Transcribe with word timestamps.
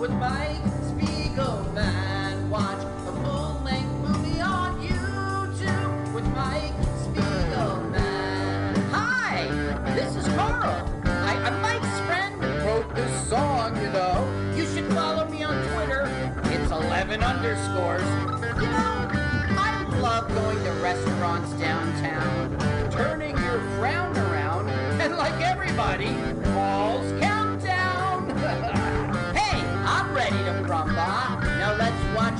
with 0.00 0.10
Mike 0.12 0.69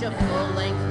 let's 0.02 0.14
a 0.14 0.27
full-length 0.28 0.78
movie. 0.78 0.89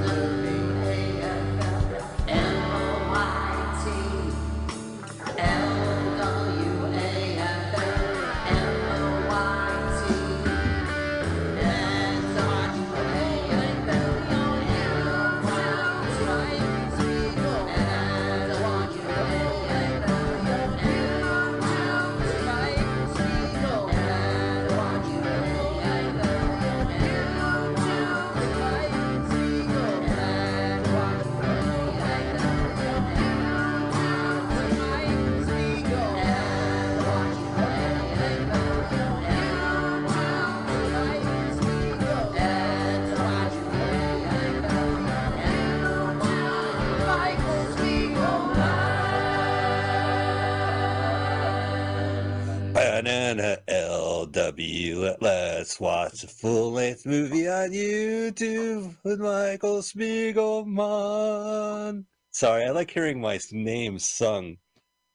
Watch 55.80 56.22
a 56.24 56.28
full 56.28 56.72
length 56.72 57.06
movie 57.06 57.48
on 57.48 57.70
YouTube 57.70 58.94
with 59.02 59.18
Michael 59.18 59.78
Spiegelman. 59.78 62.04
Sorry, 62.30 62.64
I 62.64 62.70
like 62.70 62.90
hearing 62.90 63.18
my 63.20 63.40
name 63.50 63.98
sung 63.98 64.56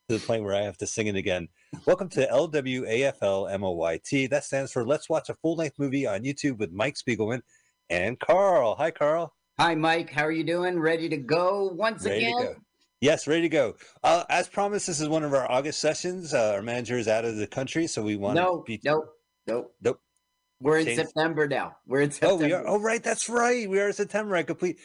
to 0.09 0.17
the 0.17 0.25
point 0.25 0.43
where 0.43 0.55
I 0.55 0.63
have 0.63 0.77
to 0.79 0.87
sing 0.87 1.05
it 1.07 1.15
again. 1.15 1.47
Welcome 1.85 2.09
to 2.09 2.25
LWAFLMOYT. 2.27 4.29
That 4.31 4.43
stands 4.43 4.71
for 4.71 4.83
Let's 4.83 5.07
Watch 5.07 5.29
a 5.29 5.35
Full 5.35 5.55
Length 5.55 5.77
Movie 5.77 6.07
on 6.07 6.23
YouTube 6.23 6.57
with 6.57 6.71
Mike 6.71 6.95
Spiegelman 6.95 7.41
and 7.91 8.19
Carl. 8.19 8.73
Hi, 8.75 8.89
Carl. 8.89 9.33
Hi, 9.59 9.75
Mike. 9.75 10.11
How 10.11 10.25
are 10.25 10.31
you 10.31 10.43
doing? 10.43 10.79
Ready 10.79 11.07
to 11.09 11.17
go 11.17 11.71
once 11.75 12.03
Ready 12.05 12.21
to 12.21 12.25
again? 12.31 12.41
go. 12.41 12.55
Yes, 13.01 13.27
ready 13.27 13.43
to 13.43 13.49
go. 13.49 13.75
Uh, 14.03 14.23
as 14.29 14.47
promised, 14.49 14.87
this 14.87 14.99
is 14.99 15.07
one 15.09 15.23
of 15.23 15.31
our 15.33 15.49
August 15.51 15.79
sessions. 15.79 16.33
Uh, 16.33 16.53
our 16.55 16.63
manager 16.63 16.97
is 16.97 17.07
out 17.07 17.23
of 17.23 17.35
the 17.35 17.45
country, 17.45 17.85
so 17.85 18.01
we 18.01 18.15
want 18.15 18.35
No, 18.35 18.57
to 18.57 18.63
be. 18.65 18.79
nope, 18.83 19.05
nope. 19.47 19.75
Nope. 19.81 19.99
We're 20.61 20.79
in 20.79 20.85
Change- 20.85 20.99
September 20.99 21.47
now. 21.47 21.75
We're 21.85 22.01
in 22.01 22.09
Oh, 22.09 22.11
September. 22.11 22.45
we 22.45 22.53
are. 22.53 22.67
Oh, 22.67 22.79
right. 22.79 23.03
That's 23.03 23.27
right. 23.29 23.69
We 23.69 23.79
are 23.79 23.87
in 23.87 23.93
September. 23.93 24.35
I 24.35 24.43
complete. 24.43 24.77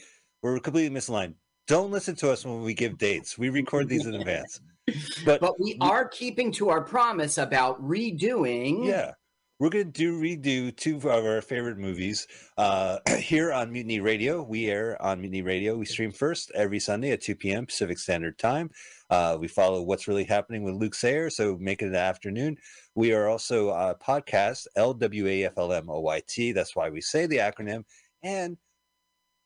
We're 0.42 0.58
completely 0.58 0.94
misaligned. 0.96 1.34
Don't 1.66 1.90
listen 1.90 2.16
to 2.16 2.30
us 2.30 2.44
when 2.44 2.62
we 2.62 2.74
give 2.74 2.98
dates. 2.98 3.38
We 3.38 3.48
record 3.50 3.88
these 3.88 4.06
in 4.06 4.14
advance. 4.14 4.60
But, 5.24 5.40
But 5.40 5.60
we 5.60 5.76
are 5.80 6.08
keeping 6.08 6.50
to 6.52 6.70
our 6.70 6.80
promise 6.80 7.38
about 7.38 7.80
redoing. 7.80 8.84
yeah, 8.86 9.12
we're 9.60 9.68
gonna 9.68 9.84
do 9.84 10.18
redo 10.18 10.74
two 10.74 10.96
of 10.96 11.04
our 11.04 11.42
favorite 11.42 11.76
movies 11.76 12.26
uh, 12.56 12.96
here 13.18 13.52
on 13.52 13.70
Mutiny 13.70 14.00
Radio. 14.00 14.42
We 14.42 14.68
air 14.70 15.00
on 15.02 15.20
Mutiny 15.20 15.42
Radio. 15.42 15.76
We 15.76 15.84
stream 15.84 16.12
first 16.12 16.50
every 16.54 16.80
Sunday 16.80 17.10
at 17.10 17.20
two 17.20 17.36
p.m. 17.36 17.66
Pacific 17.66 17.98
Standard 17.98 18.38
Time. 18.38 18.70
Uh, 19.10 19.36
we 19.38 19.48
follow 19.48 19.82
what's 19.82 20.08
really 20.08 20.24
happening 20.24 20.62
with 20.62 20.76
Luke 20.76 20.94
Sayer, 20.94 21.28
so 21.28 21.58
make 21.60 21.82
it 21.82 21.88
an 21.88 21.94
afternoon. 21.94 22.56
We 22.94 23.12
are 23.12 23.28
also 23.28 23.68
a 23.68 23.94
podcast 23.94 24.66
LWAFLMOYT. 24.78 26.54
That's 26.54 26.74
why 26.74 26.88
we 26.88 27.02
say 27.02 27.26
the 27.26 27.36
acronym, 27.36 27.84
and 28.22 28.56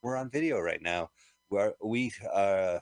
we're 0.01 0.17
on 0.17 0.31
video 0.31 0.61
right 0.61 0.81
now. 0.81 1.11
Where 1.49 1.75
we 1.83 2.13
uh, 2.33 2.79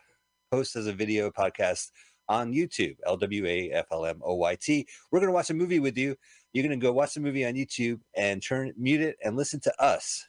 post 0.50 0.76
as 0.76 0.86
a 0.86 0.92
video 0.92 1.30
podcast 1.30 1.92
on 2.28 2.52
YouTube, 2.52 2.96
LWAFLMOYT. 3.06 4.84
We're 5.10 5.20
going 5.20 5.28
to 5.28 5.34
watch 5.34 5.50
a 5.50 5.54
movie 5.54 5.80
with 5.80 5.96
you. 5.96 6.16
You're 6.52 6.66
going 6.66 6.78
to 6.78 6.84
go 6.84 6.92
watch 6.92 7.14
the 7.14 7.20
movie 7.20 7.46
on 7.46 7.54
YouTube 7.54 8.00
and 8.16 8.42
turn 8.42 8.72
mute 8.76 9.00
it 9.00 9.16
and 9.24 9.36
listen 9.36 9.60
to 9.60 9.82
us 9.82 10.26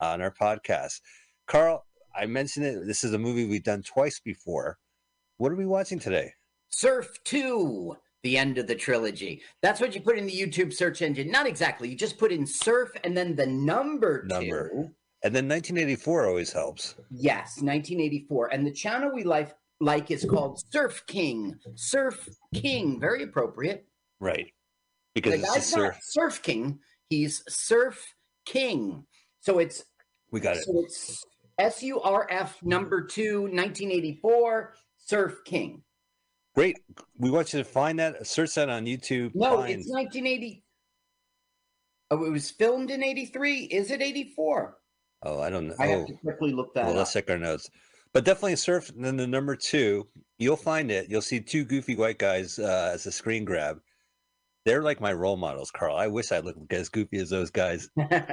on 0.00 0.20
our 0.20 0.32
podcast. 0.32 1.00
Carl, 1.46 1.84
I 2.16 2.26
mentioned 2.26 2.66
it. 2.66 2.86
This 2.86 3.04
is 3.04 3.12
a 3.14 3.18
movie 3.18 3.46
we've 3.46 3.62
done 3.62 3.82
twice 3.82 4.20
before. 4.20 4.78
What 5.36 5.52
are 5.52 5.56
we 5.56 5.66
watching 5.66 5.98
today? 6.00 6.32
Surf 6.70 7.08
2, 7.24 7.96
the 8.24 8.36
end 8.36 8.58
of 8.58 8.66
the 8.66 8.74
trilogy. 8.74 9.40
That's 9.62 9.80
what 9.80 9.94
you 9.94 10.00
put 10.00 10.18
in 10.18 10.26
the 10.26 10.32
YouTube 10.32 10.72
search 10.72 11.02
engine. 11.02 11.30
Not 11.30 11.46
exactly. 11.46 11.88
You 11.88 11.96
just 11.96 12.18
put 12.18 12.32
in 12.32 12.46
surf 12.46 12.90
and 13.04 13.16
then 13.16 13.36
the 13.36 13.46
number, 13.46 14.24
Number. 14.26 14.68
two. 14.70 14.90
And 15.24 15.34
then 15.34 15.48
1984 15.48 16.26
always 16.28 16.52
helps. 16.52 16.94
Yes, 17.10 17.56
1984. 17.60 18.52
And 18.52 18.66
the 18.66 18.72
channel 18.72 19.10
we 19.12 19.24
like, 19.24 19.54
like 19.80 20.10
is 20.10 20.24
called 20.24 20.60
Surf 20.72 21.02
King. 21.06 21.56
Surf 21.74 22.28
King. 22.54 23.00
Very 23.00 23.22
appropriate. 23.24 23.86
Right. 24.20 24.52
Because 25.22 25.40
the 25.40 25.46
guy's 25.46 25.54
not 25.56 25.62
surf. 25.64 25.98
Surf 26.02 26.42
King. 26.42 26.78
He's 27.10 27.42
Surf 27.48 28.14
King. 28.44 29.04
So 29.40 29.58
it's 29.58 29.84
We 30.30 30.40
got 30.40 30.56
it. 30.56 30.64
So 30.64 30.80
it's 30.84 31.24
S 31.58 31.82
U 31.82 32.00
R 32.00 32.26
F 32.30 32.58
number 32.62 33.02
two, 33.04 33.42
1984, 33.42 34.74
Surf 34.98 35.38
King. 35.44 35.82
Great. 36.54 36.76
We 37.18 37.30
want 37.30 37.52
you 37.52 37.60
to 37.60 37.64
find 37.64 37.98
that, 37.98 38.26
search 38.26 38.54
that 38.56 38.68
on 38.68 38.84
YouTube. 38.84 39.32
No, 39.34 39.58
find- 39.58 39.80
it's 39.80 39.88
1980. 39.90 40.64
Oh, 42.10 42.24
it 42.24 42.30
was 42.30 42.50
filmed 42.50 42.90
in 42.90 43.02
83. 43.04 43.64
Is 43.64 43.90
it 43.90 44.00
84? 44.00 44.76
Oh, 45.24 45.40
I 45.40 45.50
don't 45.50 45.68
know. 45.68 45.74
I 45.78 45.86
have 45.88 46.00
Oh. 46.02 46.06
to 46.06 46.12
quickly 46.14 46.52
look 46.52 46.74
that 46.74 46.84
Well, 46.84 46.92
up. 46.92 46.98
let's 46.98 47.12
check 47.12 47.28
our 47.30 47.38
notes. 47.38 47.68
But 48.12 48.24
definitely 48.24 48.56
surf. 48.56 48.88
And 48.90 49.04
then 49.04 49.16
the 49.16 49.26
number 49.26 49.54
two, 49.56 50.08
you'll 50.38 50.56
find 50.56 50.90
it. 50.90 51.10
You'll 51.10 51.20
see 51.22 51.40
two 51.40 51.64
goofy 51.64 51.94
white 51.96 52.18
guys 52.18 52.58
uh, 52.58 52.90
as 52.94 53.06
a 53.06 53.12
screen 53.12 53.44
grab. 53.44 53.80
They're 54.64 54.82
like 54.82 55.00
my 55.00 55.12
role 55.12 55.36
models, 55.36 55.70
Carl. 55.70 55.96
I 55.96 56.08
wish 56.08 56.30
I 56.32 56.40
looked 56.40 56.72
as 56.72 56.88
goofy 56.88 57.18
as 57.18 57.30
those 57.30 57.50
guys. 57.50 57.88
You're 57.96 58.06
right, 58.08 58.28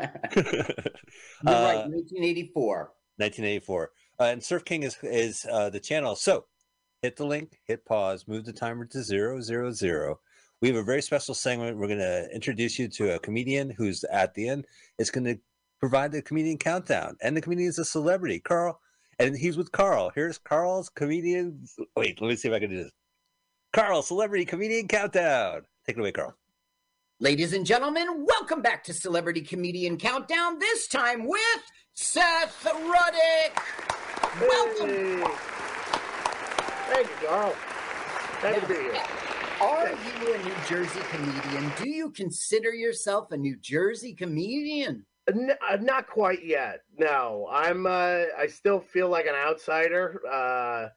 Uh, 1.46 1.88
1984. 1.88 2.92
1984. 3.18 3.92
Uh, 4.20 4.24
and 4.24 4.44
Surf 4.44 4.66
King 4.66 4.84
is 4.84 4.98
is 5.04 5.46
uh, 5.50 5.70
the 5.70 5.80
channel. 5.80 6.16
So 6.16 6.46
hit 7.02 7.16
the 7.16 7.26
link, 7.26 7.60
hit 7.66 7.86
pause, 7.86 8.28
move 8.28 8.46
the 8.46 8.54
timer 8.54 8.86
to 8.86 9.02
zero 9.04 9.40
zero 9.42 9.72
zero. 9.72 10.20
We 10.62 10.70
have 10.70 10.78
a 10.78 10.84
very 10.84 11.02
special 11.02 11.36
segment. 11.36 11.78
We're 11.78 11.88
going 11.88 12.00
to 12.00 12.28
introduce 12.34 12.80
you 12.80 12.88
to 12.90 13.16
a 13.16 13.20
comedian 13.20 13.70
who's 13.70 14.04
at 14.06 14.34
the 14.34 14.48
end. 14.48 14.66
It's 14.98 15.12
going 15.12 15.26
to 15.26 15.38
provide 15.80 16.12
the 16.12 16.22
comedian 16.22 16.58
countdown, 16.58 17.18
and 17.22 17.36
the 17.36 17.42
comedian 17.42 17.70
is 17.70 17.78
a 17.78 17.86
celebrity, 17.86 18.40
Carl, 18.40 18.80
and 19.20 19.38
he's 19.38 19.58
with 19.58 19.72
Carl. 19.72 20.12
Here's 20.16 20.38
Carl's 20.38 20.90
comedian. 20.90 21.66
Wait, 21.96 22.20
let 22.22 22.30
me 22.30 22.36
see 22.36 22.48
if 22.48 22.54
I 22.54 22.60
can 22.60 22.70
do 22.70 22.84
this. 22.84 22.92
Carl, 23.74 24.02
celebrity 24.02 24.46
comedian 24.46 24.88
countdown. 24.88 25.64
Take 25.88 25.98
it 25.98 26.00
away, 26.00 26.12
Carl. 26.12 26.36
Ladies 27.20 27.54
and 27.54 27.66
gentlemen, 27.66 28.26
welcome 28.26 28.62
back 28.62 28.84
to 28.86 28.94
Celebrity 28.94 29.42
Comedian 29.42 29.98
Countdown, 29.98 30.60
this 30.60 30.88
time 30.88 31.26
with 31.28 31.40
Seth 31.94 32.64
Ruddick. 32.66 33.56
Welcome. 34.42 34.90
Hey. 34.90 35.24
Thank 36.94 37.08
you, 37.22 37.28
Carl. 37.28 37.52
Happy 38.42 38.62
to 38.62 38.68
be 38.68 38.74
here. 38.74 39.04
Are 39.62 39.90
you 39.90 40.34
a 40.34 40.44
New 40.44 40.54
Jersey 40.68 41.00
comedian? 41.12 41.72
Do 41.82 41.88
you 41.90 42.10
consider 42.12 42.74
yourself 42.74 43.32
a 43.32 43.38
New 43.38 43.56
Jersey 43.58 44.14
comedian? 44.14 45.06
N- 45.30 45.52
uh, 45.68 45.78
not 45.78 46.08
quite 46.08 46.44
yet. 46.46 46.82
No, 46.98 47.48
I'm. 47.52 47.86
Uh, 47.86 48.24
I 48.38 48.48
still 48.48 48.80
feel 48.82 49.10
like 49.10 49.26
an 49.26 49.34
outsider. 49.36 50.22
Uh, 50.30 50.90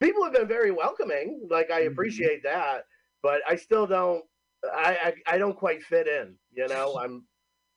people 0.00 0.24
have 0.24 0.32
been 0.32 0.48
very 0.48 0.70
welcoming. 0.70 1.46
Like 1.50 1.70
I 1.70 1.82
Mhm. 1.82 1.88
appreciate 1.92 2.42
that, 2.44 2.86
but 3.24 3.40
I 3.48 3.56
still 3.56 3.86
don't. 3.88 4.22
I, 4.64 5.14
I 5.26 5.34
I 5.34 5.38
don't 5.38 5.56
quite 5.56 5.82
fit 5.82 6.06
in. 6.06 6.36
You 6.52 6.68
know, 6.68 6.96
I'm. 7.02 7.24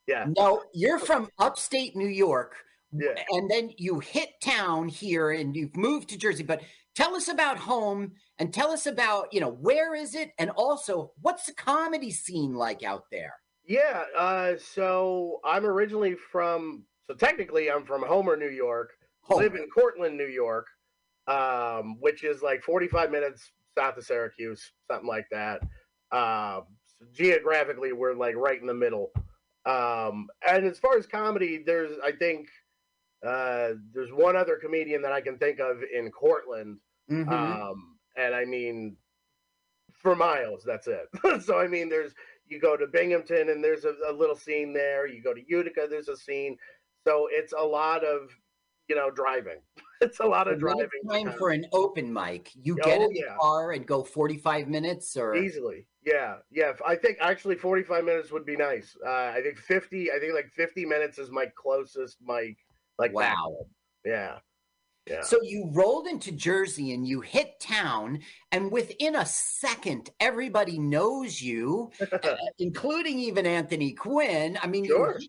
Yeah. 0.05 0.25
No, 0.37 0.63
you're 0.73 0.99
from 0.99 1.27
upstate 1.39 1.95
New 1.95 2.07
York, 2.07 2.55
Yeah. 2.93 3.15
and 3.31 3.49
then 3.51 3.71
you 3.77 3.99
hit 3.99 4.29
town 4.43 4.87
here 4.87 5.31
and 5.31 5.53
you've 5.55 5.75
moved 5.75 6.09
to 6.09 6.17
Jersey. 6.17 6.43
But 6.43 6.61
tell 6.95 7.13
us 7.15 7.27
about 7.27 7.57
home 7.57 8.13
and 8.39 8.53
tell 8.53 8.71
us 8.71 8.85
about, 8.85 9.33
you 9.33 9.41
know, 9.41 9.51
where 9.51 9.95
is 9.95 10.15
it? 10.15 10.31
And 10.39 10.49
also, 10.51 11.11
what's 11.21 11.45
the 11.45 11.53
comedy 11.53 12.09
scene 12.11 12.53
like 12.53 12.83
out 12.83 13.03
there? 13.11 13.33
Yeah, 13.65 14.03
uh, 14.17 14.53
so 14.57 15.41
I'm 15.43 15.65
originally 15.65 16.15
from, 16.31 16.85
so 17.09 17.13
technically 17.13 17.69
I'm 17.69 17.85
from 17.85 18.01
Homer, 18.05 18.37
New 18.37 18.47
York. 18.49 18.91
Homer. 19.23 19.43
Live 19.43 19.55
in 19.55 19.67
Cortland, 19.75 20.15
New 20.17 20.27
York, 20.27 20.67
um, 21.27 21.97
which 21.99 22.23
is 22.23 22.41
like 22.41 22.63
45 22.63 23.11
minutes 23.11 23.51
south 23.77 23.97
of 23.97 24.03
Syracuse, 24.05 24.71
something 24.89 25.07
like 25.07 25.27
that. 25.31 25.61
Um, 26.11 26.63
so 26.85 27.05
geographically, 27.13 27.93
we're 27.93 28.15
like 28.15 28.35
right 28.35 28.59
in 28.59 28.67
the 28.67 28.73
middle. 28.73 29.11
Um, 29.65 30.27
and 30.49 30.65
as 30.65 30.79
far 30.79 30.97
as 30.97 31.05
comedy, 31.05 31.61
there's, 31.63 31.91
I 32.03 32.11
think, 32.11 32.47
uh, 33.25 33.73
there's 33.93 34.11
one 34.11 34.35
other 34.35 34.55
comedian 34.57 35.01
that 35.03 35.11
I 35.11 35.21
can 35.21 35.37
think 35.37 35.59
of 35.59 35.77
in 35.93 36.09
Cortland. 36.11 36.77
Mhm. 37.11 37.29
Um, 37.31 37.97
and 38.15 38.33
I 38.33 38.45
mean, 38.45 38.97
for 39.93 40.15
miles, 40.15 40.63
that's 40.65 40.87
it. 40.87 41.07
so 41.43 41.59
I 41.59 41.67
mean, 41.67 41.89
there's 41.89 42.13
you 42.47 42.59
go 42.59 42.77
to 42.77 42.87
Binghamton 42.87 43.49
and 43.49 43.63
there's 43.63 43.85
a, 43.85 43.93
a 44.07 44.13
little 44.13 44.35
scene 44.35 44.73
there. 44.73 45.05
You 45.07 45.21
go 45.21 45.33
to 45.33 45.41
Utica, 45.47 45.87
there's 45.89 46.07
a 46.07 46.17
scene. 46.17 46.57
So 47.05 47.27
it's 47.31 47.53
a 47.53 47.63
lot 47.63 48.03
of 48.03 48.29
you 48.87 48.95
know 48.95 49.09
driving. 49.11 49.59
It's 49.99 50.19
a 50.19 50.25
lot 50.27 50.47
of 50.47 50.59
driving. 50.59 50.87
time 51.09 51.33
for 51.39 51.49
an 51.49 51.65
open 51.73 52.13
mic. 52.13 52.51
You 52.53 52.77
Oh, 52.79 52.85
get 52.85 53.01
in 53.01 53.09
the 53.09 53.19
yeah. 53.25 53.35
car 53.41 53.71
and 53.71 53.83
go 53.83 54.03
45 54.03 54.67
minutes 54.67 55.17
or 55.17 55.35
easily. 55.35 55.87
Yeah, 56.05 56.35
yeah. 56.51 56.73
I 56.85 56.95
think 56.95 57.17
actually 57.19 57.55
45 57.55 58.03
minutes 58.05 58.31
would 58.31 58.45
be 58.45 58.55
nice. 58.55 58.95
Uh, 59.03 59.09
I 59.09 59.39
think 59.41 59.57
50. 59.57 60.11
I 60.11 60.19
think 60.19 60.35
like 60.35 60.51
50 60.55 60.85
minutes 60.85 61.17
is 61.17 61.31
my 61.31 61.47
closest 61.55 62.17
mic. 62.23 62.57
Like 62.99 63.11
Wow. 63.11 63.23
maximum. 63.23 63.65
Yeah. 64.05 64.37
Yeah. 65.09 65.21
So 65.23 65.39
you 65.41 65.71
rolled 65.73 66.05
into 66.05 66.31
Jersey 66.31 66.93
and 66.93 67.07
you 67.07 67.21
hit 67.21 67.59
town, 67.59 68.19
and 68.51 68.71
within 68.71 69.15
a 69.15 69.25
second, 69.25 70.11
everybody 70.19 70.77
knows 70.77 71.41
you, 71.41 71.89
uh, 72.11 72.35
including 72.59 73.17
even 73.19 73.47
Anthony 73.47 73.93
Quinn. 73.93 74.59
I 74.61 74.67
mean, 74.67 74.83
you- 74.83 74.91
Sure. 74.95 75.19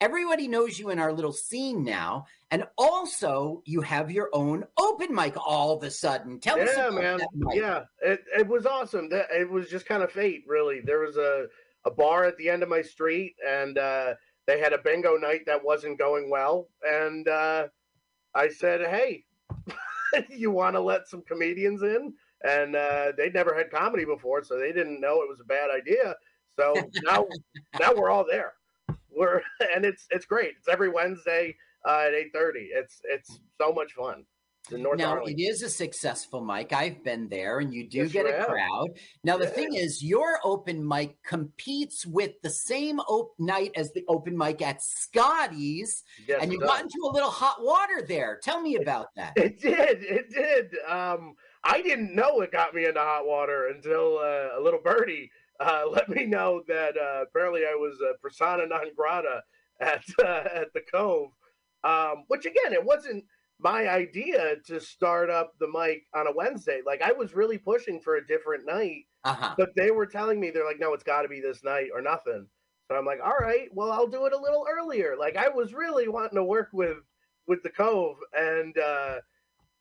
Everybody 0.00 0.48
knows 0.48 0.78
you 0.78 0.90
in 0.90 0.98
our 0.98 1.12
little 1.12 1.32
scene 1.32 1.84
now, 1.84 2.26
and 2.50 2.66
also 2.76 3.62
you 3.64 3.80
have 3.80 4.10
your 4.10 4.30
own 4.32 4.64
open 4.78 5.14
mic 5.14 5.34
all 5.36 5.76
of 5.76 5.82
a 5.82 5.90
sudden. 5.90 6.40
Tell 6.40 6.60
us 6.60 6.70
yeah, 6.76 6.88
about 6.88 7.02
man. 7.02 7.18
that 7.18 7.28
mic. 7.34 7.56
Yeah, 7.56 7.84
it, 8.02 8.24
it 8.36 8.46
was 8.46 8.66
awesome. 8.66 9.08
That 9.08 9.26
it 9.30 9.48
was 9.48 9.68
just 9.68 9.86
kind 9.86 10.02
of 10.02 10.12
fate, 10.12 10.44
really. 10.46 10.80
There 10.80 11.00
was 11.00 11.16
a 11.16 11.46
a 11.86 11.90
bar 11.90 12.24
at 12.24 12.36
the 12.38 12.48
end 12.48 12.62
of 12.62 12.68
my 12.68 12.82
street, 12.82 13.36
and 13.46 13.78
uh, 13.78 14.14
they 14.46 14.58
had 14.58 14.72
a 14.72 14.78
bingo 14.78 15.16
night 15.16 15.42
that 15.46 15.64
wasn't 15.64 15.98
going 15.98 16.30
well, 16.30 16.68
and 16.82 17.28
uh, 17.28 17.68
I 18.34 18.48
said, 18.48 18.80
"Hey, 18.82 19.24
you 20.28 20.50
want 20.50 20.76
to 20.76 20.80
let 20.80 21.08
some 21.08 21.22
comedians 21.22 21.82
in?" 21.82 22.14
And 22.46 22.76
uh, 22.76 23.12
they'd 23.16 23.32
never 23.32 23.54
had 23.54 23.70
comedy 23.70 24.04
before, 24.04 24.44
so 24.44 24.58
they 24.58 24.72
didn't 24.72 25.00
know 25.00 25.22
it 25.22 25.28
was 25.28 25.40
a 25.40 25.44
bad 25.44 25.70
idea. 25.70 26.14
So 26.58 26.74
now, 27.02 27.26
now 27.80 27.94
we're 27.94 28.10
all 28.10 28.26
there. 28.28 28.52
We're 29.10 29.40
and 29.74 29.84
it's 29.84 30.06
it's 30.10 30.26
great. 30.26 30.54
It's 30.58 30.68
every 30.68 30.88
Wednesday 30.88 31.56
uh, 31.86 32.04
at 32.08 32.14
eight 32.14 32.32
thirty. 32.32 32.68
It's 32.72 33.00
it's 33.04 33.38
so 33.60 33.72
much 33.72 33.92
fun. 33.92 34.24
North 34.70 34.96
Now 34.98 35.10
Arlington. 35.10 35.38
it 35.38 35.42
is 35.42 35.62
a 35.62 35.68
successful 35.68 36.42
mic. 36.42 36.72
I've 36.72 37.04
been 37.04 37.28
there, 37.28 37.58
and 37.58 37.70
you 37.74 37.86
do 37.86 37.98
Yes, 38.04 38.12
get 38.12 38.24
a 38.24 38.46
crowd. 38.46 38.88
Now 39.22 39.36
the 39.36 39.44
Yeah. 39.44 39.50
thing 39.50 39.74
is, 39.74 40.02
your 40.02 40.38
open 40.42 40.88
mic 40.88 41.22
competes 41.22 42.06
with 42.06 42.40
the 42.42 42.48
same 42.48 42.98
op- 43.00 43.34
night 43.38 43.72
as 43.76 43.92
the 43.92 44.06
open 44.08 44.38
mic 44.38 44.62
at 44.62 44.80
Scotty's, 44.82 46.02
Yes, 46.26 46.42
and 46.42 46.50
you 46.50 46.58
does. 46.58 46.68
got 46.68 46.80
into 46.80 46.98
a 47.04 47.12
little 47.12 47.28
hot 47.30 47.62
water 47.62 48.02
there. 48.08 48.40
Tell 48.42 48.58
me 48.62 48.76
about 48.76 49.08
that. 49.16 49.34
It 49.36 49.60
did. 49.60 50.02
It 50.02 50.30
did. 50.30 50.74
Um, 50.88 51.34
I 51.62 51.82
didn't 51.82 52.14
know 52.14 52.40
it 52.40 52.50
got 52.50 52.74
me 52.74 52.86
into 52.86 53.00
hot 53.00 53.26
water 53.26 53.68
until 53.68 54.16
uh, 54.18 54.58
a 54.58 54.60
little 54.62 54.80
birdie 54.82 55.30
uh, 55.60 55.84
let 55.90 56.08
me 56.08 56.26
know 56.26 56.62
that 56.68 56.96
uh, 56.96 57.22
apparently 57.22 57.62
I 57.62 57.74
was 57.74 57.98
a 58.00 58.18
persona 58.18 58.66
non 58.66 58.94
grata 58.96 59.42
at 59.80 60.04
uh, 60.24 60.48
at 60.54 60.72
the 60.74 60.82
Cove. 60.92 61.30
Um, 61.82 62.24
which 62.28 62.46
again, 62.46 62.72
it 62.72 62.82
wasn't 62.84 63.24
my 63.58 63.88
idea 63.88 64.56
to 64.66 64.80
start 64.80 65.30
up 65.30 65.52
the 65.60 65.68
mic 65.68 66.06
on 66.14 66.26
a 66.26 66.32
Wednesday. 66.34 66.80
Like 66.84 67.02
I 67.02 67.12
was 67.12 67.34
really 67.34 67.58
pushing 67.58 68.00
for 68.00 68.16
a 68.16 68.26
different 68.26 68.64
night, 68.66 69.04
Uh 69.24 69.34
huh. 69.34 69.54
but 69.58 69.70
they 69.76 69.90
were 69.90 70.06
telling 70.06 70.40
me 70.40 70.50
they're 70.50 70.64
like, 70.64 70.80
no, 70.80 70.94
it's 70.94 71.04
got 71.04 71.22
to 71.22 71.28
be 71.28 71.40
this 71.40 71.62
night 71.62 71.88
or 71.94 72.00
nothing. 72.00 72.46
So 72.88 72.96
I'm 72.96 73.04
like, 73.06 73.20
all 73.24 73.36
right, 73.40 73.68
well, 73.72 73.92
I'll 73.92 74.06
do 74.06 74.26
it 74.26 74.32
a 74.32 74.38
little 74.40 74.66
earlier. 74.70 75.14
Like 75.18 75.36
I 75.36 75.48
was 75.48 75.74
really 75.74 76.08
wanting 76.08 76.36
to 76.36 76.44
work 76.44 76.70
with 76.72 76.98
with 77.46 77.62
the 77.62 77.70
Cove, 77.70 78.16
and 78.34 78.76
uh, 78.78 79.16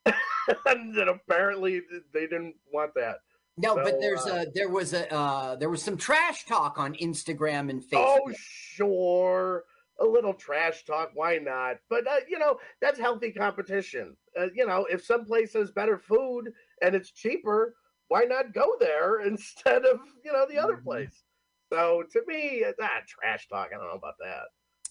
and 0.65 0.97
apparently 0.97 1.81
they 2.13 2.21
didn't 2.27 2.55
want 2.71 2.93
that. 2.95 3.17
No, 3.57 3.75
but 3.75 3.99
there's 3.99 4.25
uh, 4.25 4.45
a 4.47 4.51
there 4.53 4.69
was 4.69 4.93
a 4.93 5.11
uh, 5.13 5.55
there 5.55 5.69
was 5.69 5.83
some 5.83 5.95
trash 5.95 6.45
talk 6.45 6.79
on 6.79 6.95
Instagram 6.95 7.69
and 7.69 7.83
Facebook. 7.83 8.17
Oh, 8.25 8.31
sure, 8.35 9.65
a 9.99 10.05
little 10.05 10.33
trash 10.33 10.85
talk, 10.85 11.11
why 11.13 11.37
not? 11.37 11.77
But 11.89 12.07
uh, 12.07 12.21
you 12.27 12.39
know, 12.39 12.57
that's 12.81 12.99
healthy 12.99 13.31
competition. 13.31 14.17
Uh, 14.39 14.47
you 14.55 14.65
know, 14.65 14.87
if 14.89 15.05
some 15.05 15.25
place 15.25 15.53
has 15.53 15.69
better 15.69 15.99
food 15.99 16.51
and 16.81 16.95
it's 16.95 17.11
cheaper, 17.11 17.75
why 18.07 18.23
not 18.23 18.53
go 18.53 18.73
there 18.79 19.19
instead 19.27 19.85
of 19.85 19.99
you 20.25 20.33
know 20.33 20.47
the 20.49 20.57
other 20.57 20.77
Mhm. 20.77 20.83
place? 20.83 21.23
So 21.71 22.03
to 22.11 22.21
me, 22.27 22.63
uh, 22.63 22.71
ah, 22.81 23.01
trash 23.07 23.47
talk. 23.49 23.69
I 23.71 23.77
don't 23.77 23.87
know 23.87 23.93
about 23.93 24.15
that. 24.19 24.45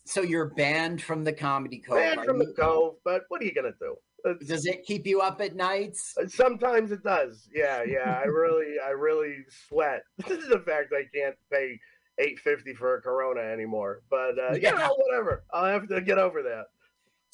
So 0.04 0.22
you're 0.22 0.50
banned 0.50 1.02
from 1.02 1.24
the 1.24 1.32
comedy 1.32 1.78
cove. 1.78 1.98
Are 1.98 2.24
from 2.24 2.38
the 2.38 2.52
Cove, 2.56 2.96
but 3.04 3.24
what 3.28 3.40
are 3.40 3.44
you 3.44 3.54
gonna 3.54 3.74
do? 3.80 3.96
Does 4.46 4.66
it 4.66 4.84
keep 4.84 5.06
you 5.06 5.20
up 5.20 5.40
at 5.40 5.56
nights? 5.56 6.16
Sometimes 6.28 6.92
it 6.92 7.02
does. 7.02 7.48
Yeah, 7.54 7.82
yeah. 7.82 8.20
I 8.22 8.26
really, 8.26 8.76
I 8.84 8.90
really 8.90 9.36
sweat 9.68 10.02
the 10.18 10.62
fact 10.64 10.92
I 10.92 11.04
can't 11.14 11.36
pay 11.52 11.78
eight 12.18 12.38
fifty 12.40 12.74
for 12.74 12.96
a 12.96 13.00
Corona 13.02 13.40
anymore. 13.40 14.02
But 14.10 14.38
uh, 14.38 14.52
Yeah. 14.60 14.72
you 14.72 14.78
know, 14.78 14.94
whatever. 14.96 15.44
I'll 15.52 15.66
have 15.72 15.88
to 15.88 16.00
get 16.00 16.18
over 16.18 16.42
that. 16.42 16.64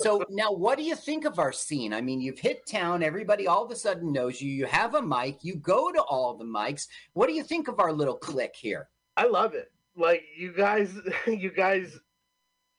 So 0.00 0.22
now, 0.30 0.52
what 0.52 0.78
do 0.78 0.84
you 0.84 0.94
think 0.94 1.24
of 1.24 1.40
our 1.40 1.50
scene? 1.50 1.92
I 1.92 2.00
mean, 2.00 2.20
you've 2.20 2.38
hit 2.38 2.60
town. 2.70 3.02
Everybody 3.02 3.48
all 3.48 3.64
of 3.64 3.70
a 3.72 3.74
sudden 3.74 4.12
knows 4.12 4.40
you. 4.40 4.48
You 4.48 4.64
have 4.66 4.94
a 4.94 5.02
mic. 5.02 5.38
You 5.42 5.56
go 5.56 5.90
to 5.90 6.00
all 6.02 6.36
the 6.36 6.44
mics. 6.44 6.86
What 7.14 7.26
do 7.26 7.32
you 7.32 7.42
think 7.42 7.66
of 7.66 7.80
our 7.80 7.92
little 7.92 8.14
clique 8.14 8.54
here? 8.54 8.90
I 9.16 9.26
love 9.26 9.54
it. 9.54 9.72
Like 9.96 10.22
you 10.36 10.52
guys, 10.52 10.96
you 11.26 11.50
guys 11.50 11.98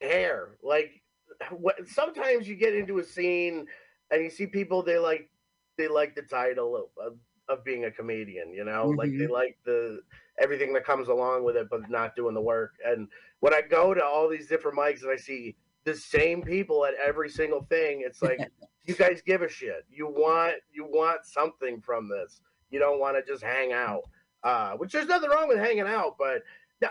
care. 0.00 0.56
Like 0.62 1.02
what, 1.50 1.86
sometimes 1.88 2.48
you 2.48 2.54
get 2.56 2.74
into 2.74 3.00
a 3.00 3.04
scene 3.04 3.66
and 4.10 4.22
you 4.22 4.30
see 4.30 4.46
people 4.46 4.82
they 4.82 4.98
like 4.98 5.30
they 5.78 5.88
like 5.88 6.14
the 6.14 6.22
title 6.22 6.76
of, 6.76 7.14
of, 7.48 7.64
being 7.64 7.86
a 7.86 7.90
comedian. 7.90 8.52
You 8.52 8.64
know, 8.64 8.88
like 8.96 9.10
they 9.16 9.26
like 9.26 9.58
the 9.64 10.00
everything 10.40 10.72
that 10.74 10.84
comes 10.84 11.08
along 11.08 11.44
with 11.44 11.56
it, 11.56 11.68
but 11.70 11.88
not 11.90 12.14
doing 12.14 12.34
the 12.34 12.40
work. 12.40 12.72
And 12.84 13.08
when 13.40 13.54
I 13.54 13.62
go 13.62 13.94
to 13.94 14.04
all 14.04 14.28
these 14.28 14.46
different 14.46 14.78
mics 14.78 15.02
and 15.02 15.10
I 15.10 15.16
see 15.16 15.56
the 15.84 15.94
same 15.94 16.42
people 16.42 16.84
at 16.84 16.94
every 16.94 17.28
single 17.28 17.66
thing, 17.70 18.02
it's 18.04 18.22
like 18.22 18.40
you 18.84 18.94
guys 18.94 19.22
give 19.24 19.42
a 19.42 19.48
shit. 19.48 19.84
You 19.90 20.06
want 20.06 20.54
you 20.72 20.84
want 20.84 21.24
something 21.24 21.80
from 21.80 22.08
this. 22.08 22.40
You 22.70 22.78
don't 22.78 23.00
want 23.00 23.16
to 23.16 23.32
just 23.32 23.42
hang 23.42 23.72
out. 23.72 24.02
Uh, 24.42 24.72
which 24.72 24.92
there's 24.92 25.06
nothing 25.06 25.28
wrong 25.28 25.48
with 25.48 25.58
hanging 25.58 25.86
out, 25.86 26.16
but 26.18 26.42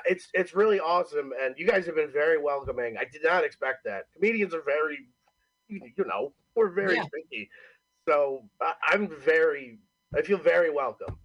it's 0.06 0.30
it's 0.34 0.54
really 0.54 0.80
awesome, 0.80 1.32
and 1.42 1.56
you 1.58 1.66
guys 1.66 1.86
have 1.86 1.96
been 1.96 2.12
very 2.12 2.38
welcoming. 2.42 2.96
I 2.98 3.06
did 3.12 3.24
not 3.24 3.44
expect 3.44 3.84
that. 3.86 4.04
Comedians 4.14 4.54
are 4.54 4.62
very, 4.62 5.08
you 5.68 6.06
know, 6.06 6.34
we're 6.56 6.70
very 6.70 6.96
Yeah. 6.96 7.06
tricky. 7.10 7.50
So 8.08 8.50
I, 8.62 8.74
I'm 8.84 9.08
very, 9.08 9.80
I 10.16 10.22
feel 10.22 10.38
very 10.38 10.70
welcome, 10.72 11.18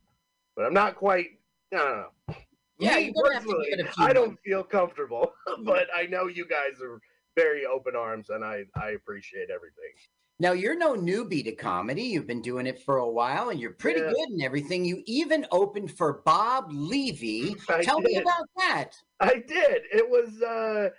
but 0.57 0.67
I'm 0.67 0.75
not 0.75 0.97
quite. 0.97 1.39
I 1.73 1.77
don't 1.77 1.97
know. 1.97 2.35
Yeah, 2.79 2.97
Me 2.97 3.05
you're 3.05 3.15
gonna 3.15 3.35
have 3.35 3.43
to 3.45 3.49
personally, 3.49 3.71
give 3.71 3.79
it 3.81 3.87
a 3.89 3.93
few 3.93 4.05
I 4.05 4.13
don't 4.13 4.27
months. 4.29 4.43
feel 4.45 4.65
comfortable, 4.65 5.33
but 5.65 5.87
I 5.95 6.07
know 6.07 6.27
you 6.27 6.47
guys 6.47 6.81
are 6.83 7.01
very 7.37 7.65
open 7.67 7.97
arms, 7.97 8.31
and 8.31 8.45
I 8.45 8.65
I 8.77 8.91
appreciate 8.91 9.49
everything. 9.51 9.93
Now 10.41 10.51
you're 10.53 10.77
no 10.77 10.95
newbie 10.95 11.45
to 11.45 11.53
comedy. 11.53 12.03
You've 12.03 12.27
been 12.27 12.43
doing 12.43 12.67
it 12.67 12.83
for 12.83 12.97
a 12.99 13.09
while, 13.09 13.51
and 13.51 13.61
you're 13.61 13.71
pretty 13.75 14.01
Yeah. 14.01 14.09
good 14.11 14.29
and 14.31 14.43
everything. 14.43 14.85
You 14.85 15.03
even 15.07 15.47
opened 15.53 15.97
for 15.97 16.23
Bob 16.25 16.67
Levy. 16.71 17.55
I 17.69 17.83
Tell 17.85 18.01
me 18.01 18.17
about 18.17 18.49
that. 18.57 18.91
I 19.21 19.35
did. 19.35 19.83
It 19.93 20.09
was 20.11 20.43
uh 20.43 20.91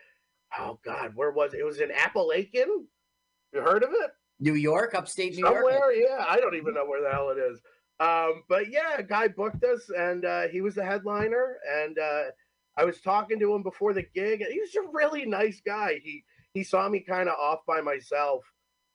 oh 0.58 0.80
god, 0.84 1.14
where 1.16 1.32
was 1.32 1.54
it? 1.54 1.60
It 1.60 1.66
was 1.66 1.82
in 1.82 1.92
Appalachian. 1.92 2.88
You 3.56 3.62
heard 3.62 3.84
of 3.84 3.92
it? 3.94 4.12
New 4.42 4.56
York, 4.56 4.94
upstate 4.96 5.34
New 5.34 5.40
York. 5.40 5.56
Somewhere? 5.56 5.94
Yeah, 5.94 6.26
I 6.28 6.42
don't 6.42 6.56
even 6.56 6.74
know 6.74 6.86
where 6.86 7.02
the 7.02 7.10
hell 7.10 7.30
it 7.30 7.38
is. 7.38 7.62
Um, 8.02 8.44
but 8.50 8.70
yeah, 8.70 8.98
a 8.98 9.04
guy 9.04 9.30
booked 9.30 9.64
us 9.64 9.90
and 9.98 10.26
uh 10.26 10.50
he 10.50 10.60
was 10.60 10.76
the 10.76 10.84
headliner 10.84 11.58
and 11.66 11.98
uh 11.98 12.24
I 12.78 12.84
was 12.84 13.00
talking 13.00 13.40
to 13.40 13.54
him 13.56 13.64
before 13.64 13.94
the 13.94 14.04
gig 14.14 14.42
and 14.42 14.52
he 14.52 14.60
was 14.60 14.76
a 14.76 14.92
really 14.92 15.26
nice 15.26 15.62
guy. 15.66 16.02
He 16.04 16.26
he 16.54 16.64
saw 16.64 16.90
me 16.90 17.00
kind 17.00 17.30
of 17.30 17.36
off 17.40 17.60
by 17.66 17.80
myself 17.80 18.44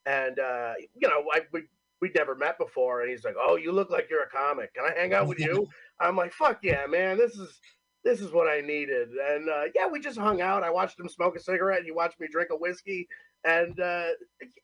and 0.04 0.38
uh 0.38 0.74
you 0.94 1.08
know, 1.08 1.24
I 1.32 1.40
we 1.52 1.62
we'd 2.02 2.14
never 2.14 2.34
met 2.34 2.58
before 2.58 3.00
and 3.00 3.10
he's 3.10 3.24
like, 3.24 3.36
"Oh, 3.40 3.56
you 3.56 3.72
look 3.72 3.88
like 3.88 4.08
you're 4.10 4.24
a 4.24 4.28
comic. 4.28 4.74
Can 4.74 4.84
I 4.84 4.98
hang 4.98 5.14
out 5.14 5.26
with 5.26 5.40
you?" 5.40 5.66
I'm 6.00 6.16
like, 6.16 6.34
"Fuck 6.34 6.58
yeah, 6.62 6.84
man. 6.86 7.16
This 7.16 7.32
is 7.36 7.58
this 8.04 8.20
is 8.20 8.32
what 8.32 8.46
I 8.46 8.60
needed." 8.60 9.08
And 9.08 9.48
uh 9.48 9.64
yeah, 9.74 9.86
we 9.86 10.00
just 10.00 10.18
hung 10.18 10.42
out. 10.42 10.62
I 10.62 10.68
watched 10.68 11.00
him 11.00 11.08
smoke 11.08 11.36
a 11.36 11.40
cigarette, 11.40 11.84
he 11.84 11.90
watched 11.92 12.20
me 12.20 12.28
drink 12.30 12.50
a 12.52 12.56
whiskey 12.56 13.08
and 13.44 13.78
uh 13.80 14.08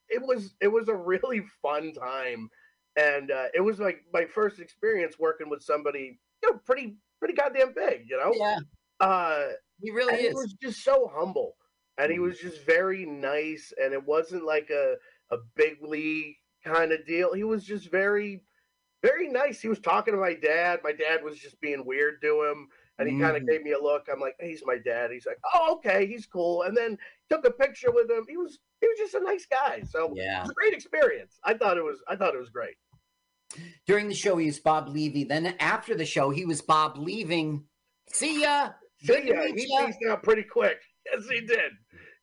it 0.09 0.23
was 0.23 0.55
it 0.61 0.69
was 0.69 0.89
a 0.89 0.95
really 0.95 1.43
fun 1.63 1.93
time 1.93 2.49
and 2.97 3.31
uh, 3.31 3.47
it 3.55 3.61
was 3.61 3.79
like 3.79 4.03
my 4.13 4.25
first 4.25 4.59
experience 4.61 5.19
working 5.19 5.49
with 5.51 5.63
somebody 5.63 6.19
you 6.43 6.51
know 6.53 6.59
pretty 6.65 6.97
pretty 7.19 7.35
goddamn 7.35 7.73
big 7.75 8.07
you 8.09 8.17
know 8.17 8.33
Yeah. 8.35 8.59
uh 9.01 9.49
he 9.83 9.91
really 9.91 10.13
and 10.15 10.23
he 10.23 10.29
was 10.35 10.55
just 10.63 10.83
so 10.83 11.11
humble, 11.15 11.55
and 11.99 12.11
he 12.11 12.19
was 12.19 12.39
just 12.39 12.65
very 12.65 13.05
nice, 13.05 13.75
and 13.77 13.93
it 13.93 14.03
wasn't 14.07 14.45
like 14.47 14.71
a 14.71 14.95
a 15.31 15.37
big 15.55 15.83
league 15.83 16.37
kind 16.65 16.93
of 16.93 17.05
deal. 17.07 17.35
He 17.35 17.45
was 17.45 17.63
just 17.63 17.91
very, 17.91 18.43
very 19.03 19.29
nice. 19.29 19.61
He 19.61 19.69
was 19.69 19.81
talking 19.81 20.15
to 20.15 20.21
my 20.21 20.33
dad. 20.35 20.81
My 20.83 20.93
dad 20.93 21.23
was 21.23 21.39
just 21.39 21.61
being 21.61 21.85
weird 21.85 22.23
to 22.23 22.45
him, 22.45 22.69
and 22.99 23.07
he 23.09 23.19
kind 23.21 23.37
of 23.37 23.47
gave 23.47 23.63
me 23.63 23.73
a 23.73 23.79
look. 23.79 24.07
I'm 24.11 24.19
like, 24.21 24.37
he's 24.41 24.63
my 24.65 24.79
dad. 24.79 25.11
He's 25.11 25.27
like, 25.27 25.39
oh, 25.55 25.75
okay, 25.77 26.07
he's 26.07 26.25
cool. 26.27 26.63
And 26.63 26.75
then 26.77 26.97
took 27.31 27.45
a 27.47 27.51
picture 27.51 27.91
with 27.93 28.11
him. 28.11 28.25
He 28.29 28.37
was 28.37 28.59
he 28.81 28.87
was 28.89 28.99
just 28.99 29.15
a 29.15 29.21
nice 29.21 29.47
guy. 29.47 29.83
So 29.89 30.13
it 30.13 30.19
Yeah. 30.23 30.43
was 30.43 30.51
a 30.51 30.55
great 30.55 30.75
experience. 30.75 31.39
I 31.45 31.55
thought 31.55 31.77
it 31.77 31.85
was 31.85 31.99
I 32.09 32.17
thought 32.17 32.35
it 32.35 32.39
was 32.41 32.51
great. 32.51 32.75
During 33.87 34.09
the 34.09 34.15
show, 34.15 34.37
he 34.37 34.47
was 34.47 34.59
Bob 34.59 34.89
Levy. 34.89 35.25
Then 35.25 35.55
after 35.61 35.95
the 35.95 36.05
show, 36.05 36.31
he 36.31 36.45
was 36.45 36.61
Bob 36.61 36.99
leaving. 36.99 37.65
See 38.13 38.43
ya. 38.43 38.71
Good 39.07 39.23
See 39.25 39.29
to 39.29 39.35
ya, 39.35 39.43
meet 39.45 39.59
he 39.61 39.67
ya. 40.03 40.13
out 40.13 40.23
pretty 40.23 40.43
quick. 40.43 40.79
Yes, 41.13 41.23
he 41.31 41.41
did. 41.41 41.71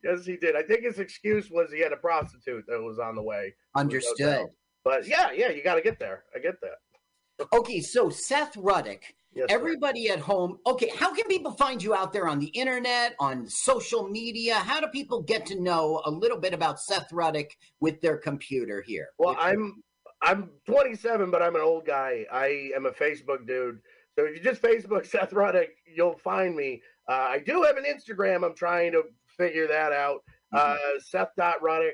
Yes, 0.03 0.25
he 0.25 0.35
did. 0.35 0.57
I 0.57 0.61
think 0.61 0.83
his 0.83 0.99
excuse 0.99 1.49
was 1.49 1.71
he 1.71 1.79
had 1.79 1.93
a 1.93 1.97
prostitute 1.97 2.65
that 2.67 2.81
was 2.81 2.99
on 2.99 3.15
the 3.15 3.21
way. 3.23 3.53
Understood. 3.77 4.47
But 4.83 5.07
yeah, 5.07 5.31
yeah, 5.31 5.51
you 5.51 5.63
got 5.63 5.75
to 5.75 5.81
get 5.81 5.99
there. 5.99 6.25
I 6.35 6.39
get 6.39 6.55
that. 6.59 7.47
Okay, 7.53 7.79
so 7.79 8.09
Seth 8.09 8.55
Ruddick, 8.55 9.03
Yes, 9.35 9.47
sir. 9.49 9.55
everybody 9.55 10.09
at 10.09 10.19
home. 10.19 10.59
Okay, 10.65 10.91
how 10.95 11.13
can 11.13 11.25
people 11.25 11.51
find 11.51 11.81
you 11.81 11.93
out 11.93 12.13
there 12.13 12.27
on 12.27 12.39
the 12.39 12.47
internet, 12.47 13.15
on 13.19 13.47
social 13.47 14.07
media? 14.07 14.55
How 14.55 14.79
do 14.79 14.87
people 14.87 15.21
get 15.21 15.45
to 15.47 15.59
know 15.59 16.01
a 16.05 16.11
little 16.11 16.37
bit 16.37 16.53
about 16.53 16.79
Seth 16.79 17.09
Ruddick 17.11 17.51
with 17.79 18.01
their 18.01 18.17
computer 18.17 18.81
here? 18.85 19.07
Well, 19.17 19.35
I'm 19.39 19.83
I'm 20.21 20.51
27, 20.65 21.31
but 21.31 21.41
I'm 21.41 21.55
an 21.55 21.61
old 21.61 21.85
guy. 21.85 22.25
I 22.31 22.71
am 22.75 22.85
a 22.85 22.91
Facebook 22.91 23.45
dude. 23.45 23.79
So 24.17 24.25
if 24.25 24.37
you 24.37 24.43
just 24.43 24.61
Facebook 24.61 25.05
Seth 25.09 25.31
Ruddick, 25.31 25.69
you'll 25.85 26.17
find 26.17 26.55
me. 26.55 26.81
Uh, 27.09 27.27
I 27.29 27.39
do 27.39 27.63
have 27.63 27.77
an 27.77 27.83
Instagram. 27.85 28.45
I'm 28.45 28.55
trying 28.55 28.91
to 28.93 29.03
figure 29.37 29.67
that 29.67 29.91
out. 29.91 30.19
Uh, 30.53 30.77
Seth.Ruddick. 30.99 31.93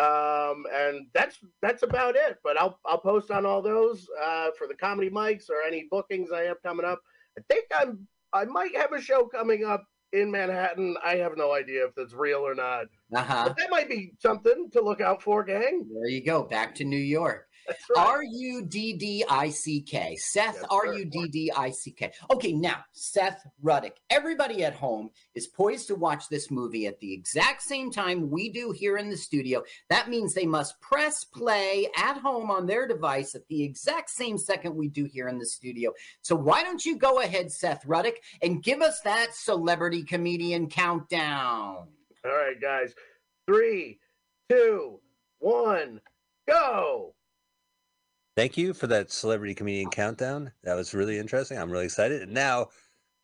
Um, 0.00 0.64
and 0.74 1.06
that's 1.12 1.38
that's 1.60 1.82
about 1.82 2.16
it. 2.16 2.38
But 2.42 2.58
I'll 2.58 2.78
I'll 2.86 2.98
post 2.98 3.30
on 3.30 3.44
all 3.44 3.60
those 3.60 4.06
uh, 4.22 4.48
for 4.56 4.66
the 4.66 4.74
comedy 4.74 5.10
mics 5.10 5.50
or 5.50 5.62
any 5.66 5.86
bookings 5.90 6.30
I 6.32 6.42
have 6.42 6.62
coming 6.62 6.86
up. 6.86 7.00
I 7.38 7.42
think 7.52 7.66
I'm 7.78 8.06
I 8.32 8.44
might 8.44 8.74
have 8.76 8.92
a 8.92 9.00
show 9.00 9.26
coming 9.26 9.64
up 9.64 9.84
in 10.12 10.30
Manhattan. 10.30 10.96
I 11.04 11.16
have 11.16 11.36
no 11.36 11.52
idea 11.54 11.84
if 11.84 11.94
that's 11.94 12.14
real 12.14 12.40
or 12.40 12.54
not. 12.54 12.86
uh-huh. 13.14 13.44
But 13.48 13.56
that 13.58 13.70
might 13.70 13.88
be 13.88 14.12
something 14.18 14.70
to 14.72 14.80
look 14.80 15.00
out 15.00 15.22
for, 15.22 15.44
gang. 15.44 15.86
There 15.92 16.08
you 16.08 16.24
go. 16.24 16.44
Back 16.44 16.74
to 16.76 16.84
New 16.84 16.96
York. 16.96 17.46
R 17.96 18.22
U 18.22 18.62
D 18.62 18.92
D 18.94 19.24
I 19.28 19.50
C 19.50 19.80
K. 19.80 20.16
Seth 20.16 20.64
R. 20.70 20.94
U 20.94 21.04
D 21.04 21.28
D 21.28 21.52
I 21.56 21.70
C 21.70 21.90
K. 21.90 22.12
Okay, 22.30 22.52
now, 22.52 22.84
Seth 22.92 23.46
Ruddick. 23.62 23.96
Everybody 24.08 24.64
at 24.64 24.74
home 24.74 25.10
is 25.34 25.46
poised 25.46 25.88
to 25.88 25.94
watch 25.94 26.28
this 26.28 26.50
movie 26.50 26.86
at 26.86 26.98
the 27.00 27.12
exact 27.12 27.62
same 27.62 27.90
time 27.90 28.30
we 28.30 28.50
do 28.50 28.72
here 28.72 28.96
in 28.96 29.10
the 29.10 29.16
studio. 29.16 29.62
That 29.88 30.08
means 30.08 30.34
they 30.34 30.46
must 30.46 30.80
press 30.80 31.24
play 31.24 31.88
at 31.96 32.18
home 32.18 32.50
on 32.50 32.66
their 32.66 32.86
device 32.86 33.34
at 33.34 33.46
the 33.48 33.62
exact 33.62 34.10
same 34.10 34.38
second 34.38 34.74
we 34.74 34.88
do 34.88 35.04
here 35.04 35.28
in 35.28 35.38
the 35.38 35.46
studio. 35.46 35.92
So, 36.22 36.36
why 36.36 36.62
don't 36.62 36.84
you 36.84 36.96
go 36.96 37.20
ahead, 37.20 37.52
Seth 37.52 37.86
Ruddick, 37.86 38.16
and 38.42 38.62
give 38.62 38.80
us 38.80 39.00
that 39.02 39.34
celebrity 39.34 40.02
comedian 40.02 40.68
countdown? 40.68 41.88
All 42.24 42.30
right, 42.30 42.60
guys. 42.60 42.94
Three, 43.46 43.98
two, 44.48 45.00
one, 45.38 46.00
go. 46.48 47.14
Thank 48.36 48.56
you 48.56 48.72
for 48.72 48.86
that 48.86 49.10
celebrity 49.10 49.54
comedian 49.54 49.90
countdown. 49.90 50.52
That 50.62 50.76
was 50.76 50.94
really 50.94 51.18
interesting. 51.18 51.58
I'm 51.58 51.70
really 51.70 51.86
excited. 51.86 52.22
And 52.22 52.32
now, 52.32 52.68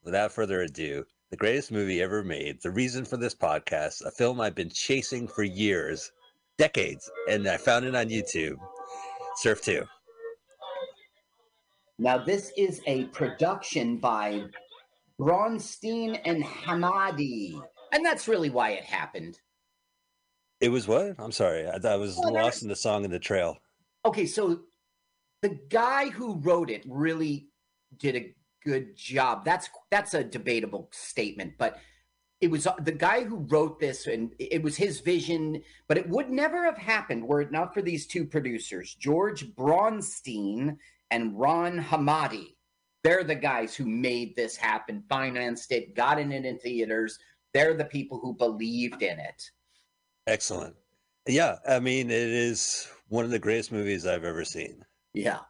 without 0.03 0.33
further 0.33 0.63
ado, 0.63 1.05
the 1.31 1.37
greatest 1.37 1.71
movie 1.71 2.03
ever 2.03 2.25
made, 2.25 2.61
the 2.63 2.71
reason 2.71 3.05
for 3.05 3.17
this 3.17 3.35
podcast, 3.35 4.05
a 4.05 4.11
film 4.11 4.41
I've 4.41 4.55
been 4.55 4.71
chasing 4.71 5.29
for 5.29 5.43
years, 5.45 6.13
decades, 6.59 7.11
and 7.29 7.47
I 7.47 7.57
found 7.57 7.85
it 7.85 7.95
on 7.95 8.09
YouTube. 8.09 8.57
Surf 9.37 9.63
2. 9.63 9.85
Now, 11.99 12.19
this 12.19 12.53
is 12.57 12.81
a 12.87 13.05
production 13.07 13.99
by 13.99 14.45
Braunstein 15.21 16.21
and 16.25 16.45
Hamady. 16.45 17.61
And 17.93 18.05
that's 18.05 18.29
really 18.29 18.51
why 18.51 18.71
it 18.71 18.85
happened. 18.85 19.39
It 20.61 20.69
was 20.69 20.89
what? 20.89 21.15
I'm 21.19 21.33
sorry. 21.33 21.67
I, 21.67 21.79
I 21.85 21.97
was 21.97 22.19
no, 22.19 22.29
lost 22.29 22.63
in 22.63 22.69
the 22.69 22.77
song 22.77 23.05
in 23.05 23.11
the 23.11 23.19
trail. 23.19 23.57
Okay, 24.05 24.27
so 24.27 24.61
the 25.43 25.59
guy 25.69 26.09
who 26.11 26.37
wrote 26.37 26.71
it 26.71 26.85
really 26.87 27.49
did 27.99 28.17
a 28.17 28.35
good 28.65 28.97
job. 28.97 29.45
That's 29.45 29.69
that's 29.91 30.15
a 30.15 30.25
debatable 30.25 30.89
statement, 30.93 31.55
but 31.59 31.79
it 32.41 32.51
was 32.51 32.69
the 32.83 32.93
guy 32.93 33.25
who 33.25 33.47
wrote 33.49 33.81
this 33.81 34.07
and 34.07 34.35
it 34.39 34.63
was 34.63 34.77
his 34.77 35.01
vision, 35.01 35.63
but 35.89 35.97
it 35.97 36.09
would 36.09 36.29
never 36.31 36.65
have 36.65 36.77
happened 36.77 37.27
were 37.27 37.41
it 37.41 37.51
not 37.51 37.73
for 37.73 37.81
these 37.81 38.07
two 38.07 38.27
producers, 38.27 38.95
George 38.95 39.55
Braunstein 39.55 40.77
and 41.11 41.39
Ron 41.39 41.79
Hamady. 41.83 42.57
They're 43.03 43.25
the 43.25 43.37
guys 43.37 43.75
who 43.75 43.87
made 43.87 44.35
this 44.37 44.57
happen, 44.57 45.05
financed 45.09 45.73
it, 45.73 45.95
got 45.95 46.19
it 46.19 46.31
in 46.31 46.59
theaters. 46.59 47.19
They're 47.55 47.75
the 47.75 47.85
people 47.85 48.19
who 48.19 48.35
believed 48.35 49.03
in 49.03 49.19
it. 49.19 49.51
Excellent. 50.27 50.75
Yeah, 51.27 51.57
I 51.67 51.79
mean, 51.79 52.11
it 52.11 52.29
is 52.29 52.89
one 53.09 53.25
of 53.25 53.31
the 53.31 53.39
greatest 53.39 53.73
movies 53.73 54.07
I've 54.07 54.25
ever 54.25 54.45
seen. 54.45 54.85
Yeah. 55.17 55.41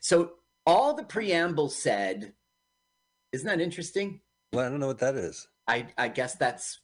So 0.00 0.32
all 0.66 0.94
the 0.94 1.04
preamble 1.04 1.68
said, 1.68 2.32
isn't 3.32 3.46
that 3.46 3.60
interesting? 3.60 4.20
Well, 4.52 4.66
I 4.66 4.68
don't 4.68 4.80
know 4.80 4.86
what 4.86 4.98
that 4.98 5.14
is. 5.14 5.48
I, 5.66 5.86
I 5.96 6.08
guess 6.08 6.34
that's 6.34 6.80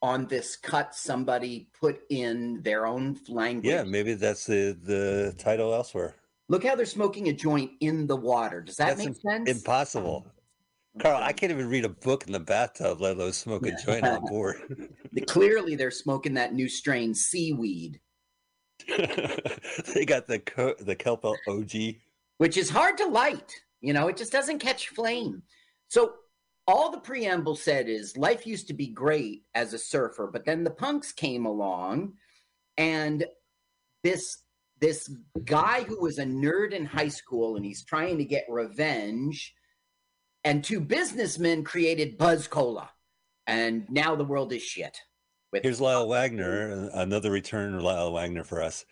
on 0.00 0.26
this 0.26 0.56
cut 0.56 0.94
somebody 0.94 1.68
put 1.78 2.00
in 2.10 2.60
their 2.62 2.86
own 2.86 3.18
language. 3.28 3.66
Yeah, 3.66 3.84
maybe 3.84 4.14
that's 4.14 4.46
the 4.46 4.76
the 4.82 5.34
title 5.38 5.72
elsewhere. 5.72 6.16
Look 6.48 6.64
how 6.64 6.74
they're 6.74 6.86
smoking 6.86 7.28
a 7.28 7.32
joint 7.32 7.70
in 7.80 8.06
the 8.06 8.16
water. 8.16 8.60
Does 8.60 8.76
that 8.76 8.96
That's 8.96 9.06
make 9.06 9.16
sense? 9.20 9.48
Impossible. 9.48 10.26
Carl, 10.98 11.22
I 11.22 11.32
can't 11.32 11.50
even 11.50 11.68
read 11.68 11.86
a 11.86 11.88
book 11.88 12.26
in 12.26 12.32
the 12.32 12.40
bathtub, 12.40 13.00
let 13.00 13.16
alone 13.16 13.32
smoke 13.32 13.66
a 13.66 13.74
joint 13.84 14.04
on 14.04 14.20
board. 14.26 14.56
Clearly, 15.26 15.76
they're 15.76 15.90
smoking 15.90 16.34
that 16.34 16.52
new 16.52 16.68
strain 16.68 17.14
seaweed, 17.14 18.00
they 19.94 20.04
got 20.04 20.26
the 20.26 20.38
co- 20.38 20.74
the 20.80 20.94
kelp 20.94 21.24
OG. 21.24 21.72
which 22.38 22.56
is 22.56 22.70
hard 22.70 22.98
to 22.98 23.06
light. 23.06 23.52
You 23.80 23.92
know, 23.92 24.08
it 24.08 24.16
just 24.16 24.32
doesn't 24.32 24.60
catch 24.60 24.88
flame. 24.88 25.42
So 25.88 26.14
all 26.66 26.90
the 26.90 27.00
preamble 27.00 27.56
said 27.56 27.88
is 27.88 28.16
life 28.16 28.46
used 28.46 28.68
to 28.68 28.74
be 28.74 28.86
great 28.88 29.42
as 29.54 29.72
a 29.72 29.78
surfer, 29.78 30.30
but 30.32 30.44
then 30.44 30.64
the 30.64 30.70
punks 30.70 31.12
came 31.12 31.46
along 31.46 32.14
and 32.76 33.24
this 34.04 34.38
this 34.80 35.14
guy 35.44 35.82
who 35.82 36.00
was 36.00 36.18
a 36.18 36.24
nerd 36.24 36.72
in 36.72 36.84
high 36.84 37.08
school 37.08 37.56
and 37.56 37.64
he's 37.64 37.84
trying 37.84 38.18
to 38.18 38.24
get 38.24 38.44
revenge 38.48 39.54
and 40.44 40.64
two 40.64 40.80
businessmen 40.80 41.62
created 41.62 42.18
Buzz 42.18 42.48
Cola. 42.48 42.90
And 43.46 43.86
now 43.88 44.16
the 44.16 44.24
world 44.24 44.52
is 44.52 44.62
shit. 44.62 44.98
With 45.52 45.62
Here's 45.62 45.80
Lyle 45.80 46.08
Waggoner, 46.08 46.88
another 46.94 47.30
return 47.30 47.78
Lyle 47.78 48.12
Waggoner 48.12 48.44
for 48.44 48.62
us. 48.62 48.86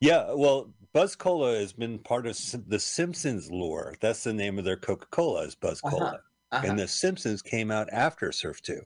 Yeah, 0.00 0.32
well, 0.34 0.72
Buzz 0.92 1.16
Cola 1.16 1.58
has 1.58 1.72
been 1.72 1.98
part 1.98 2.26
of 2.26 2.38
the 2.68 2.78
Simpsons 2.78 3.50
lore. 3.50 3.96
That's 4.00 4.22
the 4.22 4.32
name 4.32 4.58
of 4.58 4.64
their 4.64 4.76
Coca 4.76 5.06
Cola 5.10 5.42
is 5.42 5.54
Buzz 5.56 5.80
Uh-huh, 5.82 5.96
Cola, 5.96 6.20
uh-huh. 6.52 6.66
and 6.66 6.78
the 6.78 6.86
Simpsons 6.86 7.42
came 7.42 7.70
out 7.72 7.88
after 7.90 8.30
Surf 8.30 8.62
Two. 8.62 8.80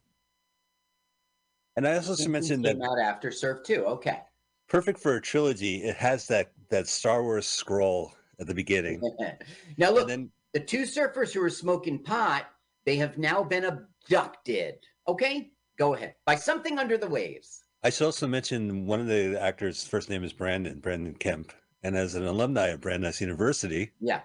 And 1.77 1.87
I 1.87 1.95
also 1.97 2.17
should 2.17 2.31
mention 2.31 2.63
that 2.63 2.75
came 2.75 2.83
out 2.83 2.99
after 2.99 3.31
Surf 3.31 3.63
2. 3.63 3.85
Okay. 3.85 4.21
perfect 4.69 4.99
for 4.99 5.15
a 5.17 5.21
trilogy. 5.21 5.77
It 5.85 5.97
has 5.97 6.27
that 6.29 6.51
that 6.71 6.89
Star 6.89 7.23
Wars 7.23 7.47
scroll 7.47 8.13
at 8.41 8.47
the 8.47 8.55
beginning, 8.55 9.01
now 9.79 9.91
look, 9.91 10.09
then 10.09 10.31
the 10.55 10.61
two 10.61 10.83
surfers 10.83 11.33
who 11.33 11.41
were 11.41 11.51
smoking 11.51 11.99
pot, 12.03 12.47
they 12.85 12.97
have 12.97 13.19
now 13.19 13.43
been 13.43 13.65
abducted. 13.65 14.77
Okay, 15.09 15.51
go 15.79 15.95
ahead. 15.95 16.15
By 16.27 16.35
something 16.37 16.79
under 16.79 16.99
the 16.99 17.09
waves. 17.09 17.63
I 17.83 17.91
should 17.91 18.07
also 18.07 18.27
mention 18.27 18.87
one 18.87 19.01
of 19.01 19.07
the 19.07 19.41
actors' 19.41 19.85
first 19.87 20.11
name 20.11 20.25
is 20.25 20.33
Brandis, 20.33 20.75
Brandis 20.75 21.17
Kemp. 21.19 21.53
And 21.83 21.97
as 21.97 22.17
an 22.17 22.27
alumni 22.27 22.69
of 22.69 22.81
Brandeis 22.81 23.21
University, 23.21 23.93
Yeah. 24.01 24.23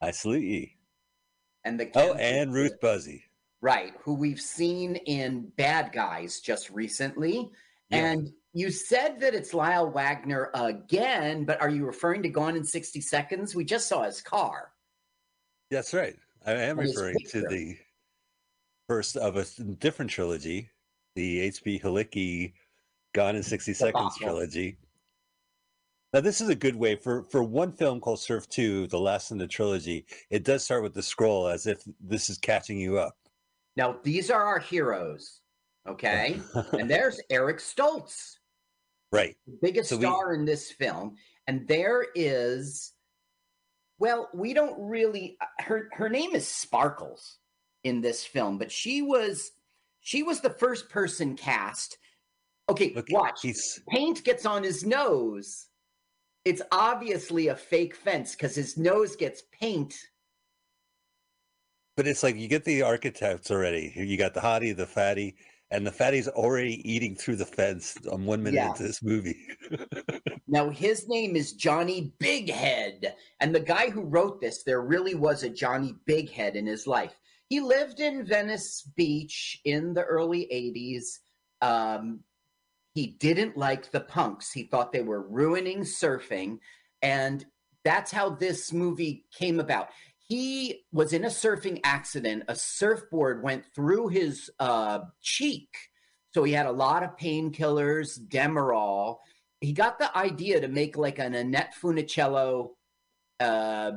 I 0.00 0.12
salute 0.12 0.44
ye. 0.44 0.76
And 1.64 1.78
the 1.78 1.90
Oh, 1.96 2.14
and 2.14 2.54
Ruth 2.54 2.80
Buzzi. 2.80 3.24
right, 3.60 3.92
who 4.02 4.14
we've 4.14 4.40
seen 4.40 4.96
in 4.96 5.48
Bad 5.56 5.92
Guys 5.92 6.40
just 6.40 6.70
recently. 6.70 7.50
Yeah. 7.90 8.12
And 8.12 8.32
you 8.52 8.70
said 8.70 9.18
that 9.20 9.34
it's 9.34 9.52
Lyle 9.52 9.90
Waggoner 9.90 10.50
again, 10.54 11.44
but 11.44 11.60
are 11.60 11.68
you 11.68 11.84
referring 11.84 12.22
to 12.22 12.28
Gone 12.28 12.56
in 12.56 12.64
60 12.64 13.00
Seconds? 13.00 13.54
We 13.54 13.64
just 13.64 13.88
saw 13.88 14.04
his 14.04 14.22
car. 14.22 14.72
That's 15.70 15.92
right. 15.92 16.16
I 16.46 16.52
am 16.52 16.78
And 16.78 16.88
referring 16.88 17.16
to 17.30 17.40
the 17.48 17.76
first 18.90 19.16
of 19.16 19.36
a 19.36 19.44
different 19.74 20.10
trilogy, 20.10 20.68
the 21.14 21.42
H.B. 21.42 21.78
Halicki 21.78 22.54
Gone 23.14 23.36
in 23.36 23.42
60 23.44 23.72
Seconds 23.72 24.16
trilogy. 24.18 24.78
Now, 26.12 26.18
this 26.18 26.40
is 26.40 26.48
a 26.48 26.56
good 26.56 26.74
way 26.74 26.96
for, 26.96 27.22
for 27.30 27.44
one 27.44 27.70
film 27.70 28.00
called 28.00 28.18
Surf 28.18 28.48
2, 28.48 28.88
the 28.88 28.98
last 28.98 29.30
in 29.30 29.38
the 29.38 29.46
trilogy. 29.46 30.06
It 30.28 30.42
does 30.42 30.64
start 30.64 30.82
with 30.82 30.92
the 30.92 31.04
scroll 31.04 31.46
as 31.46 31.68
if 31.68 31.84
this 32.00 32.28
is 32.28 32.38
catching 32.38 32.80
you 32.80 32.98
up. 32.98 33.14
Now, 33.76 33.94
these 34.02 34.28
are 34.28 34.42
our 34.42 34.58
heroes, 34.58 35.40
okay? 35.88 36.40
and 36.72 36.90
there's 36.90 37.20
Eric 37.30 37.58
Stoltz, 37.58 38.38
right. 39.12 39.36
the 39.46 39.56
biggest 39.62 39.90
So 39.90 39.98
we- 39.98 40.02
star 40.02 40.34
in 40.34 40.44
this 40.44 40.72
film. 40.72 41.14
And 41.46 41.68
there 41.68 42.06
is, 42.16 42.92
well, 44.00 44.28
we 44.34 44.52
don't 44.52 44.74
really. 44.80 45.38
Her 45.60 45.88
her 45.92 46.08
name 46.08 46.34
is 46.34 46.46
Sparkles 46.46 47.38
in 47.84 48.00
this 48.00 48.24
film, 48.24 48.58
but 48.58 48.70
she 48.70 49.02
was 49.02 49.52
she 50.00 50.22
was 50.22 50.40
the 50.40 50.50
first 50.50 50.88
person 50.88 51.36
cast. 51.36 51.98
Okay, 52.68 52.92
Look, 52.94 53.06
watch. 53.10 53.40
he's 53.42 53.80
Paint 53.88 54.24
gets 54.24 54.46
on 54.46 54.62
his 54.62 54.84
nose. 54.84 55.66
It's 56.44 56.62
obviously 56.72 57.48
a 57.48 57.56
fake 57.56 57.94
fence 57.94 58.34
because 58.34 58.54
his 58.54 58.78
nose 58.78 59.16
gets 59.16 59.42
paint. 59.60 59.94
but 61.96 62.06
it's 62.06 62.22
like 62.22 62.36
you 62.36 62.48
get 62.48 62.64
the 62.64 62.82
architects 62.82 63.50
already. 63.50 63.92
You 63.94 64.16
got 64.16 64.32
the 64.34 64.40
hottie, 64.40 64.74
the 64.74 64.86
fatty, 64.86 65.34
and 65.70 65.86
the 65.86 65.90
fatty's 65.92 66.28
already 66.28 66.80
eating 66.90 67.14
through 67.14 67.36
the 67.36 67.44
fence 67.44 67.94
on 68.10 68.24
one 68.24 68.42
minute 68.42 68.56
Yeah. 68.56 68.68
into 68.70 68.82
this 68.84 69.02
movie. 69.02 69.46
Now, 70.52 70.68
his 70.68 71.06
name 71.08 71.36
is 71.36 71.52
Johnny 71.52 72.12
Bighead. 72.18 73.12
And 73.38 73.54
the 73.54 73.60
guy 73.60 73.88
who 73.88 74.00
wrote 74.02 74.40
this, 74.40 74.64
there 74.64 74.80
really 74.82 75.14
was 75.14 75.44
a 75.44 75.48
Johnny 75.48 75.94
Bighead 76.08 76.56
in 76.56 76.66
his 76.66 76.88
life. 76.88 77.14
He 77.50 77.60
lived 77.60 78.00
in 78.00 78.24
Venice 78.24 78.88
Beach 78.96 79.60
in 79.66 79.92
the 79.92 80.04
early 80.04 80.48
80s. 80.50 81.18
Um, 81.60 82.20
he 82.94 83.08
didn't 83.08 83.58
like 83.58 83.90
the 83.90 84.00
punks, 84.00 84.50
he 84.50 84.62
thought 84.62 84.92
they 84.92 85.02
were 85.02 85.28
ruining 85.28 85.80
surfing. 85.80 86.60
And 87.02 87.44
that's 87.84 88.10
how 88.10 88.30
this 88.30 88.72
movie 88.72 89.26
came 89.36 89.60
about. 89.60 89.88
He 90.26 90.84
was 90.92 91.12
in 91.12 91.24
a 91.24 91.28
surfing 91.28 91.80
accident. 91.84 92.44
A 92.48 92.54
surfboard 92.54 93.42
went 93.42 93.66
through 93.74 94.08
his 94.08 94.50
uh, 94.58 95.00
cheek. 95.20 95.68
So 96.32 96.44
he 96.44 96.52
had 96.52 96.66
a 96.66 96.72
lot 96.72 97.02
of 97.02 97.16
painkillers, 97.18 98.18
Demerol 98.18 99.18
he 99.60 99.72
got 99.72 99.98
the 99.98 100.16
idea 100.16 100.60
to 100.60 100.68
make 100.68 100.96
like 100.96 101.18
an 101.18 101.34
Annette 101.34 101.74
Funicello, 101.80 102.70
uh, 103.38 103.92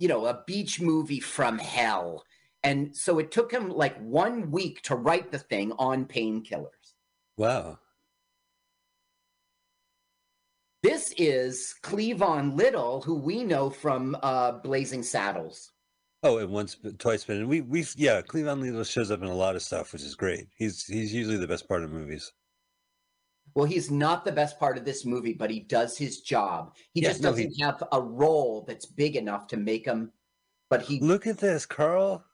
you 0.00 0.08
know, 0.08 0.26
a 0.26 0.42
beach 0.46 0.80
movie 0.80 1.20
from 1.20 1.58
hell. 1.58 2.24
And 2.64 2.96
so 2.96 3.18
it 3.18 3.30
took 3.30 3.52
him 3.52 3.68
like 3.68 3.96
one 3.98 4.50
week 4.50 4.82
to 4.82 4.96
write 4.96 5.30
the 5.30 5.38
thing 5.38 5.72
on 5.78 6.06
painkillers. 6.06 6.94
wow. 7.36 7.78
This 10.82 11.12
is 11.18 11.74
Cleavon 11.82 12.56
Little, 12.56 13.02
who 13.02 13.16
we 13.16 13.44
know 13.44 13.68
from 13.68 14.16
uh, 14.22 14.52
Blazing 14.52 15.02
Saddles. 15.02 15.72
Oh, 16.22 16.38
and 16.38 16.50
once, 16.50 16.78
twice 16.96 17.22
been. 17.24 17.40
And 17.40 17.48
we, 17.48 17.60
we, 17.60 17.84
yeah, 17.96 18.22
Cleavon 18.22 18.62
Little 18.62 18.84
shows 18.84 19.10
up 19.10 19.20
in 19.20 19.28
a 19.28 19.34
lot 19.34 19.56
of 19.56 19.62
stuff, 19.62 19.92
which 19.92 20.02
is 20.02 20.14
great. 20.14 20.46
He's, 20.56 20.86
he's 20.86 21.12
usually 21.12 21.36
the 21.36 21.46
best 21.46 21.68
part 21.68 21.84
of 21.84 21.90
movies. 21.90 22.32
Well, 23.54 23.64
he's 23.66 23.90
not 23.90 24.24
the 24.24 24.32
best 24.32 24.58
part 24.58 24.78
of 24.78 24.84
this 24.84 25.04
movie, 25.04 25.32
but 25.32 25.50
he 25.50 25.60
does 25.60 25.96
his 25.98 26.20
job. 26.20 26.74
He 26.92 27.02
Yeah, 27.02 27.08
just 27.08 27.22
no, 27.22 27.30
doesn't 27.30 27.50
he- 27.52 27.62
have 27.62 27.82
a 27.92 28.00
role 28.00 28.64
that's 28.66 28.86
big 28.86 29.16
enough 29.16 29.46
to 29.48 29.56
make 29.56 29.86
him. 29.86 30.12
But 30.68 30.82
he 30.82 31.00
Look 31.00 31.26
at 31.26 31.38
this, 31.38 31.66
Carl. 31.66 32.24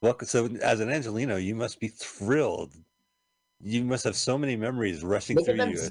Welcome. 0.00 0.28
So, 0.28 0.46
as 0.62 0.80
an 0.80 0.90
Angelino, 0.90 1.36
you 1.36 1.54
must 1.54 1.80
be 1.80 1.88
thrilled. 1.88 2.74
You 3.60 3.84
must 3.84 4.04
have 4.04 4.16
so 4.16 4.38
many 4.38 4.56
memories 4.56 5.02
rushing 5.04 5.36
look 5.36 5.44
through 5.46 5.56
them. 5.56 5.70
you. 5.70 5.90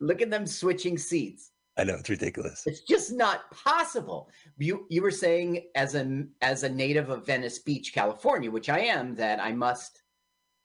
Look 0.00 0.22
at 0.22 0.30
them 0.30 0.46
switching 0.46 0.96
seats. 0.98 1.50
I 1.76 1.84
know 1.84 1.94
it's 1.94 2.08
ridiculous. 2.10 2.64
It's 2.66 2.80
just 2.80 3.12
not 3.12 3.50
possible. 3.50 4.30
You 4.58 4.86
you 4.90 5.00
were 5.00 5.10
saying 5.12 5.68
as 5.74 5.94
a 5.94 6.24
as 6.42 6.64
a 6.64 6.68
native 6.68 7.08
of 7.08 7.24
Venice 7.24 7.58
Beach, 7.60 7.92
California, 7.94 8.50
which 8.50 8.68
I 8.68 8.80
am, 8.80 9.14
that 9.16 9.40
I 9.40 9.52
must. 9.52 10.02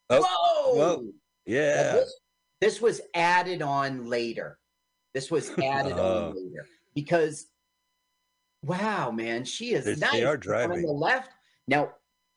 Oh, 0.09 0.21
whoa! 0.21 0.75
whoa. 0.75 1.11
Yeah. 1.45 2.01
This 2.63 2.79
was 2.81 3.01
added 3.13 3.61
on 3.61 4.05
later. 4.09 4.57
This 5.13 5.29
was 5.29 5.49
added 5.61 5.93
Oh. 5.97 6.29
on 6.29 6.35
later 6.35 6.65
because, 6.95 7.47
wow, 8.63 9.11
man, 9.11 9.43
she 9.43 9.73
is 9.73 9.85
nice. 9.99 10.11
they 10.13 10.23
are 10.23 10.35
On 10.35 10.39
driving. 10.39 10.81
the 10.81 10.91
left 10.91 11.31
now, 11.67 11.91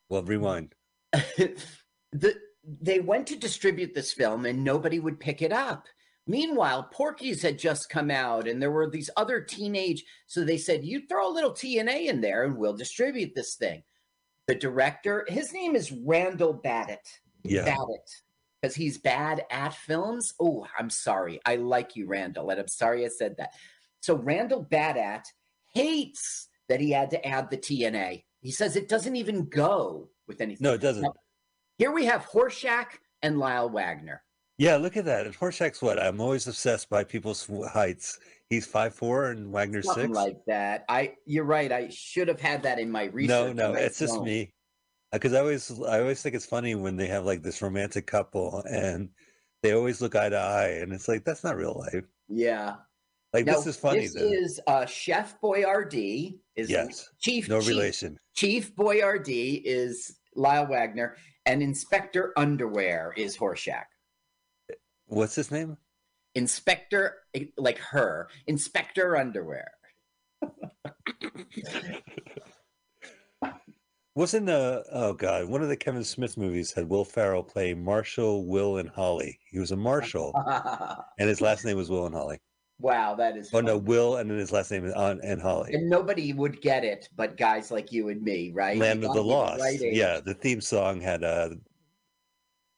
Well, 0.09 0.23
rewind. 0.23 0.75
the 1.13 2.35
they 2.81 2.99
went 2.99 3.25
to 3.27 3.37
distribute 3.37 3.93
this 3.95 4.11
film 4.11 4.45
and 4.45 4.61
nobody 4.61 4.99
would 4.99 5.17
pick 5.21 5.41
it 5.41 5.53
up. 5.53 5.85
Meanwhile, 6.29 6.89
Porky's 6.91 7.41
had 7.41 7.57
just 7.57 7.89
come 7.89 8.11
out 8.11 8.49
and 8.49 8.61
there 8.61 8.71
were 8.71 8.89
these 8.89 9.09
other 9.15 9.39
teenage 9.39 10.03
so 10.25 10.43
they 10.43 10.57
said 10.57 10.83
you 10.83 11.07
throw 11.07 11.31
a 11.31 11.33
little 11.33 11.51
TNA 11.51 12.07
in 12.07 12.19
there 12.19 12.43
and 12.43 12.57
we'll 12.57 12.75
distribute 12.75 13.31
this 13.33 13.55
thing. 13.55 13.81
The 14.47 14.55
director, 14.55 15.25
his 15.29 15.53
name 15.53 15.77
is 15.77 15.93
Randall 15.93 16.53
Badat. 16.61 16.97
Yeah. 17.45 17.63
Badat. 17.63 18.07
Because 18.61 18.75
he's 18.75 18.97
bad 18.97 19.43
at 19.51 19.73
films. 19.73 20.33
Oh, 20.39 20.65
I'm 20.77 20.89
sorry. 20.89 21.39
I 21.45 21.57
like 21.57 21.95
you, 21.95 22.07
Randall, 22.07 22.49
and 22.49 22.59
I'm 22.59 22.67
sorry 22.67 23.05
I 23.05 23.09
said 23.09 23.35
that. 23.37 23.51
So 24.01 24.15
Randall 24.15 24.63
bad 24.63 24.97
at 24.97 25.25
hates 25.73 26.49
that 26.69 26.79
he 26.79 26.91
had 26.91 27.11
to 27.11 27.27
add 27.27 27.49
the 27.49 27.57
TNA. 27.57 28.23
He 28.41 28.51
says 28.51 28.75
it 28.75 28.89
doesn't 28.89 29.15
even 29.15 29.45
go 29.45 30.09
with 30.27 30.41
anything. 30.41 30.63
No, 30.63 30.73
it 30.73 30.81
doesn't. 30.81 31.03
No. 31.03 31.13
Here 31.77 31.91
we 31.91 32.05
have 32.05 32.25
Horshack 32.25 32.99
and 33.21 33.37
Lyle 33.37 33.69
Waggoner. 33.69 34.23
Yeah, 34.57 34.77
look 34.77 34.97
at 34.97 35.05
that. 35.05 35.27
And 35.27 35.35
Horshack's 35.35 35.81
what? 35.81 36.01
I'm 36.01 36.19
always 36.19 36.47
obsessed 36.47 36.89
by 36.89 37.03
people's 37.03 37.47
heights. 37.71 38.19
He's 38.49 38.65
five 38.65 38.95
four 38.95 39.31
and 39.31 39.51
Waggoner's 39.51 39.85
Something 39.85 40.07
six. 40.07 40.15
like 40.15 40.37
that. 40.47 40.83
I 40.89 41.13
you're 41.25 41.43
right. 41.43 41.71
I 41.71 41.89
should 41.89 42.27
have 42.27 42.39
had 42.39 42.63
that 42.63 42.79
in 42.79 42.89
my 42.89 43.05
research. 43.05 43.55
no, 43.55 43.71
no, 43.71 43.77
it's 43.77 43.99
just 43.99 44.19
me. 44.21 44.53
Because 45.11 45.33
I 45.33 45.39
always, 45.39 45.71
I 45.83 45.99
always 46.01 46.21
think 46.21 46.35
it's 46.35 46.45
funny 46.45 46.75
when 46.75 46.97
they 46.97 47.07
have 47.07 47.25
like 47.25 47.41
this 47.41 47.61
romantic 47.61 48.05
couple 48.07 48.63
and 48.69 49.09
they 49.63 49.71
always 49.73 50.01
look 50.01 50.15
eye 50.15 50.29
to 50.29 50.37
eye, 50.37 50.79
and 50.81 50.91
it's 50.93 51.07
like 51.07 51.23
that's 51.23 51.43
not 51.43 51.55
real 51.57 51.77
life. 51.91 52.05
Yeah. 52.27 52.75
Like 53.33 53.45
Now, 53.45 53.53
this 53.55 53.67
is 53.67 53.77
funny. 53.77 54.01
This 54.01 54.13
though. 54.13 54.21
is 54.21 54.59
uh, 54.67 54.85
Chef 54.85 55.39
Boyardee. 55.41 56.39
Is 56.55 56.69
yes, 56.69 57.09
Chief 57.19 57.49
no 57.49 57.59
Chief- 57.59 57.69
relation. 57.69 58.19
Chief 58.35 58.75
Boyardee 58.75 59.61
is 59.65 60.17
Lyle 60.35 60.67
Waggoner, 60.67 61.15
and 61.45 61.61
Inspector 61.63 62.33
Underwear 62.37 63.13
is 63.17 63.37
Horshack. 63.37 63.85
What's 65.07 65.35
his 65.35 65.51
name? 65.51 65.77
Inspector, 66.35 67.15
like 67.57 67.79
her, 67.79 68.27
Inspector 68.45 69.17
Underwear. 69.17 69.71
Wasn't 74.17 74.49
uh 74.49 74.81
oh 74.91 75.13
god, 75.13 75.45
one 75.45 75.61
of 75.61 75.69
the 75.69 75.77
Kevin 75.77 76.03
Smith 76.03 76.37
movies 76.37 76.73
had 76.73 76.89
Will 76.89 77.05
Ferrell 77.05 77.43
play 77.43 77.75
Marshall, 77.75 78.47
Will, 78.47 78.77
and 78.77 78.89
Holly. 78.89 79.37
He 79.45 79.59
was 79.59 79.69
a 79.69 79.75
marshal, 79.75 80.33
and 81.19 81.29
his 81.29 81.39
last 81.39 81.63
name 81.63 81.77
was 81.77 81.91
Will 81.91 82.07
and 82.07 82.15
Holly. 82.15 82.39
wow, 82.79 83.13
that 83.13 83.37
is. 83.37 83.51
Oh 83.53 83.61
no. 83.61 83.77
Will, 83.77 84.15
and 84.15 84.27
then 84.27 84.39
his 84.39 84.51
last 84.51 84.71
name 84.71 84.85
is 84.85 84.93
on 84.93 85.21
and 85.21 85.39
Holly. 85.39 85.75
And 85.75 85.87
nobody 85.87 86.33
would 86.33 86.61
get 86.63 86.83
it, 86.83 87.07
but 87.15 87.37
guys 87.37 87.69
like 87.69 87.91
you 87.91 88.09
and 88.09 88.19
me, 88.23 88.51
right? 88.55 88.75
Land 88.75 89.03
of 89.03 89.13
the 89.13 89.21
Lost. 89.21 89.61
yeah, 89.81 90.19
the 90.19 90.33
theme 90.33 90.61
song 90.61 90.99
had 90.99 91.23
uh 91.23 91.49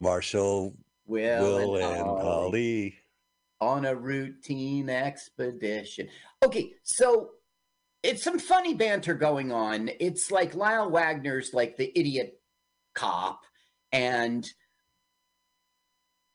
Marshall, 0.02 0.76
Will, 1.06 1.42
Will, 1.42 1.76
and, 1.78 1.86
and 1.86 2.06
Holly. 2.06 2.22
Holly. 2.22 2.98
on 3.62 3.86
a 3.86 3.96
routine 3.96 4.90
expedition. 4.90 6.10
Okay, 6.44 6.74
so 6.84 7.30
it's 8.04 8.24
some 8.24 8.40
funny 8.40 8.74
banter 8.74 9.14
going 9.14 9.52
on. 9.52 9.90
It's 10.00 10.32
like 10.32 10.56
Lyle 10.56 10.90
Waggoner's 10.90 11.54
like 11.54 11.78
the 11.78 11.92
idiot 11.98 12.40
cop, 12.96 13.42
and 13.92 14.50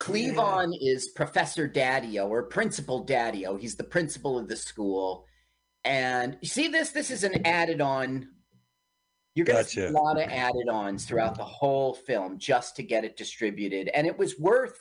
Cleavon 0.00 0.72
is 0.80 1.08
Professor 1.08 1.68
Daddio 1.68 2.28
or 2.28 2.42
Principal 2.44 3.06
Daddio. 3.06 3.58
He's 3.58 3.76
the 3.76 3.84
principal 3.84 4.38
of 4.38 4.48
the 4.48 4.56
school. 4.56 5.24
And 5.84 6.36
you 6.40 6.48
see 6.48 6.68
this? 6.68 6.90
This 6.90 7.10
is 7.10 7.24
an 7.24 7.46
added 7.46 7.80
on. 7.80 8.28
You're 9.34 9.46
going 9.46 9.64
to 9.64 9.70
see 9.70 9.82
a 9.82 9.90
lot 9.90 10.20
of 10.20 10.28
added 10.28 10.68
ons 10.70 11.06
throughout 11.06 11.36
the 11.36 11.44
whole 11.44 11.94
film 11.94 12.38
just 12.38 12.76
to 12.76 12.82
get 12.82 13.04
it 13.04 13.16
distributed. 13.16 13.88
And 13.88 14.06
it 14.06 14.16
was 14.16 14.38
worth 14.38 14.78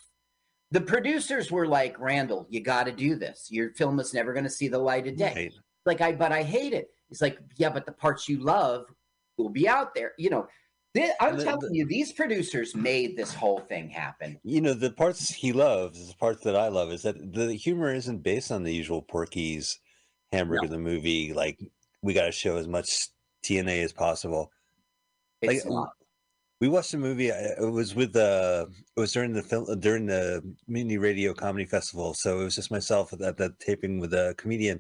the 0.72 0.82
producers 0.82 1.52
were 1.52 1.68
like, 1.68 2.00
Randall, 2.00 2.46
you 2.50 2.62
got 2.62 2.86
to 2.86 2.92
do 2.92 3.16
this. 3.16 3.48
Your 3.50 3.72
film 3.72 4.00
is 4.00 4.14
never 4.14 4.34
going 4.34 4.44
to 4.44 4.50
see 4.50 4.68
the 4.68 4.80
light 4.80 5.08
of 5.08 5.18
day. 5.18 5.34
Right. 5.36 5.54
Like, 5.86 6.02
I, 6.02 6.14
but 6.14 6.32
I 6.32 6.44
hate 6.44 6.74
it. 6.74 6.88
He's 7.10 7.22
like, 7.22 7.38
yeah, 7.58 7.70
but 7.70 7.86
the 7.86 7.92
parts 7.92 8.28
you 8.30 8.40
love 8.40 8.86
will 9.38 9.50
be 9.50 9.68
out 9.68 9.94
there. 9.94 10.14
You 10.18 10.30
know, 10.30 10.48
thi- 10.94 11.12
I'm 11.20 11.38
The- 11.38 11.44
telling 11.44 11.72
the- 11.72 11.78
you, 11.78 11.86
these 11.86 12.14
producers 12.14 12.76
made 12.76 13.18
this 13.18 13.34
whole 13.34 13.60
thing 13.60 13.90
happen. 13.90 14.40
You 14.44 14.62
know, 14.62 14.74
the 14.74 14.92
parts 14.92 15.30
he 15.30 15.52
loves, 15.54 16.08
the 16.10 16.16
parts 16.16 16.44
that 16.44 16.56
I 16.56 16.70
love, 16.70 16.92
is 16.92 17.02
that 17.04 17.34
the 17.34 17.54
humor 17.54 17.94
isn't 17.94 18.24
based 18.24 18.52
on 18.52 18.64
the 18.64 18.74
usual 18.74 19.02
Porky's 19.02 19.80
hamburger 20.32 20.68
the 20.68 20.78
movie. 20.80 21.34
Like 21.34 21.60
we 22.02 22.14
got 22.14 22.26
to 22.26 22.32
show 22.32 22.58
as 22.58 22.68
much 22.68 23.10
TNA 23.44 23.84
as 23.84 23.94
possible. 23.94 24.52
It's 25.42 25.66
Like, 25.66 25.72
not. 25.74 25.90
We 26.62 26.70
watched 26.70 26.94
a 26.94 26.98
movie. 26.98 27.30
uh, 27.30 27.36
It 27.62 27.72
was 27.72 27.94
with 27.94 28.16
uh 28.16 28.68
It 28.96 29.00
was 29.00 29.12
during 29.12 29.34
the 29.34 29.44
film 29.44 29.80
during 29.82 30.06
the 30.06 30.42
Mutiny 30.68 30.98
Radio 30.98 31.34
comedy 31.34 31.66
festival. 31.66 32.14
So 32.14 32.40
it 32.40 32.44
was 32.46 32.56
just 32.56 32.72
myself 32.72 33.12
at 33.12 33.20
that, 33.20 33.38
that 33.38 33.60
taping 33.60 34.00
with 34.00 34.14
a 34.14 34.34
comedian, 34.38 34.80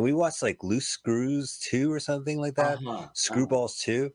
and 0.00 0.04
we 0.06 0.14
watched 0.14 0.42
like 0.42 0.64
Loose 0.64 0.88
Screws 0.88 1.58
two 1.58 1.92
or 1.92 2.00
something 2.00 2.40
like 2.40 2.54
that. 2.54 2.78
Uh-huh, 2.78 2.90
uh-huh. 2.90 3.08
Screwballs 3.14 3.78
two, 3.78 4.10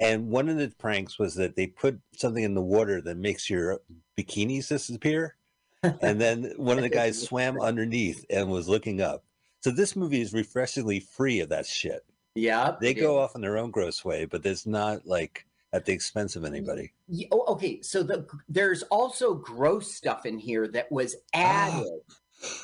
And 0.00 0.28
one 0.28 0.48
of 0.48 0.56
the 0.56 0.72
pranks 0.78 1.18
was 1.18 1.34
that 1.34 1.56
they 1.56 1.66
put 1.66 2.00
something 2.16 2.42
in 2.42 2.54
the 2.54 2.62
water 2.62 3.02
that 3.02 3.18
makes 3.18 3.50
your 3.50 3.80
bikinis 4.18 4.68
disappear. 4.68 5.36
and 5.82 6.18
then 6.18 6.54
one 6.56 6.78
of 6.78 6.82
the 6.82 6.88
guys 6.88 7.22
swam 7.22 7.60
underneath 7.60 8.24
and 8.30 8.50
was 8.50 8.66
looking 8.66 9.02
up. 9.02 9.24
So 9.60 9.70
this 9.70 9.94
movie 9.94 10.22
is 10.22 10.32
refreshingly 10.32 11.00
free 11.00 11.40
of 11.40 11.50
that 11.50 11.66
shit. 11.66 12.00
Yeah, 12.34 12.76
They 12.80 12.94
go 12.94 13.18
off 13.18 13.34
in 13.34 13.42
their 13.42 13.58
own 13.58 13.70
gross 13.70 14.06
way, 14.06 14.24
but 14.24 14.44
it's 14.46 14.66
not 14.66 15.06
like 15.06 15.46
at 15.74 15.84
the 15.84 15.92
expense 15.92 16.34
of 16.34 16.46
anybody. 16.46 16.92
Yeah, 17.08 17.28
oh, 17.30 17.44
okay, 17.52 17.82
so 17.82 18.02
the 18.02 18.26
there's 18.48 18.84
also 18.84 19.34
gross 19.34 19.94
stuff 19.94 20.24
in 20.24 20.38
here 20.38 20.66
that 20.68 20.90
was 20.90 21.16
Ah, 21.34 21.68
added. 21.68 22.00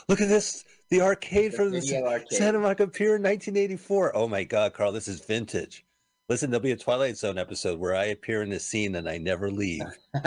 Look 0.08 0.20
at 0.20 0.28
this. 0.28 0.64
The 0.92 1.00
arcade 1.00 1.52
The 1.52 1.56
from 1.56 1.70
the 1.70 2.02
arcade. 2.04 2.32
Santa 2.32 2.58
Monica 2.58 2.86
Pier 2.86 3.16
in 3.16 3.22
1984. 3.22 4.14
Oh 4.14 4.28
my 4.28 4.44
God, 4.44 4.74
Carl, 4.74 4.92
this 4.92 5.08
is 5.08 5.24
vintage. 5.24 5.86
Listen, 6.28 6.50
there'll 6.50 6.62
be 6.62 6.72
a 6.72 6.76
Twilight 6.76 7.16
Zone 7.16 7.38
episode 7.38 7.80
where 7.80 7.94
I 7.94 8.04
appear 8.04 8.42
in 8.42 8.50
the 8.50 8.60
scene 8.60 8.94
and 8.96 9.08
I 9.08 9.16
never 9.16 9.50
leave. 9.50 9.80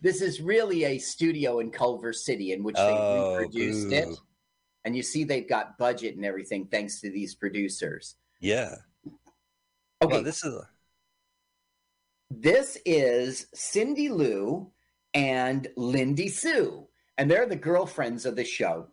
this 0.00 0.22
is 0.22 0.40
really 0.40 0.84
a 0.84 0.98
studio 0.98 1.58
in 1.58 1.72
Culver 1.72 2.12
City 2.12 2.52
in 2.52 2.62
which 2.62 2.76
they 2.76 2.82
Oh, 2.82 3.34
reproduced 3.38 3.90
it. 3.90 4.08
And 4.84 4.94
you 4.94 5.02
see 5.02 5.24
they've 5.24 5.48
got 5.48 5.76
budget 5.76 6.14
and 6.14 6.24
everything 6.24 6.68
thanks 6.70 7.00
to 7.00 7.10
these 7.10 7.34
producers. 7.34 8.14
Yeah. 8.38 8.76
Okay, 10.00 10.14
Well, 10.14 10.22
this 10.22 10.44
is 10.44 10.54
this 12.30 12.78
is 12.86 13.48
Cindy 13.54 14.08
Lou 14.08 14.70
and 15.14 15.66
Lindy 15.76 16.28
Sue, 16.28 16.86
and 17.18 17.28
they're 17.28 17.44
the 17.46 17.56
girlfriends 17.56 18.24
of 18.24 18.36
the 18.36 18.44
show. 18.44 18.86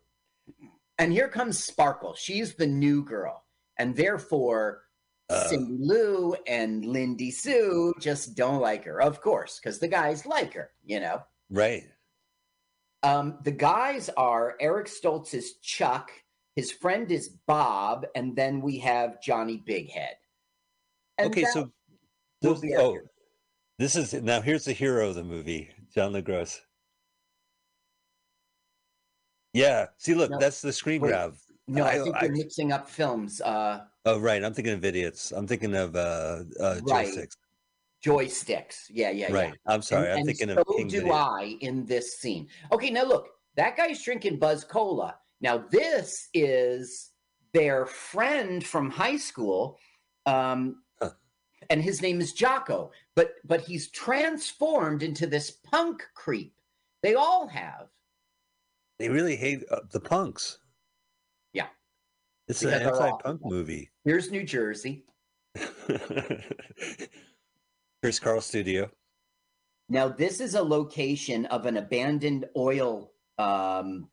And 0.99 1.11
here 1.13 1.27
comes 1.27 1.63
Sparkle. 1.63 2.15
She's 2.15 2.55
the 2.55 2.67
new 2.67 3.03
girl, 3.03 3.43
and 3.77 3.95
therefore 3.95 4.83
Uh. 5.29 5.47
Cindy 5.49 5.77
Lou 5.79 6.35
and 6.47 6.85
Lindy 6.85 7.31
Sue 7.31 7.93
just 7.99 8.35
don't 8.35 8.61
like 8.61 8.85
her, 8.85 9.01
of 9.01 9.19
course, 9.21 9.59
because 9.59 9.77
the 9.77 9.87
guys 9.87 10.25
like 10.25 10.53
her, 10.53 10.71
you 10.85 10.99
know. 10.99 11.21
right. 11.49 11.83
Um, 13.03 13.37
the 13.43 13.51
guys 13.51 14.09
are 14.17 14.55
Eric 14.59 14.87
Stoltz 14.87 15.33
is 15.33 15.57
Chuck, 15.61 16.11
his 16.55 16.71
friend 16.71 17.11
is 17.11 17.29
Bob, 17.45 18.07
and 18.15 18.35
then 18.35 18.59
we 18.61 18.79
have 18.79 19.21
Johnny 19.21 19.61
Bighead. 19.67 20.15
And 21.19 21.27
okay, 21.29 21.43
so 21.45 21.71
those, 22.41 22.63
oh, 22.77 22.97
this 23.77 23.95
is 23.95 24.13
now 24.13 24.41
here's 24.41 24.65
the 24.65 24.73
hero 24.73 25.09
of 25.09 25.15
the 25.15 25.23
movie, 25.23 25.69
John 25.93 26.13
LaGrosse. 26.13 26.59
Yeah, 29.57 29.87
see, 29.97 30.13
look, 30.13 30.29
No, 30.31 30.37
that's 30.39 30.61
the 30.61 30.71
screen 30.73 31.01
wait. 31.01 31.09
grab. 31.09 31.35
no, 31.67 31.83
I, 31.83 31.89
I- 31.89 31.99
think 32.03 32.15
I- 32.15 32.25
you're 32.25 32.31
mixing 32.35 32.71
up 32.71 32.89
films. 32.89 33.41
Uh, 33.41 33.85
Oh, 34.05 34.19
right. 34.19 34.41
I'm 34.43 34.53
thinking 34.53 34.73
of 34.73 34.85
idiots. 34.85 35.31
I'm 35.33 35.45
thinking 35.47 35.75
of 35.75 35.95
uh, 35.95 36.43
uh, 36.61 36.79
Right. 36.83 37.07
joysticks. 37.09 37.35
joysticks. 38.05 38.85
Yeah, 38.89 39.09
yeah, 39.09 39.31
Right. 39.33 39.49
yeah. 39.49 39.73
I'm 39.73 39.81
sorry. 39.81 40.03
And- 40.05 40.11
I'm 40.13 40.17
and 40.19 40.25
thinking 40.27 40.47
so 40.55 40.61
of 40.61 40.67
King 40.77 40.87
do 40.87 40.99
Video. 41.01 41.13
I 41.13 41.57
in 41.61 41.85
this 41.85 42.17
scene. 42.19 42.47
Okay, 42.71 42.89
now 42.89 43.03
look, 43.03 43.27
that 43.55 43.75
guy's 43.75 44.01
drinking 44.01 44.39
Buzz 44.39 44.63
Cola. 44.63 45.17
Now 45.41 45.57
this 45.57 46.29
is 46.33 47.11
their 47.53 47.85
friend 47.85 48.65
from 48.65 48.89
high 48.89 49.17
school, 49.17 49.77
um, 50.25 50.83
Huh. 51.01 51.11
and 51.69 51.81
his 51.81 52.01
name 52.01 52.21
is 52.21 52.33
Jocko. 52.33 52.91
But 53.15 53.33
but 53.43 53.61
he's 53.61 53.89
transformed 53.91 55.03
into 55.03 55.27
this 55.27 55.51
punk 55.51 56.03
creep. 56.13 56.53
They 57.01 57.15
all 57.15 57.47
have. 57.47 57.89
They 58.99 59.09
really 59.09 59.35
hate 59.35 59.63
uh, 59.69 59.81
the 59.91 59.99
punks. 59.99 60.57
Yeah. 61.53 61.67
It's 62.47 62.61
Because 62.63 62.81
an 62.81 62.87
all- 62.89 63.03
anti-punk 63.03 63.41
movie. 63.45 63.91
Here's 64.03 64.31
New 64.31 64.43
Jersey. 64.43 65.03
Here's 68.01 68.19
Carl 68.19 68.41
Studio. 68.41 68.89
Now 69.89 70.07
this 70.07 70.39
is 70.41 70.53
a 70.55 70.61
location 70.61 71.45
of 71.47 71.65
an 71.65 71.77
abandoned 71.77 72.45
oil. 72.55 73.11
Um, 73.37 74.09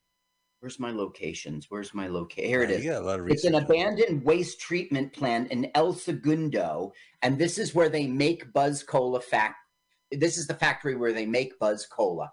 where's 0.60 0.78
my 0.78 0.90
locations? 0.90 1.66
Where's 1.68 1.92
my 1.94 2.06
location? 2.08 2.48
Here 2.48 2.62
it 2.62 2.70
is. 2.70 2.76
Wow, 2.76 2.78
is. 2.78 2.84
You 2.84 2.90
got 2.92 3.02
a 3.02 3.06
lot 3.06 3.20
of 3.20 3.28
It's 3.28 3.44
an 3.44 3.54
abandoned 3.56 4.24
waste 4.24 4.60
treatment 4.60 5.12
plant 5.12 5.50
in 5.50 5.70
El 5.74 5.92
Segundo, 5.92 6.92
and 7.22 7.38
this 7.38 7.58
is 7.58 7.74
where 7.74 7.88
they 7.88 8.06
make 8.06 8.52
Buzz 8.52 8.82
Cola 8.82 9.20
fact. 9.20 9.56
This 10.12 10.38
is 10.38 10.46
the 10.46 10.54
factory 10.54 10.94
where 10.94 11.12
they 11.12 11.26
make 11.26 11.58
Buzz 11.58 11.86
Cola. 11.86 12.30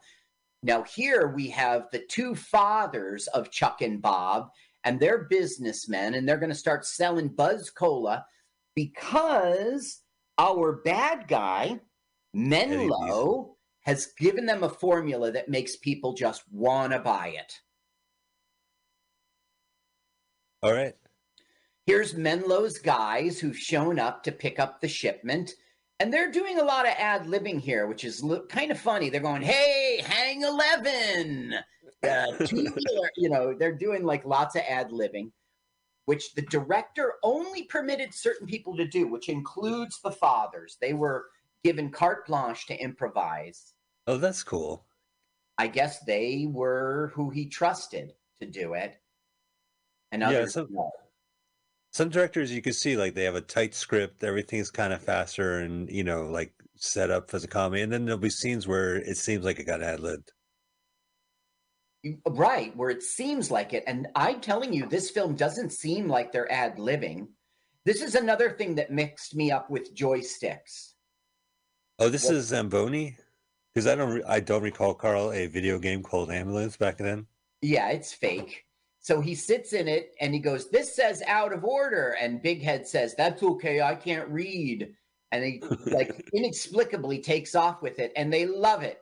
Now 0.63 0.83
here 0.83 1.27
we 1.27 1.49
have 1.49 1.87
the 1.91 1.99
two 1.99 2.35
fathers 2.35 3.27
of 3.27 3.51
Chuck 3.51 3.81
and 3.81 4.01
Bob, 4.01 4.49
and 4.83 4.99
they're 4.99 5.25
businessmen, 5.29 6.13
and 6.13 6.27
they're 6.27 6.37
going 6.37 6.49
to 6.49 6.55
start 6.55 6.85
selling 6.85 7.29
Buzz 7.29 7.69
Cola 7.69 8.25
because 8.75 10.01
our 10.37 10.81
bad 10.83 11.27
guy 11.27 11.79
Menlo 12.33 13.57
has 13.81 14.13
given 14.17 14.45
them 14.45 14.63
a 14.63 14.69
formula 14.69 15.31
that 15.31 15.49
makes 15.49 15.75
people 15.75 16.13
just 16.13 16.43
want 16.51 16.93
to 16.93 16.99
buy 16.99 17.29
it. 17.29 17.59
All 20.63 20.73
right. 20.73 20.95
Here's 21.87 22.13
Menlo's 22.13 22.77
guys 22.77 23.39
who've 23.39 23.57
shown 23.57 23.97
up 23.97 24.23
to 24.23 24.31
pick 24.31 24.59
up 24.59 24.79
the 24.79 24.87
shipment. 24.87 25.53
And 26.01 26.11
they're 26.11 26.31
doing 26.31 26.57
a 26.57 26.63
lot 26.63 26.87
of 26.87 26.95
ad 26.97 27.27
libbing 27.27 27.59
here, 27.61 27.85
which 27.85 28.03
is 28.05 28.23
li- 28.23 28.41
kind 28.49 28.71
of 28.71 28.79
funny. 28.79 29.11
They're 29.11 29.21
going, 29.21 29.43
"Hey, 29.43 30.01
hang 30.03 30.41
eleven, 30.41 31.53
uh, 32.01 32.25
you 33.15 33.29
know. 33.29 33.53
They're 33.53 33.75
doing 33.77 34.03
like 34.03 34.25
lots 34.25 34.55
of 34.55 34.63
ad 34.67 34.89
libbing, 34.89 35.31
which 36.05 36.33
the 36.33 36.41
director 36.41 37.13
only 37.21 37.63
permitted 37.65 38.15
certain 38.15 38.47
people 38.47 38.75
to 38.77 38.87
do, 38.87 39.07
which 39.07 39.29
includes 39.29 40.01
the 40.01 40.09
fathers. 40.09 40.77
They 40.81 40.93
were 40.93 41.27
given 41.63 41.91
carte 41.91 42.25
blanche 42.25 42.65
to 42.65 42.75
improvise. 42.81 43.75
Oh, 44.07 44.17
that's 44.17 44.41
cool. 44.41 44.87
I 45.59 45.67
guess 45.67 45.99
they 46.05 46.47
were 46.49 47.11
who 47.13 47.29
he 47.29 47.45
trusted 47.45 48.13
to 48.39 48.47
do 48.47 48.73
it, 48.73 48.95
and 50.11 50.23
Yeah, 50.23 50.29
others 50.29 50.53
so- 50.55 50.65
no. 50.71 50.89
Some 51.91 52.09
directors 52.09 52.51
you 52.51 52.61
can 52.61 52.73
see 52.73 52.95
like 52.95 53.13
they 53.15 53.23
have 53.25 53.35
a 53.35 53.41
tight 53.41 53.75
script, 53.75 54.23
everything's 54.23 54.71
kind 54.71 54.93
of 54.93 55.01
faster 55.01 55.59
and 55.59 55.89
you 55.89 56.03
know 56.03 56.23
like 56.27 56.53
set 56.77 57.11
up 57.11 57.33
as 57.33 57.43
a 57.43 57.47
comedy, 57.47 57.81
and 57.81 57.91
then 57.91 58.05
there'll 58.05 58.19
be 58.19 58.29
scenes 58.29 58.67
where 58.67 58.95
it 58.95 59.17
seems 59.17 59.43
like 59.45 59.59
it 59.59 59.65
got 59.65 59.83
ad 59.83 59.99
libbed. 59.99 60.31
Right, 62.27 62.75
where 62.75 62.89
it 62.89 63.03
seems 63.03 63.51
like 63.51 63.73
it. 63.73 63.83
And 63.85 64.07
I'm 64.15 64.41
telling 64.41 64.73
you, 64.73 64.87
this 64.87 65.11
film 65.11 65.35
doesn't 65.35 65.71
seem 65.71 66.07
like 66.07 66.31
they're 66.31 66.51
ad 66.51 66.77
libbing. 66.77 67.27
This 67.85 68.01
is 68.01 68.15
another 68.15 68.49
thing 68.51 68.75
that 68.75 68.89
mixed 68.91 69.35
me 69.35 69.51
up 69.51 69.69
with 69.69 69.93
joysticks. 69.95 70.93
Oh, 71.99 72.09
this 72.09 72.25
What- 72.25 72.35
is 72.35 72.45
Zamboni, 72.47 73.17
because 73.73 73.85
I 73.85 73.93
don't 73.95 74.13
re- 74.13 74.23
I 74.27 74.39
don't 74.39 74.63
recall 74.63 74.95
Carl 74.95 75.31
a 75.31 75.45
video 75.47 75.77
game 75.77 76.01
called 76.01 76.31
Ambulance 76.31 76.77
back 76.77 76.97
then. 76.97 77.27
Yeah, 77.61 77.89
it's 77.89 78.13
fake. 78.13 78.65
So 79.03 79.19
he 79.19 79.33
sits 79.33 79.73
in 79.73 79.87
it 79.87 80.13
and 80.21 80.33
he 80.33 80.39
goes, 80.39 80.69
This 80.69 80.95
says 80.95 81.23
out 81.27 81.53
of 81.53 81.63
order. 81.65 82.15
And 82.21 82.41
Big 82.41 82.61
Head 82.61 82.87
says, 82.87 83.15
That's 83.15 83.41
okay, 83.41 83.81
I 83.81 83.95
can't 83.95 84.29
read. 84.29 84.93
And 85.31 85.43
he 85.43 85.63
like 85.85 86.29
inexplicably 86.33 87.19
takes 87.19 87.55
off 87.55 87.81
with 87.81 87.99
it, 87.99 88.11
and 88.15 88.31
they 88.31 88.45
love 88.45 88.83
it. 88.83 88.99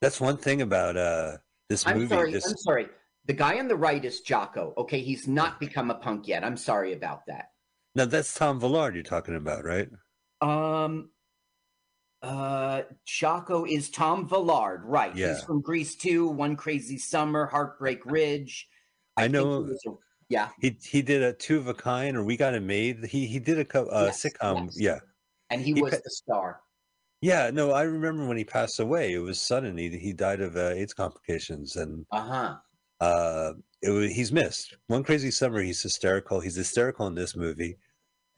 That's 0.00 0.20
one 0.20 0.36
thing 0.36 0.62
about 0.62 0.96
uh 0.96 1.36
this 1.68 1.86
I'm 1.86 1.98
movie. 1.98 2.08
sorry, 2.08 2.32
this 2.32 2.46
I'm 2.46 2.56
sorry. 2.56 2.88
The 3.26 3.32
guy 3.32 3.58
on 3.60 3.68
the 3.68 3.76
right 3.76 4.04
is 4.04 4.20
Jocko. 4.20 4.74
Okay, 4.76 5.00
he's 5.00 5.28
not 5.28 5.60
become 5.60 5.90
a 5.90 5.94
punk 5.94 6.26
yet. 6.26 6.42
I'm 6.44 6.56
sorry 6.56 6.92
about 6.92 7.24
that. 7.26 7.46
now 7.94 8.04
that's 8.04 8.34
Tom 8.34 8.58
Villard 8.58 8.94
you're 8.94 9.04
talking 9.04 9.36
about, 9.36 9.64
right? 9.64 9.88
Um, 10.40 11.10
uh, 12.22 12.82
Jocko 13.06 13.64
is 13.64 13.90
Tom 13.90 14.28
Villard, 14.28 14.82
right? 14.84 15.14
Yeah. 15.16 15.34
He's 15.34 15.42
from 15.42 15.60
Grease 15.60 15.96
2, 15.96 16.28
One 16.28 16.56
Crazy 16.56 16.98
Summer, 16.98 17.46
Heartbreak 17.46 18.04
Ridge. 18.06 18.68
I 19.16 19.24
he 19.24 19.28
know- 19.28 19.60
was 19.62 19.82
a- 19.86 19.90
yeah, 20.28 20.48
He 20.60 20.70
he 20.82 21.02
did 21.02 21.22
a 21.22 21.34
two 21.34 21.58
of 21.58 21.66
a 21.68 21.74
kind, 21.74 22.16
or 22.16 22.24
we 22.24 22.38
got 22.38 22.54
it 22.54 22.62
made. 22.62 23.04
He 23.04 23.26
he 23.26 23.38
did 23.38 23.58
a 23.58 23.64
co- 23.66 23.86
uh, 23.88 24.04
Yes, 24.06 24.22
sitcom. 24.24 24.64
yes. 24.66 24.76
Yeah, 24.80 24.98
and 25.50 25.60
he, 25.60 25.74
He 25.74 25.82
was 25.82 25.92
pa- 25.92 26.00
the 26.02 26.10
star. 26.10 26.60
yeah. 27.20 27.50
No, 27.52 27.72
I 27.72 27.82
remember 27.82 28.26
when 28.26 28.38
he 28.38 28.44
passed 28.44 28.80
away. 28.80 29.12
It 29.12 29.18
was 29.18 29.38
sudden. 29.38 29.76
He 29.76 29.90
he 29.98 30.14
died 30.14 30.40
of 30.40 30.56
uh, 30.56 30.70
AIDS 30.70 30.94
complications, 30.94 31.76
and 31.76 32.06
Uh 32.10 32.20
huh. 32.22 32.56
uh, 33.04 33.52
it 33.82 33.90
was, 33.90 34.10
he's 34.12 34.32
missed. 34.32 34.74
One 34.86 35.02
crazy 35.02 35.30
summer. 35.30 35.60
He's 35.60 35.82
hysterical. 35.82 36.40
He's 36.40 36.56
hysterical 36.56 37.06
in 37.08 37.14
this 37.14 37.36
movie, 37.36 37.76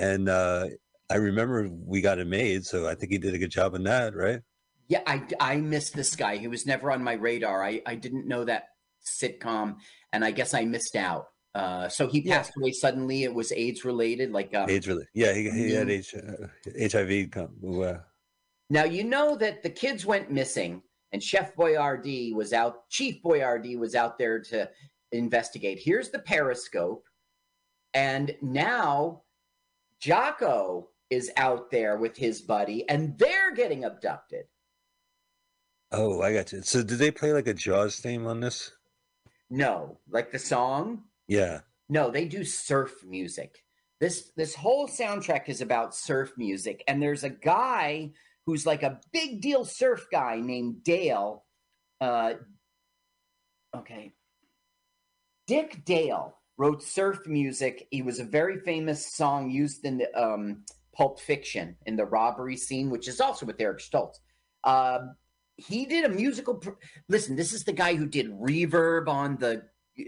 and 0.01 0.29
uh, 0.29 0.67
I 1.15 1.19
remember 1.19 1.69
we 1.71 2.01
got 2.01 2.19
it 2.19 2.27
made. 2.27 2.67
So 2.67 2.89
I 2.89 2.97
think 2.97 3.13
he 3.13 3.19
did 3.19 3.35
a 3.35 3.39
good 3.39 3.53
job 3.53 3.75
in 3.77 3.85
that, 3.85 4.17
right? 4.17 4.41
Yeah, 4.89 5.03
I, 5.07 5.23
I 5.39 5.57
missed 5.59 5.95
this 5.95 6.17
guy. 6.17 6.37
He 6.39 6.49
was 6.49 6.67
never 6.67 6.91
on 6.91 7.05
my 7.05 7.13
radar. 7.13 7.63
I, 7.63 7.81
I 7.87 7.95
didn't 7.95 8.27
know 8.27 8.43
that 8.45 8.65
sitcom, 9.07 9.77
and 10.13 10.25
I 10.25 10.33
guess 10.33 10.55
I 10.55 10.65
missed 10.65 10.97
out. 10.97 11.27
Uh, 11.55 11.89
so 11.89 12.09
he 12.09 12.19
Yeah. 12.19 12.39
passed 12.39 12.53
away 12.59 12.73
suddenly. 12.73 13.23
It 13.23 13.33
was 13.33 13.53
AIDS 13.53 13.85
related. 13.85 14.33
Like, 14.33 14.53
um, 14.57 14.69
AIDS 14.69 14.89
really. 14.89 15.07
Yeah, 15.15 15.33
he, 15.35 15.49
he 15.51 15.73
had 15.73 15.87
Mhm. 15.87 15.91
H, 15.91 16.15
uh, 16.17 16.49
HIV. 16.99 17.31
com- 17.31 17.81
Uh, 17.81 17.99
Now 18.69 18.83
you 18.85 19.05
know 19.05 19.37
that 19.37 19.63
the 19.63 19.71
kids 19.71 20.05
went 20.05 20.33
missing, 20.33 20.83
and 21.13 21.23
Chef 21.23 21.55
Boyardee 21.55 22.35
was 22.35 22.53
out. 22.53 22.89
Chief 22.91 23.23
Boyardee 23.23 23.79
was 23.79 23.95
out 23.95 24.19
there 24.19 24.41
to 24.41 24.69
investigate. 25.13 25.79
Here's 25.79 26.11
the 26.11 26.19
periscope, 26.19 27.05
and 27.95 28.35
now 28.43 29.23
Jocko 30.01 30.91
is 31.11 31.31
out 31.37 31.71
there 31.71 31.97
with 31.97 32.17
his 32.17 32.41
buddy, 32.41 32.89
and 32.89 33.19
they're 33.19 33.55
getting 33.55 33.85
abducted. 33.85 34.47
Oh, 35.93 36.23
I 36.23 36.33
got 36.33 36.53
you. 36.53 36.63
So 36.63 36.83
did 36.83 36.99
they 36.99 37.11
play 37.11 37.33
like 37.33 37.47
a 37.47 37.55
Jaws 37.55 38.01
theme 38.01 38.27
on 38.27 38.41
this? 38.41 38.73
No, 39.51 39.99
like 40.11 40.33
the 40.33 40.39
song. 40.39 41.05
Yeah. 41.29 41.61
No, 41.89 42.11
they 42.11 42.25
do 42.25 42.45
surf 42.45 43.05
music. 43.07 43.65
This 44.01 44.33
this 44.37 44.55
whole 44.55 44.89
soundtrack 44.89 45.49
is 45.49 45.61
about 45.61 45.95
surf 45.95 46.33
music, 46.37 46.83
and 46.89 47.01
there's 47.01 47.23
a 47.23 47.31
guy 47.31 48.11
who's 48.47 48.67
like 48.67 48.83
a 48.83 49.01
big 49.13 49.41
deal 49.41 49.65
surf 49.65 50.07
guy 50.11 50.41
named 50.41 50.83
Dale. 50.83 51.45
Uh, 52.01 52.35
okay, 53.77 54.13
Dick 55.47 55.85
Dale 55.85 56.37
wrote 56.57 56.83
surf 56.83 57.21
music. 57.27 57.87
He 57.91 58.03
was 58.03 58.19
a 58.19 58.25
very 58.25 58.59
famous 58.61 59.15
song 59.15 59.51
used 59.51 59.85
in 59.85 59.99
the 59.99 60.13
um, 60.21 60.65
Pulp 60.95 61.21
Fiction 61.21 61.77
in 61.87 61.97
the 61.97 62.05
robbery 62.05 62.57
scene, 62.57 62.91
which 62.91 63.09
is 63.09 63.21
also 63.21 63.45
with 63.47 63.61
Eric 63.61 63.81
Stoltz. 63.81 64.19
Um, 64.65 65.17
he 65.57 65.85
did 65.87 66.05
a 66.05 66.09
musical. 66.09 66.55
Pr- 66.55 66.71
Listen, 67.09 67.37
this 67.37 67.53
is 67.53 67.65
the 67.65 67.73
guy 67.73 67.95
who 67.95 68.07
did 68.07 68.31
reverb 68.33 69.09
on 69.09 69.37
the 69.37 69.63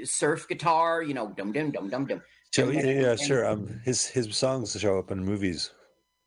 surf 0.05 0.49
guitar. 0.49 1.03
You 1.03 1.15
know, 1.15 1.29
dum 1.37 1.53
dum 1.53 1.71
dum 1.71 1.89
dum 1.89 2.07
dum. 2.07 2.23
So, 2.53 2.71
yeah, 2.71 2.87
yeah, 2.87 3.17
sure. 3.17 3.47
Um, 3.47 3.81
his 3.85 4.07
his 4.07 4.35
songs 4.37 4.79
show 4.81 4.99
up 4.99 5.11
in 5.11 5.25
movies. 5.25 5.71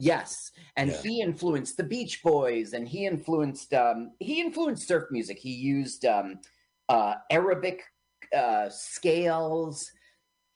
Yes, 0.01 0.51
and 0.77 0.91
Yeah. 0.91 1.01
he 1.01 1.21
influenced 1.21 1.75
the 1.75 1.83
Beach 1.83 2.23
Boys, 2.23 2.71
and 2.73 2.87
he 2.87 3.05
influenced 3.05 3.73
um, 3.73 4.11
he 4.19 4.39
influenced 4.39 4.87
surf 4.87 5.05
music. 5.11 5.37
He 5.39 5.51
used 5.51 6.05
um, 6.05 6.39
uh, 6.87 7.15
Arabic 7.29 7.83
uh, 8.35 8.69
scales. 8.69 9.91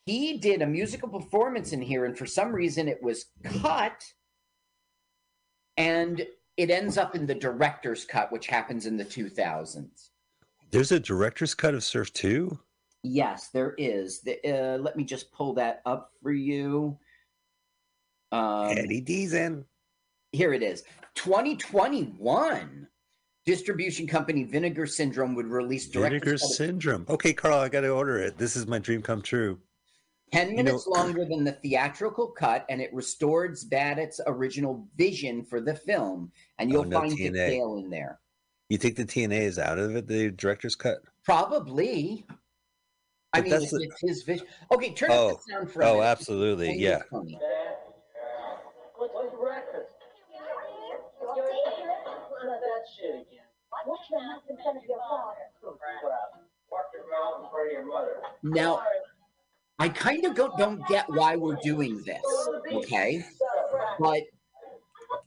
He 0.05 0.37
did 0.37 0.61
a 0.61 0.67
musical 0.67 1.07
performance 1.07 1.71
in 1.71 1.81
here, 1.81 2.05
and 2.05 2.17
for 2.17 2.25
some 2.25 2.51
reason, 2.51 2.87
it 2.87 3.01
was 3.01 3.25
cut, 3.61 4.03
and 5.77 6.25
it 6.57 6.69
ends 6.69 6.97
up 6.97 7.15
in 7.15 7.25
the 7.25 7.35
director's 7.35 8.03
cut, 8.03 8.31
which 8.31 8.47
happens 8.47 8.85
in 8.85 8.97
the 8.97 9.05
two 9.05 9.29
thousands. 9.29 10.11
There's 10.71 10.91
a 10.91 10.99
director's 10.99 11.53
cut 11.53 11.73
of 11.73 11.83
Surf 11.83 12.11
2? 12.13 12.57
Yes, 13.03 13.49
there 13.49 13.75
is. 13.77 14.21
The, 14.21 14.39
uh, 14.43 14.77
let 14.79 14.97
me 14.97 15.03
just 15.03 15.31
pull 15.31 15.53
that 15.53 15.81
up 15.85 16.11
for 16.21 16.31
you. 16.31 16.97
Um, 18.31 18.75
Eddie 18.75 19.01
Deezen. 19.01 19.65
here 20.31 20.53
it 20.53 20.63
is 20.63 20.83
2021 21.13 22.87
distribution 23.45 24.07
company 24.07 24.43
vinegar 24.43 24.87
syndrome 24.87 25.35
would 25.35 25.45
release 25.45 25.85
Vinegar 25.85 26.09
director's 26.09 26.41
cut 26.41 26.49
of 26.49 26.55
Syndrome. 26.55 27.05
Okay, 27.07 27.33
Carl, 27.33 27.59
I 27.59 27.69
got 27.69 27.81
to 27.81 27.89
order 27.89 28.17
it. 28.17 28.39
This 28.39 28.55
is 28.55 28.65
my 28.65 28.79
dream 28.79 29.03
come 29.03 29.21
true. 29.21 29.59
10 30.31 30.49
You 30.49 30.55
know- 30.57 30.63
minutes 30.63 30.87
longer 30.87 31.25
than 31.25 31.43
the 31.43 31.51
theatrical 31.51 32.27
cut 32.29 32.65
and 32.69 32.81
it 32.81 32.93
restores 32.93 33.63
Badat's 33.63 34.19
original 34.25 34.87
vision 34.95 35.43
for 35.43 35.61
the 35.61 35.75
film 35.75 36.31
and 36.57 36.69
Oh, 36.69 36.73
you'll 36.73 36.83
no 36.85 36.99
find 37.01 37.15
Dick 37.15 37.33
TNA. 37.33 37.49
Dale 37.49 37.75
in 37.77 37.89
there 37.89 38.19
You 38.69 38.77
think 38.77 38.95
the 38.95 39.05
TNA 39.05 39.41
is 39.41 39.59
out 39.59 39.77
of 39.77 39.95
it, 39.95 40.07
the 40.07 40.31
director's 40.31 40.75
cut? 40.75 40.99
probably 41.23 42.25
I 43.33 43.41
mean 43.41 43.51
that's 43.51 43.63
it's, 43.65 43.71
the- 43.73 43.83
it's 43.83 44.01
his 44.01 44.23
vision 44.23 44.47
okay 44.71 44.93
turn 44.93 45.11
up 45.11 45.17
Oh, 45.17 45.29
the 45.29 45.53
sound 45.53 45.71
for 45.71 45.81
a 45.81 45.85
Oh, 45.89 45.93
minute. 45.95 46.05
absolutely. 46.05 46.69
Only 46.69 46.79
Yeah. 46.83 47.01
Tony. 47.09 47.39
What's 48.97 49.13
for 49.13 49.37
breakfast? 49.41 49.95
that 52.43 52.83
shit 52.95 53.09
again. 53.15 53.45
Watch 53.87 53.99
the 54.09 54.17
mouth 54.17 54.43
in 54.49 54.55
front 54.57 54.77
of 54.77 54.83
your 54.85 54.99
father. 54.99 55.35
Watch 56.71 56.85
your 56.93 57.09
mouth 57.09 57.43
in 57.43 57.49
front 57.49 57.67
of 57.67 57.71
your 57.73 57.85
mother. 57.85 58.21
now 58.43 58.81
I 59.83 59.89
kind 59.89 60.23
of 60.23 60.33
go, 60.33 60.49
don't 60.57 60.85
get 60.87 61.05
why 61.09 61.35
we're 61.35 61.57
doing 61.61 62.01
this 62.03 62.21
okay 62.71 63.23
but 63.99 64.23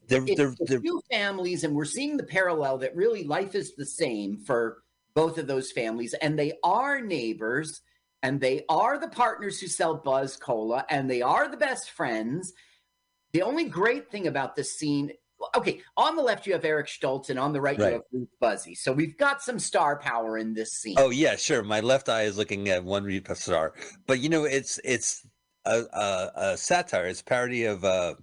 They're, 0.07 0.21
they're, 0.21 0.55
the 0.59 0.65
they're, 0.67 0.79
two 0.79 1.01
families, 1.11 1.63
and 1.63 1.75
we're 1.75 1.85
seeing 1.85 2.17
the 2.17 2.23
parallel 2.23 2.79
that 2.79 2.95
really 2.95 3.23
life 3.23 3.55
is 3.55 3.75
the 3.75 3.85
same 3.85 4.37
for 4.37 4.83
both 5.13 5.37
of 5.37 5.47
those 5.47 5.71
families, 5.71 6.13
and 6.21 6.37
they 6.37 6.53
are 6.63 7.01
neighbors, 7.01 7.81
and 8.23 8.39
they 8.39 8.65
are 8.69 8.97
the 8.99 9.09
partners 9.09 9.59
who 9.59 9.67
sell 9.67 9.95
Buzz 9.95 10.37
Cola, 10.37 10.85
and 10.89 11.09
they 11.09 11.21
are 11.21 11.47
the 11.49 11.57
best 11.57 11.91
friends. 11.91 12.53
The 13.33 13.41
only 13.41 13.65
great 13.65 14.09
thing 14.11 14.27
about 14.27 14.55
this 14.55 14.77
scene, 14.77 15.11
okay, 15.55 15.81
on 15.95 16.15
the 16.15 16.21
left 16.21 16.45
you 16.47 16.53
have 16.53 16.65
Eric 16.65 16.87
Stoltz, 16.87 17.29
and 17.29 17.39
on 17.39 17.53
the 17.53 17.61
right, 17.61 17.77
Right. 17.77 17.87
you 17.87 17.93
have 17.93 18.01
Ruth 18.11 18.29
Buzzi. 18.41 18.77
So 18.77 18.91
we've 18.91 19.17
got 19.17 19.41
some 19.41 19.59
star 19.59 19.97
power 19.99 20.37
in 20.37 20.53
this 20.53 20.73
scene. 20.73 20.95
oh, 20.97 21.09
yeah, 21.09 21.35
sure. 21.35 21.63
My 21.63 21.79
left 21.79 22.09
eye 22.09 22.23
is 22.23 22.37
looking 22.37 22.69
at 22.69 22.83
one 22.83 23.03
read 23.03 23.27
star. 23.35 23.73
But, 24.05 24.19
you 24.19 24.29
know, 24.29 24.45
it's 24.45 24.79
it's 24.83 25.25
a, 25.65 25.83
a, 25.93 26.31
a 26.35 26.57
satire. 26.57 27.07
It's 27.07 27.21
a 27.21 27.25
parody 27.25 27.65
of, 27.65 27.83
uh, 27.83 28.15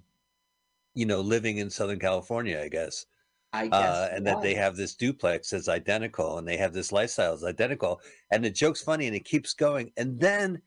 you 0.94 1.06
know, 1.06 1.20
living 1.20 1.58
in 1.58 1.70
Southern 1.70 1.98
California, 1.98 2.60
I 2.60 2.68
guess. 2.68 3.06
I 3.52 3.68
guess, 3.68 3.74
uh, 3.74 4.08
and 4.12 4.26
that 4.26 4.42
they 4.42 4.54
have 4.54 4.74
this 4.74 4.96
duplex 4.96 5.50
that's 5.50 5.68
identical 5.68 6.38
and 6.38 6.48
they 6.48 6.56
have 6.56 6.72
this 6.72 6.90
lifestyle 6.90 7.30
that's 7.30 7.44
identical 7.44 8.00
and 8.32 8.44
the 8.44 8.50
joke's 8.50 8.82
funny 8.82 9.06
and 9.06 9.14
it 9.14 9.24
keeps 9.24 9.54
going 9.54 9.92
and 9.96 10.18
then 10.18 10.60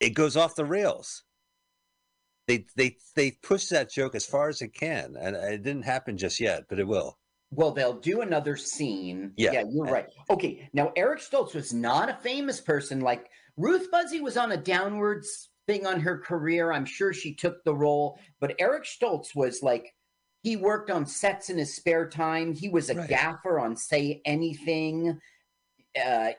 it 0.00 0.10
goes 0.10 0.36
off 0.36 0.56
the 0.56 0.64
rails 0.64 1.22
they 2.48 2.66
they 2.76 2.96
they 3.16 3.30
push 3.42 3.66
that 3.68 3.90
joke 3.90 4.14
as 4.14 4.26
far 4.26 4.48
as 4.48 4.60
it 4.62 4.74
can 4.74 5.16
and 5.20 5.36
it 5.36 5.62
didn't 5.62 5.84
happen 5.84 6.16
just 6.16 6.40
yet 6.40 6.64
but 6.68 6.78
it 6.78 6.86
will 6.86 7.18
Well, 7.50 7.70
they'll 7.72 8.00
do 8.00 8.22
another 8.22 8.56
scene. 8.56 9.32
Yeah. 9.36 9.62
you're 9.70 9.84
right. 9.84 10.06
Okay, 10.30 10.70
now 10.72 10.90
Eric 10.96 11.20
Stoltz 11.20 11.54
was 11.54 11.72
not 11.74 12.08
a 12.08 12.14
famous 12.14 12.60
person. 12.60 13.00
Like 13.00 13.28
Ruth 13.58 13.88
Buzzi 13.92 14.20
was 14.22 14.36
on 14.38 14.52
a 14.52 14.56
downwards 14.56 15.50
thing 15.66 15.86
on 15.86 16.00
her 16.00 16.16
career. 16.18 16.72
I'm 16.72 16.86
sure 16.86 17.12
she 17.12 17.34
took 17.34 17.62
the 17.64 17.74
role, 17.74 18.18
but 18.40 18.54
Eric 18.58 18.84
Stoltz 18.84 19.34
was 19.36 19.62
like 19.62 19.94
he 20.42 20.56
worked 20.56 20.90
on 20.90 21.04
sets 21.06 21.50
in 21.50 21.58
his 21.58 21.76
spare 21.76 22.08
time. 22.08 22.52
He 22.54 22.68
was 22.70 22.88
a 22.90 22.94
Right. 22.96 23.08
gaffer 23.08 23.60
on 23.60 23.76
Say 23.76 24.22
Anything. 24.24 25.20
Uh, 25.94 26.30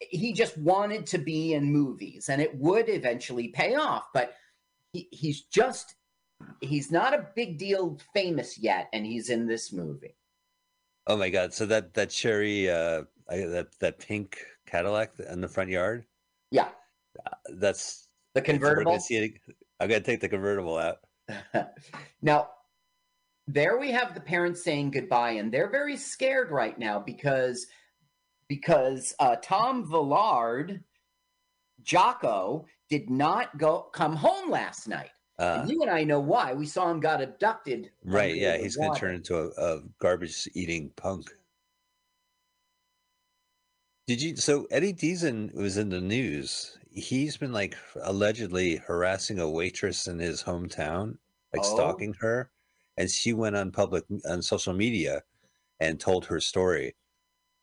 he 0.00 0.32
just 0.32 0.56
wanted 0.58 1.06
to 1.08 1.18
be 1.18 1.54
in 1.54 1.72
movies, 1.72 2.28
and 2.28 2.40
it 2.40 2.54
would 2.56 2.88
eventually 2.88 3.48
pay 3.48 3.74
off. 3.74 4.04
But 4.14 4.34
he, 4.94 5.08
he's 5.10 5.42
just 5.42 5.96
he's 6.60 6.90
not 6.90 7.12
a 7.12 7.26
big 7.36 7.58
deal 7.58 7.98
famous 8.14 8.56
yet, 8.58 8.88
and 8.92 9.04
he's 9.04 9.28
in 9.28 9.46
this 9.46 9.72
movie. 9.72 10.16
oh 11.06 11.16
my 11.18 11.28
god 11.28 11.52
so 11.52 11.66
that 11.66 11.92
that 11.94 12.08
cherry 12.08 12.70
uh 12.70 13.02
I, 13.28 13.36
that 13.56 13.68
that 13.80 13.98
pink 13.98 14.38
cadillac 14.66 15.12
in 15.30 15.40
the 15.42 15.48
front 15.48 15.68
yard 15.70 16.06
Yeah, 16.50 16.68
that's 17.58 18.08
the 18.34 18.40
convertible. 18.40 18.92
i'm 19.80 19.88
gonna 19.88 20.00
take 20.00 20.20
the 20.20 20.28
convertible 20.28 20.78
out 20.78 20.98
now, 22.22 22.48
there 23.46 23.78
we 23.78 23.90
have 23.92 24.14
the 24.14 24.20
parents 24.20 24.62
saying 24.62 24.90
goodbye, 24.90 25.32
and 25.32 25.50
they're 25.52 25.70
very 25.70 25.96
scared 25.96 26.50
right 26.50 26.78
now 26.78 26.98
because 26.98 27.66
because 28.48 29.14
uh, 29.20 29.36
Tom 29.42 29.88
Villard, 29.88 30.84
Jocko, 31.82 32.66
did 32.88 33.10
not 33.10 33.56
go 33.58 33.82
come 33.92 34.16
home 34.16 34.50
last 34.50 34.88
night. 34.88 35.10
uh, 35.38 35.58
and 35.60 35.70
you 35.70 35.82
and 35.82 35.90
I 35.90 36.04
know 36.04 36.20
why. 36.20 36.52
We 36.52 36.66
saw 36.66 36.90
him 36.90 37.00
got 37.00 37.20
abducted. 37.22 37.90
right 38.04 38.34
yeah 38.36 38.56
he's 38.56 38.76
gonna 38.76 38.94
turn 38.98 39.14
into 39.14 39.36
a, 39.36 39.48
a 39.58 39.82
garbage 39.98 40.48
eating 40.54 40.90
punk 40.96 41.30
Did 44.06 44.20
you? 44.20 44.36
So 44.36 44.66
Eddie 44.70 44.92
Deezen 44.92 45.54
was 45.54 45.78
in 45.78 45.88
the 45.88 46.00
news. 46.00 46.78
He's 46.90 47.36
been 47.38 47.52
like 47.52 47.74
allegedly 48.02 48.76
harassing 48.76 49.38
a 49.38 49.48
waitress 49.48 50.06
in 50.06 50.18
his 50.18 50.42
hometown, 50.42 51.16
like 51.54 51.62
Oh. 51.64 51.74
stalking 51.74 52.14
her, 52.20 52.50
and 52.98 53.10
she 53.10 53.32
went 53.32 53.56
on 53.56 53.72
public 53.72 54.04
on 54.28 54.42
social 54.42 54.74
media 54.74 55.22
and 55.80 55.98
told 55.98 56.26
her 56.26 56.38
story, 56.38 56.96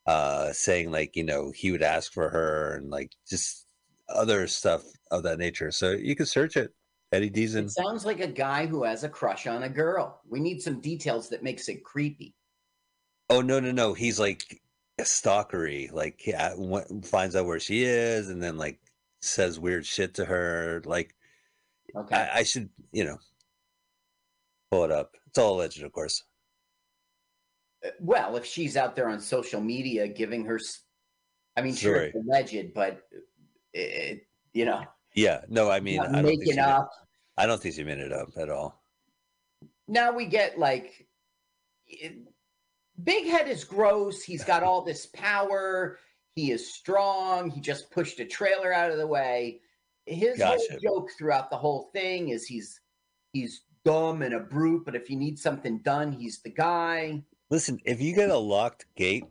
uh, 0.08 0.52
saying 0.54 0.92
like 0.92 1.16
you 1.16 1.24
know 1.24 1.52
he 1.52 1.72
would 1.72 1.84
ask 1.84 2.12
for 2.12 2.30
her 2.30 2.76
and 2.76 2.90
like 2.90 3.12
just 3.30 3.68
other 4.16 4.48
stuff 4.48 4.84
of 5.12 5.24
that 5.24 5.40
nature. 5.40 5.72
So 5.72 5.92
you 5.92 6.16
can 6.16 6.26
search 6.26 6.58
it, 6.58 6.74
Eddie 7.12 7.30
Deezen. 7.30 7.66
It 7.66 7.72
sounds 7.72 8.06
like 8.06 8.20
a 8.20 8.28
guy 8.28 8.66
who 8.66 8.84
has 8.84 9.04
a 9.04 9.10
crush 9.10 9.48
on 9.48 9.64
a 9.64 9.70
girl. 9.70 10.22
We 10.30 10.40
need 10.40 10.62
some 10.62 10.80
details 10.80 11.30
that 11.30 11.44
makes 11.44 11.68
it 11.70 11.84
creepy. 11.84 12.36
Oh 13.30 13.42
no 13.42 13.60
no 13.60 13.72
no! 13.72 13.94
He's 13.94 14.20
like 14.20 14.62
a 15.00 15.04
stalkery. 15.04 15.92
Like 15.92 16.20
he 16.20 16.34
uh, 16.34 16.56
finds 17.04 17.36
out 17.36 17.46
where 17.46 17.60
she 17.60 17.84
is, 17.84 18.30
and 18.30 18.42
then 18.42 18.58
like 18.58 18.80
says 19.22 19.60
weird 19.60 19.86
shit 19.86 20.16
to 20.16 20.26
her. 20.26 20.82
Like 20.86 21.16
Okay. 21.96 22.16
I, 22.16 22.40
I 22.40 22.44
should, 22.44 22.70
you 22.92 23.06
know, 23.06 23.18
pull 24.70 24.84
it 24.84 24.92
up. 24.92 25.16
It's 25.28 25.38
all 25.38 25.56
alleged, 25.56 25.84
of 25.84 25.92
course. 25.92 26.24
Uh, 27.86 27.90
well, 28.00 28.36
if 28.36 28.46
she's 28.46 28.78
out 28.78 28.96
there 28.96 29.10
on 29.10 29.20
social 29.20 29.62
media 29.62 30.08
giving 30.08 30.46
her, 30.46 30.60
I 31.58 31.62
mean, 31.62 31.76
sure, 31.76 32.10
alleged, 32.16 32.74
but 32.74 33.02
it, 33.74 34.26
you 34.54 34.66
know, 34.66 34.84
Yeah. 35.16 35.42
No, 35.50 35.70
I 35.70 35.80
mean, 35.80 36.00
I 36.00 36.06
don't 36.22 36.26
think 36.26 36.40
making 36.46 36.60
up. 36.60 36.90
I 37.38 37.46
don't 37.46 37.62
think 37.62 37.76
she 37.76 37.84
made 37.84 38.00
it 38.00 38.12
up 38.14 38.30
at 38.38 38.50
all. 38.50 38.82
Now 39.88 40.12
we 40.12 40.26
get 40.26 40.58
like, 40.60 41.08
it- 41.88 42.28
Big 43.04 43.26
Head 43.26 43.48
is 43.48 43.64
gross. 43.64 44.22
He's 44.22 44.44
got 44.44 44.62
all 44.64 44.84
this 44.84 45.08
power. 45.08 45.98
He 46.36 46.52
is 46.52 46.72
strong. 46.74 47.50
He 47.50 47.60
just 47.60 47.90
pushed 47.90 48.20
a 48.20 48.26
trailer 48.26 48.72
out 48.74 48.92
of 48.92 48.98
the 48.98 49.08
way. 49.08 49.62
his 50.06 50.38
Gotcha. 50.38 50.62
whole 50.72 50.80
joke 50.82 51.10
throughout 51.18 51.50
the 51.50 51.58
whole 51.58 51.90
thing 51.94 52.30
is 52.30 52.46
he's 52.46 52.80
he's 53.34 53.62
dumb 53.86 54.22
and 54.22 54.34
a 54.36 54.40
brute, 54.40 54.84
but 54.86 54.96
if 54.96 55.10
you 55.10 55.16
need 55.16 55.40
something 55.40 55.80
done, 55.80 56.12
he's 56.12 56.42
the 56.42 56.50
guy. 56.50 57.24
Listen, 57.50 57.80
if 57.86 58.00
you 58.02 58.14
get 58.14 58.30
a 58.30 58.38
locked 58.38 58.86
gate, 58.96 59.26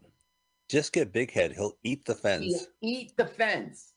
just 0.68 0.92
get 0.92 1.12
Big 1.12 1.30
Head. 1.30 1.52
He'll 1.52 1.76
eat 1.84 2.04
the 2.04 2.14
fence. 2.14 2.44
He'll 2.44 2.66
eat 2.82 3.16
the 3.16 3.26
fence. 3.26 3.92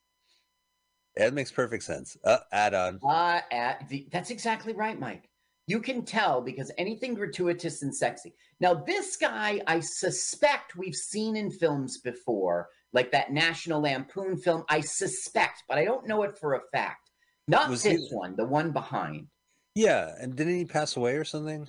That 1.16 1.34
makes 1.34 1.52
perfect 1.52 1.84
sense. 1.84 2.18
Uh, 2.24 2.40
add 2.52 2.74
on. 2.74 3.00
Uh, 3.08 3.42
at 3.52 3.88
the, 3.90 4.08
that's 4.12 4.32
exactly 4.32 4.74
right, 4.74 5.00
Mike. 5.00 5.30
You 5.68 5.80
can 5.80 6.04
tell 6.04 6.42
because 6.42 6.72
anything 6.78 7.14
gratuitous 7.14 7.84
and 7.84 7.96
sexy. 7.96 8.34
Now, 8.60 8.74
this 8.74 9.16
guy, 9.16 9.62
I 9.68 9.80
suspect 9.80 10.76
we've 10.76 10.96
seen 10.96 11.36
in 11.38 11.52
films 11.52 12.00
before, 12.00 12.68
like 12.92 13.12
that 13.12 13.32
National 13.32 13.82
Lampoon 13.82 14.38
film. 14.38 14.64
I 14.70 14.82
suspect, 14.82 15.64
but 15.70 15.78
I 15.78 15.86
don't 15.86 16.08
know 16.08 16.24
it 16.24 16.38
for 16.38 16.56
a 16.56 16.62
fact. 16.74 17.12
Not 17.48 17.70
Was 17.70 17.84
he- 17.84 17.94
this 17.96 18.10
one, 18.12 18.36
the 18.36 18.46
one 18.46 18.72
behind. 18.72 19.28
Yeah, 19.76 20.14
and 20.20 20.36
didn't 20.36 20.56
he 20.58 20.66
pass 20.66 20.96
away 20.98 21.16
or 21.16 21.24
something? 21.24 21.68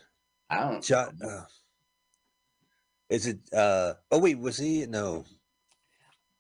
I 0.50 0.60
don't. 0.60 0.82
John. 0.82 1.18
Uh, 1.24 1.44
is 3.08 3.26
it? 3.26 3.38
uh 3.52 3.94
Oh 4.10 4.18
wait, 4.18 4.38
was 4.38 4.58
he? 4.58 4.84
No. 4.86 5.24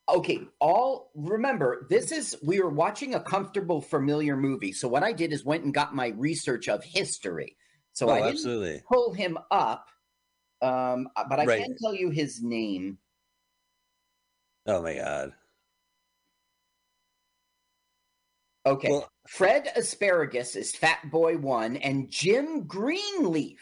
Okay 0.08 0.40
all 0.60 1.10
remember 1.14 1.86
this 1.88 2.12
is 2.12 2.36
we 2.42 2.60
were 2.60 2.68
watching 2.70 3.14
a 3.14 3.20
comfortable 3.20 3.80
familiar 3.80 4.36
movie 4.36 4.72
so 4.72 4.86
what 4.86 5.02
i 5.02 5.12
did 5.12 5.32
is 5.32 5.44
went 5.44 5.64
and 5.64 5.72
got 5.72 5.94
my 5.94 6.08
research 6.08 6.68
of 6.68 6.84
history 6.84 7.56
so 7.94 8.08
oh, 8.08 8.12
i 8.12 8.16
didn't 8.18 8.32
absolutely. 8.34 8.82
pull 8.86 9.12
him 9.14 9.38
up 9.50 9.88
um 10.60 11.08
but 11.30 11.40
i 11.40 11.46
Right. 11.46 11.62
can 11.64 11.74
tell 11.82 11.94
you 11.94 12.10
his 12.10 12.42
name 12.42 12.98
Oh 14.66 14.80
my 14.82 14.94
god. 14.94 15.32
okay 18.66 18.90
Well- 18.90 19.08
fred 19.26 19.70
asparagus 19.76 20.54
is 20.56 20.74
fat 20.74 21.10
boy 21.10 21.36
one 21.38 21.76
and 21.78 22.10
jim 22.10 22.64
greenleaf 22.66 23.60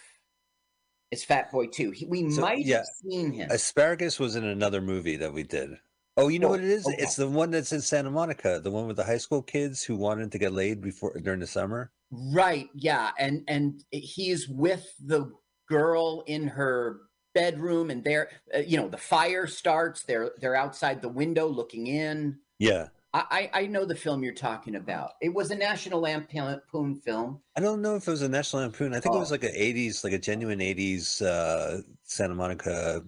is 1.13 1.23
fat 1.25 1.53
boy 1.53 1.67
two 1.67 1.91
He- 1.93 2.07
we 2.07 2.29
So, 2.31 2.41
might 2.41 2.65
yeah, 2.65 2.79
have 2.79 2.87
seen 3.09 3.33
him 3.33 3.49
Asparagus 3.51 4.19
was 4.19 4.35
in 4.35 4.45
another 4.45 4.81
movie 4.81 5.17
that 5.19 5.33
we 5.33 5.43
did. 5.43 5.71
Oh, 6.17 6.29
you 6.29 6.39
know 6.39 6.49
Oh, 6.49 6.51
what 6.51 6.61
it 6.61 6.67
is? 6.67 6.87
okay. 6.87 6.97
It's 6.99 7.17
the 7.17 7.29
one 7.29 7.51
that's 7.51 7.73
in 7.73 7.81
Santa 7.81 8.11
Monica, 8.11 8.61
the 8.63 8.71
one 8.71 8.87
with 8.87 8.97
the 8.97 9.05
high 9.05 9.17
school 9.19 9.43
kids 9.43 9.83
who 9.83 9.97
wanted 9.97 10.31
to 10.33 10.39
get 10.39 10.53
laid 10.53 10.81
before 10.83 11.19
during 11.23 11.41
the 11.41 11.47
summer. 11.47 11.91
Right, 12.11 12.69
yeah, 12.75 13.13
and 13.19 13.43
and 13.49 13.83
he's 13.91 14.47
with 14.49 14.87
the 15.03 15.33
girl 15.69 16.23
in 16.27 16.47
her 16.49 17.01
bedroom, 17.35 17.91
and 17.91 18.05
they're 18.05 18.29
uh, 18.55 18.59
you 18.59 18.77
know 18.77 18.89
the 18.89 18.99
fire 18.99 19.47
starts. 19.47 20.03
They're 20.03 20.33
they're 20.41 20.55
outside 20.57 21.01
the 21.01 21.09
window 21.09 21.47
looking 21.47 21.87
in. 21.87 22.39
Yeah. 22.59 22.89
I 23.15 23.51
I 23.53 23.67
know 23.67 23.85
the 23.85 23.95
film 23.95 24.23
you're 24.25 24.33
talking 24.33 24.77
about. 24.77 25.13
It 25.21 25.35
was 25.35 25.51
a 25.51 25.55
National 25.55 26.01
Lampoon 26.01 26.95
film. 26.97 27.41
I 27.57 27.61
don't 27.61 27.83
know 27.83 27.97
if 27.97 28.09
it 28.09 28.11
was 28.11 28.23
a 28.23 28.29
National 28.29 28.63
Lampoon. 28.63 28.95
I 28.95 29.01
think 29.01 29.15
it 29.15 29.19
was 29.19 29.31
Oh. 29.31 29.35
like 29.35 29.45
an 29.45 29.55
'80s, 29.55 30.03
like 30.03 30.15
a 30.15 30.19
genuine 30.19 30.61
'80s 30.61 31.21
uh, 31.21 31.83
Santa 32.05 32.35
Monica. 32.35 33.03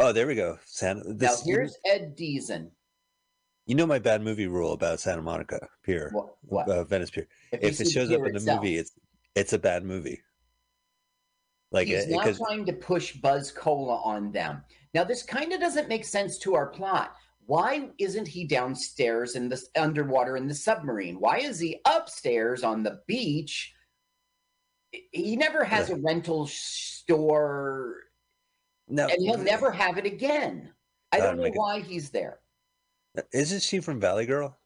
Oh, 0.00 0.12
there 0.12 0.26
we 0.26 0.34
go. 0.34 0.58
Santa. 0.64 1.02
Now 1.06 1.34
here's 1.44 1.76
Ed 1.84 2.16
Deezen. 2.16 2.70
you 3.66 3.74
know 3.74 3.86
my 3.86 3.98
bad 3.98 4.22
movie 4.22 4.46
rule 4.46 4.72
about 4.72 4.98
Santa 4.98 5.20
Monica 5.20 5.68
Pier, 5.84 6.10
What? 6.12 6.36
what? 6.42 6.68
Uh, 6.68 6.84
Venice 6.84 7.10
Pier. 7.10 7.28
you 7.52 7.58
If 7.60 7.80
it 7.80 7.90
shows 7.90 8.08
Pier 8.08 8.18
up 8.20 8.26
in 8.26 8.32
the 8.32 8.38
itself, 8.38 8.62
movie, 8.62 8.76
it's 8.78 8.92
it's 9.34 9.52
a 9.52 9.58
bad 9.58 9.84
movie. 9.84 10.20
Like 11.70 11.86
he's 11.86 12.04
it, 12.04 12.10
now 12.10 12.32
trying 12.32 12.64
to 12.64 12.72
push 12.72 13.12
Buzz 13.16 13.52
Cola 13.52 14.00
on 14.02 14.32
them. 14.32 14.64
Now 14.94 15.04
this 15.04 15.22
kind 15.22 15.52
of 15.52 15.60
doesn't 15.60 15.88
make 15.88 16.04
sense 16.04 16.38
to 16.38 16.54
our 16.54 16.66
plot. 16.68 17.14
Why 17.46 17.90
isn't 17.98 18.26
he 18.28 18.44
downstairs 18.46 19.36
in 19.36 19.48
the 19.48 19.62
underwater 19.76 20.36
in 20.36 20.48
the 20.48 20.54
submarine? 20.54 21.16
Why 21.20 21.38
is 21.38 21.58
he 21.60 21.80
upstairs 21.86 22.64
on 22.64 22.82
the 22.82 23.00
beach? 23.06 23.74
He 25.12 25.36
never 25.36 25.62
has 25.64 25.90
a 25.90 25.96
rental 25.96 26.46
store, 26.48 27.94
no, 28.90 29.06
and 29.06 29.22
he'll 29.22 29.38
never 29.38 29.70
have 29.70 29.96
it 29.98 30.04
again. 30.06 30.72
I 31.12 31.18
don't 31.18 31.36
know 31.36 31.42
make 31.44 31.54
it- 31.54 31.58
why 31.58 31.80
he's 31.80 32.10
there. 32.10 32.40
Isn't 33.32 33.62
she 33.62 33.80
from 33.80 33.98
Valley 34.00 34.26
Girl? 34.26 34.56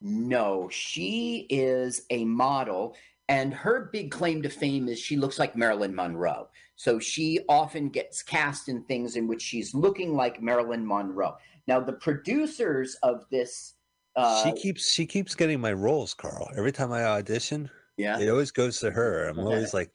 No, 0.00 0.68
she 0.70 1.46
is 1.50 2.02
a 2.10 2.24
model, 2.24 2.96
and 3.28 3.52
her 3.52 3.88
big 3.92 4.10
claim 4.12 4.42
to 4.42 4.48
fame 4.48 4.88
is 4.88 4.98
she 4.98 5.16
looks 5.16 5.38
like 5.38 5.56
Marilyn 5.56 5.94
Monroe. 5.94 6.48
So 6.76 7.00
she 7.00 7.40
often 7.48 7.88
gets 7.88 8.22
cast 8.22 8.68
in 8.68 8.84
things 8.84 9.16
in 9.16 9.26
which 9.26 9.42
she's 9.42 9.74
looking 9.74 10.14
like 10.14 10.40
Marilyn 10.40 10.86
Monroe. 10.86 11.36
Now, 11.66 11.80
the 11.80 11.94
producers 11.94 12.94
of 13.02 13.24
this, 13.30 13.74
uh, 14.14 14.44
she 14.44 14.52
keeps 14.52 14.88
she 14.92 15.04
keeps 15.04 15.34
getting 15.34 15.60
my 15.60 15.72
roles, 15.72 16.14
Carl. 16.14 16.48
Every 16.56 16.70
time 16.72 16.92
I 16.92 17.02
audition, 17.02 17.68
yeah, 17.96 18.20
it 18.20 18.28
always 18.28 18.52
goes 18.52 18.78
to 18.80 18.92
her. 18.92 19.26
I'm 19.28 19.40
always 19.40 19.74
like, 19.74 19.90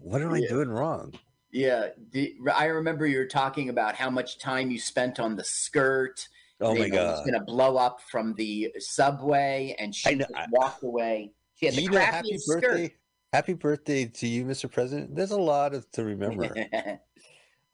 what 0.00 0.20
am 0.22 0.32
I 0.32 0.38
Yeah. 0.38 0.48
doing 0.48 0.68
wrong? 0.68 1.14
Yeah. 1.56 1.88
The, 2.12 2.36
I 2.54 2.66
remember 2.66 3.06
you 3.06 3.16
were 3.16 3.26
talking 3.26 3.70
about 3.70 3.94
how 3.94 4.10
much 4.10 4.38
time 4.38 4.70
you 4.70 4.78
spent 4.78 5.18
on 5.18 5.36
the 5.36 5.44
skirt. 5.44 6.28
Oh 6.60 6.74
you 6.74 6.80
my 6.80 6.88
god, 6.90 7.12
It's 7.12 7.20
going 7.30 7.38
to 7.38 7.44
blow 7.44 7.78
up 7.78 8.00
from 8.10 8.34
the 8.34 8.72
subway, 8.78 9.74
and 9.78 9.94
she 9.94 10.10
I 10.10 10.14
know, 10.14 10.24
just 10.26 10.34
I- 10.34 10.46
walked 10.50 10.82
away. 10.82 11.32
She 11.54 11.66
had 11.66 11.74
the 11.74 11.88
know 11.88 11.98
happy 11.98 12.36
skirt. 12.36 12.62
birthday? 12.62 12.94
Happy 13.32 13.54
birthday 13.54 14.04
to 14.04 14.28
you, 14.28 14.44
Mr. 14.44 14.70
President. 14.70 15.16
There's 15.16 15.30
a 15.30 15.40
lot 15.40 15.74
of, 15.74 15.90
to 15.92 16.04
remember. 16.04 16.54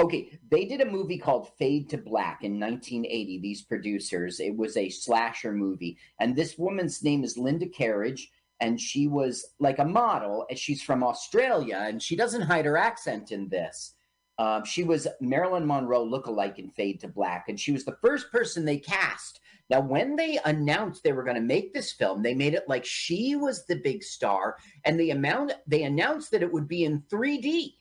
okay, 0.00 0.38
they 0.50 0.64
did 0.64 0.80
a 0.80 0.86
movie 0.90 1.18
called 1.18 1.50
Fade 1.58 1.90
to 1.90 1.98
Black 1.98 2.44
in 2.44 2.60
1980. 2.60 3.40
These 3.40 3.62
producers, 3.62 4.38
it 4.38 4.56
was 4.56 4.76
a 4.76 4.88
slasher 4.88 5.52
movie, 5.52 5.98
and 6.20 6.36
this 6.36 6.56
woman's 6.56 7.02
name 7.02 7.24
is 7.24 7.36
Linda 7.36 7.66
Kerridge, 7.66 8.28
and 8.62 8.80
she 8.80 9.08
was 9.08 9.44
like 9.58 9.80
a 9.80 9.84
model, 9.84 10.46
and 10.48 10.56
she's 10.56 10.80
from 10.80 11.02
Australia, 11.02 11.84
and 11.84 12.00
she 12.00 12.14
doesn't 12.14 12.42
hide 12.42 12.64
her 12.64 12.78
accent 12.78 13.32
in 13.32 13.48
this. 13.48 13.94
Um, 14.38 14.64
she 14.64 14.84
was 14.84 15.08
Marilyn 15.20 15.66
Monroe 15.66 16.06
lookalike 16.06 16.60
in 16.60 16.70
Fade 16.70 17.00
to 17.00 17.08
Black, 17.08 17.46
and 17.48 17.58
she 17.58 17.72
was 17.72 17.84
the 17.84 17.96
first 18.00 18.30
person 18.30 18.64
they 18.64 18.78
cast. 18.78 19.40
Now, 19.68 19.80
when 19.80 20.14
they 20.14 20.38
announced 20.44 21.02
they 21.02 21.12
were 21.12 21.24
going 21.24 21.36
to 21.36 21.42
make 21.42 21.74
this 21.74 21.92
film, 21.92 22.22
they 22.22 22.34
made 22.34 22.54
it 22.54 22.68
like 22.68 22.84
she 22.84 23.34
was 23.34 23.66
the 23.66 23.76
big 23.76 24.04
star, 24.04 24.56
and 24.84 24.98
the 24.98 25.10
amount 25.10 25.54
they 25.66 25.82
announced 25.82 26.30
that 26.30 26.42
it 26.42 26.52
would 26.52 26.68
be 26.68 26.84
in 26.84 27.02
3D. 27.12 27.74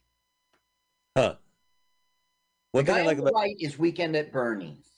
Huh? 1.16 1.36
What 2.72 2.88
the 2.88 2.92
guy 2.92 3.00
I 3.02 3.06
like 3.06 3.20
about 3.20 3.34
is 3.60 3.78
Weekend 3.78 4.16
at 4.16 4.32
Bernie's. 4.32 4.91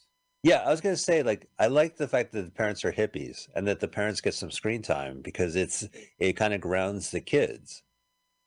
Yeah, 0.44 0.62
I 0.66 0.70
was 0.70 0.82
gonna 0.82 0.94
say 0.94 1.22
like 1.22 1.48
I 1.58 1.68
like 1.68 1.96
the 1.96 2.06
fact 2.06 2.32
that 2.32 2.44
the 2.44 2.50
parents 2.50 2.84
are 2.84 2.92
hippies 2.92 3.48
and 3.56 3.66
that 3.66 3.80
the 3.80 3.88
parents 3.88 4.20
get 4.20 4.34
some 4.34 4.50
screen 4.50 4.82
time 4.82 5.22
because 5.22 5.56
it's 5.56 5.88
it 6.18 6.34
kind 6.34 6.52
of 6.52 6.60
grounds 6.60 7.10
the 7.10 7.22
kids. 7.22 7.82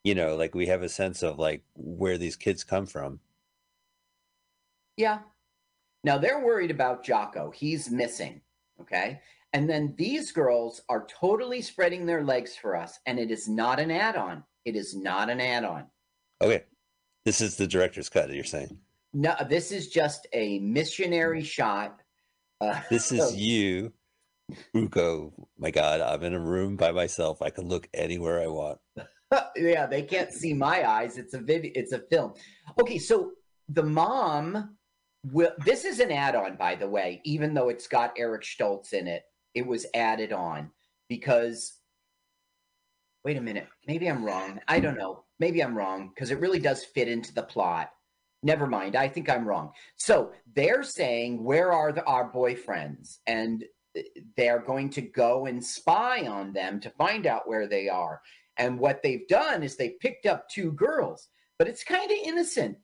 You 0.04 0.14
know, 0.14 0.36
like 0.36 0.54
we 0.54 0.68
have 0.68 0.84
a 0.84 0.90
sense 0.90 1.24
of 1.24 1.40
like 1.40 1.64
where 1.76 2.20
these 2.20 2.36
kids 2.36 2.64
come 2.64 2.86
from. 2.86 3.20
Yeah. 4.96 5.20
Now 6.04 6.20
they're 6.20 6.46
worried 6.46 6.70
about 6.70 7.04
Jocko. 7.04 7.50
He's 7.50 7.90
missing. 7.90 8.42
Okay. 8.80 9.20
And 9.54 9.68
then 9.68 9.96
these 9.98 10.32
girls 10.32 10.84
are 10.90 11.08
totally 11.08 11.64
spreading 11.64 12.06
their 12.06 12.24
legs 12.24 12.56
for 12.56 12.76
us. 12.76 13.00
And 13.08 13.18
it 13.18 13.32
is 13.32 13.50
not 13.50 13.80
an 13.80 13.90
add 13.90 14.16
on. 14.16 14.44
It 14.66 14.76
is 14.76 14.96
not 14.96 15.32
an 15.32 15.42
add 15.42 15.64
on. 15.64 15.86
Okay, 16.44 16.64
this 17.26 17.42
is 17.42 17.56
the 17.58 17.66
director's 17.66 18.10
cut. 18.10 18.32
You're 18.32 18.44
saying 18.44 18.78
No, 19.20 19.34
this 19.50 19.72
is 19.72 19.88
just 19.88 20.28
a 20.32 20.60
missionary 20.60 21.42
shot. 21.42 22.04
Uh, 22.62 22.80
this 22.92 23.12
is 23.12 23.36
you 23.36 23.92
go. 24.92 25.34
My 25.58 25.72
God, 25.72 26.02
I'm 26.02 26.22
in 26.22 26.36
a 26.36 26.40
room 26.40 26.76
by 26.76 26.92
myself. 26.92 27.42
I 27.42 27.50
can 27.50 27.68
look 27.68 27.90
anywhere 27.96 28.40
I 28.40 28.46
want. 28.46 28.78
yeah, 29.56 29.88
they 29.88 30.04
can't 30.04 30.32
see 30.32 30.54
my 30.54 30.88
eyes. 30.88 31.18
It's 31.18 31.34
a 31.34 31.40
video. 31.40 31.72
It's 31.74 31.94
a 31.94 32.04
film. 32.12 32.34
Okay, 32.80 33.00
so 33.00 33.32
the 33.70 33.82
mom 33.82 34.78
will. 35.24 35.52
This 35.66 35.84
is 35.84 36.00
an 36.00 36.12
add-on, 36.12 36.56
by 36.56 36.76
the 36.76 36.88
way. 36.88 37.20
Even 37.26 37.56
though 37.56 37.70
it's 37.70 37.88
got 37.88 38.14
Eric 38.20 38.44
Stoltz 38.44 38.94
in 38.94 39.08
it, 39.08 39.24
it 39.56 39.66
was 39.66 39.88
added 39.96 40.32
on 40.32 40.70
because. 41.10 41.74
Wait 43.26 43.36
a 43.36 43.42
minute. 43.42 43.68
Maybe 43.88 44.08
I'm 44.08 44.24
wrong. 44.24 44.60
I 44.68 44.80
don't 44.80 44.96
know. 44.96 45.24
Maybe 45.40 45.64
I'm 45.64 45.76
wrong 45.76 46.12
because 46.14 46.30
it 46.30 46.40
really 46.40 46.60
does 46.60 46.86
fit 46.86 47.08
into 47.08 47.34
the 47.34 47.42
plot. 47.42 47.90
Never 48.44 48.68
mind. 48.68 48.96
I 48.96 49.08
think 49.08 49.30
I'm 49.30 49.48
wrong. 49.48 49.72
So 49.96 50.32
they're 50.56 50.84
saying, 50.84 51.44
"Where 51.44 51.72
are 51.72 51.92
the, 51.92 52.04
our 52.04 52.32
boyfriends?" 52.32 53.18
And 53.26 53.64
uh, 53.98 54.02
they're 54.36 54.60
going 54.60 54.90
to 54.92 55.02
go 55.02 55.46
and 55.46 55.64
spy 55.64 56.28
on 56.28 56.54
them 56.54 56.80
to 56.82 56.90
find 56.92 57.26
out 57.26 57.48
where 57.48 57.68
they 57.68 57.90
are. 57.90 58.22
And 58.58 58.80
what 58.80 59.02
they've 59.04 59.28
done 59.28 59.64
is 59.64 59.76
they 59.76 59.96
picked 60.02 60.26
up 60.26 60.50
two 60.50 60.72
girls, 60.72 61.30
but 61.58 61.68
it's 61.68 61.84
kind 61.84 62.10
of 62.10 62.18
innocent. 62.24 62.78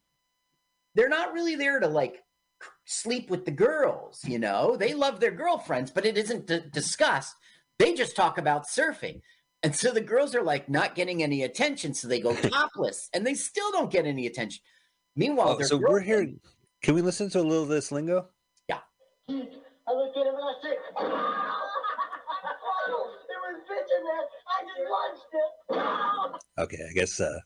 They're 0.96 1.10
not 1.10 1.34
really 1.34 1.56
there 1.56 1.80
to 1.80 1.88
like 1.88 2.20
sleep 2.86 3.30
with 3.30 3.46
the 3.46 3.52
girls, 3.52 4.22
you 4.26 4.40
know? 4.40 4.76
They 4.78 4.94
love 4.94 5.20
their 5.20 5.32
girlfriends, 5.32 5.92
but 5.92 6.06
it 6.06 6.18
isn't 6.18 6.48
d- 6.48 6.62
discussed. 6.72 7.36
They 7.80 7.94
just 7.94 8.16
talk 8.16 8.38
about 8.38 8.68
surfing. 8.68 9.22
And 9.64 9.76
so 9.76 9.92
the 9.92 10.02
girls 10.02 10.36
are 10.36 10.44
like 10.44 10.70
not 10.70 10.96
getting 10.96 11.24
any 11.24 11.42
attention, 11.44 11.94
so 11.94 12.08
they 12.08 12.20
go 12.20 12.36
topless 12.50 13.10
and 13.14 13.26
they 13.26 13.34
still 13.34 13.72
don't 13.72 13.92
get 13.92 14.06
any 14.06 14.28
attention. 14.28 14.62
Meanwhile, 15.16 15.58
Oh, 15.60 15.64
so 15.64 15.78
we're 15.78 16.00
girlfriend- 16.02 16.30
here. 16.30 16.38
Can 16.82 16.96
we 16.96 17.02
listen 17.02 17.30
to 17.30 17.40
a 17.40 17.42
little 17.42 17.64
of 17.64 17.70
this 17.70 17.92
lingo? 17.92 18.28
Yeah. 18.68 18.80
I 19.30 19.34
looked 19.34 20.18
at 20.18 20.26
him 20.26 20.34
and 20.36 20.44
I 20.44 20.54
said, 20.62 20.72
it 20.98 21.00
was 23.40 23.62
that. 23.70 24.28
I 24.48 24.64
just 24.64 24.90
watched 24.90 25.34
it. 25.34 26.40
Okay, 26.60 26.78
I 26.88 26.94
guess 26.94 27.20
uh, 27.20 27.40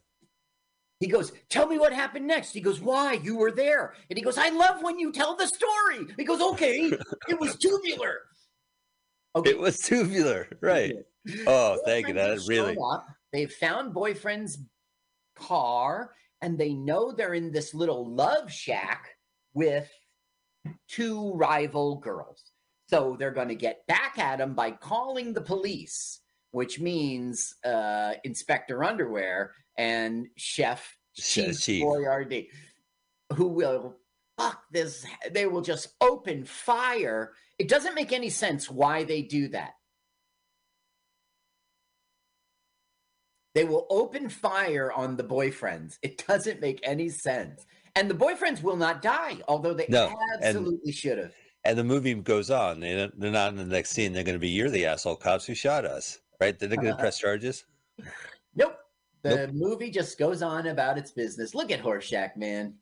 He 0.99 1.07
goes, 1.07 1.31
Tell 1.49 1.65
me 1.67 1.77
what 1.79 1.93
happened 1.93 2.27
next. 2.27 2.51
He 2.53 2.59
goes, 2.61 2.81
Why? 2.81 3.13
You 3.13 3.37
were 3.37 3.51
there. 3.51 3.93
And 4.09 4.17
he 4.17 4.23
goes, 4.23 4.37
I 4.37 4.49
love 4.49 4.81
when 4.81 4.99
you 4.99 5.11
tell 5.13 5.35
the 5.35 5.47
story. 5.47 6.07
He 6.17 6.25
goes, 6.25 6.41
Okay, 6.41 6.91
it 7.29 7.39
was 7.39 7.55
tubular. 7.55 8.21
Okay. 9.35 9.51
it 9.51 9.59
was 9.59 9.77
tubular, 9.77 10.47
right? 10.61 10.93
Oh, 11.45 11.79
thank 11.85 12.07
you. 12.07 12.15
Boyfriends 12.15 12.45
That 12.47 12.49
really. 12.49 12.77
up. 12.91 13.07
They've 13.31 13.51
found 13.51 13.93
boyfriend's 13.93 14.57
car 15.35 16.11
and 16.41 16.57
they 16.57 16.73
know 16.73 17.11
they're 17.11 17.33
in 17.33 17.51
this 17.51 17.73
little 17.73 18.05
love 18.13 18.51
shack 18.51 19.09
with 19.53 19.89
two 20.87 21.33
rival 21.33 21.97
girls. 21.97 22.51
So 22.89 23.15
they're 23.19 23.31
going 23.31 23.49
to 23.49 23.55
get 23.55 23.85
back 23.87 24.17
at 24.17 24.39
him 24.39 24.53
by 24.53 24.71
calling 24.71 25.33
the 25.33 25.41
police, 25.41 26.21
which 26.51 26.79
means 26.79 27.55
uh, 27.65 28.13
Inspector 28.23 28.83
Underwear 28.83 29.51
and 29.77 30.27
Chef 30.37 30.97
Chief 31.15 31.59
Chief. 31.59 31.83
Boyardee, 31.83 32.47
who 33.33 33.47
will 33.47 33.97
fuck 34.37 34.61
this. 34.71 35.05
They 35.31 35.47
will 35.47 35.61
just 35.61 35.89
open 35.99 36.45
fire. 36.45 37.33
It 37.59 37.67
doesn't 37.67 37.95
make 37.95 38.13
any 38.13 38.29
sense 38.29 38.69
why 38.69 39.03
they 39.03 39.21
do 39.21 39.49
that. 39.49 39.71
They 43.57 43.63
will 43.63 43.87
open 43.89 44.29
fire 44.29 44.91
on 44.91 45.15
the 45.15 45.23
boyfriends. 45.23 45.97
It 46.03 46.23
doesn't 46.27 46.61
make 46.61 46.79
any 46.83 47.09
sense. 47.09 47.65
And 47.95 48.07
the 48.07 48.13
boyfriends 48.13 48.61
will 48.61 48.75
not 48.75 49.01
die, 49.01 49.41
although 49.47 49.73
they 49.73 49.87
No, 49.89 50.13
absolutely 50.43 50.91
should 50.91 51.17
have. 51.17 51.33
And 51.63 51.75
the 51.75 51.83
movie 51.83 52.13
goes 52.13 52.51
on. 52.51 52.79
They, 52.79 53.09
they're 53.17 53.31
not 53.31 53.49
in 53.49 53.57
the 53.57 53.65
next 53.65 53.89
scene. 53.89 54.13
They're 54.13 54.23
going 54.23 54.35
to 54.35 54.39
be 54.39 54.49
you're 54.49 54.69
the 54.69 54.85
asshole 54.85 55.15
cops 55.15 55.47
who 55.47 55.55
shot 55.55 55.85
us, 55.85 56.19
right? 56.39 56.59
They're 56.59 56.69
not 56.69 56.75
going 56.75 56.93
to 56.93 56.99
press 56.99 57.17
charges. 57.17 57.65
Nope. 58.55 58.77
The 59.23 59.49
movie 59.51 59.89
just 59.89 60.19
goes 60.19 60.43
on 60.43 60.67
about 60.67 60.99
its 60.99 61.09
business. 61.09 61.55
Look 61.55 61.71
at 61.71 61.81
Horshack, 61.81 62.37
man. 62.37 62.75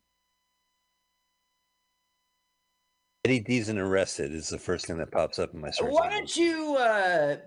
Eddie 3.23 3.45
Deezen 3.45 3.77
arrested 3.77 4.33
is 4.33 4.49
the 4.49 4.59
first 4.59 4.87
thing 4.87 4.97
that 4.97 5.09
pops 5.09 5.39
up 5.39 5.53
in 5.53 5.61
my 5.61 5.71
search. 5.71 5.89
Why 5.89 6.09
don't 6.09 6.35
you 6.35 6.75
uh, 6.75 7.37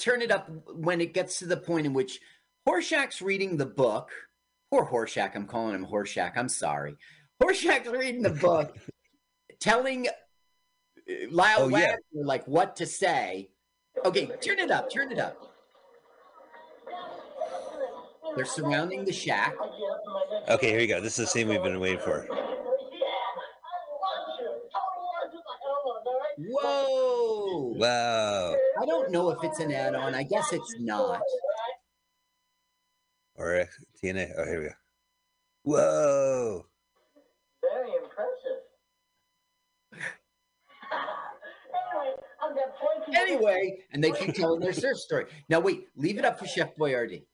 turn 0.00 0.20
it 0.20 0.32
up 0.32 0.50
when 0.74 1.00
it 1.00 1.14
gets 1.14 1.38
to 1.38 1.46
the 1.46 1.56
point 1.56 1.86
in 1.86 1.92
which 1.92 2.18
Horshack's 2.66 3.22
reading 3.22 3.56
the 3.56 3.66
book? 3.66 4.10
Poor 4.70 4.84
Horshack. 4.84 5.36
I'm 5.36 5.46
calling 5.46 5.74
him 5.74 5.86
Horshack. 5.86 6.32
I'm 6.36 6.48
sorry. 6.48 6.96
Horshack's 7.40 7.88
reading 7.88 8.22
the 8.22 8.30
book, 8.30 8.76
telling 9.60 10.08
uh, 10.08 10.10
Lyle 11.30 11.56
Oh, 11.60 11.68
yeah. 11.68 11.96
Like 12.12 12.46
what 12.48 12.76
to 12.76 12.86
say. 12.86 13.50
Okay, 14.04 14.26
turn 14.40 14.58
it 14.58 14.70
up. 14.70 14.90
Turn 14.90 15.12
it 15.12 15.18
up. 15.18 15.52
They're 18.34 18.44
surrounding 18.44 19.04
the 19.04 19.12
shack. 19.12 19.54
Okay, 20.48 20.70
here 20.70 20.80
you 20.80 20.88
go. 20.88 21.00
This 21.00 21.18
is 21.18 21.26
the 21.26 21.30
scene 21.30 21.48
we've 21.48 21.62
been 21.62 21.80
waiting 21.80 22.00
for. 22.00 22.26
Whoa! 26.38 27.74
Wow. 27.78 28.56
I 28.80 28.84
don't 28.84 29.10
know 29.10 29.30
if 29.30 29.42
it's 29.42 29.58
an 29.60 29.72
add-on. 29.72 30.14
I 30.14 30.22
guess 30.22 30.52
it's 30.52 30.74
not. 30.80 31.22
Or 33.38 33.60
uh, 33.60 33.64
TNA. 34.02 34.32
Oh, 34.38 34.44
here 34.44 34.60
we 34.60 34.66
go. 34.66 34.74
Whoa. 35.62 36.66
Very 37.62 37.90
impressive. 38.02 38.62
anyway, 41.92 42.14
I'm 42.42 42.50
gonna 42.54 42.72
point. 42.80 43.16
Anyway, 43.16 43.78
and 43.92 44.02
they 44.02 44.10
keep 44.12 44.34
telling 44.34 44.60
their 44.60 44.72
search 44.72 44.98
story. 44.98 45.26
Now 45.48 45.60
wait, 45.60 45.88
leave 45.96 46.18
it 46.18 46.24
up 46.24 46.38
for 46.38 46.46
Chef 46.46 46.74
Boyardee. 46.76 47.24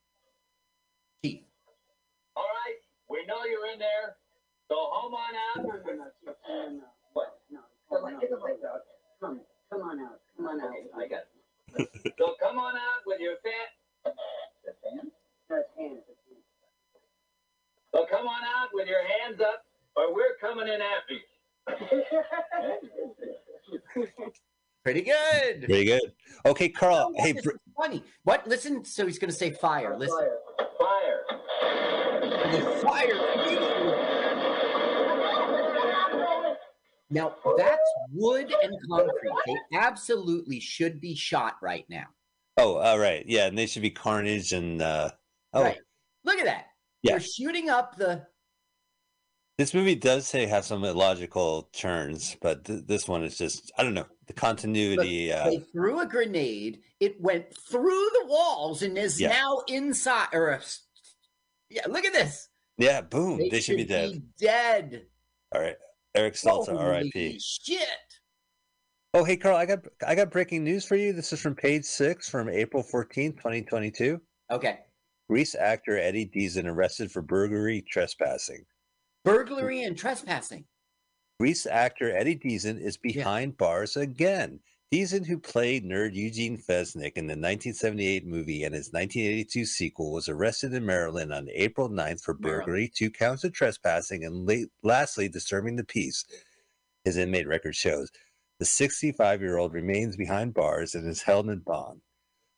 Keith. 1.23 1.45
All 2.35 2.43
right, 2.45 2.79
we 3.09 3.25
know 3.27 3.45
you're 3.45 3.73
in 3.73 3.79
there. 3.79 4.17
So 4.69 4.77
home 4.79 5.15
on 5.15 5.35
out. 5.37 5.65
No, 5.65 5.71
no, 5.71 5.77
no, 5.77 6.05
no, 6.25 6.35
no, 6.49 6.69
no. 6.71 6.85
What? 7.13 7.39
No, 7.51 7.61
come 7.91 8.05
on, 8.05 8.15
out. 8.15 8.81
Come, 9.21 9.41
come 9.71 9.83
on 9.83 10.01
out. 10.01 10.21
Come 10.37 10.47
on 10.47 10.61
out. 10.61 10.71
I 10.97 11.07
got 11.07 11.21
it. 11.77 12.15
So 12.19 12.35
come 12.41 12.59
on 12.59 12.75
out 12.75 13.05
with 13.07 13.21
your 13.21 13.37
fan. 13.45 13.69
The 14.65 14.73
fan? 14.83 15.11
No, 15.53 15.59
it's 15.59 15.69
hands. 15.79 16.01
It's 16.09 16.19
So 17.95 18.07
come 18.11 18.27
on 18.27 18.41
out 18.57 18.69
with 18.73 18.89
your 18.89 19.03
hands 19.07 19.41
up, 19.41 19.65
or 19.97 20.15
we're 20.15 20.37
coming 20.41 20.67
in 20.69 20.81
after 20.81 21.15
you. 21.15 21.21
Pretty 24.85 25.03
good. 25.03 25.65
Pretty 25.65 25.85
good. 25.85 26.13
Okay, 26.47 26.69
Carl. 26.69 27.13
Oh, 27.17 27.23
Hey, 27.23 27.33
br- 27.35 27.51
funny. 27.77 28.03
What? 28.25 28.47
Listen. 28.49 28.85
So 28.85 29.07
he's 29.07 29.19
going 29.19 29.31
to 29.31 29.37
say 29.37 29.51
fire. 29.53 29.97
Listen. 29.97 30.29
Fire. 30.81 31.25
And 31.63 32.53
he 32.53 32.61
fired 32.83 33.11
immediately. 33.35 33.93
Now 37.11 37.35
that's 37.59 37.91
wood 38.11 38.53
and 38.63 38.75
concrete. 38.91 39.33
They 39.47 39.77
absolutely 39.79 40.59
should 40.61 40.99
be 40.99 41.15
shot 41.15 41.57
right 41.63 41.85
now. 41.91 42.07
oh, 42.57 42.77
all 42.79 42.99
right. 42.99 43.23
Yeah, 43.27 43.47
and 43.47 43.57
they 43.59 43.67
should 43.67 43.83
be 43.83 43.91
Carnage 43.91 44.53
and. 44.55 44.81
uh 44.81 45.11
Oh, 45.53 45.63
Right. 45.63 45.79
Look 46.25 46.39
at 46.39 46.45
that. 46.47 46.67
Yeah. 47.03 47.13
They're 47.13 47.21
shooting 47.21 47.69
up 47.69 47.97
the. 47.97 48.27
this 49.59 49.75
movie 49.75 49.95
does 49.97 50.27
say 50.27 50.47
have 50.47 50.65
some 50.65 50.85
illogical 50.85 51.69
turns, 51.73 52.37
but 52.41 52.65
th- 52.65 52.85
this 52.87 53.09
one 53.09 53.25
is 53.25 53.37
just 53.37 53.73
I 53.77 53.83
don't 53.83 53.95
know 53.95 54.07
the 54.27 54.33
continuity. 54.33 55.33
Uh, 55.33 55.45
They 55.51 55.59
threw 55.59 56.01
a 56.01 56.07
grenade. 56.07 56.81
It 57.01 57.21
went 57.21 57.47
through 57.57 58.09
the 58.21 58.27
walls 58.27 58.83
and 58.83 58.97
is 58.97 59.21
Yeah. 59.21 59.29
now 59.31 59.63
inside. 59.69 60.29
Or 60.33 60.49
a, 60.51 60.61
yeah, 61.71 61.87
look 61.89 62.05
at 62.05 62.13
this. 62.13 62.49
yeah, 62.79 63.01
boom. 63.01 63.39
They, 63.51 63.61
should 63.61 63.77
be 63.77 63.85
dead. 63.85 64.23
dead. 64.39 65.07
All 65.55 65.61
right, 65.61 65.77
Eric 66.15 66.35
Stoltz, 66.35 66.67
Holy 66.67 66.79
R.I.P. 66.79 67.39
Shit. 67.41 67.83
Oh, 69.15 69.25
hey, 69.25 69.37
Carl, 69.37 69.57
I 69.57 69.67
got 69.67 69.81
I 70.07 70.15
got 70.15 70.31
breaking 70.31 70.63
news 70.65 70.85
for 70.87 70.97
you. 70.97 71.13
This 71.13 71.33
is 71.33 71.41
from 71.41 71.55
page 71.57 71.85
six 71.85 72.29
from 72.31 72.49
April 72.49 72.83
fourteenth, 72.83 73.41
twenty 73.41 73.61
twenty 73.63 73.91
two. 73.91 74.21
Okay. 74.51 74.79
Grease 75.33 75.55
actor 75.55 75.97
Eddie 75.97 76.27
Deezen 76.27 76.67
arrested 76.67 77.11
for 77.11 77.23
burglary 77.23 77.81
trespassing. 77.81 78.67
Burglary 79.25 79.83
and 79.83 79.97
trespassing. 79.97 80.67
Grease 81.41 81.65
actor 81.65 82.15
Eddie 82.15 82.37
Deezen 82.37 82.79
is 82.79 82.99
behind 82.99 83.57
bars 83.57 83.97
again. 83.97 84.61
Deezen, 84.93 85.25
who 85.25 85.39
played 85.39 85.87
nerd 85.87 86.13
Eugene 86.13 86.59
Felsnic 86.59 87.13
in 87.17 87.29
the 87.29 87.33
1978 87.33 88.27
movie 88.27 88.63
and 88.65 88.75
his 88.75 88.93
1982 88.93 89.65
sequel, 89.65 90.13
was 90.13 90.29
arrested 90.29 90.75
in 90.75 90.85
Maryland 90.85 91.33
on 91.33 91.49
April 91.55 91.89
9th 91.89 92.21
for 92.21 92.37
Maryland. 92.39 92.67
burglary, 92.67 92.93
two 92.95 93.11
counts 93.11 93.43
of 93.43 93.55
trespassing, 93.55 94.27
and 94.27 94.45
late, 94.45 94.69
lastly, 94.83 95.31
disturbing 95.31 95.77
the 95.77 95.85
peace. 95.85 96.27
His 97.07 97.17
inmate 97.17 97.49
record 97.49 97.75
shows. 97.75 98.11
The 98.59 98.67
65 98.67 99.41
year 99.41 99.57
old 99.57 99.73
remains 99.73 100.15
behind 100.15 100.53
bars 100.53 100.95
and 100.95 101.09
is 101.09 101.23
held 101.23 101.49
in 101.49 101.61
bond. 101.61 102.03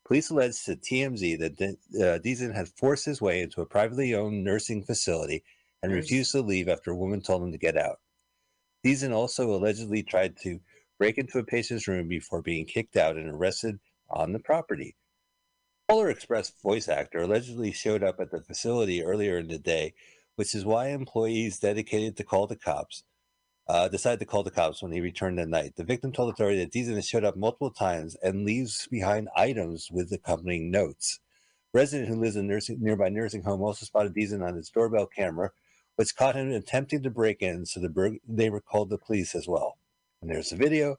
Police 0.05 0.31
alleged 0.31 0.67
to 0.67 0.77
TMZ 0.77 1.39
that 1.39 1.57
De- 1.57 1.69
uh, 1.99 2.19
Deezen 2.19 2.55
had 2.55 2.69
forced 2.69 3.07
his 3.07 3.23
way 3.23 3.41
into 3.41 3.63
a 3.63 3.67
privately 3.67 4.15
owned 4.15 4.45
nursing 4.45 4.83
facility 4.83 5.43
and 5.83 5.93
refused 5.93 6.33
to 6.33 6.43
leave 6.43 6.69
after 6.69 6.91
a 6.91 6.97
woman 6.97 7.23
told 7.23 7.43
him 7.43 7.53
to 7.53 7.59
get 7.59 7.77
out. 7.77 8.01
Deezen 8.85 9.13
also 9.13 9.55
allegedly 9.55 10.03
tried 10.03 10.37
to 10.43 10.61
break 10.99 11.17
into 11.17 11.39
a 11.39 11.45
patient's 11.45 11.89
room 11.89 12.07
before 12.07 12.43
being 12.43 12.67
kicked 12.67 12.97
out 12.97 13.17
and 13.17 13.31
arrested 13.31 13.81
on 14.11 14.33
the 14.33 14.39
property. 14.39 14.95
Polar 15.89 16.11
Express 16.11 16.51
voice 16.63 16.89
actor 16.89 17.21
allegedly 17.21 17.73
showed 17.73 18.03
up 18.03 18.21
at 18.21 18.31
the 18.31 18.43
facility 18.43 19.03
earlier 19.03 19.39
in 19.39 19.49
the 19.49 19.59
day, 19.59 19.95
which 20.37 20.55
is 20.55 20.65
why 20.65 20.89
employees 20.89 21.59
dedicated 21.59 22.17
to 22.17 22.25
call 22.25 22.47
the 22.47 22.57
cops 22.57 23.05
uh, 23.67 23.89
decided 23.89 24.21
to 24.21 24.27
call 24.27 24.43
the 24.43 24.51
cops 24.51 24.83
when 24.83 24.93
he 24.93 25.01
returned 25.01 25.41
at 25.41 25.49
night. 25.49 25.75
The 25.77 25.85
victim 25.85 26.13
told 26.13 26.33
authorities 26.33 26.65
that 26.65 26.73
Deezen 26.73 26.97
has 26.97 27.09
showed 27.09 27.25
up 27.25 27.37
multiple 27.37 27.71
times 27.71 28.17
and 28.23 28.45
leaves 28.45 28.87
behind 28.91 29.29
items 29.37 29.89
with 29.91 30.13
accompanying 30.13 30.71
notes. 30.71 31.21
Resident 31.73 32.09
who 32.09 32.21
lives 32.21 32.37
in 32.37 32.47
nursing, 32.47 32.79
nearby 32.81 33.09
nursing 33.09 33.43
home 33.43 33.63
also 33.63 33.87
spotted 33.87 34.15
Deezen 34.15 34.47
on 34.47 34.55
his 34.55 34.69
doorbell 34.69 35.07
camera, 35.07 35.51
which 35.97 36.15
caught 36.15 36.37
him 36.37 36.51
attempting 36.51 37.03
to 37.03 37.11
break 37.11 37.41
in, 37.41 37.65
so 37.67 37.81
the 37.81 37.89
bur- 37.89 38.19
they 38.29 38.51
called 38.51 38.91
the 38.91 38.99
police 38.99 39.35
as 39.35 39.49
well. 39.49 39.79
And 40.21 40.31
there's 40.31 40.51
the 40.51 40.57
video. 40.57 40.97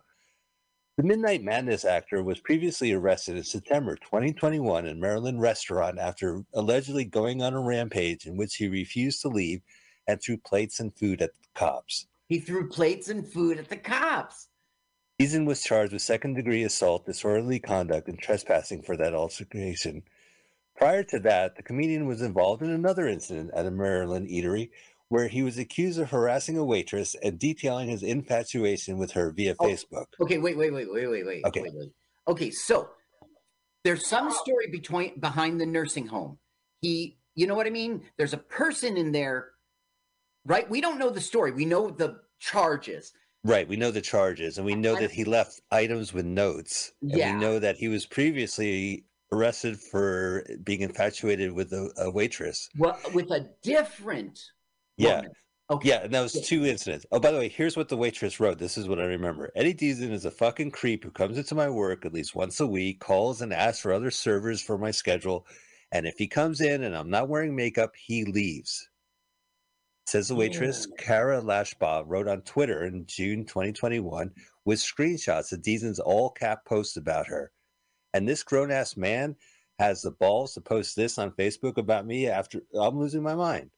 The 0.97 1.03
Midnight 1.03 1.43
Madness 1.43 1.83
actor 1.83 2.23
was 2.23 2.39
previously 2.39 2.93
arrested 2.93 3.35
in 3.35 3.43
September 3.43 3.95
2021 3.97 4.85
in 4.85 4.99
Maryland 4.99 5.41
restaurant 5.41 5.99
after 5.99 6.45
allegedly 6.53 7.03
going 7.03 7.41
on 7.41 7.53
a 7.53 7.59
rampage 7.59 8.25
in 8.25 8.37
which 8.37 8.55
he 8.55 8.69
refused 8.69 9.21
to 9.21 9.27
leave 9.27 9.61
and 10.07 10.21
threw 10.21 10.37
plates 10.37 10.79
and 10.79 10.95
food 10.97 11.21
at 11.21 11.33
the 11.33 11.47
cops. 11.53 12.07
He 12.27 12.39
threw 12.39 12.69
plates 12.69 13.09
and 13.09 13.27
food 13.27 13.57
at 13.57 13.69
the 13.69 13.77
cops. 13.77 14.47
Deezen 15.21 15.45
was 15.45 15.63
charged 15.63 15.93
with 15.93 16.01
second 16.01 16.33
degree 16.33 16.63
assault, 16.63 17.05
disorderly 17.05 17.59
conduct, 17.59 18.07
and 18.09 18.19
trespassing 18.19 18.81
for 18.81 18.97
that 18.97 19.13
altercation. 19.13 20.03
Prior 20.75 21.03
to 21.03 21.19
that, 21.19 21.55
the 21.55 21.63
comedian 21.63 22.05
was 22.05 22.21
involved 22.21 22.61
in 22.61 22.69
another 22.69 23.07
incident 23.07 23.51
at 23.55 23.65
a 23.65 23.71
Maryland 23.71 24.27
eatery 24.27 24.71
where 25.07 25.27
he 25.27 25.43
was 25.43 25.57
accused 25.57 25.99
of 25.99 26.09
harassing 26.09 26.57
a 26.57 26.65
waitress 26.65 27.15
and 27.23 27.39
detailing 27.39 27.87
his 27.87 28.03
infatuation 28.03 28.97
with 28.97 29.11
her 29.11 29.31
via 29.31 29.55
Oh. 29.59 29.65
Facebook. 29.67 30.07
Okay, 30.19 30.39
wait, 30.39 30.57
wait, 30.57 30.73
wait, 30.73 30.91
wait, 30.91 31.07
wait, 31.07 31.25
wait. 31.25 31.45
Okay. 31.45 31.61
Wait, 31.61 31.73
wait. 31.75 31.91
Okay, 32.27 32.49
so 32.51 32.89
There's 33.85 34.07
some 34.07 34.31
story 34.31 34.67
between 34.71 35.19
behind 35.19 35.61
the 35.61 35.65
nursing 35.65 36.07
home. 36.07 36.39
He, 36.81 37.19
you 37.35 37.45
know 37.45 37.53
what 37.53 37.67
I 37.67 37.69
mean? 37.69 38.01
There's 38.17 38.33
a 38.33 38.37
person 38.39 38.97
in 38.97 39.11
there, 39.11 39.51
right? 40.45 40.69
We 40.69 40.81
don't 40.81 40.97
know 40.99 41.09
the 41.09 41.21
story. 41.21 41.51
We 41.51 41.65
know 41.65 41.89
the 41.89 42.21
charges. 42.39 43.13
Right. 43.43 43.67
We 43.67 43.75
know 43.75 43.91
the 43.91 44.01
charges, 44.01 44.57
and 44.57 44.65
we 44.65 44.73
know 44.75 44.95
that 44.99 45.11
he 45.11 45.23
left 45.23 45.61
items 45.71 46.13
with 46.13 46.25
notes. 46.25 46.91
And 47.01 47.11
Yeah. 47.11 47.33
we 47.33 47.39
know 47.39 47.59
that 47.59 47.75
he 47.77 47.87
was 47.87 48.05
previously 48.05 49.05
arrested 49.31 49.79
for 49.79 50.45
being 50.63 50.81
infatuated 50.81 51.51
with 51.51 51.71
a, 51.73 51.91
a 51.97 52.09
waitress. 52.09 52.69
Well, 52.77 52.99
with 53.13 53.29
a 53.31 53.49
different 53.61 54.39
Yeah. 54.97 55.17
woman. 55.17 55.31
Okay. 55.71 55.89
Yeah, 55.89 56.03
and 56.03 56.13
that 56.13 56.21
was 56.21 56.33
two 56.47 56.63
incidents. 56.65 57.07
Oh, 57.11 57.19
by 57.19 57.31
the 57.31 57.39
way, 57.39 57.49
here's 57.49 57.75
what 57.75 57.89
the 57.89 57.97
waitress 57.97 58.39
wrote. 58.39 58.59
This 58.59 58.77
is 58.77 58.87
what 58.87 58.99
I 58.99 59.05
remember. 59.05 59.51
Eddie 59.55 59.73
Deezen 59.73 60.11
is 60.11 60.25
a 60.25 60.29
fucking 60.31 60.69
creep 60.71 61.03
who 61.03 61.09
comes 61.09 61.39
into 61.39 61.55
my 61.55 61.67
work 61.69 62.05
at 62.05 62.13
least 62.13 62.35
once 62.35 62.59
a 62.59 62.67
week, 62.67 62.99
calls 62.99 63.41
and 63.41 63.51
asks 63.51 63.81
for 63.81 63.91
other 63.91 64.11
servers 64.11 64.61
for 64.61 64.77
my 64.77 64.91
schedule, 64.91 65.47
and 65.91 66.05
if 66.05 66.17
he 66.19 66.27
comes 66.27 66.61
in 66.61 66.83
and 66.83 66.95
I'm 66.95 67.09
not 67.09 67.29
wearing 67.29 67.55
makeup, 67.55 67.93
he 67.95 68.25
leaves. 68.25 68.87
Says 70.05 70.27
the 70.27 70.35
waitress, 70.35 70.87
Kara 70.99 71.41
Lashbaugh 71.41 72.03
wrote 72.05 72.27
on 72.27 72.41
Twitter 72.41 72.85
in 72.85 73.05
June 73.07 73.43
2021 73.43 74.31
with 74.63 74.79
screenshots 74.79 75.51
of 75.51 75.63
Deezen's 75.63 75.99
all 75.99 76.29
cap 76.29 76.63
post 76.63 76.95
about 76.95 77.25
her. 77.27 77.51
And 78.13 78.27
this 78.27 78.43
grown 78.43 78.71
ass 78.71 78.95
man 78.95 79.35
has 79.79 80.03
the 80.03 80.11
balls 80.11 80.53
to 80.53 80.61
post 80.61 80.95
this 80.95 81.17
on 81.17 81.31
Facebook 81.31 81.77
about 81.77 82.05
me 82.05 82.27
after 82.27 82.61
I'm 82.79 82.99
losing 82.99 83.23
my 83.23 83.33
mind. 83.33 83.71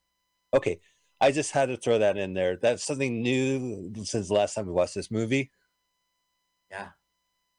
Okay, 0.53 0.79
I 1.21 1.31
just 1.31 1.51
had 1.51 1.67
to 1.69 1.77
throw 1.77 1.97
that 1.99 2.17
in 2.17 2.33
there. 2.33 2.57
That's 2.57 2.83
something 2.83 3.21
new 3.21 3.93
since 4.03 4.27
the 4.27 4.33
last 4.33 4.53
time 4.53 4.67
we 4.67 4.73
watched 4.73 4.95
this 4.95 5.09
movie. 5.09 5.49
Yeah. 6.69 6.89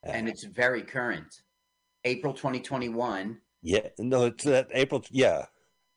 And 0.04 0.28
it's 0.28 0.44
very 0.44 0.82
current. 0.82 1.42
April 2.04 2.34
2021. 2.34 3.38
Yeah, 3.62 3.88
no, 3.98 4.26
it's 4.26 4.44
that 4.44 4.68
April. 4.72 5.02
Yeah, 5.10 5.46